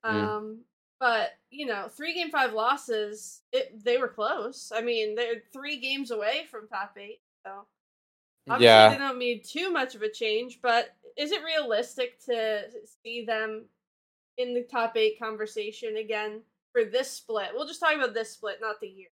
Um, 0.03 0.61
but 0.99 1.31
you 1.49 1.65
know, 1.65 1.87
three 1.89 2.13
game 2.13 2.29
five 2.29 2.53
losses, 2.53 3.41
it 3.51 3.83
they 3.83 3.97
were 3.97 4.07
close. 4.07 4.71
I 4.75 4.81
mean, 4.81 5.15
they're 5.15 5.43
three 5.53 5.79
games 5.79 6.11
away 6.11 6.45
from 6.49 6.67
top 6.67 6.95
eight, 6.97 7.21
so 7.45 7.65
obviously 8.49 8.65
yeah. 8.65 8.89
they 8.89 8.97
don't 8.97 9.19
need 9.19 9.43
too 9.43 9.71
much 9.71 9.95
of 9.95 10.01
a 10.01 10.11
change. 10.11 10.59
But 10.61 10.95
is 11.17 11.31
it 11.31 11.43
realistic 11.43 12.23
to 12.25 12.63
see 13.03 13.25
them 13.25 13.65
in 14.37 14.53
the 14.53 14.63
top 14.63 14.95
eight 14.97 15.19
conversation 15.19 15.97
again 15.97 16.41
for 16.71 16.85
this 16.85 17.09
split? 17.11 17.49
We'll 17.53 17.67
just 17.67 17.79
talk 17.79 17.95
about 17.95 18.13
this 18.13 18.31
split, 18.31 18.57
not 18.61 18.79
the 18.79 18.87
year. 18.87 19.07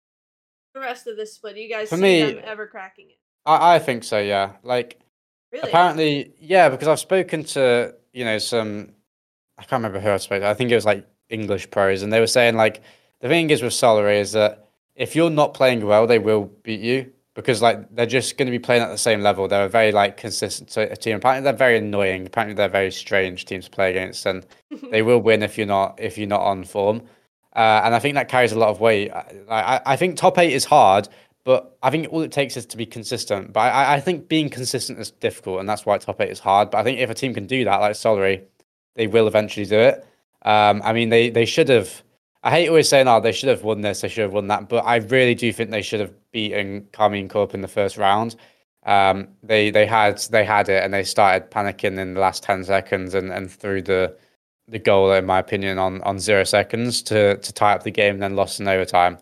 The 0.74 0.82
rest 0.82 1.08
of 1.08 1.18
this 1.18 1.34
split, 1.34 1.58
you 1.58 1.70
guys 1.70 1.90
For 1.90 1.98
see 1.98 2.02
me- 2.02 2.34
them 2.34 2.42
ever 2.46 2.66
cracking 2.68 3.10
it? 3.10 3.18
I, 3.46 3.76
I 3.76 3.80
think 3.80 4.04
so, 4.04 4.20
yeah. 4.20 4.54
Like 4.64 5.00
Really? 5.52 5.70
apparently 5.70 6.34
yeah, 6.40 6.70
because 6.70 6.88
I've 6.88 7.00
spoken 7.00 7.44
to, 7.44 7.94
you 8.12 8.26
know, 8.26 8.38
some 8.40 8.94
I 9.58 9.64
can't 9.64 9.84
remember 9.84 10.00
who 10.00 10.10
I 10.10 10.18
spoke 10.18 10.42
to. 10.42 10.48
I 10.48 10.56
think 10.56 10.72
it 10.72 10.76
was 10.76 10.86
like 10.86 11.06
English 11.30 11.70
pros 11.72 12.04
and 12.04 12.12
they 12.12 12.20
were 12.20 12.28
saying 12.28 12.56
like 12.56 12.82
the 13.20 13.28
thing 13.28 13.50
is 13.50 13.62
with 13.62 13.74
Solary 13.74 14.20
is 14.20 14.34
that 14.34 14.68
if 14.96 15.16
you're 15.16 15.30
not 15.30 15.54
playing 15.54 15.86
well, 15.86 16.06
they 16.06 16.20
will 16.20 16.52
beat 16.64 16.82
you 16.82 17.12
because 17.36 17.62
like 17.62 17.94
they're 17.96 18.06
just 18.06 18.38
going 18.38 18.46
to 18.48 18.52
be 18.52 18.60
playing 18.60 18.84
at 18.84 18.90
the 18.90 18.98
same 18.98 19.22
level. 19.22 19.48
They're 19.48 19.66
a 19.66 19.70
very 19.70 19.92
like 19.92 20.18
consistent 20.18 20.70
team. 21.02 21.18
Apparently 21.18 21.44
they're 21.44 21.58
very 21.58 21.78
annoying. 21.78 22.28
Apparently 22.28 22.54
they're 22.54 22.68
very 22.68 22.92
strange 22.92 23.46
teams 23.46 23.66
to 23.66 23.72
play 23.72 23.90
against, 23.90 24.26
and 24.26 24.46
they 24.92 25.02
will 25.02 25.20
win 25.20 25.42
if 25.42 25.58
you're 25.58 25.68
not 25.68 26.00
if 26.00 26.18
you're 26.18 26.28
not 26.28 26.42
on 26.42 26.64
form. 26.64 27.02
Uh, 27.56 27.82
and 27.84 27.94
I 27.94 28.00
think 28.00 28.16
that 28.16 28.30
carries 28.30 28.52
a 28.52 28.60
lot 28.60 28.70
of 28.70 28.80
weight. 28.80 29.12
I, 29.12 29.24
I, 29.50 29.82
I 29.86 29.96
think 29.96 30.18
top 30.18 30.40
eight 30.40 30.54
is 30.54 30.66
hard, 30.66 31.08
but 31.44 31.78
I 31.84 31.92
think 31.92 32.12
all 32.12 32.22
it 32.22 32.32
takes 32.32 32.58
is 32.58 32.66
to 32.68 32.78
be 32.78 32.86
consistent. 32.86 33.54
But 33.54 33.62
I, 33.62 33.96
I 33.96 34.00
think 34.00 34.28
being 34.28 34.50
consistent 34.50 35.00
is 35.00 35.12
difficult, 35.12 35.60
and 35.60 35.70
that's 35.70 35.86
why 35.86 35.98
top 35.98 36.20
eight 36.22 36.32
is 36.32 36.40
hard. 36.40 36.72
But 36.72 36.80
I 36.80 36.84
think 36.84 37.00
if 37.00 37.10
a 37.10 37.14
team 37.14 37.34
can 37.34 37.46
do 37.46 37.64
that, 37.66 37.78
like 37.78 37.94
Solary, 37.94 38.44
they 38.96 39.08
will 39.08 39.28
eventually 39.28 39.66
do 39.66 39.78
it. 39.80 40.06
Um, 40.46 40.82
I 40.84 40.94
mean, 40.94 41.10
they 41.10 41.30
they 41.30 41.46
should 41.46 41.70
have. 41.70 42.04
I 42.44 42.52
hate 42.52 42.68
always 42.68 42.90
saying, 42.90 43.08
"Oh, 43.08 43.20
they 43.22 43.32
should 43.32 43.50
have 43.50 43.64
won 43.64 43.82
this, 43.82 44.02
they 44.02 44.10
should 44.10 44.24
have 44.24 44.34
won 44.34 44.48
that," 44.48 44.70
but 44.70 44.86
I 44.86 44.98
really 44.98 45.36
do 45.36 45.52
think 45.54 45.72
they 45.72 45.82
should 45.82 46.02
have 46.02 46.14
beaten 46.32 46.88
Karmine 46.92 47.30
Corp 47.30 47.54
in 47.54 47.62
the 47.62 47.68
first 47.68 47.98
round. 47.98 48.36
Um, 48.86 49.30
they 49.44 49.72
they 49.72 49.86
had 49.86 50.20
they 50.32 50.44
had 50.44 50.70
it, 50.70 50.84
and 50.84 50.94
they 50.94 51.04
started 51.04 51.50
panicking 51.52 51.98
in 52.00 52.14
the 52.16 52.20
last 52.20 52.44
ten 52.44 52.64
seconds, 52.66 53.14
and, 53.16 53.32
and 53.32 53.50
threw 53.52 53.82
the 53.82 54.18
the 54.68 54.80
goal, 54.80 55.12
in 55.14 55.26
my 55.26 55.40
opinion, 55.40 55.78
on, 55.78 56.02
on 56.04 56.20
zero 56.20 56.44
seconds 56.44 57.02
to 57.04 57.38
to 57.38 57.54
tie 57.54 57.74
up 57.74 57.84
the 57.84 57.92
game, 57.92 58.16
and 58.16 58.24
then 58.24 58.36
lost 58.36 58.60
in 58.60 58.68
overtime. 58.68 59.18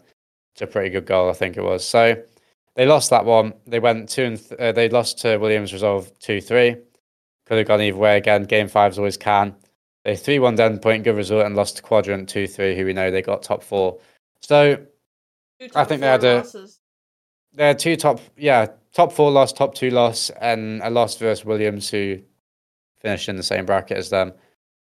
It's 0.53 0.61
a 0.61 0.67
pretty 0.67 0.89
good 0.89 1.05
goal, 1.05 1.29
I 1.29 1.33
think 1.33 1.57
it 1.57 1.63
was. 1.63 1.85
So 1.85 2.21
they 2.75 2.85
lost 2.85 3.09
that 3.11 3.25
one. 3.25 3.53
They 3.67 3.79
went 3.79 4.09
two 4.09 4.23
and 4.23 4.37
th- 4.39 4.59
uh, 4.59 4.71
they 4.71 4.89
lost 4.89 5.19
to 5.19 5.37
Williams 5.37 5.73
Resolve 5.73 6.11
two 6.19 6.41
three. 6.41 6.75
Could 7.45 7.57
have 7.57 7.67
gone 7.67 7.81
either 7.81 7.97
way 7.97 8.17
again. 8.17 8.43
Game 8.45 8.67
fives 8.67 8.97
always 8.97 9.17
can. 9.17 9.55
They 10.03 10.15
three 10.15 10.39
one 10.39 10.55
down 10.55 10.79
point, 10.79 11.03
good 11.03 11.15
result, 11.15 11.45
and 11.45 11.55
lost 11.55 11.77
to 11.77 11.83
Quadrant 11.83 12.27
two 12.27 12.47
three, 12.47 12.75
who 12.75 12.85
we 12.85 12.93
know 12.93 13.11
they 13.11 13.21
got 13.21 13.43
top 13.43 13.63
four. 13.63 13.99
So 14.41 14.77
Two 15.59 15.69
I 15.75 15.83
think 15.83 16.01
they 16.01 16.07
had 16.07 16.23
a- 16.23 16.37
losses. 16.37 16.79
They 17.53 17.67
had 17.67 17.79
two 17.79 17.95
top, 17.97 18.19
yeah, 18.37 18.67
top 18.93 19.11
four 19.11 19.29
loss, 19.29 19.51
top 19.53 19.75
two 19.75 19.89
loss, 19.91 20.29
and 20.41 20.81
a 20.83 20.89
loss 20.89 21.17
versus 21.17 21.43
Williams, 21.45 21.89
who 21.89 22.19
finished 23.01 23.27
in 23.29 23.35
the 23.35 23.43
same 23.43 23.65
bracket 23.65 23.97
as 23.97 24.09
them. 24.09 24.31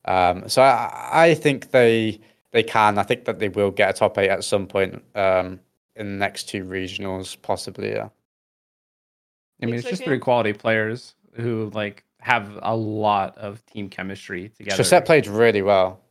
Um, 0.05 0.49
so 0.49 0.61
I, 0.63 1.09
I 1.13 1.33
think 1.35 1.71
they 1.71 2.19
they 2.51 2.63
can. 2.63 2.97
I 2.97 3.03
think 3.03 3.25
that 3.25 3.39
they 3.39 3.49
will 3.49 3.71
get 3.71 3.89
a 3.91 3.93
top 3.93 4.17
eight 4.17 4.29
at 4.29 4.43
some 4.43 4.65
point 4.67 5.01
um, 5.15 5.59
in 5.95 6.07
the 6.07 6.17
next 6.17 6.49
two 6.49 6.63
regionals, 6.65 7.37
possibly. 7.41 7.91
Yeah. 7.91 8.09
I 9.61 9.65
mean, 9.67 9.75
Think 9.75 9.79
it's 9.81 9.89
just 9.89 10.01
Cam? 10.01 10.09
three 10.09 10.19
quality 10.19 10.53
players 10.53 11.15
who 11.35 11.69
like 11.73 12.03
have 12.25 12.57
a 12.63 12.75
lot 12.75 13.37
of 13.37 13.63
team 13.67 13.87
chemistry 13.87 14.49
together. 14.49 14.77
Chausette 14.77 15.05
played 15.05 15.27
really 15.27 15.61
well. 15.61 16.01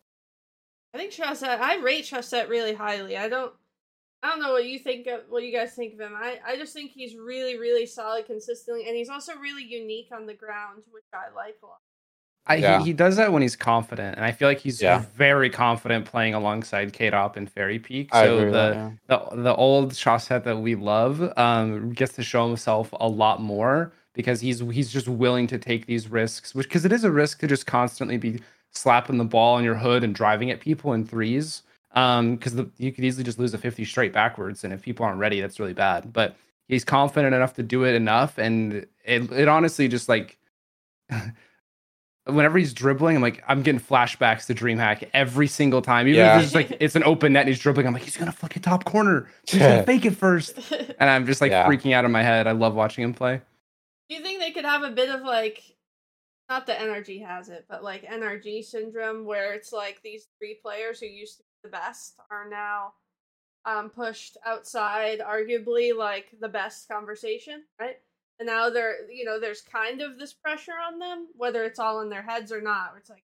I 0.94 0.98
think 0.98 1.10
Chausette. 1.10 1.60
I 1.60 1.78
rate 1.78 2.04
Chausette 2.06 2.48
really 2.48 2.72
highly. 2.72 3.16
I 3.16 3.28
don't. 3.28 3.52
I 4.22 4.28
don't 4.28 4.40
know 4.40 4.52
what 4.52 4.64
you 4.64 4.78
think 4.78 5.08
of 5.08 5.22
what 5.28 5.42
you 5.42 5.52
guys 5.52 5.72
think 5.74 5.94
of 5.94 6.00
him. 6.00 6.12
I, 6.16 6.38
I 6.46 6.56
just 6.56 6.72
think 6.72 6.92
he's 6.92 7.16
really 7.16 7.58
really 7.58 7.84
solid 7.84 8.26
consistently, 8.26 8.86
and 8.86 8.96
he's 8.96 9.08
also 9.08 9.34
really 9.34 9.64
unique 9.64 10.10
on 10.14 10.24
the 10.24 10.34
ground, 10.34 10.84
which 10.92 11.02
I 11.12 11.34
like 11.34 11.56
a 11.64 11.66
lot. 11.66 11.78
I, 12.46 12.56
Yeah. 12.56 12.78
he, 12.78 12.84
he 12.86 12.92
does 12.92 13.16
that 13.16 13.32
when 13.32 13.42
he's 13.42 13.56
confident, 13.56 14.14
and 14.16 14.24
I 14.24 14.30
feel 14.30 14.46
like 14.46 14.60
he's 14.60 14.80
Yeah. 14.80 15.02
very 15.16 15.50
confident 15.50 16.04
playing 16.04 16.34
alongside 16.34 16.92
Kaydop 16.92 17.36
and 17.36 17.50
Fairy 17.50 17.80
Peak. 17.80 18.10
I 18.12 18.24
So 18.26 18.34
agree 18.36 18.44
with 18.44 18.52
the, 18.54 18.58
that, 18.58 18.74
yeah. 18.74 18.90
the 19.32 19.42
the 19.42 19.54
old 19.56 19.96
Chausette 19.96 20.44
that 20.44 20.58
we 20.58 20.76
love 20.76 21.32
um, 21.36 21.90
gets 21.92 22.12
to 22.14 22.22
show 22.22 22.46
himself 22.46 22.94
a 23.00 23.08
lot 23.08 23.42
more 23.42 23.92
because 24.14 24.40
he's 24.40 24.60
he's 24.60 24.90
just 24.92 25.06
willing 25.08 25.46
to 25.48 25.58
take 25.58 25.86
these 25.86 26.08
risks, 26.08 26.54
which 26.54 26.66
because 26.68 26.84
it 26.84 26.92
is 26.92 27.04
a 27.04 27.10
risk 27.10 27.40
to 27.40 27.46
just 27.46 27.66
constantly 27.66 28.16
be 28.16 28.40
slapping 28.70 29.18
the 29.18 29.24
ball 29.24 29.56
on 29.56 29.62
your 29.64 29.74
hood 29.76 30.02
and 30.02 30.14
driving 30.14 30.50
at 30.50 30.60
people 30.60 30.92
in 30.94 31.04
threes. 31.06 31.62
Um, 31.92 32.34
because 32.34 32.54
you 32.78 32.90
could 32.90 33.04
easily 33.04 33.22
just 33.22 33.38
lose 33.38 33.54
a 33.54 33.58
50 33.58 33.84
straight 33.84 34.12
backwards, 34.12 34.64
and 34.64 34.72
if 34.72 34.82
people 34.82 35.06
aren't 35.06 35.20
ready, 35.20 35.40
that's 35.40 35.60
really 35.60 35.74
bad. 35.74 36.12
But 36.12 36.34
he's 36.66 36.84
confident 36.84 37.34
enough 37.36 37.54
to 37.54 37.62
do 37.62 37.84
it 37.84 37.94
enough, 37.94 38.36
and 38.38 38.86
it 39.04 39.30
it 39.30 39.46
honestly 39.46 39.86
just 39.86 40.08
like 40.08 40.36
whenever 42.26 42.56
he's 42.58 42.72
dribbling, 42.72 43.16
I'm 43.16 43.22
like, 43.22 43.44
I'm 43.46 43.62
getting 43.62 43.80
flashbacks 43.80 44.46
to 44.46 44.54
DreamHack 44.54 45.08
every 45.12 45.46
single 45.46 45.82
time. 45.82 46.08
Even 46.08 46.20
Yeah. 46.24 46.36
if 46.38 46.42
it's 46.44 46.52
just 46.52 46.54
like 46.70 46.76
it's 46.80 46.96
an 46.96 47.04
open 47.04 47.34
net 47.34 47.42
and 47.42 47.48
he's 47.48 47.58
dribbling, 47.58 47.86
I'm 47.86 47.92
like, 47.92 48.02
he's 48.02 48.16
gonna 48.16 48.32
fucking 48.32 48.62
top 48.62 48.84
corner. 48.84 49.28
He's 49.46 49.60
gonna 49.60 49.82
fake 49.86 50.04
it 50.06 50.16
first. 50.16 50.58
And 50.98 51.10
I'm 51.10 51.26
just 51.26 51.40
like 51.40 51.50
Yeah. 51.50 51.66
freaking 51.68 51.92
out 51.92 52.04
in 52.04 52.12
my 52.12 52.22
head. 52.22 52.46
I 52.46 52.52
love 52.52 52.74
watching 52.74 53.04
him 53.04 53.12
play. 53.14 53.40
Do 54.14 54.20
you 54.20 54.24
think 54.24 54.40
they 54.40 54.52
could 54.52 54.64
have 54.64 54.84
a 54.84 54.90
bit 54.90 55.08
of 55.08 55.22
like, 55.22 55.76
not 56.48 56.68
that 56.68 56.80
energy 56.80 57.18
has 57.18 57.48
it, 57.48 57.64
but 57.68 57.82
like 57.82 58.04
NRG 58.04 58.64
syndrome, 58.64 59.24
where 59.24 59.54
it's 59.54 59.72
like 59.72 60.00
these 60.02 60.28
three 60.38 60.56
players 60.62 61.00
who 61.00 61.06
used 61.06 61.38
to 61.38 61.42
be 61.42 61.68
the 61.68 61.70
best 61.70 62.20
are 62.30 62.48
now 62.48 62.92
um 63.64 63.90
pushed 63.90 64.36
outside, 64.46 65.18
arguably 65.18 65.96
like 65.96 66.26
the 66.40 66.48
best 66.48 66.86
conversation, 66.86 67.64
right? 67.80 67.96
and 68.38 68.46
now 68.46 68.70
they're 68.70 69.10
you 69.10 69.24
know 69.24 69.40
there's 69.40 69.62
kind 69.62 70.00
of 70.00 70.16
this 70.16 70.32
pressure 70.32 70.72
on 70.72 71.00
them, 71.00 71.26
whether 71.36 71.64
it's 71.64 71.80
all 71.80 72.00
in 72.00 72.08
their 72.08 72.22
heads 72.22 72.52
or 72.52 72.60
not. 72.60 72.94
It's 72.96 73.10
like 73.10 73.24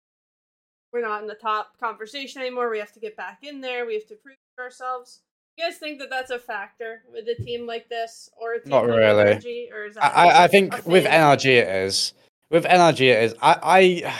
we're 0.95 1.03
not 1.03 1.21
in 1.21 1.29
the 1.29 1.35
top 1.35 1.79
conversation 1.79 2.41
anymore. 2.41 2.71
We 2.71 2.79
have 2.79 2.93
to 2.93 3.01
get 3.01 3.19
back 3.19 3.41
in 3.43 3.61
there. 3.61 3.85
We 3.85 3.95
have 3.95 4.07
to 4.07 4.15
prove 4.17 4.37
ourselves. 4.59 5.21
You 5.57 5.67
guys 5.67 5.77
think 5.77 5.99
that 5.99 6.09
that's 6.11 6.31
a 6.31 6.39
factor 6.39 7.03
with 7.13 7.27
a 7.29 7.43
team 7.43 7.67
like 7.67 7.89
this, 7.89 8.31
or 8.41 8.55
a 8.55 8.61
team 8.61 8.71
Not 8.71 8.87
like 8.87 8.99
really. 8.99 9.25
NRG, 9.25 9.73
or 9.73 9.87
is 9.87 9.95
that 9.97 10.05
I, 10.17 10.45
I 10.45 10.49
think 10.49 10.87
with? 10.87 11.05
NRG 11.05 11.45
it 11.47 11.69
is. 11.69 12.15
With 12.49 12.65
NRG 12.65 13.01
it 13.01 13.25
is. 13.25 13.35
I, 13.43 13.59
I 13.63 14.15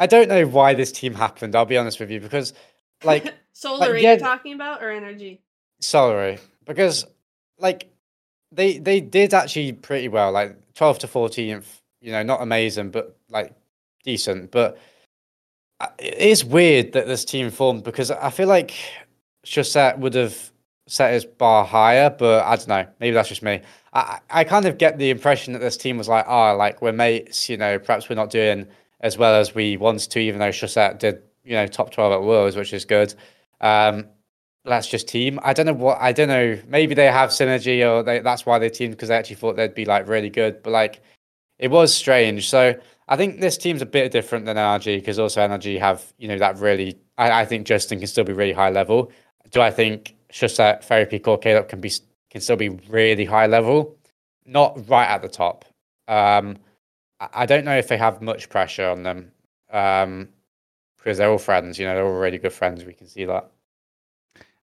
I 0.00 0.06
don't 0.06 0.28
know 0.28 0.46
why 0.46 0.74
this 0.74 0.90
team 0.90 1.14
happened. 1.14 1.54
I'll 1.54 1.64
be 1.64 1.76
honest 1.76 2.00
with 2.00 2.10
you 2.10 2.20
because 2.20 2.54
like 3.04 3.34
Solar 3.52 3.96
yeah. 3.96 4.10
you're 4.10 4.18
talking 4.18 4.54
about 4.54 4.82
or 4.82 4.90
energy? 4.90 5.40
sorry 5.80 6.38
because 6.66 7.04
like 7.58 7.88
they 8.52 8.78
they 8.78 9.00
did 9.00 9.32
actually 9.34 9.72
pretty 9.72 10.08
well 10.08 10.32
like 10.32 10.56
12 10.74 11.00
to 11.00 11.06
14th 11.06 11.66
you 12.00 12.12
know 12.12 12.22
not 12.22 12.42
amazing 12.42 12.90
but 12.90 13.16
like 13.30 13.54
decent 14.04 14.50
but 14.50 14.78
uh, 15.80 15.88
it 15.98 16.16
is 16.18 16.44
weird 16.44 16.92
that 16.92 17.06
this 17.06 17.24
team 17.24 17.50
formed 17.50 17.84
because 17.84 18.10
i 18.10 18.30
feel 18.30 18.48
like 18.48 18.74
Chausette 19.44 19.98
would 19.98 20.14
have 20.14 20.52
set 20.86 21.12
his 21.12 21.24
bar 21.24 21.66
higher 21.66 22.08
but 22.08 22.42
i 22.46 22.56
don't 22.56 22.68
know 22.68 22.86
maybe 22.98 23.12
that's 23.12 23.28
just 23.28 23.42
me 23.42 23.60
i 23.92 24.18
i 24.30 24.42
kind 24.42 24.64
of 24.64 24.78
get 24.78 24.96
the 24.96 25.10
impression 25.10 25.52
that 25.52 25.58
this 25.58 25.76
team 25.76 25.98
was 25.98 26.08
like 26.08 26.24
oh 26.26 26.56
like 26.56 26.80
we're 26.80 26.92
mates 26.92 27.48
you 27.50 27.58
know 27.58 27.78
perhaps 27.78 28.08
we're 28.08 28.16
not 28.16 28.30
doing 28.30 28.66
as 29.00 29.18
well 29.18 29.34
as 29.34 29.54
we 29.54 29.76
wanted 29.76 30.10
to 30.10 30.18
even 30.18 30.40
though 30.40 30.50
Chausette 30.50 30.98
did 30.98 31.22
you 31.44 31.52
know 31.52 31.66
top 31.66 31.90
12 31.90 32.12
at 32.12 32.22
worlds 32.22 32.56
which 32.56 32.72
is 32.72 32.86
good 32.86 33.14
um 33.60 34.06
that's 34.68 34.86
just 34.86 35.08
team. 35.08 35.40
I 35.42 35.52
don't 35.52 35.66
know 35.66 35.72
what 35.72 35.98
I 36.00 36.12
don't 36.12 36.28
know. 36.28 36.58
Maybe 36.68 36.94
they 36.94 37.06
have 37.06 37.30
synergy, 37.30 37.88
or 37.88 38.02
they, 38.02 38.20
that's 38.20 38.46
why 38.46 38.58
they 38.58 38.68
teamed 38.68 38.92
because 38.92 39.08
they 39.08 39.16
actually 39.16 39.36
thought 39.36 39.56
they'd 39.56 39.74
be 39.74 39.84
like 39.84 40.06
really 40.08 40.30
good. 40.30 40.62
But 40.62 40.70
like, 40.70 41.00
it 41.58 41.70
was 41.70 41.94
strange. 41.94 42.48
So 42.48 42.74
I 43.08 43.16
think 43.16 43.40
this 43.40 43.56
team's 43.56 43.82
a 43.82 43.86
bit 43.86 44.12
different 44.12 44.44
than 44.44 44.56
NRG 44.56 44.98
because 44.98 45.18
also 45.18 45.40
NRG 45.40 45.78
have 45.80 46.12
you 46.18 46.28
know 46.28 46.38
that 46.38 46.58
really. 46.58 46.98
I 47.20 47.44
think 47.46 47.66
Justin 47.66 47.98
can 47.98 48.06
still 48.06 48.22
be 48.22 48.32
really 48.32 48.52
high 48.52 48.70
level. 48.70 49.10
Do 49.50 49.60
I 49.60 49.70
think 49.70 50.14
Chausette, 50.30 50.84
Therapy, 50.84 51.20
or 51.24 51.38
Caleb 51.38 51.68
can 51.68 51.80
be 51.80 51.90
can 52.30 52.40
still 52.40 52.56
be 52.56 52.68
really 52.88 53.24
high 53.24 53.46
level? 53.46 53.96
Not 54.44 54.88
right 54.88 55.06
at 55.08 55.22
the 55.22 55.28
top. 55.28 55.64
Um, 56.08 56.56
I, 57.20 57.28
I 57.34 57.46
don't 57.46 57.64
know 57.64 57.76
if 57.76 57.88
they 57.88 57.96
have 57.96 58.20
much 58.22 58.48
pressure 58.48 58.88
on 58.88 59.02
them 59.02 59.30
um, 59.70 60.28
because 60.98 61.18
they're 61.18 61.30
all 61.30 61.38
friends. 61.38 61.78
You 61.78 61.86
know, 61.86 61.94
they're 61.94 62.06
all 62.06 62.18
really 62.18 62.38
good 62.38 62.52
friends. 62.52 62.84
We 62.84 62.92
can 62.92 63.06
see 63.06 63.24
that. 63.24 63.50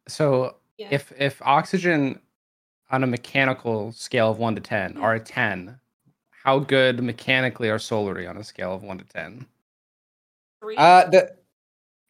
So 0.09 0.57
Yeah. 0.79 0.89
if 0.91 1.13
if 1.19 1.41
oxygen 1.43 2.21
on 2.91 3.05
a 3.05 3.07
mechanical 3.07 3.93
scale 3.93 4.31
of 4.31 4.39
one 4.39 4.55
to 4.55 4.61
ten 4.61 4.95
Hmm. 4.95 5.03
are 5.03 5.15
a 5.15 5.21
ten, 5.21 5.79
how 6.31 6.59
good 6.59 7.03
mechanically 7.03 7.71
are 7.71 7.79
Solary 7.79 8.29
on 8.29 8.37
a 8.37 8.45
scale 8.45 8.75
of 8.75 8.83
one 8.83 8.99
to 8.99 9.05
ten 9.05 9.47
Three? 10.61 10.77
Uh, 10.77 11.09
the, 11.11 11.37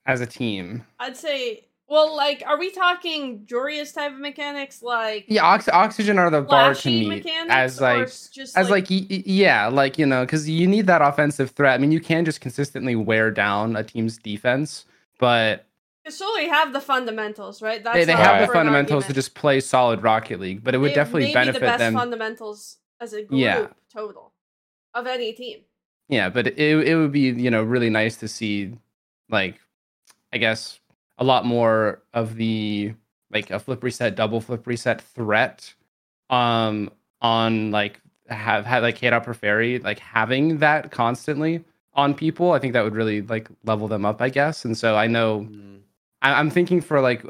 as 0.06 0.20
a 0.20 0.26
team? 0.26 0.84
I'd 0.98 1.16
say. 1.16 1.66
Well, 1.88 2.16
like, 2.16 2.42
are 2.46 2.58
we 2.58 2.70
talking 2.70 3.44
Joreuz's 3.44 3.92
type 3.92 4.12
of 4.12 4.18
mechanics, 4.18 4.82
like 4.82 5.26
Yeah, 5.28 5.44
ox- 5.44 5.68
oxygen 5.68 6.18
are 6.18 6.30
the 6.30 6.40
bar 6.40 6.70
to 6.70 6.74
flashy 6.74 7.00
me 7.00 7.08
mechanics, 7.16 7.52
as 7.54 7.80
like 7.80 8.06
just 8.32 8.56
as 8.56 8.70
like, 8.70 8.88
like 8.90 9.08
y- 9.10 9.22
yeah, 9.26 9.66
like 9.68 9.98
you 9.98 10.06
know, 10.06 10.24
because 10.24 10.48
you 10.48 10.66
need 10.66 10.86
that 10.86 11.02
offensive 11.02 11.50
threat. 11.50 11.74
I 11.74 11.78
mean, 11.78 11.92
you 11.92 12.00
can 12.00 12.24
just 12.24 12.40
consistently 12.40 12.96
wear 12.96 13.30
down 13.30 13.76
a 13.76 13.82
team's 13.84 14.16
defense, 14.16 14.86
but 15.18 15.66
Because 16.02 16.18
Solary 16.18 16.48
have 16.48 16.72
the 16.72 16.80
fundamentals, 16.80 17.60
right? 17.60 17.84
That's 17.84 17.94
they, 17.96 18.04
they 18.06 18.12
have 18.12 18.40
Right. 18.40 18.46
the 18.46 18.52
fundamentals 18.54 19.06
to 19.06 19.12
just 19.12 19.34
play 19.34 19.60
solid 19.60 20.02
Rocket 20.02 20.40
League. 20.40 20.64
But 20.64 20.74
it 20.74 20.78
would 20.78 20.92
They 20.92 20.94
definitely 20.94 21.34
benefit 21.34 21.60
the 21.60 21.66
best 21.66 21.78
them. 21.78 21.94
fundamentals 21.94 22.78
as 23.00 23.12
a 23.12 23.22
group 23.22 23.38
Yeah. 23.40 23.66
total 23.92 24.32
of 24.94 25.06
any 25.06 25.32
team. 25.34 25.60
Yeah, 26.08 26.28
but 26.30 26.46
it 26.46 26.58
it 26.58 26.96
would 26.96 27.12
be 27.12 27.20
you 27.20 27.50
know 27.50 27.62
really 27.62 27.90
nice 27.90 28.16
to 28.16 28.28
see 28.28 28.72
like 29.28 29.60
I 30.32 30.38
guess 30.38 30.78
a 31.22 31.24
lot 31.24 31.46
more 31.46 32.02
of 32.12 32.34
the 32.34 32.92
like 33.30 33.50
a 33.50 33.58
flip 33.60 33.82
reset, 33.84 34.16
double 34.16 34.40
flip 34.40 34.66
reset 34.66 35.00
threat 35.00 35.72
um 36.30 36.90
on 37.20 37.70
like 37.70 38.00
have 38.28 38.66
had 38.66 38.82
like 38.82 38.96
Kate 38.96 39.12
Upper 39.12 39.32
Fairy 39.32 39.78
like 39.78 40.00
having 40.00 40.58
that 40.58 40.90
constantly 40.90 41.64
on 41.94 42.12
people. 42.12 42.50
I 42.52 42.58
think 42.58 42.72
that 42.72 42.82
would 42.82 42.96
really 42.96 43.22
like 43.22 43.48
level 43.64 43.86
them 43.86 44.04
up, 44.04 44.20
I 44.20 44.30
guess. 44.30 44.64
And 44.64 44.76
so 44.76 44.96
I 44.96 45.06
know 45.06 45.48
I, 46.22 46.32
I'm 46.32 46.50
thinking 46.50 46.80
for 46.80 47.00
like 47.00 47.24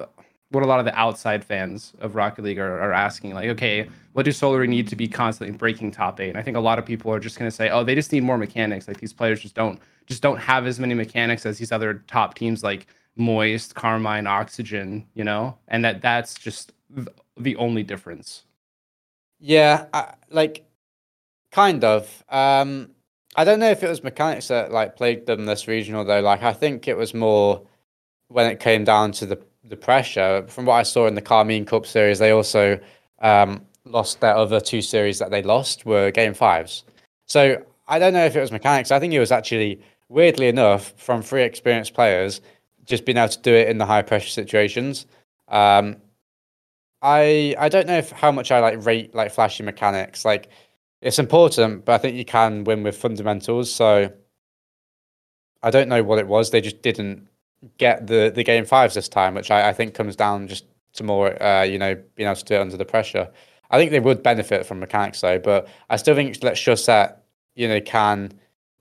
what 0.52 0.62
a 0.62 0.66
lot 0.66 0.78
of 0.78 0.86
the 0.86 0.94
outside 0.98 1.44
fans 1.44 1.92
of 2.00 2.14
Rocket 2.14 2.44
League 2.44 2.58
are, 2.58 2.78
are 2.78 2.92
asking, 2.92 3.34
like, 3.34 3.48
okay, 3.48 3.88
what 4.12 4.24
do 4.24 4.30
Solary 4.30 4.68
need 4.68 4.86
to 4.88 4.96
be 4.96 5.08
constantly 5.08 5.56
breaking 5.56 5.90
top 5.90 6.20
eight? 6.20 6.28
And 6.28 6.38
I 6.38 6.42
think 6.42 6.58
a 6.58 6.60
lot 6.60 6.78
of 6.78 6.84
people 6.84 7.10
are 7.10 7.18
just 7.18 7.38
going 7.38 7.50
to 7.50 7.54
say, 7.54 7.70
oh, 7.70 7.84
they 7.84 7.94
just 7.94 8.12
need 8.12 8.22
more 8.22 8.36
mechanics. 8.36 8.86
Like 8.86 8.98
these 8.98 9.14
players 9.14 9.40
just 9.40 9.54
don't 9.54 9.80
just 10.06 10.22
don't 10.22 10.38
have 10.38 10.66
as 10.66 10.78
many 10.78 10.94
mechanics 10.94 11.46
as 11.46 11.58
these 11.58 11.72
other 11.72 12.02
top 12.06 12.34
teams 12.34 12.62
like 12.62 12.86
Moist, 13.16 13.74
Karmine, 13.74 14.28
Oxygen, 14.28 15.06
you 15.14 15.24
know, 15.24 15.56
and 15.68 15.84
that 15.84 16.00
that's 16.00 16.34
just 16.34 16.72
the 17.36 17.56
only 17.56 17.82
difference. 17.82 18.44
Yeah, 19.38 19.86
I, 19.92 20.14
like 20.30 20.64
kind 21.50 21.84
of. 21.84 22.24
Um, 22.28 22.90
I 23.34 23.44
don't 23.44 23.60
know 23.60 23.70
if 23.70 23.82
it 23.82 23.88
was 23.88 24.02
mechanics 24.04 24.48
that 24.48 24.72
like 24.72 24.96
plagued 24.96 25.26
them 25.26 25.46
this 25.46 25.66
regional 25.66 26.04
though. 26.04 26.20
Like 26.20 26.42
I 26.42 26.52
think 26.52 26.88
it 26.88 26.96
was 26.96 27.14
more 27.14 27.62
when 28.28 28.50
it 28.50 28.60
came 28.60 28.84
down 28.84 29.12
to 29.12 29.26
the 29.26 29.38
the 29.64 29.76
pressure. 29.76 30.44
From 30.48 30.66
what 30.66 30.74
I 30.74 30.82
saw 30.82 31.06
in 31.06 31.14
the 31.14 31.22
Karmine 31.22 31.66
Corp 31.66 31.86
series, 31.86 32.18
they 32.18 32.30
also 32.30 32.78
um, 33.20 33.64
lost 33.84 34.20
their 34.20 34.36
other 34.36 34.60
two 34.60 34.82
series 34.82 35.18
that 35.18 35.30
they 35.30 35.42
lost 35.42 35.86
were 35.86 36.10
game 36.10 36.34
fives. 36.34 36.84
So 37.26 37.62
I 37.88 37.98
don't 37.98 38.12
know 38.12 38.24
if 38.24 38.36
it 38.36 38.40
was 38.40 38.52
mechanics. 38.52 38.90
I 38.90 38.98
think 38.98 39.12
it 39.12 39.20
was 39.20 39.32
actually 39.32 39.80
weirdly 40.08 40.48
enough 40.48 40.92
from 40.96 41.22
three 41.22 41.42
experienced 41.42 41.94
players 41.94 42.40
just 42.84 43.04
being 43.04 43.18
able 43.18 43.28
to 43.28 43.40
do 43.40 43.54
it 43.54 43.68
in 43.68 43.78
the 43.78 43.86
high 43.86 44.02
pressure 44.02 44.28
situations. 44.28 45.06
Um, 45.48 45.96
I 47.02 47.54
I 47.58 47.68
don't 47.68 47.86
know 47.86 47.98
if 47.98 48.10
how 48.10 48.32
much 48.32 48.50
I 48.50 48.60
like 48.60 48.84
rate 48.84 49.14
like 49.14 49.32
flashy 49.32 49.62
mechanics. 49.62 50.24
Like 50.24 50.48
it's 51.00 51.18
important, 51.18 51.84
but 51.84 51.94
I 51.94 51.98
think 51.98 52.16
you 52.16 52.24
can 52.24 52.64
win 52.64 52.82
with 52.82 52.96
fundamentals. 52.96 53.72
So 53.72 54.12
I 55.62 55.70
don't 55.70 55.88
know 55.88 56.02
what 56.02 56.18
it 56.18 56.26
was. 56.28 56.50
They 56.50 56.60
just 56.60 56.82
didn't 56.82 57.28
get 57.78 58.06
the 58.06 58.32
the 58.34 58.44
game 58.44 58.64
fives 58.64 58.94
this 58.94 59.08
time, 59.08 59.34
which 59.34 59.50
I, 59.50 59.70
I 59.70 59.72
think 59.72 59.94
comes 59.94 60.16
down 60.16 60.48
just 60.48 60.66
to 60.94 61.04
more 61.04 61.42
uh, 61.42 61.62
you 61.62 61.78
know 61.78 61.94
being 62.16 62.28
able 62.28 62.36
to 62.36 62.44
do 62.44 62.54
it 62.54 62.60
under 62.60 62.76
the 62.76 62.84
pressure. 62.84 63.30
I 63.70 63.78
think 63.78 63.90
they 63.90 64.00
would 64.00 64.22
benefit 64.22 64.66
from 64.66 64.80
mechanics 64.80 65.20
though, 65.22 65.38
but 65.38 65.68
I 65.90 65.96
still 65.96 66.14
think 66.14 66.38
let's 66.42 66.60
just 66.60 66.86
that 66.86 67.22
you 67.54 67.68
know, 67.68 67.80
can 67.80 68.32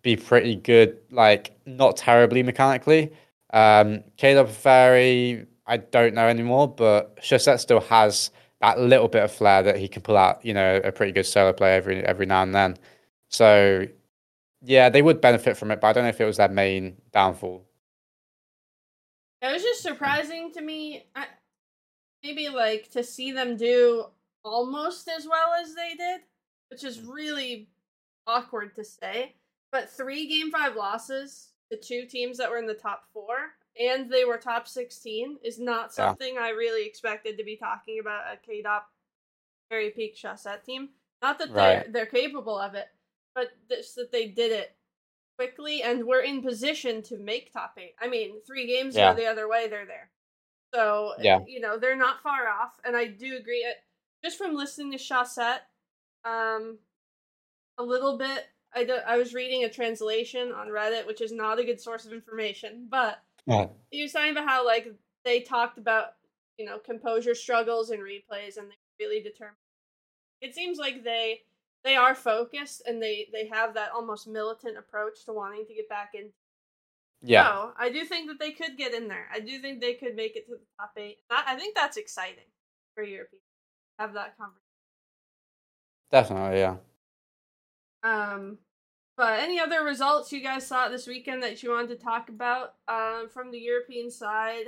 be 0.02 0.16
pretty 0.16 0.56
good, 0.56 0.98
like 1.12 1.52
not 1.66 1.98
terribly 1.98 2.44
mechanically. 2.44 3.12
Um, 3.54 4.04
Caleb 4.18 4.50
Ferry, 4.50 5.46
I 5.66 5.78
don't 5.78 6.14
know 6.14 6.28
anymore, 6.28 6.68
but 6.68 7.18
Chausette 7.22 7.60
still 7.60 7.82
has 7.82 8.32
that 8.62 8.80
little 8.80 9.08
bit 9.08 9.24
of 9.24 9.32
flair 9.32 9.64
that 9.64 9.78
he 9.78 9.88
can 9.88 10.02
pull 10.02 10.18
out, 10.18 10.46
you 10.46 10.54
know, 10.54 10.80
a 10.84 10.92
pretty 10.92 11.12
good 11.12 11.26
solo 11.26 11.52
play 11.52 11.76
every 11.76 12.04
every 12.06 12.26
now 12.26 12.44
and 12.44 12.54
then. 12.56 12.78
So 13.30 13.88
yeah, 14.62 14.90
they 14.90 15.02
would 15.02 15.20
benefit 15.22 15.58
from 15.58 15.72
it, 15.72 15.82
but 15.82 15.88
I 15.88 15.94
don't 15.94 16.04
know 16.04 16.10
if 16.10 16.22
it 16.22 16.26
was 16.26 16.38
their 16.38 16.50
main 16.50 16.98
downfall. 17.12 17.66
It 19.42 19.52
was 19.52 19.64
just 19.64 19.82
surprising 19.82 20.52
to 20.54 20.62
me. 20.62 21.06
I, 21.16 21.26
maybe 22.24 22.50
like 22.50 22.92
to 22.92 23.04
see 23.04 23.32
them 23.32 23.58
do 23.58 24.06
almost 24.44 25.10
as 25.10 25.28
well 25.28 25.54
as 25.60 25.74
they 25.74 25.96
did, 25.98 26.22
which 26.70 26.84
is 26.84 27.02
really 27.02 27.70
awkward 28.28 28.76
to 28.76 28.84
say. 28.84 29.36
But 29.72 29.90
three 29.90 30.28
game 30.28 30.52
five 30.52 30.76
losses 30.76 31.51
to 31.72 31.78
two 31.78 32.06
teams 32.06 32.38
that 32.38 32.50
were 32.50 32.58
in 32.58 32.68
the 32.68 32.74
top 32.74 33.06
four, 33.14 33.36
and 33.80 34.10
they 34.12 34.26
were 34.26 34.38
top 34.38 34.68
sixteen, 34.68 35.38
is 35.44 35.60
not 35.60 35.86
Yeah. 35.86 35.88
something 36.08 36.38
I 36.38 36.50
really 36.50 36.86
expected 36.86 37.38
to 37.38 37.44
be 37.44 37.56
talking 37.56 38.00
about 38.00 38.26
a 38.34 38.38
Kaydop 38.38 38.84
Fairy 39.70 39.90
Peak 39.92 40.16
Chausette 40.18 40.64
team. 40.66 40.90
Not 41.22 41.40
that 41.40 41.54
they're 41.54 41.86
they're 41.90 42.06
capable 42.06 42.58
of 42.58 42.76
it, 42.76 42.88
but 43.34 43.50
just 43.70 43.96
that 43.96 44.12
they 44.12 44.28
did 44.28 44.52
it 44.52 44.76
quickly 45.38 45.82
and 45.84 46.06
were 46.06 46.20
in 46.22 46.42
position 46.42 47.02
to 47.04 47.18
make 47.18 47.52
top 47.54 47.78
eight. 47.78 47.96
I 48.00 48.08
mean, 48.08 48.42
three 48.46 48.68
games 48.68 48.96
Yeah. 48.96 49.14
go 49.14 49.18
the 49.22 49.28
other 49.28 49.48
way, 49.48 49.68
they're 49.68 49.86
there. 49.86 50.12
So 50.74 51.14
Yeah. 51.20 51.40
you 51.48 51.60
know 51.60 51.78
they're 51.78 51.96
not 51.96 52.22
far 52.22 52.48
off, 52.48 52.80
and 52.84 52.96
I 52.98 53.06
do 53.08 53.38
agree. 53.38 53.60
It 53.64 53.78
just 54.24 54.38
from 54.38 54.56
listening 54.56 54.92
to 54.92 54.98
Chausette, 54.98 55.64
um, 56.26 56.80
a 57.78 57.84
little 57.84 58.18
bit. 58.18 58.51
I 58.74 58.84
do, 58.86 58.98
I 59.06 59.18
was 59.18 59.34
reading 59.34 59.64
a 59.64 59.70
translation 59.70 60.52
on 60.52 60.68
Reddit, 60.68 61.06
which 61.06 61.22
is 61.22 61.32
not 61.32 61.60
a 61.60 61.64
good 61.64 61.80
source 61.82 62.06
of 62.06 62.14
information, 62.14 62.88
but 62.90 63.22
Yeah. 63.46 63.68
he 63.90 64.02
was 64.02 64.14
talking 64.14 64.32
about 64.32 64.48
how 64.48 64.66
like 64.66 64.88
they 65.26 65.42
talked 65.42 65.78
about 65.78 66.14
you 66.58 66.66
know 66.66 66.80
composure 66.80 67.36
struggles 67.36 67.90
and 67.90 68.02
replays, 68.02 68.58
and 68.58 68.70
they 68.70 69.06
really 69.06 69.22
determined. 69.22 69.58
It 70.42 70.56
seems 70.56 70.78
like 70.78 71.04
they 71.04 71.42
they 71.84 71.96
are 71.96 72.16
focused 72.16 72.84
and 72.88 73.02
they 73.02 73.28
they 73.34 73.48
have 73.48 73.74
that 73.74 73.92
almost 73.92 74.28
militant 74.28 74.78
approach 74.78 75.26
to 75.26 75.34
wanting 75.34 75.66
to 75.66 75.74
get 75.74 75.90
back 75.90 76.12
in. 76.14 76.30
Yeah. 77.22 77.46
So 77.46 77.72
I 77.78 77.90
do 77.90 78.04
think 78.06 78.28
that 78.30 78.40
they 78.40 78.52
could 78.52 78.78
get 78.78 78.94
in 78.94 79.08
there. 79.08 79.28
I 79.34 79.40
do 79.40 79.60
think 79.60 79.80
they 79.80 79.94
could 79.94 80.16
make 80.16 80.36
it 80.36 80.46
to 80.48 80.54
the 80.54 80.66
top 80.80 80.94
eight. 80.98 81.20
I, 81.30 81.44
I 81.50 81.56
think 81.56 81.76
that's 81.76 81.98
exciting 81.98 82.50
for 82.96 83.04
Europeans. 83.04 83.44
Have 84.00 84.14
that 84.14 84.38
conversation. 84.38 84.62
Definitely, 86.12 86.60
yeah. 86.60 86.78
Um, 88.04 88.58
but 89.18 89.40
any 89.40 89.60
other 89.60 89.84
results 89.84 90.32
you 90.32 90.42
guys 90.42 90.66
saw 90.66 90.90
this 90.90 91.06
weekend 91.06 91.44
that 91.44 91.62
you 91.62 91.72
wanted 91.72 91.90
to 91.90 92.04
talk 92.04 92.30
about 92.30 92.76
um, 92.88 93.30
from 93.30 93.52
the 93.52 93.60
European 93.60 94.10
side 94.10 94.66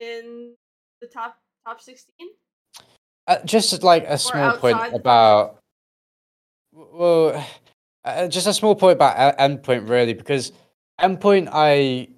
in 0.00 0.54
the 1.00 1.06
top 1.06 1.38
top 1.64 1.80
sixteen? 1.80 2.30
Uh, 3.26 3.38
just 3.44 3.82
like 3.82 4.04
a 4.06 4.18
small 4.18 4.56
point 4.56 4.94
about. 4.94 5.58
Well, 6.72 7.46
uh, 8.04 8.28
just 8.28 8.46
a 8.46 8.52
small 8.52 8.74
point 8.74 8.94
about 8.96 9.38
Endpoint, 9.38 9.88
really, 9.88 10.14
because 10.14 10.52
Endpoint 11.00 11.48
I 11.52 12.08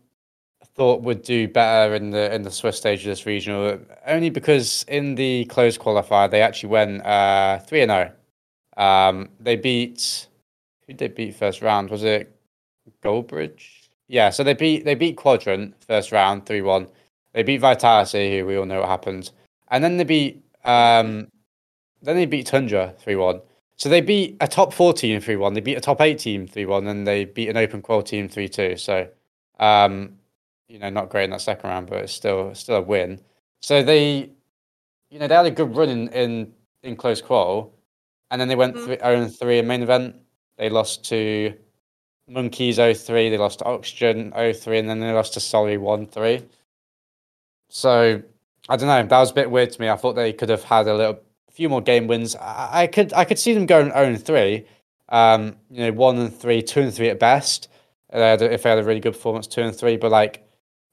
thought 0.75 1.03
would 1.03 1.23
do 1.23 1.49
better 1.49 1.95
in 1.95 2.11
the 2.11 2.33
in 2.35 2.43
the 2.43 2.51
Swiss 2.51 2.77
stage 2.77 3.01
of 3.01 3.07
this 3.07 3.27
regional, 3.27 3.79
only 4.07 4.31
because 4.31 4.85
in 4.89 5.17
the 5.17 5.45
closed 5.47 5.81
qualifier 5.81 6.31
they 6.31 6.41
actually 6.41 6.71
went 6.71 7.05
uh, 7.05 7.59
three 7.59 7.83
and 7.83 7.91
zero. 7.91 8.13
Oh. 8.77 8.83
Um, 8.83 9.29
they 9.41 9.57
beat 9.57 10.28
who 10.89 10.95
did 10.95 11.15
beat 11.15 11.37
first 11.37 11.63
round? 11.63 11.91
Was 11.91 12.03
it 12.03 12.35
Goldbridge? 13.05 13.89
Yeah, 14.09 14.31
so 14.31 14.43
they 14.43 14.55
beat 14.55 14.85
they 14.85 14.95
beat 14.97 15.17
Quadrant 15.17 15.75
first 15.85 16.11
round 16.11 16.47
three 16.47 16.63
one. 16.63 16.89
They 17.35 17.43
beat 17.45 17.59
Vitality, 17.59 18.39
who 18.39 18.47
we 18.47 18.57
all 18.57 18.67
know 18.67 18.81
what 18.81 18.89
happened, 18.89 19.31
and 19.69 19.85
then 19.85 19.99
they 19.99 20.05
beat 20.05 20.43
um, 20.65 21.29
then 22.03 22.17
they 22.17 22.27
beat 22.27 22.47
Tundra 22.47 22.95
three 22.99 23.17
one. 23.17 23.41
So 23.77 23.89
they 23.89 24.01
beat 24.01 24.37
a 24.41 24.49
top 24.49 24.73
four 24.73 24.93
team 24.93 25.21
three 25.21 25.37
one. 25.37 25.55
They 25.55 25.61
beat 25.61 25.77
a 25.77 25.81
top 25.81 26.01
eight 26.01 26.19
team 26.19 26.49
three 26.49 26.67
one, 26.67 26.87
and 26.87 27.07
they 27.07 27.27
beat 27.27 27.49
an 27.49 27.57
open 27.59 27.83
qual 27.83 28.03
team 28.03 28.29
three 28.29 28.49
two. 28.49 28.77
So 28.77 29.09
um, 29.61 30.19
you 30.69 30.79
know, 30.79 30.91
not 30.91 31.11
great 31.11 31.25
in 31.25 31.31
that 31.31 31.41
second 31.41 31.69
round, 31.69 31.89
but 31.89 31.99
it's 31.99 32.13
still 32.13 32.55
still 32.55 32.77
a 32.77 32.83
win. 32.83 33.21
So 33.61 33.83
they, 33.83 34.31
you 35.11 35.19
know, 35.19 35.27
they 35.27 35.35
had 35.35 35.47
a 35.47 35.51
good 35.51 35.77
run 35.77 35.89
in 35.89 36.09
in, 36.09 36.53
in 36.83 36.97
close 36.97 37.21
qual, 37.21 37.75
and 38.31 38.41
then 38.41 38.49
they 38.49 38.57
went 38.57 38.77
mm-hmm. 38.77 39.05
0 39.05 39.29
3 39.29 39.59
in 39.59 39.67
main 39.67 39.83
event. 39.83 40.17
They 40.59 40.69
lost 40.69 41.05
to 41.07 41.55
Monkeys 42.29 42.79
0-3, 42.79 43.31
they 43.31 43.39
lost 43.39 43.61
to 43.61 43.65
Oxygen 43.65 44.33
0-3, 44.33 44.81
and 44.81 44.91
then 44.91 45.01
they 45.01 45.13
lost 45.13 45.35
to 45.35 45.41
Solly 45.41 45.79
1-3. 45.79 46.45
So 47.71 48.23
I 48.69 48.77
don't 48.77 48.89
know. 48.89 49.03
That 49.03 49.19
was 49.19 49.31
a 49.31 49.35
bit 49.35 49.51
weird 49.51 49.73
to 49.73 49.81
me. 49.81 49.89
I 49.89 49.97
thought 49.97 50.15
they 50.15 50.33
could 50.33 50.49
have 50.49 50.65
had 50.65 50.87
a 50.89 50.95
little, 50.95 51.21
a 51.49 51.53
few 51.53 51.69
more 51.69 51.81
game 51.81 52.07
wins. 52.07 52.37
I, 52.37 52.83
I 52.83 52.87
could, 52.87 53.13
I 53.13 53.25
could 53.25 53.39
see 53.39 53.55
them 53.55 53.67
going 53.67 53.91
0 53.93 54.17
3. 54.17 54.65
Um, 55.11 55.57
you 55.71 55.87
know, 55.87 55.93
one 55.93 56.19
and 56.19 56.35
three, 56.35 56.63
two 56.63 56.81
and 56.81 56.93
three 56.93 57.09
at 57.09 57.19
best. 57.19 57.69
Uh, 58.13 58.37
if 58.41 58.63
they 58.63 58.69
had 58.69 58.79
a 58.79 58.85
really 58.85 59.01
good 59.01 59.15
performance, 59.15 59.47
two 59.47 59.63
and 59.63 59.75
three. 59.75 59.97
But 59.97 60.11
like 60.11 60.47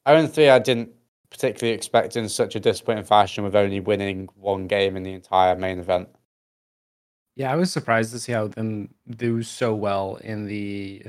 0 0.08 0.28
3, 0.28 0.50
I 0.50 0.60
didn't 0.60 0.92
particularly 1.30 1.76
expect 1.76 2.16
in 2.16 2.30
such 2.30 2.56
a 2.56 2.60
disappointing 2.60 3.04
fashion 3.04 3.44
with 3.44 3.56
only 3.56 3.82
winning 3.82 4.30
one 4.36 4.68
game 4.68 4.96
in 4.96 5.04
the 5.04 5.14
entire 5.14 5.56
main 5.56 5.80
event. 5.80 6.08
Yeah, 7.36 7.52
I 7.52 7.56
was 7.56 7.72
surprised 7.72 8.12
to 8.12 8.20
see 8.20 8.32
how 8.32 8.48
them 8.48 8.94
do 9.10 9.44
so 9.44 9.76
well 9.76 10.18
in 10.24 10.46
the 10.46 11.04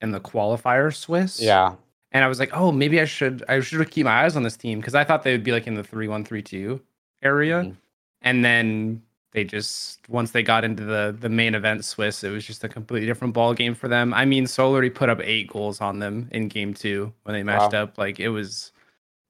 in 0.00 0.10
the 0.10 0.20
qualifier 0.20 0.94
Swiss. 0.94 1.40
Yeah. 1.40 1.74
And 2.10 2.24
I 2.24 2.28
was 2.28 2.38
like, 2.40 2.50
oh, 2.52 2.72
maybe 2.72 3.00
I 3.00 3.04
should 3.04 3.44
I 3.48 3.60
should 3.60 3.90
keep 3.90 4.04
my 4.04 4.24
eyes 4.24 4.36
on 4.36 4.42
this 4.42 4.56
team 4.56 4.80
because 4.80 4.94
I 4.94 5.04
thought 5.04 5.22
they 5.22 5.32
would 5.32 5.44
be 5.44 5.52
like 5.52 5.66
in 5.66 5.74
the 5.74 5.84
three 5.84 6.08
one 6.08 6.24
three 6.24 6.42
two 6.42 6.80
area, 7.22 7.62
mm-hmm. 7.62 7.74
and 8.22 8.44
then 8.44 9.02
they 9.32 9.44
just 9.44 10.00
once 10.08 10.32
they 10.32 10.42
got 10.42 10.64
into 10.64 10.84
the 10.84 11.16
the 11.18 11.30
main 11.30 11.54
event 11.54 11.84
Swiss, 11.84 12.22
it 12.22 12.30
was 12.30 12.44
just 12.44 12.64
a 12.64 12.68
completely 12.68 13.06
different 13.06 13.32
ball 13.32 13.54
game 13.54 13.74
for 13.74 13.88
them. 13.88 14.12
I 14.12 14.24
mean, 14.26 14.44
Solary 14.44 14.94
put 14.94 15.08
up 15.08 15.20
eight 15.22 15.48
goals 15.48 15.80
on 15.80 16.00
them 16.00 16.28
in 16.32 16.48
game 16.48 16.74
two 16.74 17.12
when 17.22 17.34
they 17.34 17.42
matched 17.42 17.72
wow. 17.72 17.84
up. 17.84 17.96
Like 17.96 18.20
it 18.20 18.28
was 18.28 18.72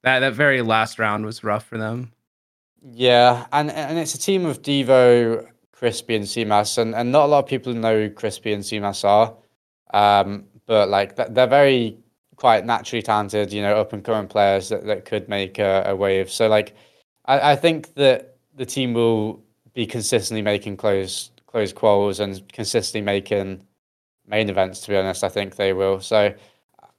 that 0.02 0.20
that 0.20 0.32
very 0.32 0.62
last 0.62 0.98
round 0.98 1.24
was 1.24 1.44
rough 1.44 1.64
for 1.64 1.78
them. 1.78 2.10
Yeah, 2.82 3.46
and 3.52 3.70
and 3.70 3.98
it's 3.98 4.14
a 4.14 4.18
team 4.18 4.44
of 4.44 4.62
Devo, 4.62 5.46
Crispy, 5.82 6.14
and 6.14 6.24
CMAS, 6.24 6.78
and, 6.78 6.94
and 6.94 7.10
not 7.10 7.24
a 7.24 7.26
lot 7.26 7.40
of 7.40 7.46
people 7.46 7.74
know 7.74 8.02
who 8.02 8.08
Crispy 8.08 8.52
and 8.52 8.62
CMAS 8.62 9.04
are. 9.04 9.34
Um, 9.92 10.44
but 10.66 10.88
like 10.88 11.16
they're 11.16 11.48
very 11.48 11.98
quite 12.36 12.64
naturally 12.64 13.02
talented, 13.02 13.52
you 13.52 13.62
know, 13.62 13.74
up 13.74 13.92
and 13.92 14.04
coming 14.04 14.28
players 14.28 14.68
that, 14.68 14.86
that 14.86 15.04
could 15.04 15.28
make 15.28 15.58
a, 15.58 15.82
a 15.86 15.96
wave. 15.96 16.30
So 16.30 16.46
like 16.46 16.76
I, 17.24 17.50
I 17.50 17.56
think 17.56 17.94
that 17.94 18.36
the 18.54 18.64
team 18.64 18.94
will 18.94 19.42
be 19.74 19.84
consistently 19.84 20.40
making 20.40 20.76
close 20.76 21.32
close 21.48 21.72
quals 21.72 22.20
and 22.20 22.48
consistently 22.52 23.04
making 23.04 23.66
main 24.24 24.48
events. 24.48 24.82
To 24.82 24.90
be 24.90 24.96
honest, 24.96 25.24
I 25.24 25.30
think 25.30 25.56
they 25.56 25.72
will. 25.72 25.98
So 25.98 26.32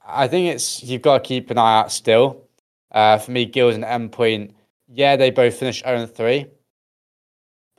I 0.06 0.28
think 0.28 0.54
it's 0.54 0.82
you've 0.82 1.00
got 1.00 1.24
to 1.24 1.26
keep 1.26 1.50
an 1.50 1.56
eye 1.56 1.80
out 1.80 1.90
still. 1.90 2.44
Uh, 2.92 3.16
for 3.16 3.30
me, 3.30 3.46
Guild 3.46 3.72
and 3.72 3.82
Endpoint, 3.82 4.52
yeah, 4.88 5.16
they 5.16 5.30
both 5.30 5.54
finished 5.54 5.84
0 5.84 6.04
3. 6.04 6.46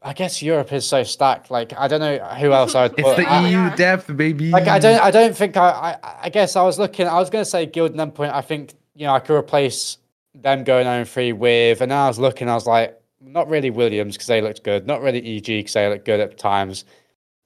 I 0.06 0.14
guess 0.14 0.42
Europe 0.42 0.72
is 0.72 0.88
so 0.88 1.04
stacked. 1.04 1.50
Like 1.50 1.74
I 1.76 1.88
don't 1.88 2.00
know 2.00 2.20
who 2.20 2.54
else 2.54 2.76
I'd. 2.76 2.96
Put. 2.96 3.00
It's 3.06 3.18
the 3.18 3.28
I, 3.28 3.48
EU 3.50 3.76
depth, 3.76 4.16
baby. 4.16 4.52
Like 4.52 4.68
I 4.68 4.78
don't. 4.78 5.02
I 5.02 5.10
don't 5.10 5.36
think 5.36 5.58
I. 5.58 5.98
I, 6.02 6.16
I 6.24 6.30
guess 6.30 6.56
I 6.56 6.62
was 6.62 6.78
looking. 6.78 7.08
I 7.08 7.16
was 7.16 7.32
going 7.32 7.44
to 7.44 7.50
say 7.50 7.66
Guild 7.66 7.98
and 7.98 8.14
Endpoint. 8.14 8.32
I 8.32 8.42
think 8.42 8.76
you 8.94 9.08
know 9.08 9.14
I 9.14 9.20
could 9.20 9.36
replace 9.36 9.98
them 10.36 10.64
going 10.64 10.86
0 10.86 11.06
3 11.06 11.34
with. 11.34 11.82
And 11.82 11.92
then 11.92 11.98
I 11.98 12.08
was 12.08 12.20
looking. 12.20 12.50
I 12.50 12.54
was 12.54 12.68
like, 12.68 13.00
not 13.20 13.50
really 13.50 13.70
Williams 13.70 14.16
because 14.16 14.28
they 14.28 14.42
looked 14.42 14.64
good. 14.64 14.86
Not 14.86 15.02
really 15.02 15.38
EG 15.38 15.46
because 15.46 15.74
they 15.74 15.90
looked 15.90 16.06
good 16.06 16.20
at 16.20 16.38
times. 16.38 16.86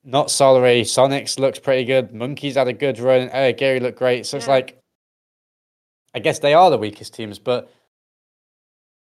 Not 0.04 0.28
Solary. 0.28 0.82
Sonics 0.82 1.40
looks 1.40 1.60
pretty 1.60 1.86
good. 1.86 2.14
Monkeys 2.14 2.56
had 2.56 2.68
a 2.68 2.74
good 2.74 3.00
run. 3.00 3.30
Uh, 3.32 3.52
Gary 3.56 3.80
looked 3.80 3.98
great. 3.98 4.26
So 4.26 4.38
yeah. 4.38 4.40
it's 4.40 4.48
like, 4.48 4.82
I 6.14 6.20
guess 6.20 6.40
they 6.40 6.54
are 6.54 6.70
the 6.70 6.78
weakest 6.78 7.14
teams. 7.14 7.38
But 7.38 7.72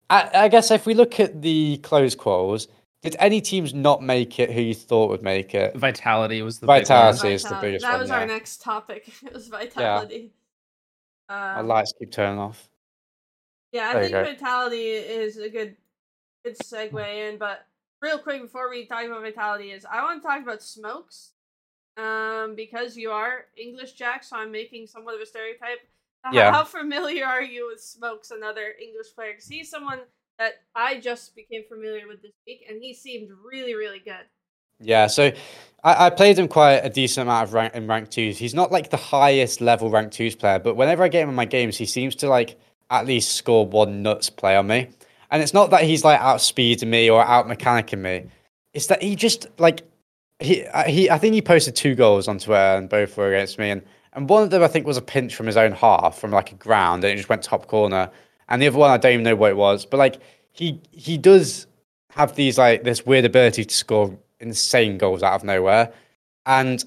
I, 0.09 0.31
I 0.35 0.49
guess 0.49 0.71
if 0.71 0.87
we 0.87 0.95
look 0.95 1.19
at 1.19 1.43
the 1.43 1.79
close 1.79 2.15
quals, 2.15 2.69
did 3.05 3.17
any 3.19 3.43
teams 3.43 3.75
not 3.75 4.03
make 4.03 4.41
it 4.41 4.51
who 4.51 4.63
you 4.63 4.75
thought 4.75 5.11
would 5.11 5.23
make 5.23 5.55
it? 5.55 5.77
Vitality 5.77 6.41
was 6.41 6.59
the 6.59 6.67
Vitality 6.67 7.35
is 7.35 7.43
the 7.43 7.59
biggest 7.61 7.85
That 7.85 7.93
one, 7.93 8.01
was 8.01 8.09
yeah. 8.09 8.21
our 8.21 8.27
next 8.27 8.63
topic. 8.63 9.13
It 9.23 9.35
was 9.35 9.49
Vitality. 9.49 10.33
Yeah. 11.29 11.57
Um, 11.59 11.67
My 11.67 11.75
lights 11.75 11.93
keep 11.99 12.11
turning 12.11 12.39
off. 12.39 12.71
Yeah, 13.73 13.91
I 13.91 14.09
there 14.09 14.25
think 14.25 14.39
Vitality 14.39 14.89
is 14.89 15.37
a 15.37 15.51
good 15.51 15.77
good 16.45 16.57
segue 16.59 17.31
in, 17.31 17.37
but 17.37 17.67
real 18.01 18.19
quick 18.19 18.41
before 18.41 18.71
we 18.71 18.87
talk 18.87 19.05
about 19.05 19.21
vitality 19.21 19.71
is 19.71 19.85
I 19.85 20.03
want 20.03 20.23
to 20.23 20.27
talk 20.27 20.43
about 20.43 20.63
smokes. 20.63 21.33
Um, 21.97 22.55
because 22.57 22.97
you 22.97 23.11
are 23.11 23.45
English 23.57 23.93
Jack, 23.93 24.25
so 24.25 24.37
I'm 24.37 24.51
making 24.51 24.87
somewhat 24.87 25.15
of 25.15 25.21
a 25.21 25.27
stereotype. 25.27 25.87
Yeah. 26.33 26.51
How 26.51 26.65
familiar 26.81 27.27
are 27.27 27.43
you 27.43 27.69
with 27.71 27.81
Smokes, 27.81 28.31
another 28.31 28.75
English 28.83 29.15
player? 29.15 29.33
Because 29.33 29.47
he's 29.47 29.71
someone 29.71 30.01
that 30.39 30.55
I 30.75 31.01
just 31.01 31.35
became 31.37 31.63
familiar 31.69 32.09
with 32.09 32.23
this 32.23 32.33
week, 32.47 32.65
and 32.69 32.83
he 32.83 32.95
seemed 32.95 33.29
really, 33.45 33.75
really 33.75 34.01
good. 34.01 34.27
Yeah, 34.81 35.07
so 35.07 35.33
I, 35.83 36.07
I 36.07 36.11
played 36.11 36.39
him 36.39 36.49
quite 36.49 36.79
a 36.79 36.91
decent 36.91 37.29
amount 37.29 37.49
of 37.49 37.55
rank 37.55 37.75
in 37.75 37.87
rank 37.87 38.11
twos. 38.11 38.39
He's 38.39 38.55
not 38.55 38.73
like 38.73 38.91
the 38.91 38.97
highest 38.97 39.61
level 39.61 39.91
rank 39.91 40.13
twos 40.13 40.35
player, 40.35 40.59
but 40.59 40.77
whenever 40.77 41.03
I 41.03 41.09
get 41.09 41.23
him 41.23 41.29
in 41.29 41.35
my 41.35 41.45
games, 41.45 41.77
he 41.77 41.87
seems 41.87 42.15
to 42.17 42.29
like 42.29 42.59
at 42.91 43.07
least 43.07 43.33
score 43.33 43.67
one 43.67 44.03
nuts 44.03 44.31
play 44.31 44.57
on 44.57 44.67
me. 44.67 44.89
And 45.31 45.43
it's 45.43 45.55
not 45.55 45.71
that 45.71 45.83
he's 45.83 46.05
like 46.05 46.21
outspeeding 46.21 46.89
me 46.89 47.11
or 47.11 47.25
out 47.25 47.49
mechanicking 47.49 47.99
me. 47.99 48.27
It's 48.73 48.87
that 48.89 49.03
he 49.03 49.17
just 49.17 49.47
like 49.59 49.83
he 50.39 50.65
uh, 50.67 50.85
he 50.85 51.11
I 51.11 51.19
think 51.19 51.35
he 51.35 51.43
posted 51.43 51.77
two 51.77 51.95
goals 51.95 52.29
on 52.29 52.39
Twitter 52.39 52.77
and 52.77 52.89
both 52.89 53.17
were 53.17 53.35
against 53.35 53.59
me 53.59 53.71
and 53.71 53.83
and 54.13 54.29
one 54.29 54.43
of 54.43 54.51
them 54.51 54.63
I 54.63 54.69
think 54.69 54.87
was 54.87 54.97
a 54.97 55.03
pinch 55.03 55.35
from 55.35 55.47
his 55.47 55.57
own 55.57 55.73
half 55.73 56.19
from 56.19 56.31
like 56.31 56.53
a 56.53 56.57
ground 56.57 57.05
and 57.05 57.13
it 57.13 57.17
just 57.17 57.29
went 57.29 57.43
top 57.43 57.67
corner. 57.67 58.11
And 58.49 58.61
the 58.61 58.69
other 58.69 58.79
one 58.79 58.91
I 58.91 58.97
don't 58.97 59.13
even 59.13 59.25
know 59.25 59.37
what 59.37 59.51
it 59.51 59.57
was. 59.57 59.87
But 59.87 59.99
like 59.99 60.21
he 60.53 60.81
he 60.93 61.19
does 61.19 61.67
have 62.11 62.35
these 62.35 62.59
like 62.59 62.85
this 62.85 63.05
weird 63.05 63.25
ability 63.25 63.65
to 63.65 63.75
score 63.75 64.17
insane 64.41 64.99
goals 64.99 65.23
out 65.23 65.35
of 65.35 65.45
nowhere. 65.45 65.93
And 66.47 66.85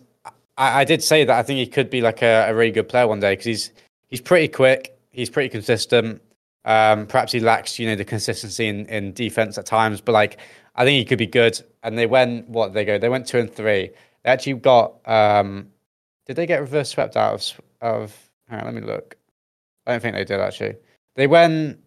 I, 0.58 0.82
I 0.82 0.84
did 0.84 1.04
say 1.04 1.26
that 1.26 1.38
I 1.38 1.44
think 1.44 1.60
he 1.60 1.68
could 1.68 1.90
be 1.90 2.02
like 2.02 2.22
a, 2.22 2.50
a 2.50 2.56
really 2.56 2.72
good 2.72 2.90
player 2.90 3.08
one 3.08 3.20
day 3.20 3.34
because 3.34 3.46
he's 3.46 3.72
he's 4.08 4.22
pretty 4.22 4.48
quick, 4.48 4.98
he's 5.12 5.30
pretty 5.30 5.50
consistent, 5.50 6.22
um, 6.68 7.08
perhaps 7.08 7.32
he 7.32 7.40
lacks, 7.40 7.80
you 7.80 7.88
know, 7.88 7.96
the 7.96 8.04
consistency 8.04 8.68
in, 8.68 8.86
in 8.88 9.14
defense 9.14 9.58
at 9.58 9.66
times, 9.66 10.02
but 10.02 10.12
like 10.12 10.38
I 10.76 10.84
think 10.84 10.98
he 10.98 11.06
could 11.06 11.18
be 11.18 11.26
good. 11.26 11.60
And 11.82 11.98
they 11.98 12.06
went 12.06 12.50
what 12.50 12.74
they 12.74 12.84
go? 12.84 12.98
They 12.98 13.08
went 13.08 13.26
two 13.26 13.40
and 13.40 13.52
three. 13.52 13.92
They 14.24 14.30
actually 14.30 14.56
got. 14.56 14.96
Um, 15.08 15.70
did 16.26 16.36
they 16.36 16.46
get 16.46 16.60
reverse 16.60 16.90
swept 16.90 17.16
out 17.16 17.34
of? 17.34 17.62
Of 17.80 18.30
let 18.52 18.74
me 18.74 18.82
look. 18.82 19.16
I 19.86 19.92
don't 19.92 20.02
think 20.02 20.16
they 20.16 20.26
did 20.26 20.42
actually. 20.42 20.76
They 21.18 21.28
went. 21.28 21.80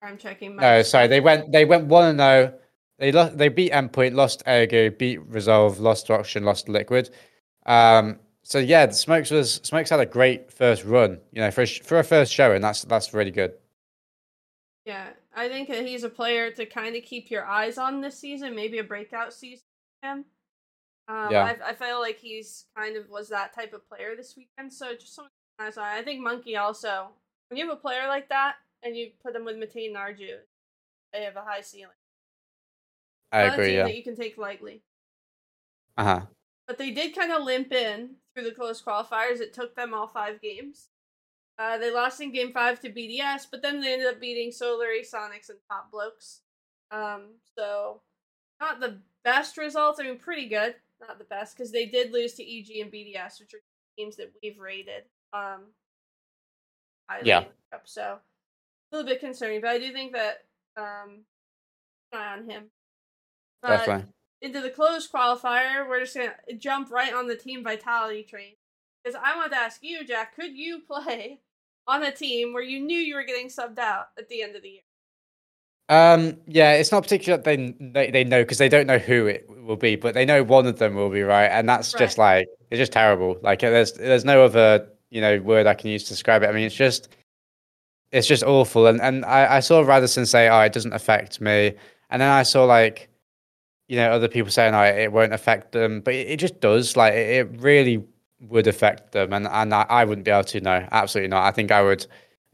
I'm 0.00 0.16
checking. 0.16 0.56
My 0.56 0.62
no, 0.62 0.82
sorry. 0.82 1.08
They 1.08 1.20
went. 1.20 1.52
They 1.52 1.66
went 1.66 1.86
one 1.86 2.08
and 2.08 2.18
zero. 2.20 2.54
They 2.98 3.12
lost. 3.12 3.36
They 3.36 3.48
beat 3.48 3.72
Endpoint, 3.72 4.14
lost 4.14 4.42
Ergo, 4.46 4.90
beat 4.90 5.18
Resolve, 5.26 5.80
lost 5.80 6.10
Auction, 6.10 6.44
lost 6.44 6.68
Liquid. 6.68 7.10
Um, 7.66 8.20
so 8.42 8.58
yeah, 8.58 8.86
the 8.86 8.94
Smokes 8.94 9.30
was 9.30 9.54
Smokes 9.64 9.90
had 9.90 10.00
a 10.00 10.06
great 10.06 10.52
first 10.52 10.84
run. 10.84 11.18
You 11.32 11.42
know, 11.42 11.50
for 11.50 11.62
a, 11.62 11.66
for 11.66 11.98
a 11.98 12.04
first 12.04 12.32
showing, 12.32 12.62
that's 12.62 12.84
that's 12.84 13.12
really 13.12 13.32
good. 13.32 13.54
Yeah, 14.86 15.08
I 15.34 15.48
think 15.48 15.68
that 15.68 15.84
he's 15.84 16.04
a 16.04 16.08
player 16.08 16.50
to 16.52 16.64
kind 16.64 16.94
of 16.94 17.02
keep 17.02 17.28
your 17.28 17.44
eyes 17.44 17.76
on 17.76 18.00
this 18.00 18.18
season. 18.18 18.54
Maybe 18.54 18.78
a 18.78 18.84
breakout 18.84 19.34
season 19.34 19.64
for 20.00 20.08
him. 20.08 20.24
Um, 21.08 21.32
yeah. 21.32 21.56
I, 21.64 21.70
I 21.70 21.74
feel 21.74 21.98
like 21.98 22.18
he's 22.18 22.66
kind 22.76 22.96
of 22.96 23.10
was 23.10 23.28
that 23.30 23.52
type 23.52 23.72
of 23.72 23.86
player 23.88 24.14
this 24.16 24.36
weekend. 24.36 24.72
So 24.72 24.94
just 24.94 25.16
something. 25.16 25.32
I 25.58 26.02
think 26.02 26.20
Monkey 26.20 26.56
also. 26.56 27.08
When 27.50 27.58
you 27.58 27.68
have 27.68 27.76
a 27.76 27.80
player 27.80 28.06
like 28.06 28.28
that 28.28 28.54
and 28.82 28.96
you 28.96 29.10
put 29.22 29.32
them 29.32 29.44
with 29.44 29.56
Matane 29.56 29.92
Narju, 29.92 30.36
they 31.12 31.24
have 31.24 31.36
a 31.36 31.42
high 31.42 31.60
ceiling. 31.60 31.90
I 33.32 33.42
agree. 33.42 33.74
Yeah. 33.74 33.84
That 33.84 33.96
you 33.96 34.04
can 34.04 34.16
take 34.16 34.38
lightly. 34.38 34.82
Uh 35.96 36.04
huh. 36.04 36.20
but 36.66 36.78
they 36.78 36.92
did 36.92 37.14
kind 37.14 37.32
of 37.32 37.42
limp 37.42 37.72
in 37.72 38.10
through 38.32 38.44
the 38.44 38.52
close 38.52 38.80
qualifiers. 38.80 39.40
It 39.40 39.52
took 39.52 39.74
them 39.74 39.92
all 39.92 40.06
five 40.06 40.40
games. 40.40 40.88
Uh, 41.58 41.76
they 41.76 41.92
lost 41.92 42.20
in 42.20 42.32
game 42.32 42.52
five 42.52 42.80
to 42.80 42.88
BDS, 42.88 43.46
but 43.50 43.60
then 43.60 43.80
they 43.80 43.92
ended 43.92 44.08
up 44.08 44.20
beating 44.20 44.50
Solary, 44.50 45.02
Sonics, 45.02 45.50
and 45.50 45.58
Top 45.68 45.90
Blokes. 45.90 46.40
Um, 46.90 47.34
so 47.58 48.00
not 48.60 48.80
the 48.80 48.98
best 49.24 49.58
results. 49.58 50.00
I 50.00 50.04
mean, 50.04 50.18
pretty 50.18 50.48
good, 50.48 50.76
not 51.00 51.18
the 51.18 51.24
best, 51.24 51.56
because 51.56 51.70
they 51.70 51.84
did 51.86 52.12
lose 52.12 52.32
to 52.34 52.42
EG 52.42 52.80
and 52.80 52.90
BDS, 52.90 53.40
which 53.40 53.52
are 53.52 53.60
teams 53.98 54.16
that 54.16 54.32
we've 54.42 54.58
rated. 54.58 55.02
Um, 55.34 55.64
highly. 57.10 57.28
Yeah. 57.28 57.44
So 57.84 58.02
a 58.02 58.96
little 58.96 59.08
bit 59.08 59.20
concerning, 59.20 59.60
but 59.60 59.70
I 59.70 59.78
do 59.78 59.92
think 59.92 60.12
that 60.12 60.44
um, 60.76 61.24
eye 62.12 62.36
on 62.36 62.48
him. 62.48 62.64
But 63.62 63.68
Definitely. 63.78 64.12
into 64.42 64.60
the 64.60 64.70
closed 64.70 65.12
qualifier, 65.12 65.88
we're 65.88 66.00
just 66.00 66.16
gonna 66.16 66.32
jump 66.58 66.90
right 66.90 67.12
on 67.12 67.26
the 67.26 67.36
team 67.36 67.62
vitality 67.62 68.22
train. 68.22 68.54
Because 69.02 69.20
I 69.22 69.36
want 69.36 69.52
to 69.52 69.58
ask 69.58 69.82
you, 69.82 70.04
Jack, 70.04 70.36
could 70.36 70.56
you 70.56 70.80
play 70.80 71.40
on 71.86 72.02
a 72.02 72.12
team 72.12 72.52
where 72.52 72.62
you 72.62 72.80
knew 72.80 72.98
you 72.98 73.14
were 73.14 73.24
getting 73.24 73.48
subbed 73.48 73.78
out 73.78 74.08
at 74.18 74.28
the 74.28 74.42
end 74.42 74.56
of 74.56 74.62
the 74.62 74.68
year? 74.68 74.80
Um, 75.88 76.36
yeah, 76.46 76.74
it's 76.74 76.92
not 76.92 77.02
particular 77.02 77.36
that 77.38 77.44
they 77.44 77.74
they, 77.80 78.10
they 78.10 78.24
know 78.24 78.42
because 78.42 78.58
they 78.58 78.68
don't 78.68 78.86
know 78.86 78.98
who 78.98 79.26
it 79.26 79.46
will 79.48 79.76
be, 79.76 79.96
but 79.96 80.14
they 80.14 80.24
know 80.24 80.42
one 80.42 80.66
of 80.66 80.78
them 80.78 80.94
will 80.94 81.10
be 81.10 81.22
right, 81.22 81.46
and 81.46 81.68
that's 81.68 81.92
just 81.92 82.16
like 82.16 82.46
it's 82.70 82.78
just 82.78 82.92
terrible. 82.92 83.38
Like 83.42 83.60
there's 83.60 83.94
there's 83.94 84.24
no 84.24 84.44
other 84.44 84.88
you 85.10 85.20
know 85.20 85.38
word 85.40 85.66
I 85.66 85.74
can 85.74 85.90
use 85.90 86.04
to 86.04 86.10
describe 86.10 86.42
it. 86.42 86.48
I 86.48 86.52
mean, 86.52 86.64
it's 86.64 86.74
just 86.74 87.08
it's 88.12 88.26
just 88.26 88.42
awful. 88.42 88.86
And 88.86 89.00
and 89.00 89.24
I, 89.24 89.56
I 89.56 89.60
saw 89.60 89.82
Radosin 89.82 90.26
say, 90.26 90.48
"Oh, 90.48 90.60
it 90.60 90.72
doesn't 90.72 90.92
affect 90.92 91.40
me," 91.40 91.74
and 92.10 92.22
then 92.22 92.30
I 92.30 92.42
saw 92.42 92.64
like 92.64 93.08
you 93.88 93.96
know 93.96 94.10
other 94.10 94.28
people 94.28 94.50
saying, 94.50 94.74
"Oh, 94.74 94.82
it 94.82 95.12
won't 95.12 95.32
affect 95.32 95.72
them," 95.72 96.00
but 96.00 96.14
it, 96.14 96.28
it 96.28 96.36
just 96.38 96.60
does. 96.60 96.96
Like 96.96 97.14
it, 97.14 97.46
it 97.46 97.60
really 97.60 98.04
would 98.40 98.66
affect 98.66 99.12
them, 99.12 99.32
and 99.32 99.46
and 99.46 99.74
I, 99.74 99.86
I 99.88 100.04
wouldn't 100.04 100.24
be 100.24 100.30
able 100.30 100.44
to. 100.44 100.60
No, 100.60 100.86
absolutely 100.92 101.28
not. 101.28 101.44
I 101.44 101.52
think 101.52 101.70
I 101.70 101.82
would 101.82 102.06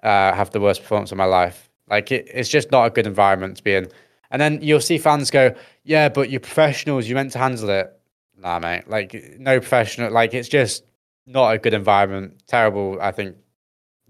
uh, 0.03 0.33
have 0.35 0.51
the 0.51 0.61
worst 0.61 0.83
performance 0.83 1.13
of 1.13 1.19
my 1.19 1.25
life. 1.25 1.71
Like 1.89 2.11
it, 2.13 2.29
it's 2.33 2.49
just 2.49 2.71
not 2.71 2.87
a 2.87 2.91
good 2.91 3.07
environment 3.07 3.59
to 3.59 3.63
be 3.63 3.75
in. 3.75 3.89
And 4.31 4.43
then 4.43 4.61
you'll 4.61 4.81
see 4.81 4.99
fans 4.99 5.31
go, 5.31 5.55
"Yeah, 5.85 6.09
but 6.09 6.31
you're 6.31 6.41
professionals. 6.41 7.07
You 7.09 7.15
meant 7.15 7.33
to 7.33 7.39
handle 7.39 7.71
it." 7.71 7.93
Nah, 8.39 8.59
mate. 8.59 8.89
Like 8.89 9.37
no 9.39 9.61
professional. 9.61 10.13
Like 10.13 10.35
it's 10.35 10.49
just 10.49 10.85
not 11.27 11.51
a 11.55 11.59
good 11.59 11.75
environment. 11.75 12.43
Terrible. 12.47 12.99
I 13.01 13.13
think. 13.13 13.37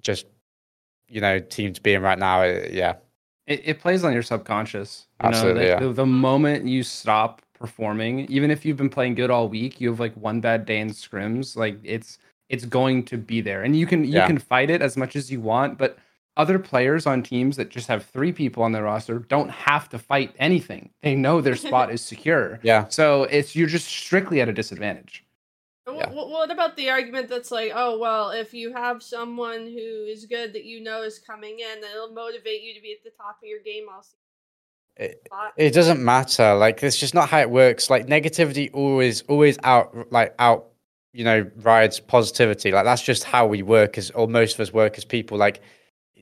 Just 0.02 0.26
you 1.08 1.20
know, 1.20 1.38
team 1.38 1.72
to 1.72 1.80
be 1.80 1.94
in 1.94 2.02
right 2.02 2.18
now. 2.18 2.42
Yeah. 2.42 2.96
It, 3.46 3.62
it 3.64 3.80
plays 3.80 4.02
on 4.04 4.12
your 4.12 4.22
subconscious. 4.22 5.06
You 5.22 5.28
Absolutely, 5.28 5.62
know, 5.62 5.68
yeah. 5.68 5.78
the, 5.80 5.92
the 5.92 6.06
moment 6.06 6.66
you 6.66 6.82
stop 6.82 7.42
performing, 7.54 8.20
even 8.30 8.50
if 8.50 8.64
you've 8.64 8.76
been 8.76 8.88
playing 8.90 9.14
good 9.14 9.30
all 9.30 9.48
week, 9.48 9.80
you 9.80 9.88
have 9.90 10.00
like 10.00 10.14
one 10.14 10.40
bad 10.40 10.66
day 10.66 10.78
in 10.80 10.90
scrims, 10.90 11.56
like 11.56 11.78
it's 11.84 12.18
it's 12.48 12.64
going 12.64 13.04
to 13.04 13.16
be 13.18 13.40
there. 13.40 13.62
And 13.62 13.76
you 13.76 13.86
can 13.86 14.04
you 14.04 14.14
Yeah. 14.14 14.26
can 14.26 14.38
fight 14.38 14.70
it 14.70 14.82
as 14.82 14.96
much 14.96 15.16
as 15.16 15.30
you 15.30 15.40
want, 15.40 15.78
but 15.78 15.96
other 16.36 16.58
players 16.58 17.06
on 17.06 17.22
teams 17.22 17.56
that 17.56 17.70
just 17.70 17.88
have 17.88 18.04
three 18.04 18.30
people 18.32 18.62
on 18.62 18.72
their 18.72 18.82
roster 18.84 19.18
don't 19.20 19.50
have 19.50 19.88
to 19.88 19.98
fight 19.98 20.34
anything. 20.38 20.90
They 21.02 21.14
know 21.14 21.40
their 21.40 21.56
spot 21.66 21.90
is 21.90 22.02
secure. 22.02 22.60
Yeah. 22.62 22.86
So 22.88 23.24
it's 23.24 23.56
you're 23.56 23.68
just 23.68 23.86
strictly 23.86 24.40
at 24.40 24.48
a 24.48 24.52
disadvantage. 24.52 25.24
Yeah. 25.94 26.10
wh- 26.10 26.28
What 26.30 26.50
about 26.50 26.76
the 26.76 26.90
argument 26.90 27.28
that's 27.28 27.50
like, 27.50 27.72
oh 27.74 27.98
well, 27.98 28.30
if 28.30 28.52
you 28.52 28.72
have 28.72 29.02
someone 29.02 29.60
who 29.66 30.04
is 30.08 30.26
good 30.26 30.52
that 30.54 30.64
you 30.64 30.80
know 30.80 31.02
is 31.02 31.18
coming 31.18 31.60
in, 31.60 31.80
then 31.80 31.90
it'll 31.94 32.12
motivate 32.12 32.62
you 32.62 32.74
to 32.74 32.80
be 32.80 32.92
at 32.92 33.04
the 33.04 33.10
top 33.10 33.38
of 33.42 33.48
your 33.48 33.60
game 33.60 33.86
all 33.92 34.02
season. 34.02 34.18
It- 34.96 35.28
It 35.56 35.70
doesn't 35.74 36.02
matter. 36.02 36.54
Like 36.54 36.82
it's 36.82 36.96
just 36.98 37.14
not 37.14 37.28
how 37.28 37.38
it 37.40 37.50
works. 37.50 37.90
Like 37.90 38.06
negativity 38.06 38.70
always 38.72 39.22
always 39.22 39.58
out 39.62 40.10
like 40.12 40.34
out 40.38 40.66
you 41.12 41.24
know 41.24 41.50
rides 41.56 42.00
positivity. 42.00 42.72
Like 42.72 42.84
that's 42.84 43.02
just 43.02 43.24
how 43.24 43.46
we 43.46 43.62
work 43.62 43.96
as 43.98 44.10
or 44.12 44.26
most 44.26 44.54
of 44.54 44.60
us 44.60 44.72
work 44.72 44.98
as 44.98 45.04
people. 45.04 45.38
Like 45.38 45.60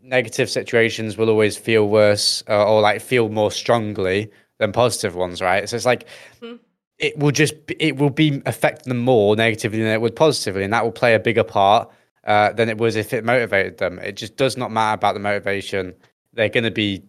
negative 0.03 0.51
situations 0.51 1.17
will 1.17 1.31
always 1.31 1.57
feel 1.57 1.89
worse 1.89 2.45
uh, 2.49 2.65
or 2.71 2.83
like 2.83 3.01
feel 3.01 3.29
more 3.31 3.51
strongly 3.51 4.31
than 4.59 4.73
positive 4.73 5.15
ones, 5.17 5.41
right? 5.41 5.67
So 5.69 5.77
it's 5.77 5.87
like 5.87 6.07
Mhm. 6.43 6.59
It 7.05 7.19
will 7.19 7.33
just 7.33 7.55
it 7.69 7.97
will 7.97 8.11
be 8.11 8.41
affecting 8.47 8.91
them 8.91 9.01
more 9.01 9.37
negatively 9.37 9.83
than 9.83 9.93
it 9.93 10.01
would 10.01 10.17
positively, 10.17 10.65
and 10.65 10.73
that 10.73 10.85
will 10.85 10.93
play 10.93 11.15
a 11.15 11.19
bigger 11.19 11.45
part 11.45 11.91
uh, 12.25 12.53
than 12.53 12.71
it 12.71 12.79
was 12.79 12.97
if 12.97 13.13
it 13.13 13.25
motivated 13.25 13.77
them. 13.77 13.99
It 13.99 14.17
just 14.17 14.37
does 14.37 14.57
not 14.57 14.73
matter 14.73 14.95
about 14.95 15.13
the 15.13 15.21
motivation. 15.21 15.95
They're 16.33 16.49
going 16.49 16.65
to 16.65 16.71
be, 16.71 17.03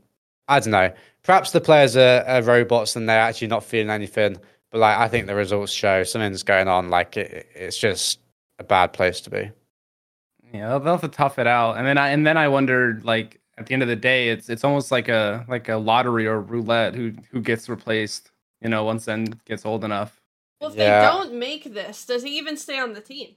I 0.49 0.59
don't 0.59 0.71
know. 0.71 0.93
Perhaps 1.23 1.51
the 1.51 1.61
players 1.61 1.95
are, 1.95 2.23
are 2.27 2.41
robots 2.41 2.95
and 2.97 3.07
they're 3.07 3.19
actually 3.19 3.47
not 3.47 3.63
feeling 3.63 3.89
anything. 3.89 4.37
But 4.69 4.79
like, 4.79 4.97
I 4.97 5.07
think 5.07 5.27
the 5.27 5.35
results 5.35 5.71
show 5.71 6.03
something's 6.03 6.43
going 6.43 6.67
on. 6.67 6.89
Like, 6.89 7.15
it, 7.15 7.47
it's 7.55 7.77
just 7.77 8.19
a 8.59 8.63
bad 8.65 8.91
place 8.91 9.21
to 9.21 9.29
be. 9.29 9.49
Yeah, 10.53 10.67
they'll, 10.69 10.79
they'll 10.81 10.97
have 10.97 11.01
to 11.01 11.07
tough 11.07 11.39
it 11.39 11.47
out, 11.47 11.77
and 11.77 11.87
then 11.87 11.97
I 11.97 12.09
and 12.09 12.27
then 12.27 12.37
I 12.37 12.47
wondered, 12.47 13.03
like 13.03 13.39
at 13.57 13.65
the 13.65 13.73
end 13.73 13.81
of 13.81 13.89
the 13.89 13.95
day, 13.95 14.29
it's 14.29 14.49
it's 14.49 14.63
almost 14.63 14.91
like 14.91 15.09
a 15.09 15.45
like 15.47 15.67
a 15.69 15.75
lottery 15.75 16.27
or 16.27 16.39
roulette 16.39 16.95
who 16.95 17.13
who 17.31 17.41
gets 17.41 17.67
replaced. 17.67 18.31
You 18.65 18.69
know, 18.69 18.83
once 18.83 19.05
then 19.05 19.25
gets 19.45 19.63
old 19.63 19.83
enough. 19.83 20.19
Well, 20.59 20.71
if 20.71 20.75
Yeah. 20.75 21.01
they 21.01 21.05
don't 21.05 21.33
make 21.37 21.65
this, 21.65 22.03
does 22.03 22.23
he 22.23 22.35
even 22.39 22.57
stay 22.57 22.79
on 22.79 22.93
the 22.93 22.99
team? 23.01 23.35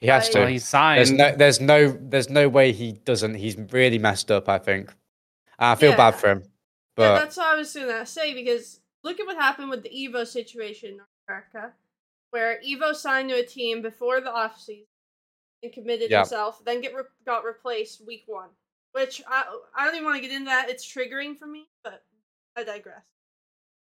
He 0.00 0.06
has 0.06 0.24
Like- 0.24 0.32
to. 0.32 0.38
Well, 0.38 0.48
he's 0.48 0.66
signed. 0.66 0.98
There's 1.00 1.10
no, 1.12 1.36
there's 1.36 1.60
no, 1.60 1.90
there's 2.00 2.30
no 2.30 2.48
way 2.48 2.72
he 2.72 2.92
doesn't. 2.92 3.34
He's 3.34 3.58
really 3.58 3.98
messed 3.98 4.30
up. 4.30 4.48
I 4.48 4.56
think. 4.58 4.90
I 5.58 5.74
feel 5.74 5.90
Yeah. 5.90 5.96
bad 5.98 6.12
for 6.12 6.30
him, 6.30 6.38
yeah, 6.44 6.48
but 6.94 7.18
that's 7.18 7.36
what 7.36 7.46
I 7.46 7.56
was 7.56 7.74
gonna 7.74 8.06
say 8.06 8.32
because 8.32 8.80
look 9.02 9.20
at 9.20 9.26
what 9.26 9.36
happened 9.36 9.68
with 9.68 9.82
the 9.82 9.90
Evo 9.90 10.26
situation 10.26 10.92
in 10.92 10.96
North 10.96 11.08
America, 11.28 11.74
where 12.30 12.58
Evo 12.62 12.94
signed 12.94 13.28
to 13.28 13.34
a 13.34 13.44
team 13.44 13.82
before 13.82 14.22
the 14.22 14.30
offseason 14.30 14.86
and 15.62 15.72
committed 15.74 16.10
Yeah. 16.10 16.20
himself, 16.20 16.64
then 16.64 16.80
get 16.80 16.94
re- 16.94 17.02
got 17.26 17.44
replaced 17.44 18.00
week 18.06 18.22
one. 18.26 18.48
Which 18.92 19.20
I 19.26 19.58
I 19.74 19.84
don't 19.84 19.96
even 19.96 20.06
want 20.06 20.16
to 20.22 20.22
get 20.26 20.32
into 20.34 20.46
that. 20.46 20.70
It's 20.70 20.86
triggering 20.90 21.36
for 21.38 21.46
me, 21.46 21.68
but 21.84 22.02
I 22.56 22.64
digress. 22.64 23.04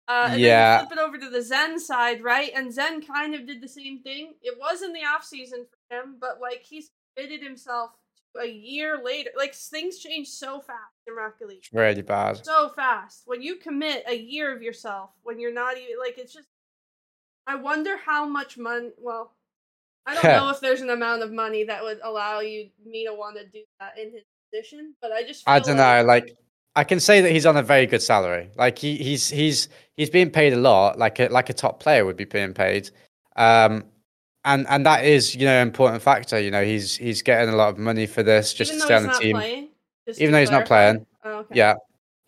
Uh, 0.09 0.29
and 0.33 0.41
Yeah. 0.41 0.79
then 0.79 0.81
you 0.83 0.87
flip 0.87 0.99
it 0.99 1.03
over 1.03 1.19
to 1.19 1.31
the 1.31 1.43
Zen 1.43 1.79
side, 1.81 2.23
right? 2.23 2.53
And 2.55 2.73
Zen 2.73 3.03
kind 3.05 3.35
of 3.35 3.47
did 3.47 3.61
the 3.61 3.69
same 3.69 4.03
thing. 4.03 4.35
It 4.43 4.57
was 4.59 4.83
in 4.83 4.93
the 4.93 5.01
off 5.05 5.25
season 5.25 5.67
for 5.67 5.97
him, 5.97 6.17
but 6.21 6.41
like 6.41 6.63
he's 6.63 6.91
committed 7.17 7.43
himself 7.43 7.91
to 8.35 8.43
a 8.43 8.47
year 8.49 9.01
later. 9.03 9.31
Like 9.37 9.55
things 9.55 9.99
change 9.99 10.29
so 10.29 10.61
fast 10.61 10.93
in 11.07 11.15
Rocket 11.15 11.49
League 11.49 11.65
really 11.73 12.03
bad. 12.03 12.45
so 12.45 12.69
fast. 12.77 13.23
When 13.27 13.43
you 13.43 13.57
commit 13.57 14.05
a 14.07 14.15
year 14.17 14.55
of 14.55 14.63
yourself, 14.63 15.11
when 15.23 15.41
you're 15.41 15.53
not 15.53 15.77
even 15.77 15.99
like 15.99 16.19
it's 16.19 16.33
just 16.33 16.49
I 17.49 17.57
wonder 17.57 17.97
how 17.97 18.27
much 18.27 18.59
money 18.59 18.91
well 18.99 19.33
I 20.07 20.15
don't 20.15 20.23
know 20.45 20.51
if 20.51 20.61
there's 20.61 20.83
an 20.83 20.91
amount 20.91 21.23
of 21.23 21.33
money 21.33 21.65
that 21.65 21.83
would 21.83 21.99
allow 22.05 22.41
you 22.41 22.71
me 22.85 23.07
to 23.07 23.13
want 23.15 23.39
to 23.39 23.47
do 23.47 23.65
that 23.81 23.99
in 23.99 24.13
his 24.13 24.23
position, 24.53 24.95
but 25.03 25.11
I 25.11 25.25
just 25.25 25.45
feel 25.45 25.55
I 25.55 25.59
don't 25.59 25.77
know. 25.77 26.05
Like, 26.05 26.37
I 26.77 26.85
can 26.85 27.01
say 27.01 27.23
that 27.23 27.33
he's 27.33 27.47
on 27.47 27.57
a 27.57 27.63
very 27.63 27.87
good 27.87 28.03
salary. 28.03 28.51
Like 28.57 28.79
he, 28.79 28.97
he's 28.97 29.29
he's 29.31 29.69
he's 29.97 30.11
being 30.11 30.31
paid 30.31 30.53
a 30.53 30.57
lot, 30.57 30.99
like 30.99 31.19
a 31.19 31.29
like 31.29 31.49
a 31.49 31.55
top 31.55 31.81
player 31.81 32.05
would 32.05 32.17
be 32.17 32.27
being 32.27 32.53
paid. 32.53 32.91
Um, 33.35 33.85
and 34.45 34.67
and 34.69 34.85
that 34.85 35.05
is 35.05 35.35
you 35.35 35.47
know 35.47 35.61
an 35.61 35.67
important 35.67 36.03
factor. 36.03 36.39
You 36.39 36.51
know, 36.51 36.63
he's 36.63 36.97
he's 36.97 37.23
getting 37.23 37.53
a 37.53 37.57
lot 37.57 37.71
of 37.71 37.79
money 37.79 38.07
for 38.07 38.23
this 38.23 38.53
just 38.53 38.71
even 38.71 38.81
to 38.81 38.85
stay 38.85 38.95
on 38.95 39.03
the 39.05 39.13
team. 39.13 39.37
playing, 39.37 39.69
Even 40.19 40.33
though 40.33 40.41
he's 40.41 40.51
not 40.51 40.67
playing. 40.67 41.07
Oh, 41.25 41.39
okay. 41.39 41.55
Yeah, 41.55 41.75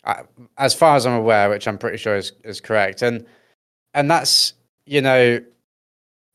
I, 0.03 0.23
as 0.57 0.73
far 0.73 0.95
as 0.95 1.05
I'm 1.05 1.13
aware, 1.13 1.49
which 1.49 1.67
I'm 1.67 1.77
pretty 1.77 1.97
sure 1.97 2.17
is 2.17 2.33
is 2.43 2.59
correct, 2.59 3.03
and 3.03 3.25
and 3.93 4.09
that's 4.09 4.53
you 4.87 5.01
know, 5.01 5.39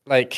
like 0.05 0.37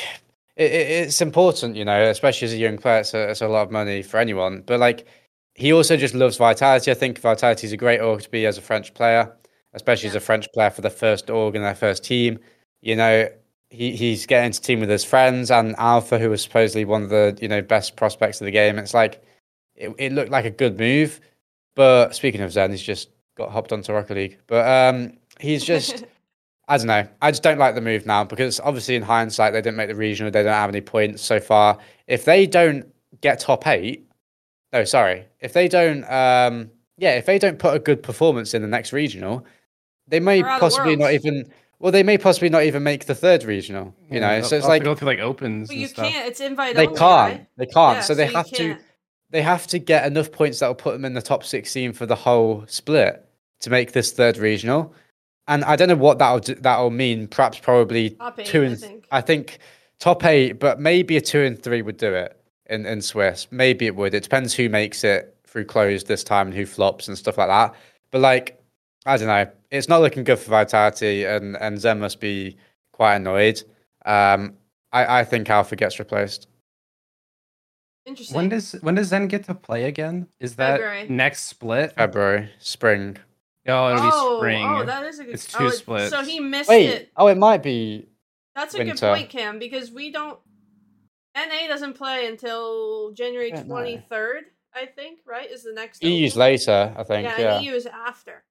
it, 0.55 0.71
it, 0.71 0.89
it's 1.05 1.21
important, 1.21 1.75
you 1.75 1.85
know, 1.85 2.09
especially 2.09 2.47
as 2.47 2.53
a 2.53 2.57
young 2.57 2.79
player. 2.79 3.01
It's 3.01 3.13
a, 3.13 3.29
it's 3.29 3.41
a 3.41 3.47
lot 3.47 3.61
of 3.61 3.71
money 3.71 4.01
for 4.01 4.17
anyone, 4.17 4.63
but 4.65 4.79
like 4.79 5.05
he 5.57 5.73
also 5.73 5.97
just 5.97 6.13
loves 6.13 6.37
Vitality. 6.37 6.91
I 6.91 6.93
think 6.93 7.19
Vitality 7.19 7.65
is 7.65 7.73
a 7.73 7.77
great 7.77 7.99
org 7.99 8.21
to 8.21 8.29
be 8.29 8.45
as 8.45 8.59
a 8.59 8.61
French 8.61 8.93
player, 8.93 9.35
especially 9.73 10.07
as 10.07 10.15
a 10.15 10.19
French 10.19 10.47
player 10.53 10.69
for 10.69 10.81
the 10.81 10.89
first 10.91 11.31
org 11.31 11.55
and 11.55 11.65
their 11.65 11.73
first 11.73 12.03
team. 12.03 12.37
You 12.81 12.95
know, 12.95 13.27
he, 13.71 13.95
he's 13.95 14.27
getting 14.27 14.51
to 14.51 14.61
team 14.61 14.79
with 14.79 14.89
his 14.89 15.03
friends 15.03 15.49
and 15.49 15.75
Alpha, 15.79 16.19
who 16.19 16.29
was 16.29 16.43
supposedly 16.43 16.85
one 16.85 17.01
of 17.01 17.09
the 17.09 17.35
you 17.41 17.47
know 17.47 17.63
best 17.63 17.95
prospects 17.95 18.39
of 18.39 18.45
the 18.45 18.51
game. 18.51 18.77
It's 18.77 18.93
like 18.93 19.23
it, 19.75 19.93
it 19.97 20.11
looked 20.13 20.29
like 20.29 20.45
a 20.45 20.51
good 20.51 20.77
move, 20.77 21.19
but 21.75 22.15
speaking 22.15 22.41
of 22.41 22.51
Zen, 22.51 22.69
he's 22.69 22.83
just 22.83 23.09
got 23.35 23.51
hopped 23.51 23.73
onto 23.73 23.93
Rocket 23.93 24.13
League. 24.13 24.37
But 24.45 24.67
um, 24.67 25.17
he's 25.39 25.65
just 25.65 26.05
I 26.67 26.77
don't 26.77 26.85
know. 26.85 27.07
I 27.23 27.31
just 27.31 27.41
don't 27.41 27.57
like 27.57 27.73
the 27.73 27.81
move 27.81 28.05
now 28.05 28.23
because 28.23 28.59
obviously 28.59 28.95
in 28.95 29.01
hindsight 29.01 29.53
they 29.53 29.61
didn't 29.61 29.77
make 29.77 29.89
the 29.89 29.95
regional. 29.95 30.31
They 30.31 30.43
don't 30.43 30.53
have 30.53 30.69
any 30.69 30.81
points 30.81 31.23
so 31.23 31.39
far. 31.39 31.79
If 32.05 32.25
they 32.25 32.45
don't 32.45 32.85
get 33.21 33.39
top 33.39 33.65
eight, 33.65 34.06
no, 34.73 34.83
sorry. 34.83 35.25
If 35.39 35.53
they 35.53 35.67
don't, 35.67 36.03
um, 36.11 36.69
yeah, 36.97 37.13
if 37.13 37.25
they 37.25 37.39
don't 37.39 37.59
put 37.59 37.75
a 37.75 37.79
good 37.79 38.03
performance 38.03 38.53
in 38.53 38.61
the 38.61 38.67
next 38.67 38.91
regional, 38.93 39.45
they 40.07 40.19
may 40.19 40.41
They're 40.41 40.49
out 40.51 40.55
of 40.55 40.61
possibly 40.61 40.95
not 40.95 41.13
even. 41.13 41.51
Well, 41.79 41.91
they 41.91 42.01
may 42.01 42.17
possibly 42.17 42.49
not 42.49 42.63
even 42.63 42.81
make 42.81 43.05
the 43.05 43.13
third 43.13 43.43
regional. 43.43 43.93
You 44.09 44.19
know, 44.19 44.41
so 44.41 44.57
it's 44.57 44.67
like 44.67 44.81
to 44.81 44.85
go 44.85 44.95
through 44.95 45.09
like 45.09 45.19
opens. 45.19 45.67
but 45.67 45.77
you 45.77 45.87
stuff. 45.87 46.11
can't. 46.11 46.27
It's 46.27 46.39
invite 46.39 46.75
they 46.75 46.87
only, 46.87 46.97
can't. 46.97 47.33
right? 47.33 47.47
They 47.57 47.65
can't. 47.67 47.97
Yeah, 47.97 48.01
so 48.01 48.15
they 48.15 48.27
you 48.27 48.33
have 48.35 48.47
to. 48.47 48.55
can't. 48.55 48.81
They 49.29 49.41
have 49.41 49.67
to 49.67 49.79
get 49.79 50.07
enough 50.07 50.31
points 50.31 50.59
that 50.59 50.67
will 50.67 50.75
put 50.75 50.93
them 50.93 51.03
in 51.03 51.13
the 51.13 51.21
top 51.21 51.43
16 51.43 51.91
for 51.91 52.05
the 52.05 52.15
whole 52.15 52.63
split 52.67 53.27
to 53.59 53.69
make 53.69 53.91
this 53.91 54.11
third 54.13 54.37
regional. 54.37 54.93
and 55.49 55.65
I 55.65 55.75
don't 55.75 55.89
know 55.89 55.95
what 55.95 56.17
that'll 56.19 56.39
do, 56.39 56.55
that'll 56.55 56.91
mean. 56.91 57.27
Perhaps 57.27 57.59
probably 57.59 58.11
Top 58.11 58.39
eight, 58.39 58.45
two 58.45 58.61
I 58.63 58.65
and 58.65 58.79
think. 58.79 59.05
I 59.11 59.21
think 59.21 59.59
top 59.99 60.23
eight, 60.25 60.53
but 60.53 60.79
maybe 60.79 61.17
a 61.17 61.21
two 61.21 61.41
and 61.41 61.61
three 61.61 61.81
would 61.81 61.97
do 61.97 62.13
it 62.13 62.36
in 62.69 62.85
in 62.85 63.01
Swiss. 63.01 63.47
Maybe 63.51 63.85
it 63.85 63.95
would. 63.95 64.13
It 64.13 64.23
depends 64.23 64.53
who 64.53 64.69
makes 64.69 65.03
it 65.03 65.35
through 65.45 65.65
closed 65.65 66.07
this 66.07 66.23
time 66.23 66.47
and 66.47 66.55
who 66.55 66.65
flops 66.65 67.07
and 67.07 67.17
stuff 67.17 67.37
like 67.37 67.47
that. 67.47 67.73
But 68.11 68.21
like, 68.21 68.61
I 69.05 69.17
don't 69.17 69.27
know. 69.27 69.49
It's 69.71 69.89
not 69.89 70.01
looking 70.01 70.23
good 70.23 70.39
for 70.39 70.49
Vitality, 70.49 71.25
and 71.25 71.57
and 71.57 71.79
Zen 71.79 71.99
must 71.99 72.19
be 72.19 72.57
quite 72.91 73.15
annoyed. 73.15 73.63
Um, 74.05 74.55
I 74.91 75.19
I 75.19 75.23
think 75.23 75.49
Alpha 75.49 75.75
gets 75.75 75.99
replaced. 75.99 76.47
Interesting. 78.05 78.35
When 78.35 78.49
does 78.49 78.71
when 78.81 78.95
does 78.95 79.07
Zen 79.07 79.27
get 79.27 79.43
to 79.45 79.53
play 79.53 79.83
again? 79.83 80.27
Is 80.39 80.55
that 80.55 80.79
February. 80.79 81.07
next 81.09 81.43
split? 81.43 81.91
February, 81.93 82.49
spring. 82.59 83.17
Oh, 83.67 83.93
it'll 83.93 84.01
oh, 84.01 84.35
be 84.35 84.39
spring. 84.39 84.65
oh, 84.65 84.85
that 84.85 85.03
is 85.03 85.19
a 85.19 85.25
good. 85.25 85.33
It's 85.33 85.53
oh, 85.55 85.59
two 85.59 85.67
it- 85.67 85.71
splits. 85.71 86.09
So 86.11 86.23
he 86.23 86.39
missed 86.39 86.69
Wait, 86.69 86.87
it. 86.87 87.11
oh, 87.17 87.27
it 87.27 87.37
might 87.37 87.61
be. 87.61 88.07
That's 88.55 88.73
a 88.73 88.83
good 88.83 88.97
point, 88.97 89.29
Cam, 89.29 89.59
because 89.59 89.91
we 89.91 90.09
don't. 90.09 90.39
NA 91.37 91.67
doesn't 91.67 91.93
play 91.93 92.27
until 92.27 93.11
January 93.11 93.51
twenty 93.51 94.03
third. 94.09 94.45
I 94.73 94.85
think 94.85 95.19
right 95.25 95.49
is 95.49 95.63
the 95.63 95.73
next. 95.73 96.03
EU's 96.03 96.33
open. 96.33 96.39
later, 96.39 96.93
I 96.97 97.03
think. 97.03 97.27
Yeah, 97.27 97.39
Yeah. 97.39 97.59
EU 97.61 97.71
is 97.73 97.85
after. 97.85 98.43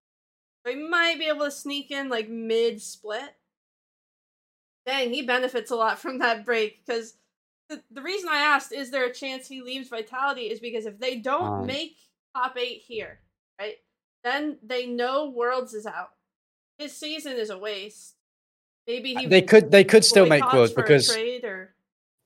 So 0.64 0.72
he 0.72 0.78
might 0.88 1.18
be 1.18 1.26
able 1.26 1.44
to 1.44 1.50
sneak 1.50 1.90
in 1.90 2.08
like 2.08 2.28
mid 2.28 2.80
split. 2.82 3.34
Dang, 4.86 5.12
he 5.12 5.22
benefits 5.22 5.70
a 5.70 5.76
lot 5.76 5.98
from 5.98 6.18
that 6.18 6.44
break 6.44 6.84
because 6.84 7.14
the, 7.68 7.82
the 7.90 8.02
reason 8.02 8.28
I 8.28 8.38
asked 8.38 8.72
is 8.72 8.90
there 8.90 9.04
a 9.04 9.12
chance 9.12 9.48
he 9.48 9.60
leaves 9.62 9.88
Vitality 9.88 10.42
is 10.42 10.60
because 10.60 10.86
if 10.86 10.98
they 10.98 11.16
don't 11.16 11.60
Um. 11.60 11.66
make 11.66 11.96
top 12.36 12.56
eight 12.56 12.82
here, 12.86 13.20
right, 13.60 13.76
then 14.24 14.58
they 14.62 14.86
know 14.86 15.28
Worlds 15.30 15.74
is 15.74 15.86
out. 15.86 16.10
His 16.78 16.92
season 16.92 17.32
is 17.34 17.50
a 17.50 17.58
waste. 17.58 18.14
Maybe 18.86 19.14
he 19.14 19.26
They 19.26 19.42
could 19.42 19.70
they 19.72 19.82
could 19.84 20.04
still 20.04 20.26
make 20.26 20.44
worlds 20.52 20.72
because 20.72 21.12
trade 21.12 21.44
or 21.44 21.74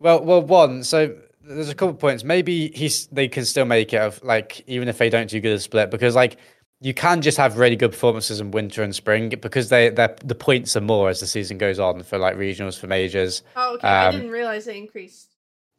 Well, 0.01 0.25
well, 0.25 0.43
one. 0.43 0.83
So 0.83 1.15
there's 1.43 1.69
a 1.69 1.75
couple 1.75 1.95
of 1.95 1.99
points. 1.99 2.25
Maybe 2.25 2.69
he's 2.75 3.07
they 3.09 3.29
can 3.29 3.45
still 3.45 3.67
make 3.67 3.93
it 3.93 4.01
of 4.01 4.23
like 4.25 4.65
even 4.67 4.89
if 4.89 4.99
they 4.99 5.11
don't 5.11 5.29
do 5.29 5.41
good 5.41 5.53
at 5.55 5.61
split 5.61 5.91
because 5.91 6.15
like 6.15 6.39
you 6.81 6.95
can 6.95 7.21
just 7.21 7.37
have 7.37 7.59
really 7.59 7.77
good 7.77 7.91
performances 7.93 8.41
in 8.41 8.51
winter 8.51 8.83
and 8.83 8.95
spring 8.95 9.29
because 9.29 9.69
they 9.69 9.91
they 9.91 10.09
the 10.25 10.35
points 10.35 10.75
are 10.77 10.81
more 10.81 11.11
as 11.11 11.21
the 11.21 11.27
season 11.27 11.59
goes 11.59 11.79
on 11.79 12.03
for 12.03 12.19
like 12.19 12.37
regionals 12.37 12.79
for 12.79 12.87
majors. 12.87 13.43
oh 13.57 13.75
okay, 13.75 13.87
I 13.89 14.09
Um, 14.09 14.15
didn't 14.17 14.31
realize 14.31 14.65
they 14.65 14.79
increased. 14.79 15.27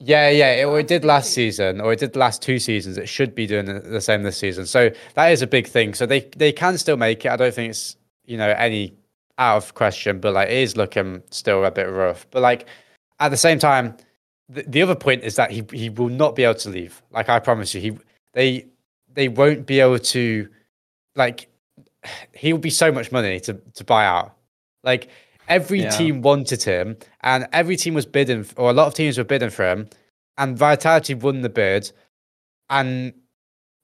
Yeah, 0.03 0.29
yeah, 0.29 0.53
it, 0.53 0.65
or 0.65 0.79
it 0.79 0.87
did 0.87 1.05
last 1.05 1.31
season, 1.31 1.79
or 1.79 1.93
it 1.93 1.99
did 1.99 2.15
last 2.15 2.41
two 2.41 2.57
seasons. 2.57 2.97
It 2.97 3.07
should 3.07 3.35
be 3.35 3.45
doing 3.45 3.65
the, 3.65 3.79
the 3.81 4.01
same 4.01 4.23
this 4.23 4.35
season. 4.37 4.65
So 4.65 4.89
that 5.13 5.27
is 5.31 5.43
a 5.43 5.47
big 5.47 5.67
thing. 5.67 5.93
So 5.93 6.05
they 6.07 6.21
they 6.37 6.51
can 6.51 6.77
still 6.77 6.97
make 6.97 7.23
it. 7.25 7.29
I 7.29 7.35
don't 7.35 7.53
think 7.53 7.69
it's 7.71 7.95
you 8.25 8.37
know 8.37 8.49
any 8.49 8.93
out 9.37 9.57
of 9.57 9.73
question, 9.75 10.19
but 10.19 10.33
like 10.33 10.49
it 10.49 10.57
is 10.57 10.75
looking 10.77 11.21
still 11.29 11.63
a 11.65 11.71
bit 11.71 11.89
rough. 11.89 12.25
But 12.31 12.41
like 12.41 12.67
at 13.19 13.29
the 13.29 13.37
same 13.37 13.59
time, 13.59 13.95
the, 14.53 14.63
the 14.67 14.81
other 14.81 14.95
point 14.95 15.23
is 15.23 15.35
that 15.37 15.51
he 15.51 15.63
he 15.71 15.89
will 15.89 16.09
not 16.09 16.35
be 16.35 16.43
able 16.43 16.55
to 16.59 16.69
leave. 16.69 17.01
Like 17.11 17.29
I 17.29 17.39
promise 17.39 17.73
you, 17.73 17.81
he 17.81 17.97
they 18.33 18.65
they 19.13 19.27
won't 19.27 19.65
be 19.65 19.79
able 19.79 19.99
to 19.99 20.47
like 21.15 21.47
he 22.33 22.51
will 22.53 22.59
be 22.59 22.69
so 22.69 22.91
much 22.91 23.11
money 23.11 23.39
to 23.41 23.53
to 23.75 23.83
buy 23.83 24.05
out. 24.05 24.35
Like 24.83 25.09
every 25.47 25.81
Yeah. 25.81 25.89
team 25.89 26.21
wanted 26.21 26.63
him, 26.63 26.97
and 27.21 27.47
every 27.53 27.75
team 27.75 27.93
was 27.93 28.05
bidding, 28.05 28.45
or 28.57 28.69
a 28.69 28.73
lot 28.73 28.87
of 28.87 28.93
teams 28.93 29.17
were 29.17 29.23
bidding 29.23 29.49
for 29.49 29.69
him, 29.69 29.89
and 30.37 30.57
Vitality 30.57 31.13
won 31.13 31.41
the 31.41 31.49
bid, 31.49 31.91
and 32.69 33.13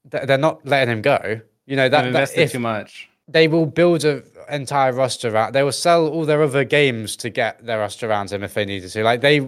they're 0.05 0.37
not 0.37 0.65
letting 0.65 0.91
him 0.93 1.01
go. 1.01 1.41
You 1.65 1.75
know 1.75 1.89
that, 1.89 2.01
that 2.01 2.07
invested 2.07 2.41
if 2.41 2.51
too 2.53 2.59
much. 2.59 3.09
they 3.27 3.47
will 3.49 3.65
build 3.65 4.05
an 4.05 4.23
entire 4.49 4.93
roster 4.93 5.29
around, 5.29 5.53
they 5.53 5.63
will 5.63 5.73
sell 5.73 6.07
all 6.07 6.25
their 6.25 6.41
other 6.41 6.63
games 6.63 7.15
to 7.17 7.29
get 7.29 7.65
their 7.65 7.79
roster 7.79 8.09
around 8.09 8.31
him 8.31 8.41
if 8.43 8.53
they 8.53 8.63
needed 8.65 8.89
to. 8.91 9.03
Like 9.03 9.19
they, 9.21 9.41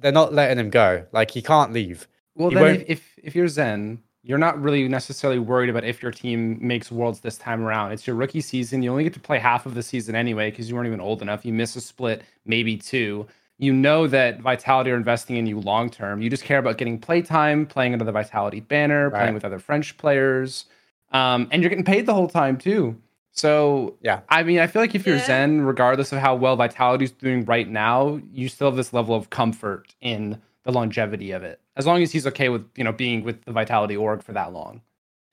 they're 0.00 0.12
not 0.12 0.32
letting 0.32 0.58
him 0.58 0.70
go. 0.70 1.04
Like 1.12 1.30
he 1.30 1.42
can't 1.42 1.72
leave. 1.72 2.06
Well, 2.34 2.50
He 2.50 2.54
then 2.56 2.76
if, 2.82 2.88
if 2.88 3.14
if 3.22 3.34
you're 3.34 3.48
Zen, 3.48 4.02
you're 4.22 4.38
not 4.38 4.60
really 4.60 4.86
necessarily 4.88 5.38
worried 5.38 5.70
about 5.70 5.84
if 5.84 6.02
your 6.02 6.10
team 6.12 6.58
makes 6.60 6.90
worlds 6.92 7.20
this 7.20 7.38
time 7.38 7.62
around. 7.62 7.92
It's 7.92 8.06
your 8.06 8.16
rookie 8.16 8.40
season. 8.40 8.82
You 8.82 8.90
only 8.90 9.04
get 9.04 9.14
to 9.14 9.20
play 9.20 9.38
half 9.38 9.66
of 9.66 9.74
the 9.74 9.82
season 9.82 10.14
anyway 10.14 10.50
because 10.50 10.68
you 10.68 10.74
weren't 10.74 10.86
even 10.88 11.00
old 11.00 11.22
enough. 11.22 11.44
You 11.44 11.52
miss 11.52 11.76
a 11.76 11.80
split, 11.80 12.22
maybe 12.44 12.76
two. 12.76 13.26
You 13.58 13.72
know 13.72 14.06
that 14.08 14.40
Vitality 14.40 14.90
are 14.90 14.96
investing 14.96 15.36
in 15.36 15.46
you 15.46 15.58
long 15.60 15.88
term. 15.88 16.20
You 16.20 16.28
just 16.28 16.44
care 16.44 16.58
about 16.58 16.76
getting 16.76 16.98
playtime, 16.98 17.64
playing 17.66 17.94
under 17.94 18.04
the 18.04 18.12
Vitality 18.12 18.60
banner, 18.60 19.08
Right. 19.08 19.20
playing 19.20 19.34
with 19.34 19.44
other 19.46 19.58
French 19.58 19.96
players, 19.96 20.66
um, 21.12 21.48
and 21.50 21.62
you're 21.62 21.70
getting 21.70 21.84
paid 21.84 22.04
the 22.04 22.12
whole 22.12 22.28
time 22.28 22.58
too. 22.58 23.00
So 23.36 23.96
Yeah. 24.00 24.20
I 24.28 24.42
mean, 24.42 24.58
I 24.58 24.66
feel 24.66 24.82
like 24.82 24.94
if 24.94 25.06
you're 25.06 25.16
Yeah. 25.16 25.26
Zen, 25.26 25.60
regardless 25.62 26.12
of 26.12 26.18
how 26.18 26.34
well 26.34 26.56
Vitality's 26.56 27.12
doing 27.12 27.44
right 27.44 27.68
now, 27.68 28.20
you 28.32 28.48
still 28.48 28.68
have 28.68 28.76
this 28.76 28.92
level 28.92 29.14
of 29.14 29.30
comfort 29.30 29.94
in 30.00 30.40
the 30.64 30.72
longevity 30.72 31.30
of 31.30 31.42
it. 31.42 31.60
As 31.76 31.86
long 31.86 32.02
as 32.02 32.10
he's 32.10 32.26
okay 32.26 32.48
with, 32.48 32.66
you 32.76 32.84
know, 32.84 32.92
being 32.92 33.22
with 33.22 33.44
the 33.44 33.52
Vitality 33.52 33.96
org 33.96 34.22
for 34.22 34.32
that 34.32 34.52
long. 34.52 34.80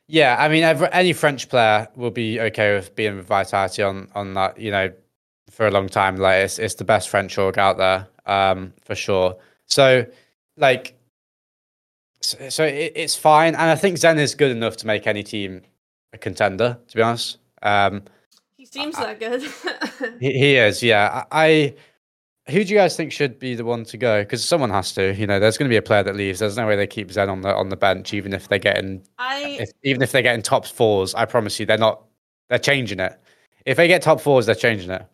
Yeah, 0.07 0.35
I 0.37 0.49
mean, 0.49 0.63
every, 0.63 0.89
any 0.91 1.13
French 1.13 1.47
player 1.47 1.87
will 1.95 2.11
be 2.11 2.39
okay 2.39 2.75
with 2.75 2.93
being 2.93 3.15
with 3.15 3.25
Vitality 3.25 3.81
on 3.81 4.09
on 4.13 4.33
that. 4.33 4.59
You 4.59 4.69
know, 4.69 4.91
for 5.53 5.67
a 5.67 5.71
long 5.71 5.87
time. 5.87 6.17
Like 6.17 6.43
it's 6.43 6.59
it's 6.59 6.75
the 6.75 6.83
best 6.83 7.09
French 7.09 7.37
org 7.37 7.57
out 7.57 7.77
there, 7.77 8.07
um, 8.25 8.73
for 8.83 8.95
sure. 8.95 9.37
So, 9.65 10.05
like, 10.57 10.97
so, 12.21 12.49
so 12.49 12.65
it, 12.65 12.93
it's 12.95 13.15
fine, 13.15 13.55
and 13.55 13.69
I 13.69 13.75
think 13.75 13.97
Zen 13.97 14.19
is 14.19 14.35
good 14.35 14.51
enough 14.51 14.77
to 14.77 14.87
make 14.87 15.07
any 15.07 15.23
team 15.23 15.61
a 16.11 16.17
contender. 16.17 16.77
To 16.87 16.95
be 16.95 17.01
honest, 17.01 17.37
um, 17.63 18.03
He 18.57 18.65
seems 18.65 18.95
I- 18.95 19.13
that 19.13 19.19
good. 19.19 20.13
he, 20.19 20.31
he 20.31 20.55
is. 20.57 20.83
Yeah, 20.83 21.23
I. 21.31 21.45
I 21.45 21.75
who 22.49 22.61
do 22.63 22.73
you 22.73 22.77
guys 22.77 22.97
think 22.97 23.13
should 23.13 23.39
be 23.39 23.55
the 23.55 23.63
one 23.63 23.85
to 23.85 23.95
go? 23.95 24.21
Because 24.21 24.43
someone 24.43 24.69
has 24.69 24.91
to. 24.95 25.13
You 25.15 25.25
know, 25.25 25.39
there's 25.39 25.57
going 25.57 25.69
to 25.69 25.73
be 25.73 25.77
a 25.77 25.81
player 25.81 26.03
that 26.03 26.15
leaves. 26.15 26.39
There's 26.39 26.57
no 26.57 26.67
way 26.67 26.75
they 26.75 26.87
keep 26.87 27.09
Zen 27.09 27.29
on 27.29 27.39
the 27.41 27.55
on 27.55 27.69
the 27.69 27.77
bench, 27.77 28.13
even 28.13 28.33
if 28.33 28.49
they're 28.49 28.59
getting 28.59 29.01
I 29.17 29.57
if, 29.61 29.71
even 29.83 30.01
if 30.01 30.11
they're 30.11 30.21
getting 30.21 30.41
top 30.41 30.65
fours, 30.65 31.15
I 31.15 31.23
promise 31.25 31.59
you, 31.59 31.65
they're 31.65 31.77
not. 31.77 32.03
They're 32.49 32.59
changing 32.59 32.99
it. 32.99 33.17
If 33.65 33.77
they 33.77 33.87
get 33.87 34.01
top 34.01 34.19
fours, 34.19 34.45
they're 34.45 34.55
changing 34.55 34.91
it. 34.91 35.07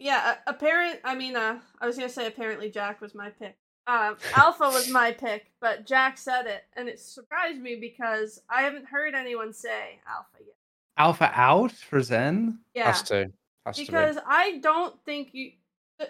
Yeah, 0.00 0.36
apparent. 0.46 0.98
I 1.04 1.14
mean, 1.14 1.36
uh, 1.36 1.60
I 1.80 1.86
was 1.86 1.96
gonna 1.96 2.08
say 2.08 2.26
apparently 2.26 2.68
Jack 2.68 3.00
was 3.00 3.14
my 3.14 3.30
pick. 3.30 3.56
Um, 3.86 4.16
Alpha 4.34 4.64
was 4.64 4.88
my 4.88 5.12
pick, 5.18 5.52
but 5.60 5.86
Jack 5.86 6.18
said 6.18 6.46
it, 6.46 6.64
and 6.74 6.88
it 6.88 6.98
surprised 6.98 7.60
me 7.60 7.76
because 7.76 8.40
I 8.50 8.62
haven't 8.62 8.86
heard 8.86 9.14
anyone 9.14 9.52
say 9.52 10.00
Alpha 10.08 10.38
yet. 10.40 10.56
Alpha 10.96 11.30
out 11.34 11.72
for 11.72 12.00
Zen? 12.02 12.58
Yeah, 12.74 12.86
Has 12.86 13.02
to. 13.04 13.30
Has 13.66 13.76
because 13.78 14.16
to 14.16 14.22
I 14.26 14.58
don't 14.58 15.02
think 15.04 15.30
you 15.32 15.52
uh, 16.00 16.04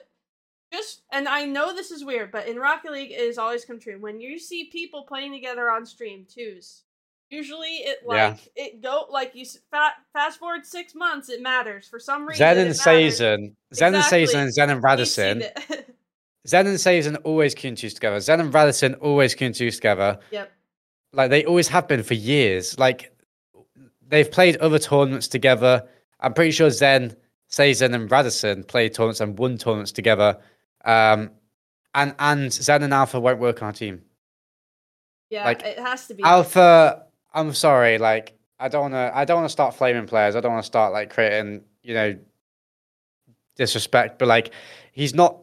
just. 0.72 1.02
And 1.12 1.28
I 1.28 1.44
know 1.44 1.74
this 1.74 1.90
is 1.90 2.04
weird, 2.04 2.30
but 2.32 2.48
in 2.48 2.56
Rocket 2.58 2.92
League, 2.92 3.10
it 3.12 3.26
has 3.26 3.38
always 3.38 3.64
come 3.64 3.78
true. 3.78 3.98
When 4.00 4.20
you 4.20 4.38
see 4.38 4.64
people 4.70 5.02
playing 5.04 5.32
together 5.32 5.70
on 5.70 5.84
stream, 5.86 6.26
twos. 6.32 6.82
Usually, 7.32 7.68
it 7.76 7.98
Yeah. 8.08 8.28
like 8.30 8.48
it 8.56 8.82
go 8.82 9.06
like 9.08 9.36
you 9.36 9.42
s- 9.42 9.58
fa- 9.70 9.94
fast 10.12 10.40
forward 10.40 10.66
six 10.66 10.96
months. 10.96 11.28
It 11.28 11.40
matters 11.40 11.86
for 11.86 12.00
some 12.00 12.26
reason. 12.26 12.38
Zen 12.38 12.58
and 12.58 12.70
it 12.70 12.76
matters. 12.84 13.20
Sazin, 13.20 13.54
Zen 13.72 13.94
and 13.94 13.96
Exactly. 14.02 14.26
Sazin, 14.26 14.42
and 14.42 14.52
Zen 14.54 14.70
and 14.70 14.82
We've 14.82 14.90
Radosin. 14.90 15.50
Zen 16.48 16.66
and 16.66 16.76
Sazin 16.76 17.18
always 17.22 17.54
Q2 17.54 17.94
together. 17.94 18.18
Zen 18.18 18.40
and 18.40 18.52
Radosin 18.52 18.96
always 19.00 19.36
Q2 19.36 19.72
together. 19.74 20.18
yep. 20.32 20.50
Like 21.12 21.30
they 21.30 21.44
always 21.44 21.68
have 21.68 21.86
been 21.86 22.02
for 22.02 22.14
years. 22.14 22.76
Like 22.80 23.12
they've 24.10 24.30
played 24.30 24.56
other 24.58 24.78
tournaments 24.78 25.28
together. 25.28 25.88
I'm 26.20 26.34
pretty 26.34 26.50
sure 26.50 26.68
Zen, 26.70 27.16
Sazin, 27.50 27.94
and 27.94 28.10
Radosin 28.10 28.66
played 28.66 28.92
tournaments 28.94 29.20
and 29.20 29.38
won 29.38 29.56
tournaments 29.56 29.92
together. 29.92 30.38
Um, 30.84 31.30
and 31.94 32.14
and 32.18 32.52
Zen 32.52 32.82
and 32.82 32.92
Alpha 32.94 33.18
won't 33.18 33.38
work 33.40 33.62
on 33.62 33.66
our 33.66 33.72
team. 33.72 34.02
Yeah, 35.30 35.44
Like, 35.44 35.62
it 35.62 35.78
has 35.78 36.06
to 36.08 36.14
be. 36.14 36.22
Alpha, 36.22 37.04
I'm 37.32 37.54
sorry, 37.54 37.98
like 37.98 38.34
I 38.58 38.68
don't 38.68 38.82
want 38.82 38.94
to. 38.94 39.12
I 39.14 39.24
don't 39.24 39.36
want 39.36 39.46
to 39.46 39.52
start 39.52 39.74
flaming 39.74 40.06
players. 40.06 40.36
I 40.36 40.40
don't 40.40 40.52
want 40.52 40.62
to 40.62 40.66
start 40.66 40.92
like 40.92 41.10
creating, 41.10 41.62
you 41.82 41.94
know, 41.94 42.18
disrespect. 43.56 44.18
But 44.18 44.28
like, 44.28 44.52
he's 44.92 45.14
not. 45.14 45.38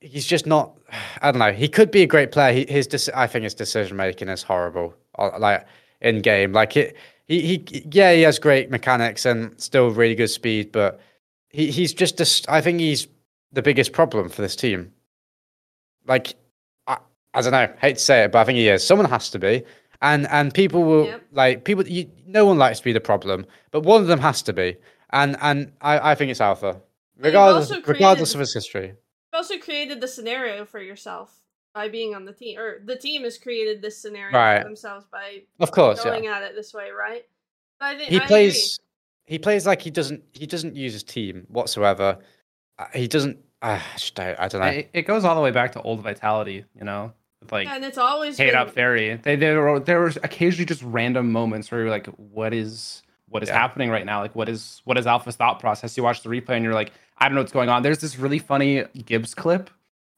He's 0.00 0.26
just 0.26 0.46
not. 0.46 0.76
I 1.22 1.30
don't 1.30 1.38
know. 1.38 1.52
He 1.52 1.68
could 1.68 1.90
be 1.90 2.02
a 2.02 2.06
great 2.06 2.32
player. 2.32 2.52
He, 2.52 2.72
his, 2.72 3.10
I 3.14 3.26
think 3.26 3.44
his 3.44 3.54
decision 3.54 3.96
making 3.96 4.28
is 4.28 4.42
horrible. 4.42 4.94
uh, 5.18 5.38
Like 5.38 5.66
in 6.00 6.20
game, 6.20 6.52
like 6.52 6.76
it. 6.76 6.96
He, 7.28 7.40
he, 7.42 7.84
yeah, 7.92 8.12
he 8.14 8.22
has 8.22 8.38
great 8.38 8.70
mechanics 8.70 9.24
and 9.26 9.58
still 9.60 9.90
really 9.90 10.14
good 10.14 10.28
speed, 10.28 10.72
but 10.72 11.00
he, 11.50 11.70
he's 11.70 11.92
just. 11.92 12.16
Dis- 12.16 12.46
I 12.48 12.60
think 12.60 12.80
he's 12.80 13.06
the 13.52 13.62
biggest 13.62 13.92
problem 13.92 14.28
for 14.28 14.42
this 14.42 14.56
team. 14.56 14.92
Like, 16.06 16.34
I, 16.86 16.96
I 17.34 17.42
don't 17.42 17.52
know. 17.52 17.72
Hate 17.80 17.96
to 17.98 18.02
say 18.02 18.24
it, 18.24 18.32
but 18.32 18.38
I 18.38 18.44
think 18.44 18.56
he 18.56 18.68
is. 18.68 18.84
Someone 18.86 19.08
has 19.10 19.30
to 19.30 19.38
be 19.38 19.62
and 20.00 20.26
and 20.28 20.54
people 20.54 20.84
will 20.84 21.06
Yep. 21.06 21.22
like 21.32 21.64
people 21.64 21.86
you, 21.86 22.10
no 22.26 22.44
one 22.44 22.58
likes 22.58 22.78
to 22.78 22.84
be 22.84 22.92
the 22.92 23.00
problem 23.00 23.46
but 23.70 23.82
one 23.82 24.00
of 24.00 24.06
them 24.08 24.20
has 24.20 24.42
to 24.42 24.52
be 24.52 24.76
and 25.10 25.36
and 25.40 25.72
i 25.80 26.12
i 26.12 26.14
think 26.14 26.30
it's 26.30 26.40
alpha 26.40 26.80
regardless 27.18 27.70
also 27.70 27.82
regardless 27.86 28.34
of 28.34 28.40
his 28.40 28.54
history 28.54 28.88
You've 29.32 29.40
also 29.42 29.58
created 29.58 30.00
the 30.00 30.08
scenario 30.08 30.64
for 30.64 30.80
yourself 30.80 31.34
by 31.78 31.88
being 31.88 32.12
on 32.16 32.24
the 32.24 32.32
team, 32.32 32.58
or 32.58 32.80
the 32.84 32.96
team 32.96 33.22
has 33.22 33.38
created 33.38 33.80
this 33.80 33.96
scenario 33.96 34.36
Right. 34.36 34.58
for 34.62 34.64
themselves 34.68 35.06
by 35.12 35.42
of 35.60 35.70
course 35.70 36.04
yeah 36.04 36.10
going 36.10 36.26
at 36.26 36.42
it 36.42 36.56
this 36.56 36.74
way, 36.74 36.90
right? 36.90 37.24
But 37.78 37.86
I 37.86 37.96
think 37.96 38.10
he 38.10 38.18
I 38.20 38.26
plays 38.26 38.80
he 39.26 39.38
plays 39.38 39.64
like 39.64 39.80
he 39.80 39.90
doesn't 39.90 40.24
he 40.32 40.44
doesn't 40.46 40.74
use 40.74 40.92
his 40.92 41.04
team 41.04 41.46
whatsoever. 41.48 42.18
Uh, 42.80 42.86
He 42.94 43.06
doesn't. 43.06 43.38
Uh, 43.62 43.78
I, 43.94 43.96
just 43.96 44.14
don't, 44.16 44.38
I 44.40 44.48
don't 44.48 44.60
know. 44.60 44.66
It, 44.68 44.90
it 44.92 45.02
goes 45.02 45.24
all 45.24 45.34
the 45.36 45.40
way 45.40 45.50
back 45.52 45.70
to 45.72 45.82
old 45.82 46.00
vitality, 46.00 46.64
you 46.74 46.84
know, 46.84 47.12
with 47.40 47.52
like 47.52 47.68
and 47.68 47.84
it's 47.84 47.98
always 47.98 48.36
Hate 48.38 48.50
been, 48.50 48.56
Up 48.56 48.70
Fairy. 48.70 49.14
They 49.22 49.36
there 49.36 49.60
were 49.60 49.78
there 49.78 50.00
were 50.00 50.12
occasionally 50.24 50.64
just 50.66 50.82
random 50.82 51.30
moments 51.30 51.70
where 51.70 51.80
you're 51.82 51.90
like, 51.90 52.06
what 52.16 52.52
is 52.52 53.02
what 53.28 53.42
is 53.44 53.48
Yeah. 53.50 53.58
happening 53.58 53.90
right 53.90 54.06
now? 54.06 54.20
Like 54.22 54.34
what 54.34 54.48
is 54.48 54.80
what 54.84 54.98
is 54.98 55.06
Alpha's 55.06 55.36
thought 55.36 55.60
process? 55.60 55.96
You 55.96 56.02
watch 56.02 56.22
the 56.22 56.28
replay 56.30 56.56
and 56.56 56.64
you're 56.64 56.74
like, 56.82 56.90
I 57.18 57.28
don't 57.28 57.36
know 57.36 57.42
what's 57.42 57.52
going 57.52 57.68
on. 57.68 57.82
There's 57.84 57.98
this 58.00 58.18
really 58.18 58.38
funny 58.40 58.84
Gibbs 59.06 59.34
clip. 59.34 59.70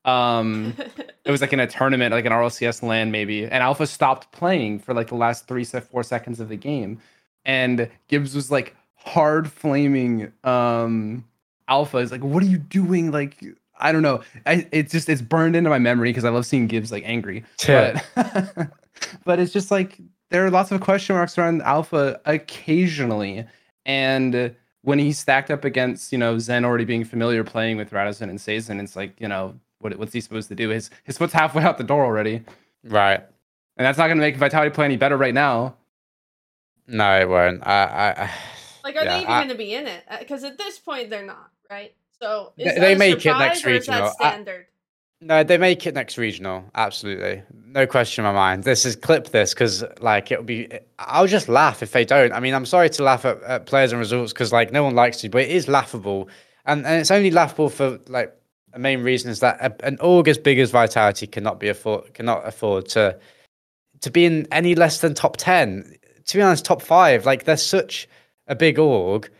Um 0.05 0.75
it 1.25 1.31
was 1.31 1.41
like 1.41 1.53
in 1.53 1.61
a 1.61 1.67
tournament, 1.67 2.13
like 2.13 2.25
an 2.25 2.33
RLCS 2.33 2.83
land 2.83 3.13
maybe, 3.13 3.45
and 3.45 3.63
Alpha 3.63 3.87
stopped 3.87 4.33
playing 4.33 4.79
for 4.79 4.95
like 4.95 5.09
the 5.09 5.17
last 5.17 5.47
three 5.47 5.65
four 5.65 6.03
seconds 6.03 6.41
of 6.41 6.49
the 6.49 6.57
game, 6.57 7.01
and 7.45 7.91
Gibbs 8.09 8.35
was 8.35 8.51
like 8.51 8.75
hard 8.97 9.51
flaming 9.51 10.33
um 10.45 11.25
Alpha. 11.69 11.99
Is 11.99 12.13
like, 12.13 12.23
what 12.23 12.43
are 12.43 12.47
you 12.47 12.59
doing? 12.59 13.11
Like, 13.11 13.43
I 13.79 13.93
don't 13.93 14.03
know. 14.03 14.23
I, 14.45 14.67
it's 14.73 14.93
just 14.93 15.09
it's 15.09 15.23
burned 15.23 15.57
into 15.57 15.71
my 15.71 15.79
memory 15.79 16.11
because 16.11 16.25
I 16.25 16.31
love 16.31 16.45
seeing 16.45 16.67
Gibbs 16.67 16.93
like 16.93 17.05
angry. 17.07 17.45
Yeah. 17.67 18.01
But 18.15 18.71
but 19.25 19.39
it's 19.39 19.53
just 19.53 19.71
like 19.71 19.99
there 20.31 20.45
are 20.45 20.51
lots 20.51 20.71
of 20.71 20.81
question 20.81 21.17
marks 21.17 21.39
around 21.39 21.63
Alpha 21.63 22.21
occasionally, 22.27 23.47
and 23.87 24.55
when 24.83 24.99
he's 24.99 25.19
stacked 25.19 25.51
up 25.51 25.65
against 25.65 26.13
you 26.13 26.19
know 26.19 26.39
Zen 26.39 26.65
already 26.65 26.85
being 26.85 27.05
familiar 27.05 27.45
playing 27.45 27.77
with 27.77 27.91
Radosin 27.91 28.29
and 28.29 28.39
Sazen, 28.39 28.83
it's 28.83 28.97
like 28.97 29.19
you 29.21 29.29
know 29.29 29.59
what 29.81 29.97
what's 29.99 30.13
he 30.13 30.21
supposed 30.21 30.49
to 30.49 30.55
do? 30.55 30.69
His 30.69 30.91
his 31.05 31.19
foot's 31.19 31.33
halfway 31.33 31.63
out 31.65 31.79
the 31.79 31.85
door 31.85 32.05
already, 32.05 32.43
right? 32.85 33.21
and 33.77 33.87
that's 33.87 33.97
not 33.97 34.09
going 34.09 34.19
to 34.19 34.23
make 34.23 34.37
Vitality 34.37 34.75
play 34.75 34.85
any 34.85 34.97
better 34.99 35.17
right 35.17 35.33
now. 35.33 35.75
No, 36.87 37.19
it 37.21 37.29
won't. 37.29 37.67
I, 37.67 37.85
I, 37.85 38.23
I 38.25 38.31
like, 38.85 38.97
are 38.97 39.05
yeah, 39.05 39.15
they 39.15 39.21
even 39.23 39.33
I- 39.33 39.39
going 39.41 39.49
to 39.51 39.55
be 39.55 39.75
in 39.75 39.87
it? 39.87 40.05
Uh, 40.09 40.19
because 40.19 40.45
at 40.45 40.59
this 40.59 40.79
point, 40.79 41.09
they're 41.09 41.25
not, 41.25 41.51
right? 41.71 41.95
So 42.21 42.53
is 42.59 42.65
They- 42.67 42.75
that 42.75 42.81
they 42.81 42.93
a 42.95 42.99
make 42.99 43.25
it 43.25 43.33
next 43.39 43.61
surprise, 43.61 43.67
or 43.67 43.71
is 43.79 43.87
that 43.87 44.03
regional. 44.21 44.57
I- 44.59 44.65
No, 45.23 45.45
they 45.45 45.57
make 45.59 45.87
it 45.87 45.95
next 45.95 46.19
regional. 46.19 46.65
Absolutely, 46.75 47.43
no 47.67 47.87
question 47.87 48.25
in 48.25 48.33
my 48.35 48.39
mind. 48.39 48.65
This 48.65 48.85
is 48.85 48.97
clip 48.97 49.29
this 49.29 49.55
because 49.55 49.85
like 50.01 50.31
it'll 50.31 50.45
be. 50.45 50.69
I'll 50.99 51.27
just 51.27 51.49
laugh 51.49 51.83
if 51.83 51.93
they 51.93 52.05
don't. 52.05 52.33
I 52.33 52.41
mean, 52.41 52.53
I'm 52.55 52.67
sorry 52.67 52.91
to 52.91 53.03
laugh 53.03 53.25
at, 53.25 53.43
at 53.45 53.67
players 53.67 53.93
and 53.93 53.99
results 53.99 54.33
because 54.33 54.53
like 54.53 54.73
no 54.73 54.83
one 54.85 54.95
likes 54.95 55.19
to, 55.19 55.29
but 55.31 55.43
it 55.43 55.51
is 55.51 55.69
laughable, 55.69 56.29
and 56.67 56.85
and 56.87 57.01
it's 57.01 57.11
only 57.11 57.31
laughable 57.31 57.69
for 57.71 57.99
like 58.09 58.35
the 58.73 58.79
main 58.79 59.03
reason 59.03 59.31
is 59.31 59.41
that 59.41 59.59
a, 59.61 59.87
an 59.87 59.99
org 60.01 60.29
as 60.29 60.39
big 60.39 60.59
as 60.59 60.71
Vitality 60.71 61.27
cannot 61.27 61.59
be 61.61 61.69
afford 61.69 62.13
cannot 62.15 62.47
afford 62.47 62.87
to 62.91 63.19
to 64.01 64.11
be 64.11 64.25
in 64.25 64.47
any 64.53 64.75
less 64.75 65.01
than 65.01 65.15
top 65.15 65.37
ten. 65.37 65.95
To 66.27 66.37
be 66.37 66.43
honest, 66.43 66.65
top 66.65 66.81
five. 66.83 67.27
Like 67.27 67.45
they're 67.45 67.57
such 67.57 68.09
a 68.47 68.55
big 68.55 68.79
org 68.79 69.31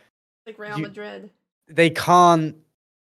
Like 0.45 0.59
Real 0.59 0.77
you- 0.77 0.83
Madrid. 0.83 1.29
they 1.67 1.89
can't 1.89 2.55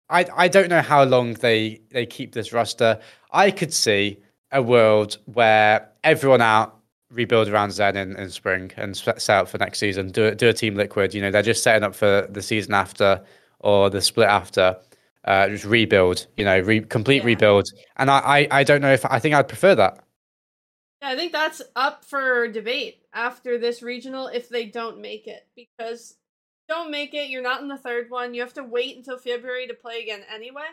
I 0.09 0.27
I 0.37 0.49
don't 0.49 0.69
know 0.69 0.81
how 0.83 1.05
long 1.05 1.35
they 1.35 1.81
they 1.91 2.07
keep 2.07 2.33
this 2.33 2.53
roster. 2.53 2.99
I 3.33 3.51
could 3.51 3.73
see 3.73 4.19
a 4.53 4.63
world 4.63 5.19
where 5.27 5.89
everyone 6.03 6.41
out 6.41 6.77
rebuild 7.11 7.49
around 7.49 7.73
Zen 7.73 7.97
in, 7.97 8.17
in 8.17 8.31
spring 8.31 8.71
and 8.77 8.97
set 8.97 9.21
set 9.21 9.39
up 9.41 9.49
for 9.49 9.59
next 9.59 9.79
season. 9.79 10.09
Do 10.11 10.35
do 10.35 10.49
a 10.49 10.53
team 10.53 10.75
liquid. 10.77 11.13
You 11.15 11.23
know 11.23 11.31
they're 11.31 11.43
just 11.43 11.63
setting 11.63 11.83
up 11.85 11.95
for 11.95 12.27
the 12.31 12.43
season 12.43 12.75
after 12.75 13.21
or 13.61 13.91
the 13.91 14.01
split 14.01 14.29
after. 14.29 14.77
Uh, 15.25 15.49
just 15.49 15.65
rebuild. 15.65 16.27
You 16.37 16.45
know, 16.47 16.59
re- 16.61 16.81
complete 16.81 17.19
Yeah. 17.19 17.27
rebuild. 17.27 17.67
And 17.97 18.11
I, 18.11 18.19
I 18.19 18.49
I 18.61 18.65
don't 18.65 18.81
know 18.81 18.93
if 18.93 19.05
I 19.05 19.19
think 19.19 19.35
I'd 19.35 19.49
prefer 19.49 19.75
that. 19.75 20.05
Yeah, 21.03 21.11
I 21.11 21.17
think 21.17 21.33
that's 21.33 21.63
up 21.77 22.05
for 22.05 22.49
debate 22.49 23.03
after 23.13 23.59
this 23.59 23.83
regional 23.83 24.29
if 24.29 24.49
they 24.49 24.67
don't 24.67 25.01
make 25.01 25.27
it 25.27 25.47
because 25.57 26.17
don't 26.69 26.91
make 26.91 27.15
it, 27.15 27.29
you're 27.31 27.43
not 27.43 27.61
in 27.63 27.69
the 27.69 27.77
third 27.77 28.11
one. 28.11 28.33
You 28.35 28.43
have 28.43 28.55
to 28.55 28.63
wait 28.65 28.97
until 28.97 29.19
February 29.19 29.67
to 29.67 29.75
play 29.75 30.03
again 30.03 30.23
anyway. 30.33 30.69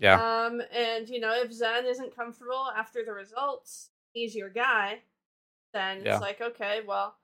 Yeah. 0.00 0.20
Um, 0.46 0.60
and 0.72 1.08
you 1.08 1.20
know, 1.20 1.32
if 1.34 1.52
Zen 1.52 1.86
isn't 1.86 2.14
comfortable 2.14 2.68
after 2.76 3.04
the 3.04 3.12
results, 3.12 3.90
he's 4.12 4.34
your 4.34 4.50
guy, 4.50 4.98
then 5.72 6.02
Yeah. 6.04 6.12
it's 6.14 6.20
like, 6.20 6.40
okay, 6.40 6.82
well, 6.86 7.16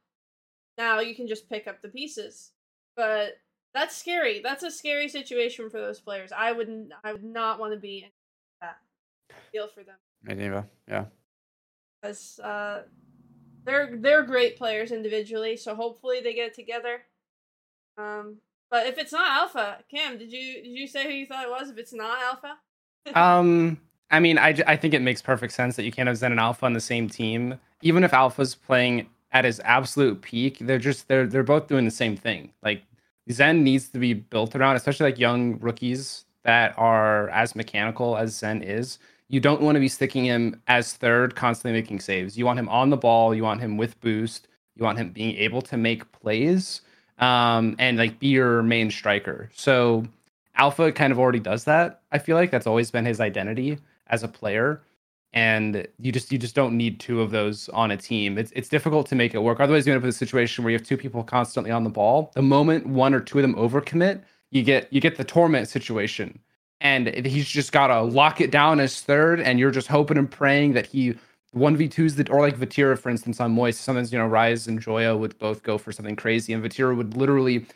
now 0.78 1.00
you 1.00 1.14
can 1.14 1.28
just 1.28 1.48
pick 1.50 1.66
up 1.68 1.82
the 1.82 1.88
pieces. 1.88 2.52
But 2.96 3.38
that's 3.74 3.96
scary. 3.96 4.40
That's 4.42 4.62
a 4.62 4.70
scary 4.70 5.08
situation 5.08 5.70
for 5.70 5.80
those 5.80 6.00
players. 6.00 6.32
I 6.36 6.52
wouldn't 6.52 6.92
I 7.04 7.12
would 7.12 7.24
not 7.24 7.58
want 7.58 7.72
to 7.72 7.78
be 7.78 8.04
in 8.04 8.10
that. 8.60 8.76
Feel 9.50 9.68
for 9.68 9.82
them. 9.82 9.96
Me 10.22 10.34
neither. 10.34 10.66
Yeah. 10.88 11.06
Because 12.00 12.38
uh 12.40 12.82
they're 13.64 13.96
they're 13.96 14.24
great 14.24 14.56
players 14.56 14.92
individually, 14.92 15.56
so 15.56 15.74
hopefully 15.74 16.20
they 16.20 16.34
get 16.34 16.48
it 16.48 16.54
together. 16.54 17.02
Um 17.96 18.38
but 18.70 18.86
if 18.86 18.96
it's 18.98 19.12
not 19.12 19.30
Alpha, 19.30 19.78
Cam, 19.90 20.18
did 20.18 20.32
you 20.32 20.62
did 20.62 20.70
you 20.70 20.86
say 20.86 21.04
who 21.04 21.10
you 21.10 21.26
thought 21.26 21.44
it 21.44 21.50
was? 21.50 21.70
If 21.70 21.78
it's 21.78 21.92
not 21.92 22.20
Alpha, 22.22 22.56
Um, 23.14 23.80
I 24.10 24.20
mean, 24.20 24.38
I 24.38 24.54
I 24.66 24.76
think 24.76 24.94
it 24.94 25.02
makes 25.02 25.22
perfect 25.22 25.52
sense 25.52 25.76
that 25.76 25.84
you 25.84 25.92
can't 25.92 26.06
have 26.06 26.16
Zen 26.16 26.32
and 26.32 26.40
Alpha 26.40 26.66
on 26.66 26.72
the 26.72 26.80
same 26.80 27.08
team. 27.08 27.58
Even 27.80 28.04
if 28.04 28.12
Alpha's 28.12 28.54
playing 28.54 29.08
at 29.32 29.44
his 29.44 29.60
absolute 29.64 30.20
peak, 30.22 30.58
they're 30.60 30.78
just 30.78 31.08
they're 31.08 31.26
they're 31.26 31.42
both 31.42 31.66
doing 31.66 31.84
the 31.84 31.90
same 31.90 32.16
thing. 32.16 32.52
Like 32.62 32.82
Zen 33.30 33.62
needs 33.62 33.88
to 33.90 33.98
be 33.98 34.14
built 34.14 34.56
around, 34.56 34.76
especially 34.76 35.06
like 35.06 35.18
young 35.18 35.58
rookies 35.60 36.24
that 36.42 36.74
are 36.76 37.28
as 37.30 37.54
mechanical 37.54 38.16
as 38.16 38.36
Zen 38.36 38.62
is. 38.62 38.98
You 39.28 39.40
don't 39.40 39.62
want 39.62 39.76
to 39.76 39.80
be 39.80 39.88
sticking 39.88 40.24
him 40.24 40.60
as 40.66 40.92
third, 40.94 41.34
constantly 41.34 41.80
making 41.80 42.00
saves. 42.00 42.36
You 42.36 42.44
want 42.44 42.58
him 42.58 42.68
on 42.68 42.90
the 42.90 42.96
ball. 42.96 43.34
You 43.34 43.44
want 43.44 43.60
him 43.60 43.76
with 43.76 43.98
boost. 44.00 44.48
You 44.76 44.84
want 44.84 44.98
him 44.98 45.10
being 45.10 45.36
able 45.36 45.62
to 45.62 45.76
make 45.76 46.10
plays 46.12 46.82
um, 47.18 47.76
and 47.78 47.96
like 47.96 48.18
be 48.18 48.28
your 48.28 48.62
main 48.62 48.90
striker. 48.90 49.50
So 49.54 50.04
Alpha 50.56 50.92
kind 50.92 51.12
of 51.12 51.18
already 51.18 51.40
does 51.40 51.64
that. 51.64 52.02
I 52.10 52.18
feel 52.18 52.36
like 52.36 52.50
that's 52.50 52.66
always 52.66 52.90
been 52.90 53.04
his 53.04 53.20
identity 53.20 53.78
as 54.08 54.22
a 54.22 54.28
player, 54.28 54.82
and 55.34 55.86
you 55.98 56.12
just 56.12 56.30
you 56.30 56.38
just 56.38 56.54
don't 56.54 56.76
need 56.76 57.00
two 57.00 57.22
of 57.22 57.30
those 57.30 57.68
on 57.70 57.90
a 57.90 57.96
team. 57.96 58.36
It's 58.36 58.52
it's 58.52 58.68
difficult 58.68 59.06
to 59.08 59.14
make 59.14 59.34
it 59.34 59.38
work. 59.38 59.60
Otherwise, 59.60 59.86
you 59.86 59.92
end 59.92 59.98
up 59.98 60.04
in 60.04 60.10
a 60.10 60.12
situation 60.12 60.62
where 60.62 60.70
you 60.70 60.78
have 60.78 60.86
two 60.86 60.96
people 60.96 61.24
constantly 61.24 61.70
on 61.70 61.84
the 61.84 61.90
ball. 61.90 62.32
The 62.34 62.42
moment 62.42 62.86
one 62.86 63.14
or 63.14 63.20
two 63.20 63.38
of 63.38 63.42
them 63.42 63.54
overcommit, 63.54 64.22
you 64.50 64.62
get 64.62 64.92
you 64.92 65.00
get 65.00 65.16
the 65.16 65.24
torment 65.24 65.68
situation, 65.68 66.38
and 66.80 67.08
he's 67.26 67.48
just 67.48 67.72
got 67.72 67.86
to 67.86 68.02
lock 68.02 68.40
it 68.40 68.50
down 68.50 68.78
as 68.78 69.00
third, 69.00 69.40
and 69.40 69.58
you're 69.58 69.70
just 69.70 69.88
hoping 69.88 70.18
and 70.18 70.30
praying 70.30 70.74
that 70.74 70.86
he 70.86 71.14
one 71.52 71.76
v 71.76 71.88
twos 71.88 72.16
that 72.16 72.30
or 72.30 72.40
like 72.40 72.58
Vatira 72.58 72.98
for 72.98 73.08
instance 73.08 73.40
on 73.40 73.52
Moist. 73.52 73.80
Sometimes 73.80 74.12
you 74.12 74.18
know 74.18 74.26
Rise 74.26 74.66
and 74.66 74.82
Joyo 74.82 75.18
would 75.18 75.38
both 75.38 75.62
go 75.62 75.78
for 75.78 75.92
something 75.92 76.16
crazy, 76.16 76.52
and 76.52 76.62
Vatira 76.62 76.94
would 76.94 77.16
literally 77.16 77.66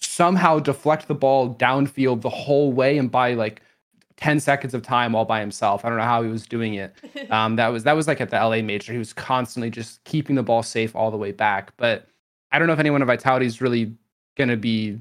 somehow 0.00 0.58
deflect 0.58 1.08
the 1.08 1.14
ball 1.14 1.54
downfield 1.54 2.20
the 2.20 2.28
whole 2.28 2.72
way 2.72 2.98
and 2.98 3.10
by 3.10 3.32
like 3.32 3.62
10 4.16 4.40
seconds 4.40 4.72
of 4.74 4.82
time 4.82 5.14
all 5.14 5.24
by 5.26 5.40
himself. 5.40 5.84
I 5.84 5.88
don't 5.90 5.98
know 5.98 6.04
how 6.04 6.22
he 6.22 6.28
was 6.30 6.46
doing 6.46 6.74
it. 6.74 6.94
Um, 7.30 7.56
that 7.56 7.68
was 7.68 7.82
that 7.84 7.94
was 7.96 8.06
like 8.06 8.20
at 8.20 8.30
the 8.30 8.36
LA 8.36 8.62
major. 8.62 8.92
He 8.92 8.98
was 8.98 9.12
constantly 9.12 9.68
just 9.68 10.02
keeping 10.04 10.36
the 10.36 10.42
ball 10.44 10.62
safe 10.62 10.94
all 10.94 11.10
the 11.10 11.16
way 11.16 11.32
back. 11.32 11.72
But 11.76 12.06
I 12.52 12.58
don't 12.58 12.68
know 12.68 12.72
if 12.72 12.78
anyone 12.78 13.02
of 13.02 13.08
Vitality 13.08 13.46
is 13.46 13.60
really 13.60 13.92
gonna 14.36 14.56
be 14.56 15.00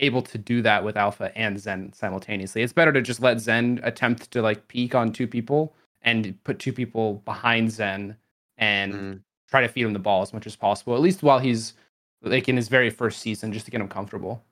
able 0.00 0.22
to 0.22 0.38
do 0.38 0.60
that 0.62 0.82
with 0.82 0.96
Alpha 0.96 1.30
and 1.36 1.60
Zen 1.60 1.92
simultaneously. 1.92 2.62
It's 2.62 2.72
better 2.72 2.92
to 2.92 3.00
just 3.02 3.20
let 3.20 3.38
Zen 3.38 3.78
attempt 3.84 4.30
to 4.32 4.42
like 4.42 4.66
peak 4.66 4.94
on 4.94 5.12
two 5.12 5.26
people 5.28 5.72
and 6.02 6.36
put 6.42 6.58
two 6.58 6.72
people 6.72 7.14
behind 7.24 7.70
Zen 7.70 8.16
and 8.58 8.92
Mm. 8.94 9.20
try 9.48 9.60
to 9.60 9.68
feed 9.68 9.82
him 9.84 9.92
the 9.92 9.98
ball 9.98 10.22
as 10.22 10.32
much 10.32 10.46
as 10.46 10.56
possible, 10.56 10.94
at 10.94 11.00
least 11.00 11.22
while 11.22 11.38
he's 11.38 11.74
like 12.22 12.48
in 12.48 12.56
his 12.56 12.68
very 12.68 12.90
first 12.90 13.20
season, 13.20 13.52
just 13.52 13.66
to 13.66 13.70
get 13.70 13.80
him 13.80 13.88
comfortable. 13.88 14.42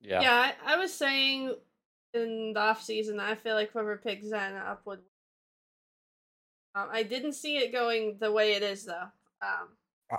Yeah. 0.00 0.20
yeah, 0.20 0.52
I, 0.66 0.74
I 0.74 0.76
was 0.76 0.92
saying 0.94 1.54
in 2.14 2.52
the 2.54 2.60
off 2.60 2.82
season, 2.82 3.20
I 3.20 3.34
feel 3.34 3.54
like 3.54 3.70
whoever 3.72 3.96
picked 3.96 4.24
Zen 4.24 4.56
up 4.56 4.82
would. 4.86 5.00
Um, 6.74 6.88
I 6.92 7.02
didn't 7.02 7.32
see 7.32 7.58
it 7.58 7.72
going 7.72 8.16
the 8.20 8.30
way 8.30 8.52
it 8.52 8.62
is 8.62 8.84
though. 8.84 9.08
Um, 9.42 9.68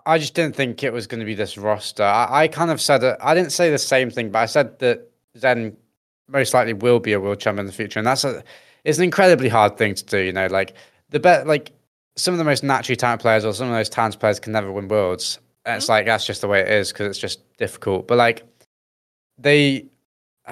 I- 0.06 0.20
just 0.20 0.34
didn't 0.34 0.56
think 0.56 0.84
it 0.84 0.94
was 0.94 1.08
going 1.08 1.20
to 1.20 1.26
be 1.26 1.34
this 1.36 1.58
roster. 1.58 2.04
I, 2.04 2.44
I 2.44 2.48
kind 2.48 2.70
of 2.72 2.80
said 2.80 3.04
it. 3.04 3.18
I 3.22 3.34
didn't 3.34 3.52
say 3.52 3.72
the 3.72 3.78
same 3.78 4.10
thing, 4.10 4.30
but 4.30 4.40
I 4.40 4.46
said 4.46 4.78
that 4.80 5.10
Zen 5.38 5.76
most 6.28 6.54
likely 6.54 6.74
will 6.74 7.00
be 7.00 7.14
a 7.14 7.20
world 7.20 7.40
champion 7.40 7.62
in 7.62 7.68
the 7.68 7.74
future, 7.74 8.00
and 8.00 8.08
that's 8.08 8.24
a 8.24 8.44
it's 8.84 8.98
an 8.98 9.04
incredibly 9.04 9.50
hard 9.50 9.78
thing 9.78 9.96
to 9.96 10.06
do. 10.06 10.20
You 10.20 10.34
know, 10.34 10.48
like 10.48 10.76
the 11.10 11.20
bet, 11.20 11.48
like 11.48 11.72
some 12.16 12.34
of 12.34 12.38
the 12.38 12.44
most 12.44 12.64
naturally 12.64 12.96
talented 12.96 13.22
players 13.22 13.46
or 13.46 13.54
some 13.54 13.68
of 13.68 13.74
those 13.74 13.90
talented 13.90 14.20
players 14.20 14.40
can 14.40 14.54
never 14.54 14.72
win 14.72 14.88
worlds. 14.88 15.40
And 15.66 15.78
it's 15.78 15.90
like 15.90 16.06
that's 16.06 16.26
just 16.26 16.42
the 16.42 16.48
way 16.48 16.62
it 16.62 16.70
is 16.70 16.92
because 16.92 17.08
it's 17.08 17.20
just 17.20 17.42
difficult. 17.58 18.08
But 18.08 18.18
like 18.18 18.44
they, 19.38 19.86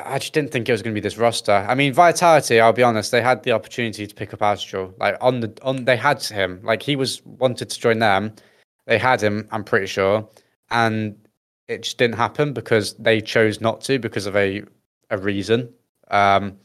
I 0.06 0.20
just 0.20 0.34
didn't 0.34 0.52
think 0.52 0.70
it 0.70 0.72
was 0.72 0.82
going 0.82 0.94
to 0.94 1.00
be 1.00 1.04
this 1.04 1.18
roster. 1.18 1.66
I 1.68 1.74
mean, 1.74 1.94
Vitality. 1.94 2.60
I'll 2.60 2.74
be 2.74 2.84
honest, 2.84 3.12
they 3.12 3.22
had 3.22 3.44
the 3.44 3.52
opportunity 3.52 4.06
to 4.06 4.16
pick 4.16 4.34
up 4.34 4.40
AztraL. 4.40 4.94
Like 5.00 5.18
on 5.22 5.40
the 5.40 5.58
on, 5.64 5.86
they 5.86 5.98
had 5.98 6.22
him. 6.24 6.60
Like 6.64 6.84
he 6.84 6.96
was 6.96 7.26
wanted 7.26 7.70
to 7.70 7.80
join 7.80 8.00
them. 8.00 8.34
They 8.86 8.98
had 8.98 9.22
him, 9.22 9.48
I'm 9.52 9.64
pretty 9.64 9.88
sure, 9.88 10.28
and 10.72 11.18
it 11.68 11.84
just 11.84 11.98
didn't 11.98 12.16
happen 12.16 12.54
because 12.54 12.94
they 12.94 13.20
chose 13.22 13.60
not 13.60 13.82
to 13.82 14.00
because 14.00 14.26
of 14.28 14.36
a 14.36 14.64
a 15.10 15.18
reason. 15.18 15.74
Um, 16.12 16.58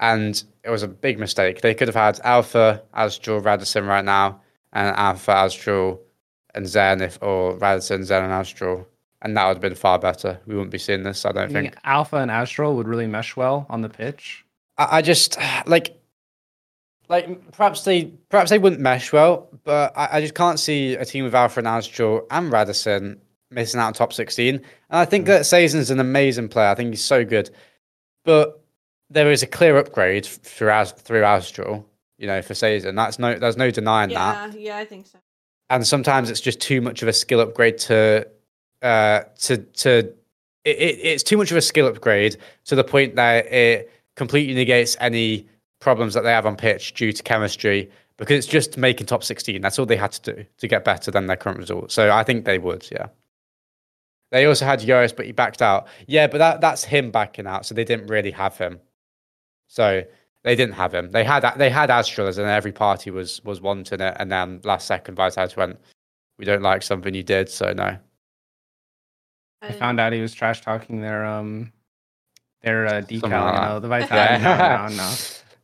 and 0.00 0.42
it 0.64 0.70
was 0.70 0.82
a 0.82 0.88
big 0.88 1.18
mistake. 1.18 1.60
They 1.60 1.74
could 1.74 1.88
have 1.88 1.94
had 1.94 2.20
Alpha, 2.24 2.82
AztraL, 2.94 3.42
Radosin 3.42 3.86
right 3.86 4.04
now, 4.04 4.40
and 4.72 4.94
Alpha, 4.96 5.30
AztraL, 5.30 6.00
and 6.54 6.66
Zen, 6.66 7.00
if 7.00 7.18
or 7.22 7.56
Radosin, 7.58 8.04
Zen, 8.04 8.24
and 8.24 8.32
AztraL 8.32 8.84
and 9.22 9.36
that 9.36 9.46
would 9.46 9.54
have 9.54 9.60
been 9.62 9.74
far 9.74 9.98
better. 9.98 10.40
We 10.46 10.54
wouldn't 10.54 10.72
be 10.72 10.78
seeing 10.78 11.04
this. 11.04 11.24
I 11.24 11.32
don't 11.32 11.44
I 11.44 11.46
think. 11.46 11.74
think 11.74 11.76
Alpha 11.84 12.16
and 12.16 12.30
AztraL 12.30 12.74
would 12.76 12.88
really 12.88 13.06
mesh 13.06 13.36
well 13.36 13.66
on 13.70 13.80
the 13.80 13.88
pitch. 13.88 14.44
I, 14.76 14.98
I 14.98 15.02
just 15.02 15.38
like 15.66 15.96
like 17.08 17.52
perhaps 17.52 17.84
they 17.84 18.06
perhaps 18.28 18.50
they 18.50 18.58
wouldn't 18.58 18.82
mesh 18.82 19.12
well, 19.12 19.48
but 19.64 19.92
I, 19.96 20.18
I 20.18 20.20
just 20.20 20.34
can't 20.34 20.58
see 20.58 20.94
a 20.94 21.04
team 21.04 21.24
with 21.24 21.34
Alpha 21.34 21.60
and 21.60 21.66
AztraL 21.66 22.26
and 22.30 22.52
Radosin 22.52 23.18
missing 23.50 23.80
out 23.80 23.86
on 23.86 23.92
top 23.92 24.12
sixteen. 24.12 24.56
And 24.56 24.98
I 24.98 25.04
think 25.04 25.24
hmm. 25.24 25.30
that 25.30 25.42
Sazen's 25.42 25.90
an 25.90 26.00
amazing 26.00 26.48
player. 26.48 26.68
I 26.68 26.74
think 26.74 26.90
he's 26.90 27.04
so 27.04 27.24
good, 27.24 27.50
but 28.24 28.60
there 29.08 29.30
is 29.30 29.42
a 29.42 29.46
clear 29.46 29.78
upgrade 29.78 30.26
through 30.26 30.70
As- 30.70 30.92
through 30.92 31.22
AztraL. 31.22 31.84
You 32.18 32.26
know, 32.26 32.42
for 32.42 32.54
Sazen, 32.54 32.96
that's 32.96 33.18
no 33.18 33.38
there's 33.38 33.56
no 33.56 33.70
denying 33.70 34.10
that. 34.10 34.54
Yeah, 34.54 34.58
yeah, 34.58 34.76
I 34.78 34.84
think 34.84 35.06
so. 35.06 35.18
And 35.70 35.86
sometimes 35.86 36.28
it's 36.28 36.40
just 36.40 36.60
too 36.60 36.80
much 36.80 37.02
of 37.02 37.08
a 37.08 37.12
skill 37.12 37.40
upgrade 37.40 37.78
to 37.78 38.28
uh 38.82 39.22
to 39.38 39.58
to 39.58 39.98
it, 40.64 40.76
it, 40.76 40.98
it's 41.02 41.22
too 41.22 41.36
much 41.36 41.50
of 41.50 41.56
a 41.56 41.62
skill 41.62 41.86
upgrade 41.86 42.36
to 42.64 42.74
the 42.74 42.84
point 42.84 43.16
that 43.16 43.46
it 43.52 43.90
completely 44.16 44.54
negates 44.54 44.96
any 45.00 45.46
problems 45.80 46.14
that 46.14 46.22
they 46.22 46.30
have 46.30 46.46
on 46.46 46.56
pitch 46.56 46.94
due 46.94 47.12
to 47.12 47.22
chemistry 47.22 47.90
because 48.16 48.38
it's 48.38 48.46
just 48.46 48.76
making 48.76 49.06
top 49.06 49.24
16 49.24 49.60
that's 49.60 49.78
all 49.78 49.86
they 49.86 49.96
had 49.96 50.12
to 50.12 50.34
do 50.34 50.44
to 50.58 50.68
get 50.68 50.84
better 50.84 51.10
than 51.10 51.26
their 51.26 51.36
current 51.36 51.58
result. 51.58 51.90
So 51.90 52.10
i 52.10 52.22
think 52.22 52.44
they 52.44 52.58
would 52.58 52.88
yeah. 52.90 53.06
They 54.30 54.46
also 54.46 54.64
had 54.64 54.80
Joreuz, 54.80 55.14
but 55.14 55.26
he 55.26 55.32
backed 55.32 55.60
out. 55.60 55.88
Yeah 56.06 56.26
but 56.26 56.38
that, 56.38 56.60
that's 56.60 56.84
him 56.84 57.10
backing 57.10 57.46
out 57.46 57.66
so 57.66 57.74
they 57.74 57.84
didn't 57.84 58.06
really 58.06 58.30
have 58.30 58.56
him. 58.56 58.80
So 59.68 60.04
they 60.44 60.56
didn't 60.56 60.74
have 60.74 60.92
him. 60.94 61.10
They 61.10 61.24
had 61.24 61.40
they 61.56 61.70
had 61.70 61.90
AztraL 61.90 62.38
and 62.38 62.46
every 62.46 62.72
party 62.72 63.10
was 63.10 63.42
was 63.44 63.60
wanting 63.60 64.00
it 64.00 64.16
and 64.18 64.30
then 64.30 64.60
last 64.64 64.86
second 64.86 65.16
Vitality 65.16 65.54
went 65.56 65.78
we 66.38 66.44
don't 66.44 66.62
like 66.62 66.82
something 66.82 67.14
you 67.14 67.22
did 67.22 67.48
so 67.48 67.72
no 67.72 67.96
I 69.62 69.72
found 69.72 70.00
out 70.00 70.12
he 70.12 70.20
was 70.20 70.34
trash 70.34 70.60
talking 70.60 71.00
their 71.00 71.24
um 71.24 71.72
their 72.62 72.86
uh, 72.86 72.90
decal. 73.02 73.20
Something 73.20 73.30
You 73.32 73.38
like 73.44 73.68
know, 73.68 73.80
the 73.80 73.88
Vitality. 73.88 74.42
Yeah. 74.44 74.86
no, 74.90 74.96
no, 74.96 74.96
no. 74.96 75.14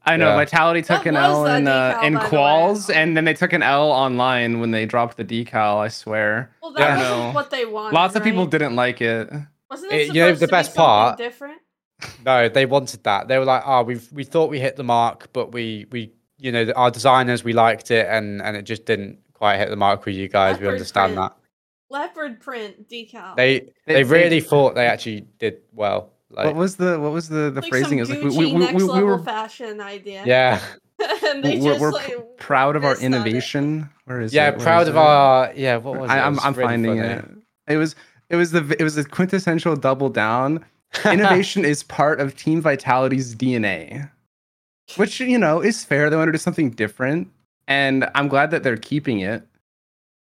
I 0.05 0.17
know 0.17 0.29
Yeah. 0.31 0.37
Vitality 0.37 0.83
took 0.83 0.99
What 0.99 1.07
an 1.09 1.17
L 1.17 1.43
that 1.45 1.59
in 1.59 1.69
uh, 1.69 2.01
in 2.03 2.15
by 2.15 2.23
the 2.23 2.29
quals, 2.29 2.95
and 2.95 3.17
then 3.17 3.25
they 3.25 3.35
took 3.35 3.53
an 3.53 3.63
L 3.63 3.91
online 3.91 4.61
when 4.61 4.71
they 4.71 4.87
dropped 4.87 5.17
the 5.17 5.25
decal. 5.25 5.79
I 5.79 5.89
swear. 5.89 6.51
Well, 6.63 6.73
that 6.73 6.99
Yeah. 6.99 7.11
wasn't 7.19 7.35
what 7.35 7.51
they 7.51 7.67
wanted. 7.67 7.95
Lots 7.95 8.15
of 8.17 8.23
people 8.25 8.47
didn't 8.47 8.75
like 8.77 9.01
it. 9.03 9.31
Wasn't 9.71 9.93
Eh, 9.93 9.97
it 9.97 10.07
you 10.09 10.15
know, 10.15 10.33
the 10.33 10.41
to 10.41 10.47
be 10.47 10.51
best 10.51 10.73
something 10.75 10.85
part- 10.87 11.19
different? 11.19 11.59
No, 12.25 12.49
they 12.49 12.65
wanted 12.65 13.03
that. 13.05 13.27
They 13.29 13.39
were 13.39 13.45
like, 13.45 13.63
"Oh, 13.67 13.83
we've 13.83 14.09
we 14.13 14.25
thought 14.25 14.49
we 14.51 14.61
hit 14.61 14.77
the 14.77 14.85
mark, 14.85 15.29
but 15.33 15.53
we 15.53 15.87
we 15.91 16.13
you 16.39 16.53
know 16.53 16.73
our 16.77 16.91
designers 16.91 17.43
we 17.45 17.53
liked 17.53 17.91
it, 17.91 18.07
and 18.09 18.41
and 18.41 18.57
it 18.57 18.63
just 18.63 18.87
didn't 18.87 19.19
quite 19.35 19.59
hit 19.59 19.69
the 19.69 19.77
mark 19.77 20.05
with 20.07 20.15
you 20.15 20.29
guys. 20.29 20.59
we 20.61 20.69
understand 20.69 21.15
print. 21.17 21.33
that." 21.33 21.38
Leopard 21.91 22.41
print 22.41 22.89
decal. 22.89 23.37
They 23.37 23.61
They- 23.61 23.67
they 23.87 23.95
they- 23.95 24.05
really 24.05 24.41
thought 24.41 24.75
they 24.75 24.87
actually 24.87 25.23
did 25.39 25.59
well. 25.75 26.11
Like, 26.31 26.47
what 26.47 26.57
was 26.57 26.77
the 26.77 27.01
what 27.01 27.13
was 27.13 27.29
the 27.31 27.51
the 27.51 27.63
like 27.63 27.71
phrasing? 27.71 28.01
It 28.01 28.07
some 28.07 28.17
was 28.17 28.23
like 28.23 28.33
Gucci 28.33 28.39
we, 28.39 28.47
we, 28.47 28.53
we, 28.53 28.59
next 28.59 28.75
we, 28.75 28.83
level 28.83 29.05
were 29.07 29.19
fashion 29.23 29.81
idea. 29.81 30.23
yeah, 30.27 30.61
and 31.25 31.43
they 31.43 31.59
we're, 31.59 31.71
just 31.71 31.81
we're 31.81 31.91
like 31.93 32.15
pr- 32.15 32.21
proud 32.37 32.77
of 32.77 32.85
our 32.85 32.91
missed 32.91 33.03
on 33.05 33.15
it. 33.15 33.17
innovation. 33.17 33.89
Where 34.05 34.21
is 34.21 34.35
yeah, 34.35 34.49
it? 34.49 34.57
Where 34.59 34.65
proud 34.65 34.83
is 34.83 34.89
of 34.89 34.97
it? 34.97 34.99
our 34.99 35.53
yeah. 35.57 35.77
What 35.79 35.99
was 35.99 36.11
it? 36.11 36.13
I, 36.13 36.19
It 36.19 36.21
I'm 36.27 36.35
was 36.35 36.45
I'm 36.45 36.53
really 36.53 36.69
finding 36.69 36.97
funny. 36.99 37.09
it. 37.09 37.25
It 37.69 37.77
was 37.79 37.97
it 38.29 38.37
was 38.37 38.51
the 38.51 38.77
it 38.79 38.83
was 38.85 38.95
the 38.97 39.05
quintessential 39.07 39.75
double 39.75 40.11
down. 40.11 40.63
Innovation 41.07 41.65
is 41.65 41.83
part 41.83 42.21
of 42.21 42.37
Team 42.37 42.61
Vitality's 42.61 43.35
DNA, 43.35 44.11
which 44.97 45.21
you 45.21 45.39
know 45.39 45.63
is 45.63 45.83
fair. 45.83 46.11
They 46.11 46.17
want 46.17 46.29
to 46.29 46.33
do 46.33 46.39
something 46.39 46.69
different, 46.73 47.29
and 47.67 48.07
I'm 48.15 48.29
glad 48.29 48.51
that 48.51 48.65
they're 48.65 48.77
keeping 48.77 49.21
it. 49.21 49.48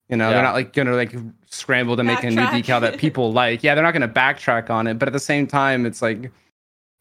You 0.09 0.17
know, 0.17 0.29
Yeah. 0.29 0.35
they're 0.35 0.43
not 0.43 0.55
like 0.55 0.73
gonna 0.73 0.95
like 0.95 1.15
scramble 1.47 1.97
to 1.97 2.05
make 2.05 2.23
a 2.23 2.31
new 2.31 2.37
decal 2.43 2.81
that 2.83 2.99
people 3.05 3.33
like. 3.33 3.63
Yeah, 3.63 3.75
they're 3.75 3.85
not 3.85 3.93
gonna 3.93 4.09
backtrack 4.09 4.69
on 4.71 4.87
it, 4.87 4.99
but 4.99 5.09
at 5.09 5.13
the 5.13 5.21
same 5.21 5.47
time, 5.47 5.87
it's 5.87 6.03
like 6.03 6.31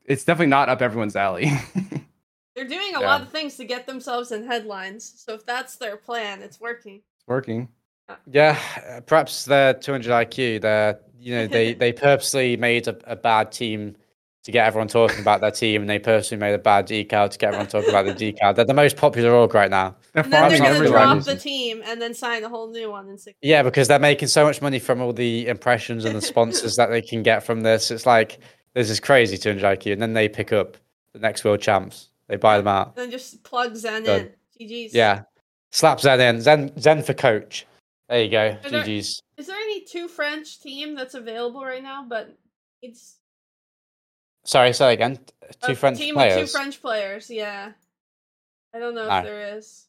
it's 0.05 0.23
definitely 0.23 0.47
not 0.47 0.69
up 0.69 0.81
everyone's 0.81 1.15
alley. 1.15 1.51
They're 2.55 2.67
doing 2.67 2.95
a 2.95 2.99
Yeah. 2.99 3.07
lot 3.07 3.21
of 3.21 3.29
things 3.29 3.55
to 3.57 3.65
get 3.65 3.87
themselves 3.87 4.31
in 4.33 4.45
headlines. 4.45 5.13
So 5.25 5.33
if 5.33 5.45
that's 5.45 5.77
their 5.77 5.95
plan, 5.95 6.41
it's 6.41 6.59
working. 6.59 6.95
it's 7.17 7.27
working. 7.27 7.69
Yeah, 8.29 8.59
uh, 8.89 8.99
perhaps 9.01 9.45
they're 9.45 9.73
200 9.73 10.11
IQ. 10.11 10.61
They're 10.61 10.99
you 11.17 11.33
know 11.35 11.47
they 11.47 11.73
they 11.83 11.93
purposely 11.93 12.57
made 12.57 12.87
a, 12.87 12.97
a 13.11 13.15
bad 13.15 13.51
team 13.53 13.95
to 14.43 14.51
get 14.51 14.65
everyone 14.65 14.87
talking 14.87 15.19
about 15.19 15.39
their 15.41 15.51
team, 15.51 15.81
and 15.81 15.89
they 15.89 15.99
personally 15.99 16.39
made 16.39 16.53
a 16.53 16.57
bad 16.57 16.87
decal 16.87 17.29
to 17.29 17.37
get 17.37 17.49
everyone 17.49 17.67
talking 17.67 17.89
about 17.89 18.05
the 18.05 18.13
decal. 18.13 18.55
They're 18.55 18.65
the 18.65 18.73
most 18.73 18.97
popular 18.97 19.31
org 19.31 19.53
right 19.53 19.69
now. 19.69 19.95
They're 20.13 20.23
And 20.23 20.31
then 20.33 20.41
they're 20.41 20.41
farming 20.41 20.57
Farming 20.59 20.73
gonna 20.73 20.75
everyone. 20.85 20.91
drop 21.07 21.17
everyone. 21.17 21.35
the 21.37 21.41
team 21.41 21.81
and 21.85 22.01
then 22.01 22.13
sign 22.13 22.43
a 22.43 22.49
whole 22.49 22.71
new 22.71 22.89
one 22.89 23.07
in 23.09 23.17
six. 23.17 23.37
Yeah, 23.41 23.61
because 23.61 23.87
they're 23.87 23.99
making 23.99 24.29
so 24.29 24.43
much 24.43 24.61
money 24.61 24.79
from 24.79 25.01
all 25.01 25.13
the 25.13 25.47
impressions 25.47 26.05
and 26.05 26.15
the 26.15 26.21
sponsors 26.21 26.75
that 26.77 26.89
they 26.89 27.01
can 27.01 27.21
get 27.21 27.43
from 27.43 27.61
this. 27.61 27.91
It's 27.91 28.05
like 28.07 28.39
this 28.73 28.89
is 28.89 28.99
crazy 28.99 29.37
200 29.37 29.79
IQ, 29.79 29.93
and 29.93 30.01
then 30.01 30.13
they 30.13 30.27
pick 30.27 30.51
up 30.51 30.77
the 31.13 31.19
next 31.19 31.43
world 31.43 31.61
champs. 31.61 32.09
They 32.27 32.37
buy 32.37 32.57
them 32.57 32.67
out. 32.67 32.87
And 32.87 32.95
then 32.97 33.11
just 33.11 33.43
plug 33.43 33.75
Zen 33.75 34.03
Done. 34.03 34.31
in. 34.59 34.67
GG's. 34.67 34.93
Yeah, 34.95 35.23
slap 35.71 35.99
Zen 35.99 36.19
in. 36.19 36.41
Zen 36.41 36.71
Zen 36.79 37.03
for 37.03 37.13
coach. 37.13 37.67
There 38.09 38.23
you 38.23 38.31
go. 38.31 38.47
Are 38.63 38.69
GG's. 38.69 39.21
Is 39.37 39.47
there 39.47 39.55
any 39.57 39.81
two 39.85 40.07
French 40.07 40.59
team 40.61 40.95
that's 40.95 41.13
available 41.13 41.63
right 41.63 41.83
now? 41.83 42.05
But 42.09 42.35
it's 42.81 43.17
Sorry, 44.43 44.73
say 44.73 44.93
again. 44.93 45.19
Two 45.65 45.73
a 45.73 45.75
French 45.75 45.97
team 45.97 46.15
players. 46.15 46.35
with 46.41 46.51
two 46.51 46.57
French 46.57 46.81
players. 46.81 47.29
Yeah. 47.29 47.71
I 48.73 48.79
don't 48.79 48.95
know 48.95 49.07
No. 49.07 49.17
if 49.17 49.23
there 49.25 49.57
is. 49.57 49.87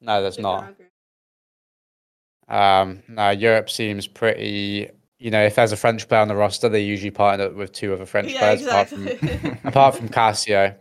No, 0.00 0.22
there's 0.22 0.38
not. 0.38 0.74
Um, 2.48 3.02
no, 3.08 3.30
Europe 3.30 3.70
seems 3.70 4.06
pretty. 4.06 4.90
You 5.18 5.30
know, 5.30 5.44
if 5.44 5.54
there's 5.54 5.72
a 5.72 5.76
French 5.76 6.08
player 6.08 6.20
on 6.22 6.28
the 6.28 6.34
roster, 6.34 6.68
they 6.68 6.82
usually 6.82 7.10
partner 7.10 7.46
up 7.46 7.54
with 7.54 7.72
two 7.72 7.92
other 7.92 8.06
French 8.06 8.28
Yeah, 8.32 8.38
players, 8.40 8.66
apart 8.66 8.88
from 8.88 9.06
apart 9.64 9.94
from 9.96 10.08
Kassio. 10.16 10.74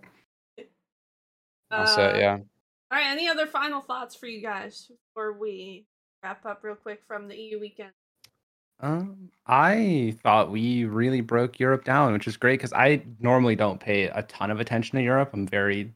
That's 1.70 1.98
Uh, 1.98 2.14
it. 2.16 2.20
Yeah. 2.20 2.32
All 2.38 2.42
right. 2.98 3.06
Any 3.08 3.28
other 3.28 3.46
final 3.46 3.82
thoughts 3.82 4.16
for 4.16 4.26
you 4.28 4.42
guys 4.42 4.90
before 5.14 5.34
we 5.34 5.86
wrap 6.24 6.46
up 6.46 6.64
real 6.64 6.76
quick 6.76 7.02
from 7.08 7.28
the 7.28 7.36
EU 7.36 7.60
weekend? 7.60 7.92
Um, 8.80 9.30
I 9.46 10.16
thought 10.22 10.52
we 10.52 10.86
really 10.86 11.22
broke 11.22 11.60
Europe 11.60 11.84
down, 11.84 12.14
which 12.14 12.28
is 12.28 12.38
great 12.38 12.60
because 12.60 12.74
I 12.74 13.02
normally 13.20 13.56
don't 13.56 13.80
pay 13.80 14.04
a 14.06 14.22
ton 14.24 14.52
of 14.52 14.60
attention 14.60 14.98
to 14.98 15.04
Europe. 15.04 15.32
I'm 15.34 15.48
very, 15.48 15.92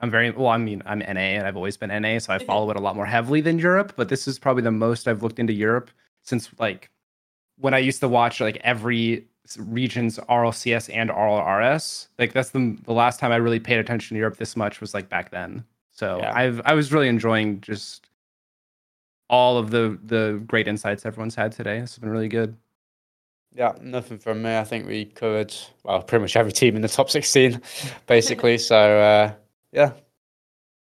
I'm 0.00 0.10
very 0.10 0.30
well. 0.30 0.48
I 0.48 0.58
mean, 0.58 0.82
I'm 0.86 0.98
NA 0.98 1.04
and 1.38 1.46
I've 1.46 1.56
always 1.56 1.76
been 1.76 1.90
NA, 1.90 2.18
so 2.18 2.32
I 2.32 2.38
follow 2.38 2.70
it 2.70 2.76
a 2.76 2.80
lot 2.80 2.96
more 2.96 3.06
heavily 3.06 3.40
than 3.40 3.58
Europe. 3.58 3.94
But 3.96 4.08
this 4.08 4.26
is 4.26 4.38
probably 4.38 4.62
the 4.62 4.72
most 4.72 5.08
I've 5.08 5.22
looked 5.22 5.38
into 5.38 5.52
Europe 5.52 5.90
since 6.22 6.50
like 6.58 6.90
when 7.58 7.74
I 7.74 7.78
used 7.78 8.00
to 8.00 8.08
watch 8.08 8.40
like 8.40 8.58
every 8.62 9.26
region's 9.56 10.18
RLCS 10.18 10.90
and 10.92 11.10
RLRS. 11.10 12.08
Like 12.18 12.32
that's 12.32 12.50
the 12.50 12.76
the 12.84 12.92
last 12.92 13.20
time 13.20 13.32
I 13.32 13.36
really 13.36 13.60
paid 13.60 13.78
attention 13.78 14.14
to 14.16 14.18
Europe 14.18 14.36
this 14.36 14.56
much 14.56 14.80
was 14.80 14.94
like 14.94 15.08
back 15.08 15.30
then. 15.30 15.64
So 15.92 16.18
Yeah. 16.18 16.32
I've 16.34 16.60
I 16.64 16.74
was 16.74 16.92
really 16.92 17.08
enjoying 17.08 17.60
just 17.60 18.05
all 19.28 19.58
of 19.58 19.70
the 19.70 19.98
the 20.04 20.42
great 20.46 20.68
insights 20.68 21.04
everyone's 21.06 21.34
had 21.34 21.52
today. 21.52 21.80
This 21.80 21.92
has 21.92 21.98
been 21.98 22.10
really 22.10 22.28
good. 22.28 22.56
Yeah, 23.54 23.72
nothing 23.80 24.18
from 24.18 24.42
me. 24.42 24.56
I 24.56 24.64
think 24.64 24.86
we 24.86 25.06
covered 25.06 25.54
well 25.82 26.02
pretty 26.02 26.22
much 26.22 26.36
every 26.36 26.52
team 26.52 26.76
in 26.76 26.82
the 26.82 26.88
top 26.88 27.10
sixteen, 27.16 27.60
basically. 28.06 28.58
so 28.70 28.76
uh, 28.76 29.32
yeah, 29.72 29.92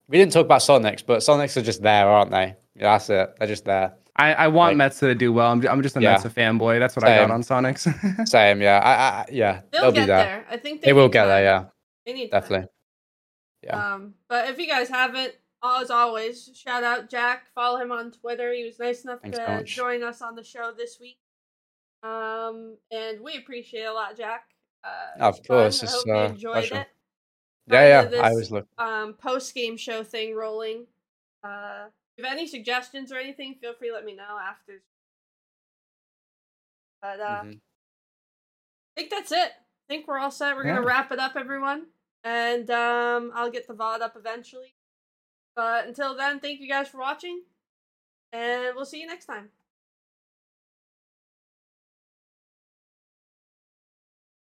we 0.07 0.17
didn't 0.17 0.33
talk 0.33 0.45
about 0.45 0.61
Sonics, 0.61 1.03
but 1.05 1.19
Sonics 1.19 1.55
are 1.57 1.61
just 1.61 1.81
there, 1.81 2.07
aren't 2.07 2.31
they? 2.31 2.55
Yeah, 2.75 2.93
that's 2.93 3.09
it. 3.09 3.35
They're 3.39 3.47
just 3.47 3.65
there. 3.65 3.93
I, 4.17 4.33
I 4.33 4.47
want 4.47 4.77
Like- 4.77 4.91
Metsa 4.93 4.99
to 5.01 5.15
do 5.15 5.33
well. 5.33 5.51
I'm, 5.51 5.65
I'm 5.67 5.81
just 5.81 5.97
a 5.97 6.01
Yeah. 6.01 6.17
Metsa 6.17 6.29
fanboy. 6.31 6.79
That's 6.79 6.95
what 6.95 7.03
I 7.05 7.17
got 7.17 7.31
on 7.31 7.41
Sonics. 7.41 8.27
Same. 8.29 8.61
Yeah. 8.61 8.79
I, 8.79 8.91
I, 8.93 9.25
yeah. 9.29 9.61
They'll, 9.71 9.81
They'll, 9.81 9.91
get 9.91 10.01
be 10.01 10.05
there. 10.07 10.23
there. 10.25 10.45
I 10.49 10.55
think 10.57 10.81
They 10.81 10.93
will 10.93 11.03
need 11.07 11.11
get 11.11 11.25
there. 11.25 11.43
Yeah. 11.43 11.65
They 12.05 12.13
need 12.13 12.29
time. 12.31 12.41
Definitely. 12.41 12.67
Yeah. 13.63 13.93
Um, 13.95 14.13
but 14.29 14.49
if 14.49 14.57
you 14.57 14.67
guys 14.67 14.87
haven't, 14.87 15.33
as 15.81 15.89
always, 15.89 16.49
shout 16.53 16.83
out 16.83 17.09
Jack. 17.09 17.47
Follow 17.53 17.77
him 17.79 17.91
on 17.91 18.11
Twitter. 18.11 18.53
He 18.53 18.63
was 18.65 18.77
nice 18.79 19.03
enough 19.03 19.21
Thanks 19.21 19.37
to 19.37 19.63
join 19.63 20.03
us 20.03 20.21
on 20.21 20.35
the 20.35 20.43
show 20.43 20.71
this 20.75 20.99
week. 20.99 21.17
Um, 22.03 22.77
and 22.91 23.19
we 23.21 23.37
appreciate 23.37 23.81
it 23.83 23.85
a 23.85 23.93
lot, 23.93 24.15
Jack. 24.17 24.45
Uh, 24.83 25.23
Of 25.23 25.37
it's 25.37 25.47
fun. 25.47 25.57
course, 25.57 25.81
I 25.81 25.85
it's, 25.85 25.93
hope 25.95 26.05
you 26.07 26.13
uh, 26.15 26.25
enjoyed 26.25 26.51
pleasure. 26.53 26.75
it. 26.81 26.87
Yeah. 27.67 27.87
Yeah. 27.87 28.01
Kinda 28.03 28.17
I 28.17 28.21
this, 28.21 28.29
always 28.31 28.51
look. 28.51 28.67
um 28.77 29.13
post 29.15 29.55
game 29.55 29.77
show 29.77 30.03
thing 30.03 30.35
rolling. 30.35 30.85
Uh, 31.43 31.85
if 31.87 32.17
you 32.19 32.23
have 32.25 32.33
any 32.37 32.47
suggestions 32.47 33.11
or 33.11 33.17
anything, 33.17 33.55
feel 33.55 33.73
free 33.73 33.87
to 33.89 33.93
let 33.95 34.05
me 34.05 34.15
know 34.15 34.37
after. 34.41 34.81
But 37.01 37.19
uh, 37.19 37.41
Mhm. 37.43 37.59
I 38.97 38.99
think 39.01 39.09
that's 39.09 39.31
it. 39.31 39.51
I 39.51 39.87
think 39.87 40.07
we're 40.07 40.19
all 40.19 40.31
set. 40.31 40.55
We're 40.55 40.63
gonna 40.63 40.81
wrap 40.81 41.11
it 41.11 41.19
up, 41.19 41.35
everyone, 41.35 41.87
and 42.23 42.69
um, 42.71 43.31
I'll 43.35 43.51
get 43.51 43.67
the 43.67 43.73
VOD 43.73 44.01
up 44.01 44.15
eventually. 44.15 44.75
But 45.55 45.87
until 45.87 46.15
then, 46.15 46.39
thank 46.39 46.59
you 46.59 46.67
guys 46.67 46.87
for 46.87 46.99
watching, 46.99 47.43
and 48.33 48.75
we'll 48.75 48.85
see 48.85 49.01
you 49.01 49.07
next 49.07 49.25
time. 49.25 49.49